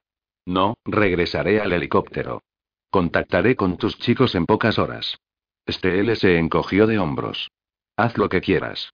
No, 0.46 0.74
regresaré 0.84 1.60
al 1.60 1.72
helicóptero. 1.72 2.42
Contactaré 2.90 3.54
con 3.54 3.76
tus 3.76 3.98
chicos 3.98 4.34
en 4.34 4.46
pocas 4.46 4.78
horas. 4.78 5.18
Este 5.66 6.00
L 6.00 6.16
se 6.16 6.38
encogió 6.38 6.86
de 6.86 6.98
hombros. 6.98 7.50
Haz 7.96 8.16
lo 8.16 8.28
que 8.28 8.40
quieras. 8.40 8.90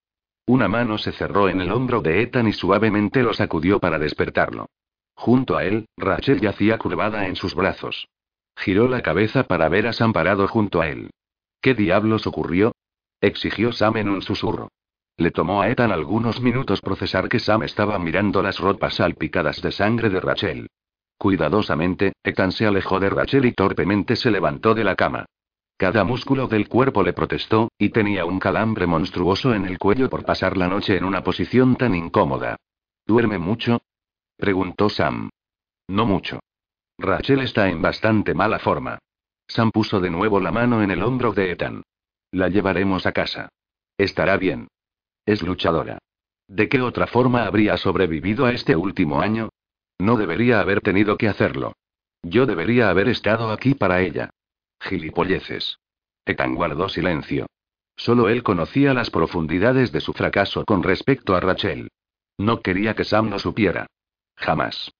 Una 0.47 0.67
mano 0.67 0.97
se 0.97 1.11
cerró 1.11 1.47
en 1.49 1.61
el 1.61 1.71
hombro 1.71 2.01
de 2.01 2.21
Ethan 2.21 2.47
y 2.47 2.53
suavemente 2.53 3.23
lo 3.23 3.33
sacudió 3.33 3.79
para 3.79 3.99
despertarlo. 3.99 4.67
Junto 5.15 5.55
a 5.55 5.63
él, 5.63 5.87
Rachel 5.97 6.41
yacía 6.41 6.77
curvada 6.77 7.27
en 7.27 7.35
sus 7.35 7.55
brazos. 7.55 8.09
Giró 8.57 8.87
la 8.87 9.01
cabeza 9.01 9.43
para 9.43 9.69
ver 9.69 9.87
a 9.87 9.93
Sam 9.93 10.13
parado 10.13 10.47
junto 10.47 10.81
a 10.81 10.89
él. 10.89 11.09
¿Qué 11.61 11.73
diablos 11.73 12.27
ocurrió? 12.27 12.73
Exigió 13.21 13.71
Sam 13.71 13.97
en 13.97 14.09
un 14.09 14.21
susurro. 14.21 14.69
Le 15.17 15.31
tomó 15.31 15.61
a 15.61 15.69
Ethan 15.69 15.91
algunos 15.91 16.41
minutos 16.41 16.81
procesar 16.81 17.29
que 17.29 17.39
Sam 17.39 17.63
estaba 17.63 17.97
mirando 17.99 18.41
las 18.41 18.59
ropas 18.59 18.95
salpicadas 18.95 19.61
de 19.61 19.71
sangre 19.71 20.09
de 20.09 20.19
Rachel. 20.19 20.67
Cuidadosamente, 21.17 22.13
Ethan 22.23 22.51
se 22.51 22.65
alejó 22.65 22.99
de 22.99 23.09
Rachel 23.09 23.45
y 23.45 23.53
torpemente 23.53 24.15
se 24.15 24.31
levantó 24.31 24.73
de 24.73 24.83
la 24.83 24.95
cama. 24.95 25.25
Cada 25.77 26.03
músculo 26.03 26.47
del 26.47 26.67
cuerpo 26.67 27.03
le 27.03 27.13
protestó, 27.13 27.69
y 27.77 27.89
tenía 27.89 28.25
un 28.25 28.39
calambre 28.39 28.87
monstruoso 28.87 29.53
en 29.53 29.65
el 29.65 29.77
cuello 29.77 30.09
por 30.09 30.25
pasar 30.25 30.57
la 30.57 30.67
noche 30.67 30.97
en 30.97 31.03
una 31.03 31.23
posición 31.23 31.75
tan 31.75 31.95
incómoda. 31.95 32.57
¿Duerme 33.05 33.37
mucho? 33.37 33.81
preguntó 34.37 34.89
Sam. 34.89 35.29
No 35.87 36.05
mucho. 36.05 36.39
Rachel 36.97 37.41
está 37.41 37.69
en 37.69 37.81
bastante 37.81 38.33
mala 38.33 38.59
forma. 38.59 38.99
Sam 39.47 39.71
puso 39.71 39.99
de 39.99 40.09
nuevo 40.09 40.39
la 40.39 40.51
mano 40.51 40.81
en 40.81 40.91
el 40.91 41.03
hombro 41.03 41.33
de 41.33 41.51
Ethan. 41.51 41.83
La 42.35 42.49
llevaremos 42.49 43.05
a 43.05 43.13
casa. 43.13 43.47
Estará 43.97 44.35
bien. 44.35 44.67
Es 45.25 45.41
luchadora. 45.41 45.99
¿De 46.49 46.67
qué 46.67 46.81
otra 46.81 47.07
forma 47.07 47.45
habría 47.45 47.77
sobrevivido 47.77 48.45
a 48.45 48.51
este 48.51 48.75
último 48.75 49.21
año? 49.21 49.47
No 49.99 50.17
debería 50.17 50.59
haber 50.59 50.81
tenido 50.81 51.17
que 51.17 51.29
hacerlo. 51.29 51.77
Yo 52.23 52.45
debería 52.45 52.89
haber 52.89 53.07
estado 53.07 53.51
aquí 53.51 53.73
para 53.73 54.01
ella. 54.01 54.31
Gilipolleces. 54.81 55.79
Ethan 56.25 56.55
guardó 56.55 56.89
silencio. 56.89 57.45
Solo 57.95 58.27
él 58.27 58.43
conocía 58.43 58.93
las 58.93 59.11
profundidades 59.11 59.93
de 59.93 60.01
su 60.01 60.11
fracaso 60.11 60.65
con 60.65 60.83
respecto 60.83 61.37
a 61.37 61.39
Rachel. 61.39 61.87
No 62.37 62.59
quería 62.59 62.95
que 62.95 63.05
Sam 63.05 63.29
lo 63.29 63.39
supiera. 63.39 63.87
Jamás. 64.35 64.91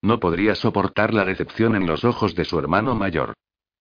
No 0.00 0.20
podría 0.20 0.54
soportar 0.54 1.12
la 1.12 1.26
decepción 1.26 1.76
en 1.76 1.86
los 1.86 2.04
ojos 2.04 2.34
de 2.34 2.46
su 2.46 2.58
hermano 2.58 2.94
mayor. 2.94 3.34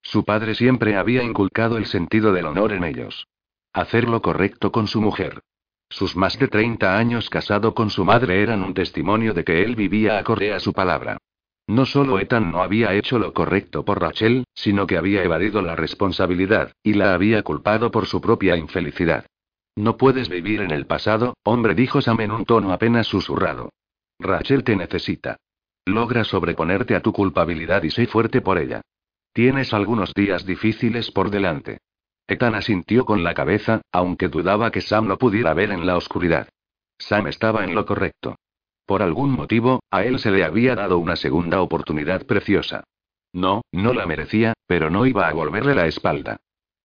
Su 0.07 0.23
padre 0.23 0.55
siempre 0.55 0.95
había 0.95 1.21
inculcado 1.21 1.75
el 1.75 1.85
sentido 1.85 2.31
del 2.31 2.45
honor 2.45 2.71
en 2.71 2.85
ellos. 2.85 3.27
Hacer 3.73 4.07
lo 4.07 4.21
correcto 4.21 4.71
con 4.71 4.88
su 4.88 5.01
mujer. 5.01 5.41
Sus 5.89 6.15
más 6.15 6.39
de 6.39 6.47
30 6.47 6.97
años 6.97 7.29
casado 7.29 7.73
con 7.73 7.89
su 7.89 8.05
madre 8.05 8.41
eran 8.41 8.63
un 8.63 8.73
testimonio 8.73 9.34
de 9.34 9.43
que 9.43 9.63
él 9.63 9.75
vivía 9.75 10.17
acorde 10.17 10.53
a 10.53 10.61
su 10.61 10.71
palabra. 10.71 11.17
No 11.67 11.85
solo 11.85 12.19
Ethan 12.19 12.51
no 12.51 12.61
había 12.61 12.93
hecho 12.93 13.19
lo 13.19 13.34
correcto 13.34 13.84
por 13.84 13.99
Rachel, 13.99 14.45
sino 14.53 14.88
que 14.88 14.97
había 14.97 15.25
evadido 15.25 15.61
la 15.61 15.75
responsabilidad, 15.75 16.71
y 16.81 16.93
la 16.93 17.13
había 17.13 17.43
culpado 17.43 17.91
por 17.91 18.05
su 18.05 18.21
propia 18.21 18.55
infelicidad. 18.55 19.25
No 19.75 19.97
puedes 19.97 20.29
vivir 20.29 20.61
en 20.61 20.71
el 20.71 20.85
pasado, 20.85 21.35
hombre, 21.43 21.75
dijo 21.75 22.01
Sam 22.01 22.21
en 22.21 22.31
un 22.31 22.45
tono 22.45 22.71
apenas 22.71 23.07
susurrado. 23.07 23.73
Rachel 24.19 24.63
te 24.63 24.77
necesita. 24.77 25.35
Logra 25.85 26.23
sobreponerte 26.23 26.95
a 26.95 27.01
tu 27.01 27.11
culpabilidad 27.11 27.84
y 27.84 27.89
sé 27.89 28.07
fuerte 28.07 28.39
por 28.39 28.57
ella. 28.57 28.81
Tienes 29.38 29.72
algunos 29.72 30.15
días 30.15 30.47
difíciles 30.47 31.11
por 31.11 31.30
delante. 31.30 31.77
Ethan 32.27 32.55
asintió 32.55 33.05
con 33.05 33.23
la 33.23 33.35
cabeza, 33.35 33.81
aunque 33.91 34.30
dudaba 34.30 34.72
que 34.72 34.81
Sam 34.81 35.05
lo 35.05 35.19
pudiera 35.19 35.53
ver 35.53 35.69
en 35.69 35.85
la 35.85 35.95
oscuridad. 35.95 36.49
Sam 36.97 37.27
estaba 37.27 37.64
en 37.64 37.76
lo 37.76 37.85
correcto. 37.85 38.38
Por 38.88 39.03
algún 39.03 39.30
motivo, 39.30 39.84
a 39.91 40.03
él 40.05 40.18
se 40.18 40.31
le 40.31 40.43
había 40.43 40.73
dado 40.73 40.97
una 40.97 41.15
segunda 41.15 41.61
oportunidad 41.61 42.26
preciosa. 42.26 42.84
No, 43.31 43.61
no 43.72 43.93
la 43.93 44.07
merecía, 44.07 44.53
pero 44.65 44.89
no 44.89 45.05
iba 45.05 45.27
a 45.27 45.34
volverle 45.34 45.76
la 45.76 45.85
espalda. 45.85 46.38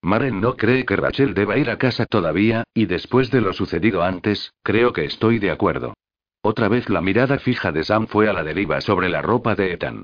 Maren 0.03 0.39
no 0.39 0.55
cree 0.55 0.85
que 0.85 0.95
Rachel 0.95 1.33
deba 1.33 1.57
ir 1.57 1.71
a 1.71 1.79
casa 1.79 2.05
todavía, 2.05 2.65
y 2.75 2.85
después 2.85 3.31
de 3.31 3.41
lo 3.41 3.53
sucedido 3.53 4.03
antes, 4.03 4.53
creo 4.61 4.93
que 4.93 5.05
estoy 5.05 5.39
de 5.39 5.49
acuerdo. 5.49 5.95
Otra 6.43 6.67
vez 6.67 6.87
la 6.87 7.01
mirada 7.01 7.39
fija 7.39 7.71
de 7.71 7.83
Sam 7.83 8.05
fue 8.05 8.29
a 8.29 8.33
la 8.33 8.43
deriva 8.43 8.79
sobre 8.79 9.09
la 9.09 9.23
ropa 9.23 9.55
de 9.55 9.73
Ethan. 9.73 10.03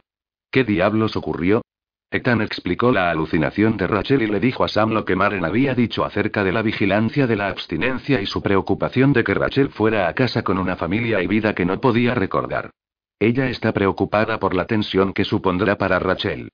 ¿Qué 0.50 0.64
diablos 0.64 1.16
ocurrió? 1.16 1.62
Ethan 2.12 2.42
explicó 2.42 2.92
la 2.92 3.12
alucinación 3.12 3.78
de 3.78 3.86
Rachel 3.86 4.24
y 4.24 4.28
le 4.28 4.40
dijo 4.40 4.64
a 4.64 4.68
Sam 4.68 4.94
lo 4.94 5.06
que 5.06 5.16
Maren 5.16 5.46
había 5.46 5.76
dicho 5.76 6.04
acerca 6.04 6.44
de 6.44 6.52
la 6.52 6.64
vigilancia 6.64 7.28
de 7.28 7.36
la 7.36 7.50
abstinencia 7.50 8.20
y 8.20 8.26
su 8.26 8.42
preocupación 8.42 9.14
de 9.14 9.24
que 9.24 9.36
Rachel 9.36 9.70
fuera 9.70 10.08
a 10.08 10.14
casa 10.16 10.42
con 10.42 10.58
una 10.58 10.76
familia 10.76 11.22
y 11.22 11.28
vida 11.28 11.54
que 11.54 11.66
no 11.66 11.80
podía 11.80 12.16
recordar. 12.16 12.72
Ella 13.20 13.48
está 13.50 13.74
preocupada 13.74 14.40
por 14.40 14.56
la 14.56 14.66
tensión 14.66 15.14
que 15.14 15.24
supondrá 15.24 15.78
para 15.78 16.00
Rachel. 16.00 16.50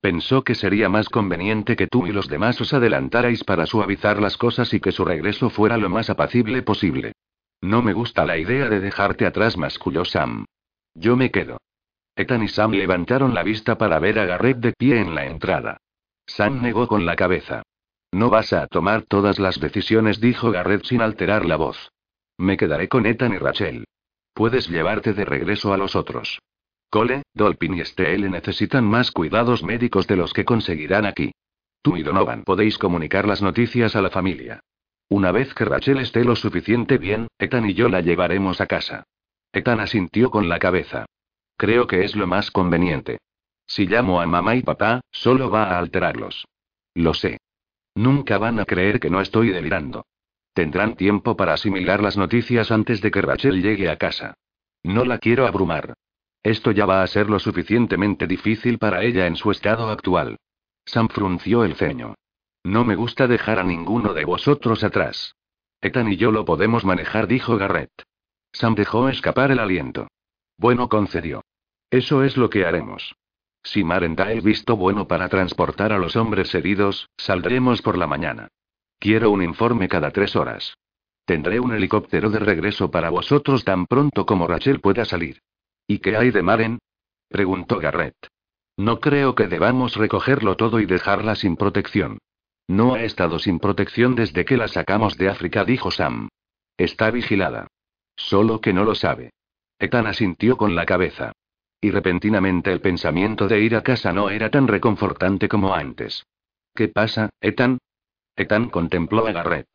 Pensó 0.00 0.44
que 0.44 0.54
sería 0.54 0.88
más 0.88 1.08
conveniente 1.08 1.74
que 1.74 1.88
tú 1.88 2.06
y 2.06 2.12
los 2.12 2.28
demás 2.28 2.60
os 2.60 2.72
adelantarais 2.72 3.42
para 3.42 3.66
suavizar 3.66 4.22
las 4.22 4.36
cosas 4.36 4.72
y 4.74 4.80
que 4.80 4.92
su 4.92 5.04
regreso 5.04 5.50
fuera 5.50 5.76
lo 5.76 5.90
más 5.90 6.08
apacible 6.08 6.62
posible. 6.62 7.14
No 7.60 7.82
me 7.82 7.92
gusta 7.92 8.24
la 8.24 8.38
idea 8.38 8.68
de 8.68 8.78
dejarte 8.78 9.26
atrás, 9.26 9.56
masculló 9.56 10.04
Sam. 10.04 10.44
Yo 10.94 11.16
me 11.16 11.30
quedo. 11.30 11.58
Ethan 12.16 12.42
y 12.42 12.48
Sam 12.48 12.72
levantaron 12.72 13.34
la 13.34 13.42
vista 13.42 13.78
para 13.78 13.98
ver 13.98 14.18
a 14.18 14.26
Garrett 14.26 14.58
de 14.58 14.72
pie 14.72 15.00
en 15.00 15.14
la 15.14 15.26
entrada. 15.26 15.78
Sam 16.26 16.62
negó 16.62 16.86
con 16.86 17.06
la 17.06 17.16
cabeza. 17.16 17.62
No 18.12 18.28
vas 18.28 18.52
a 18.52 18.66
tomar 18.66 19.02
todas 19.02 19.38
las 19.38 19.60
decisiones, 19.60 20.20
dijo 20.20 20.50
Garrett 20.50 20.84
sin 20.84 21.00
alterar 21.00 21.44
la 21.46 21.56
voz. 21.56 21.90
Me 22.38 22.56
quedaré 22.56 22.88
con 22.88 23.06
Ethan 23.06 23.34
y 23.34 23.38
Rachel. 23.38 23.84
Puedes 24.34 24.68
llevarte 24.68 25.12
de 25.12 25.24
regreso 25.24 25.72
a 25.72 25.76
los 25.76 25.94
otros. 25.94 26.40
Cole, 26.90 27.22
Dolphin 27.34 27.74
y 27.74 27.80
Estelle 27.80 28.28
necesitan 28.28 28.84
más 28.84 29.12
cuidados 29.12 29.62
médicos 29.62 30.06
de 30.06 30.16
los 30.16 30.32
que 30.32 30.44
conseguirán 30.44 31.06
aquí. 31.06 31.32
Tú 31.82 31.96
y 31.96 32.02
Donovan 32.02 32.42
podéis 32.42 32.78
comunicar 32.78 33.26
las 33.26 33.42
noticias 33.42 33.94
a 33.94 34.02
la 34.02 34.10
familia. 34.10 34.60
Una 35.08 35.32
vez 35.32 35.54
que 35.54 35.64
Rachel 35.64 35.98
esté 35.98 36.24
lo 36.24 36.36
suficiente 36.36 36.98
bien, 36.98 37.28
Ethan 37.38 37.68
y 37.68 37.74
yo 37.74 37.88
la 37.88 38.00
llevaremos 38.00 38.60
a 38.60 38.66
casa. 38.66 39.04
Ethan 39.52 39.80
asintió 39.80 40.30
con 40.30 40.48
la 40.48 40.58
cabeza. 40.58 41.06
Creo 41.60 41.86
que 41.86 42.04
es 42.06 42.16
lo 42.16 42.26
más 42.26 42.50
conveniente. 42.50 43.18
Si 43.66 43.86
llamo 43.86 44.22
a 44.22 44.26
mamá 44.26 44.56
y 44.56 44.62
papá, 44.62 45.02
solo 45.10 45.50
va 45.50 45.64
a 45.64 45.78
alterarlos. 45.78 46.46
Lo 46.94 47.12
sé. 47.12 47.36
Nunca 47.94 48.38
van 48.38 48.58
a 48.60 48.64
creer 48.64 48.98
que 48.98 49.10
no 49.10 49.20
estoy 49.20 49.50
delirando. 49.50 50.06
Tendrán 50.54 50.96
tiempo 50.96 51.36
para 51.36 51.52
asimilar 51.52 52.02
las 52.02 52.16
noticias 52.16 52.70
antes 52.70 53.02
de 53.02 53.10
que 53.10 53.20
Rachel 53.20 53.60
llegue 53.60 53.90
a 53.90 53.98
casa. 53.98 54.32
No 54.82 55.04
la 55.04 55.18
quiero 55.18 55.46
abrumar. 55.46 55.92
Esto 56.42 56.70
ya 56.70 56.86
va 56.86 57.02
a 57.02 57.06
ser 57.06 57.28
lo 57.28 57.38
suficientemente 57.38 58.26
difícil 58.26 58.78
para 58.78 59.02
ella 59.02 59.26
en 59.26 59.36
su 59.36 59.50
estado 59.50 59.90
actual. 59.90 60.38
Sam 60.86 61.10
frunció 61.10 61.64
el 61.64 61.74
ceño. 61.74 62.14
No 62.64 62.86
me 62.86 62.96
gusta 62.96 63.26
dejar 63.26 63.58
a 63.58 63.64
ninguno 63.64 64.14
de 64.14 64.24
vosotros 64.24 64.82
atrás. 64.82 65.34
Ethan 65.82 66.10
y 66.10 66.16
yo 66.16 66.32
lo 66.32 66.46
podemos 66.46 66.86
manejar, 66.86 67.26
dijo 67.26 67.58
Garrett. 67.58 67.92
Sam 68.50 68.74
dejó 68.74 69.10
escapar 69.10 69.50
el 69.50 69.58
aliento. 69.58 70.08
Bueno, 70.56 70.88
concedió. 70.88 71.42
Eso 71.90 72.22
es 72.22 72.36
lo 72.36 72.50
que 72.50 72.64
haremos. 72.64 73.14
Si 73.62 73.84
Maren 73.84 74.16
da 74.16 74.32
el 74.32 74.40
visto 74.40 74.76
bueno 74.76 75.06
para 75.06 75.28
transportar 75.28 75.92
a 75.92 75.98
los 75.98 76.16
hombres 76.16 76.54
heridos, 76.54 77.10
saldremos 77.16 77.82
por 77.82 77.98
la 77.98 78.06
mañana. 78.06 78.48
Quiero 78.98 79.30
un 79.30 79.42
informe 79.42 79.88
cada 79.88 80.10
tres 80.10 80.36
horas. 80.36 80.74
Tendré 81.24 81.60
un 81.60 81.72
helicóptero 81.72 82.30
de 82.30 82.38
regreso 82.38 82.90
para 82.90 83.10
vosotros 83.10 83.64
tan 83.64 83.86
pronto 83.86 84.24
como 84.24 84.46
Rachel 84.46 84.80
pueda 84.80 85.04
salir. 85.04 85.40
¿Y 85.86 85.98
qué 85.98 86.16
hay 86.16 86.30
de 86.30 86.42
Maren? 86.42 86.78
preguntó 87.28 87.78
Garrett. 87.78 88.16
No 88.76 89.00
creo 89.00 89.34
que 89.34 89.46
debamos 89.46 89.96
recogerlo 89.96 90.56
todo 90.56 90.80
y 90.80 90.86
dejarla 90.86 91.34
sin 91.34 91.56
protección. 91.56 92.18
No 92.66 92.94
ha 92.94 93.02
estado 93.02 93.38
sin 93.38 93.58
protección 93.58 94.14
desde 94.14 94.44
que 94.44 94.56
la 94.56 94.68
sacamos 94.68 95.18
de 95.18 95.28
África, 95.28 95.64
dijo 95.64 95.90
Sam. 95.90 96.28
Está 96.76 97.10
vigilada. 97.10 97.66
Solo 98.16 98.60
que 98.60 98.72
no 98.72 98.84
lo 98.84 98.94
sabe. 98.94 99.32
Ethan 99.78 100.06
asintió 100.06 100.56
con 100.56 100.74
la 100.74 100.86
cabeza. 100.86 101.32
Y 101.80 101.90
repentinamente 101.90 102.72
el 102.72 102.80
pensamiento 102.80 103.48
de 103.48 103.60
ir 103.60 103.74
a 103.74 103.82
casa 103.82 104.12
no 104.12 104.28
era 104.28 104.50
tan 104.50 104.68
reconfortante 104.68 105.48
como 105.48 105.74
antes. 105.74 106.26
¿Qué 106.74 106.88
pasa, 106.88 107.30
Ethan? 107.40 107.78
Ethan 108.36 108.68
contempló 108.68 109.26
a 109.26 109.32
Garrett. 109.32 109.68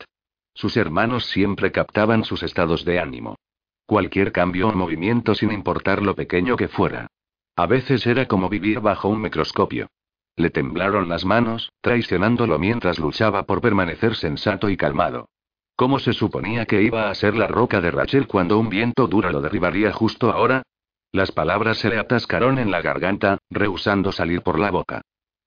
Sus 0.54 0.78
hermanos 0.78 1.26
siempre 1.26 1.72
captaban 1.72 2.24
sus 2.24 2.44
estados 2.44 2.86
de 2.86 3.00
ánimo. 3.00 3.36
Cualquier 3.86 4.32
cambio 4.32 4.70
o 4.70 4.74
movimiento 4.74 5.36
sin 5.36 5.52
importar 5.52 6.02
lo 6.02 6.16
pequeño 6.16 6.56
que 6.56 6.68
fuera. 6.68 7.08
A 7.56 7.68
veces 7.68 8.06
era 8.06 8.28
como 8.28 8.50
vivir 8.50 8.80
bajo 8.80 9.10
un 9.10 9.22
microscopio. 9.22 9.88
Le 10.36 10.50
temblaron 10.50 11.08
las 11.08 11.26
manos, 11.26 11.72
traicionándolo 11.82 12.60
mientras 12.60 13.00
luchaba 13.00 13.44
por 13.44 13.62
permanecer 13.62 14.16
sensato 14.16 14.70
y 14.70 14.78
calmado. 14.78 15.30
¿Cómo 15.76 16.00
se 16.00 16.14
suponía 16.14 16.66
que 16.66 16.82
iba 16.82 17.10
a 17.10 17.16
ser 17.16 17.36
la 17.36 17.48
roca 17.48 17.82
de 17.82 17.92
Rachel 17.92 18.28
cuando 18.28 18.60
un 18.60 18.70
viento 18.70 19.08
duro 19.08 19.30
lo 19.32 19.42
derribaría 19.42 19.92
justo 19.92 20.32
ahora? 20.32 20.64
Las 21.16 21.32
palabras 21.32 21.78
se 21.78 21.88
le 21.88 21.98
atascaron 21.98 22.60
en 22.60 22.72
la 22.72 22.82
garganta, 22.82 23.38
rehusando 23.50 24.12
salir 24.12 24.42
por 24.42 24.60
la 24.60 24.70
boca. 24.70 25.00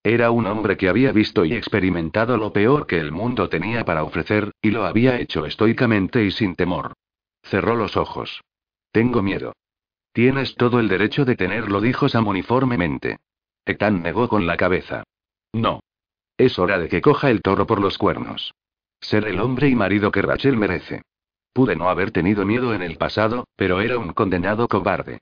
Era 0.03 0.31
un 0.31 0.47
hombre 0.47 0.79
que 0.79 0.89
había 0.89 1.13
visto 1.13 1.45
y 1.45 1.53
experimentado 1.53 2.39
lo 2.39 2.55
peor 2.55 2.87
que 2.87 2.99
el 2.99 3.13
mundo 3.13 3.51
tenía 3.51 3.85
para 3.85 4.03
ofrecer, 4.03 4.53
y 4.63 4.71
lo 4.71 4.87
había 4.87 5.21
hecho 5.21 5.45
estoicamente 5.45 6.25
y 6.25 6.31
sin 6.31 6.55
temor. 6.55 6.95
Cerró 7.43 7.77
los 7.77 7.99
ojos. 7.99 8.41
Tengo 8.93 9.21
miedo. 9.21 9.53
Tienes 10.15 10.55
todo 10.55 10.81
el 10.81 10.89
derecho 10.89 11.27
de 11.27 11.37
tenerlo, 11.37 11.83
dijo 11.83 12.09
Sam 12.09 12.29
uniformemente. 12.29 13.19
Ethan 13.67 14.03
negó 14.03 14.27
con 14.27 14.47
la 14.47 14.57
cabeza. 14.57 15.05
No. 15.53 15.81
Es 16.39 16.59
hora 16.59 16.79
de 16.79 16.89
que 16.89 17.03
coja 17.03 17.29
el 17.29 17.43
toro 17.43 17.67
por 17.67 17.83
los 17.83 17.99
cuernos. 17.99 18.55
Ser 19.03 19.29
el 19.29 19.39
hombre 19.39 19.69
y 19.69 19.75
marido 19.75 20.11
que 20.13 20.23
Rachel 20.23 20.57
merece. 20.57 21.03
Pude 21.53 21.77
no 21.77 21.91
haber 21.91 22.11
tenido 22.11 22.47
miedo 22.47 22.73
en 22.73 22.81
el 22.81 22.97
pasado, 22.97 23.45
pero 23.55 23.83
era 23.83 23.99
un 23.99 24.15
condenado 24.15 24.67
cobarde. 24.67 25.19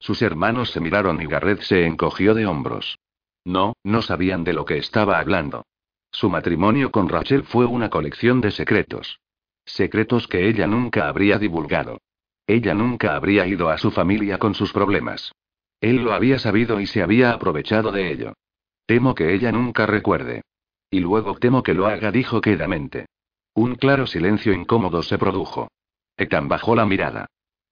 Sus 0.00 0.22
hermanos 0.22 0.70
se 0.70 0.80
miraron 0.80 1.20
y 1.20 1.26
Garrett 1.26 1.60
se 1.60 1.86
encogió 1.86 2.34
de 2.34 2.46
hombros. 2.46 2.98
No, 3.44 3.74
no 3.84 4.02
sabían 4.02 4.44
de 4.44 4.54
lo 4.54 4.64
que 4.64 4.78
estaba 4.78 5.18
hablando. 5.18 5.66
Su 6.10 6.28
matrimonio 6.28 6.90
con 6.90 7.08
Rachel 7.08 7.44
fue 7.44 7.66
una 7.66 7.90
colección 7.90 8.40
de 8.40 8.50
secretos. 8.50 9.20
Secretos 9.64 10.26
que 10.26 10.48
ella 10.48 10.66
nunca 10.66 11.08
habría 11.08 11.38
divulgado. 11.38 11.98
Ella 12.46 12.74
nunca 12.74 13.14
habría 13.14 13.46
ido 13.46 13.68
a 13.68 13.78
su 13.78 13.90
familia 13.90 14.38
con 14.38 14.54
sus 14.54 14.72
problemas. 14.72 15.32
Él 15.80 15.96
lo 15.96 16.12
había 16.12 16.38
sabido 16.38 16.80
y 16.80 16.86
se 16.86 17.02
había 17.02 17.32
aprovechado 17.32 17.92
de 17.92 18.10
ello. 18.10 18.32
Temo 18.86 19.14
que 19.14 19.34
ella 19.34 19.52
nunca 19.52 19.86
recuerde. 19.86 20.42
Y 20.90 21.00
luego 21.00 21.36
temo 21.36 21.62
que 21.62 21.74
lo 21.74 21.86
haga, 21.86 22.10
dijo 22.10 22.40
quedamente. 22.40 23.06
Un 23.54 23.76
claro 23.76 24.06
silencio 24.06 24.52
incómodo 24.52 25.02
se 25.02 25.18
produjo. 25.18 25.68
Ethan 26.16 26.48
bajó 26.48 26.74
la 26.74 26.86
mirada. 26.86 27.26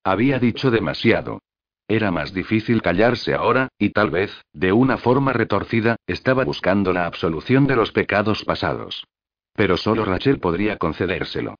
Había 0.04 0.38
dicho 0.38 0.70
demasiado. 0.70 1.40
Era 1.88 2.10
más 2.10 2.34
difícil 2.34 2.82
callarse 2.82 3.32
ahora, 3.32 3.68
y 3.78 3.90
tal 3.90 4.10
vez, 4.10 4.44
de 4.52 4.72
una 4.72 4.98
forma 4.98 5.32
retorcida, 5.32 5.96
estaba 6.06 6.44
buscando 6.44 6.92
la 6.92 7.06
absolución 7.06 7.66
de 7.66 7.76
los 7.76 7.92
pecados 7.92 8.44
pasados. 8.44 9.06
Pero 9.54 9.78
solo 9.78 10.04
Rachel 10.04 10.38
podría 10.38 10.76
concedérselo. 10.76 11.54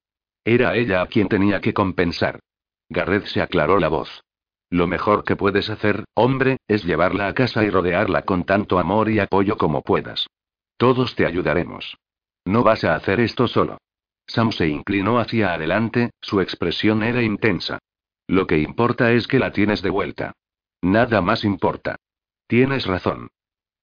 Era 0.45 0.77
ella 0.77 1.01
a 1.01 1.07
quien 1.07 1.29
tenía 1.29 1.61
que 1.61 1.73
compensar. 1.73 2.41
Garrett 2.91 3.25
se 3.25 3.41
aclaró 3.41 3.79
la 3.79 3.89
voz. 3.89 4.23
Lo 4.71 4.87
mejor 4.87 5.25
que 5.25 5.35
puedes 5.35 5.71
hacer, 5.71 6.05
hombre, 6.15 6.59
es 6.69 6.85
llevarla 6.85 7.29
a 7.29 7.35
casa 7.35 7.65
y 7.65 7.71
rodearla 7.71 8.23
con 8.23 8.45
tanto 8.45 8.79
amor 8.79 9.09
y 9.11 9.19
apoyo 9.19 9.57
como 9.57 9.83
puedas. 9.83 10.27
Todos 10.77 11.15
te 11.15 11.25
ayudaremos. 11.25 11.97
No 12.45 12.63
vas 12.63 12.85
a 12.85 12.95
hacer 12.95 13.21
esto 13.21 13.49
solo. 13.49 13.79
Sam 14.27 14.53
se 14.53 14.69
inclinó 14.69 15.19
hacia 15.19 15.55
adelante, 15.55 16.11
su 16.21 16.43
expresión 16.43 17.03
era 17.03 17.23
intensa. 17.23 17.79
Lo 18.29 18.47
que 18.47 18.59
importa 18.59 19.11
es 19.13 19.27
que 19.27 19.39
la 19.39 19.53
tienes 19.53 19.83
de 19.83 19.91
vuelta. 19.91 20.35
Nada 20.83 21.23
más 21.23 21.45
importa. 21.45 21.97
Tienes 22.47 22.87
razón. 22.87 23.31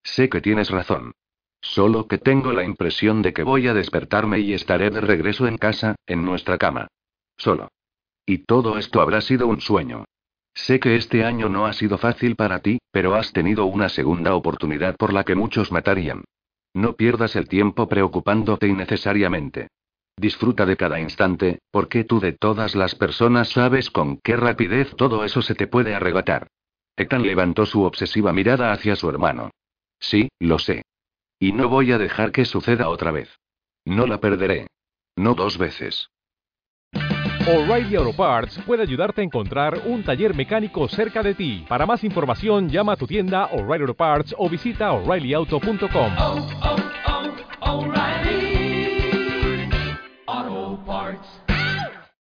Sé 0.04 0.30
que 0.30 0.40
tienes 0.40 0.70
razón. 0.70 1.14
Solo 1.62 2.08
que 2.08 2.20
tengo 2.20 2.54
la 2.54 2.64
impresión 2.64 3.24
de 3.24 3.34
que 3.34 3.42
voy 3.42 3.68
a 3.68 3.74
despertarme 3.74 4.40
y 4.40 4.54
estaré 4.54 4.92
de 4.92 5.02
regreso 5.02 5.48
en 5.48 5.58
casa, 5.58 5.96
en 6.06 6.24
nuestra 6.24 6.60
cama. 6.60 6.88
Solo. 7.38 7.70
Y 8.24 8.40
todo 8.40 8.78
esto 8.78 9.02
habrá 9.02 9.20
sido 9.22 9.48
un 9.48 9.62
sueño. 9.62 10.06
Sé 10.54 10.80
que 10.80 10.96
este 10.96 11.26
año 11.26 11.50
no 11.50 11.66
ha 11.66 11.74
sido 11.74 11.98
fácil 11.98 12.36
para 12.36 12.60
ti, 12.60 12.78
pero 12.92 13.16
has 13.16 13.34
tenido 13.34 13.66
una 13.66 13.90
segunda 13.90 14.36
oportunidad 14.36 14.96
por 14.96 15.12
la 15.12 15.24
que 15.24 15.36
muchos 15.36 15.72
matarían. 15.72 16.24
No 16.74 16.94
pierdas 16.94 17.36
el 17.36 17.48
tiempo 17.48 17.90
preocupándote 17.90 18.68
innecesariamente. 18.68 19.70
Disfruta 20.18 20.66
de 20.66 20.78
cada 20.78 21.00
instante, 21.00 21.60
porque 21.72 22.06
tú 22.06 22.20
de 22.20 22.32
todas 22.32 22.76
las 22.76 22.96
personas 22.96 23.50
sabes 23.50 23.92
con 23.92 24.18
qué 24.24 24.38
rapidez 24.38 24.96
todo 24.96 25.26
eso 25.26 25.42
se 25.42 25.56
te 25.56 25.68
puede 25.68 25.94
arrebatar. 25.94 26.48
Ethan 26.96 27.24
levantó 27.24 27.66
su 27.66 27.84
obsesiva 27.84 28.32
mirada 28.32 28.72
hacia 28.72 28.96
su 28.96 29.10
hermano. 29.10 29.52
Sí, 30.00 30.30
lo 30.40 30.60
sé. 30.60 30.84
Y 31.40 31.52
no 31.52 31.68
voy 31.68 31.92
a 31.92 31.98
dejar 31.98 32.32
que 32.32 32.46
suceda 32.46 32.88
otra 32.88 33.12
vez. 33.12 33.30
No 33.86 34.08
la 34.08 34.20
perderé. 34.20 34.68
No 35.18 35.34
dos 35.34 35.58
veces. 35.58 36.10
O'Reilly 37.48 37.96
Auto 37.98 38.14
Parts 38.16 38.58
puede 38.66 38.82
ayudarte 38.82 39.22
a 39.22 39.24
encontrar 39.24 39.80
un 39.86 40.04
taller 40.04 40.34
mecánico 40.34 40.88
cerca 40.88 41.22
de 41.22 41.36
ti. 41.36 41.64
Para 41.68 41.86
más 41.86 42.04
información, 42.04 42.70
llama 42.70 42.94
a 42.94 42.96
tu 42.96 43.06
tienda 43.06 43.46
O'Reilly 43.52 43.84
Auto 43.84 43.94
Parts 43.94 44.34
o 44.38 44.50
visita 44.50 44.92
oreillyauto.com. 44.94 46.85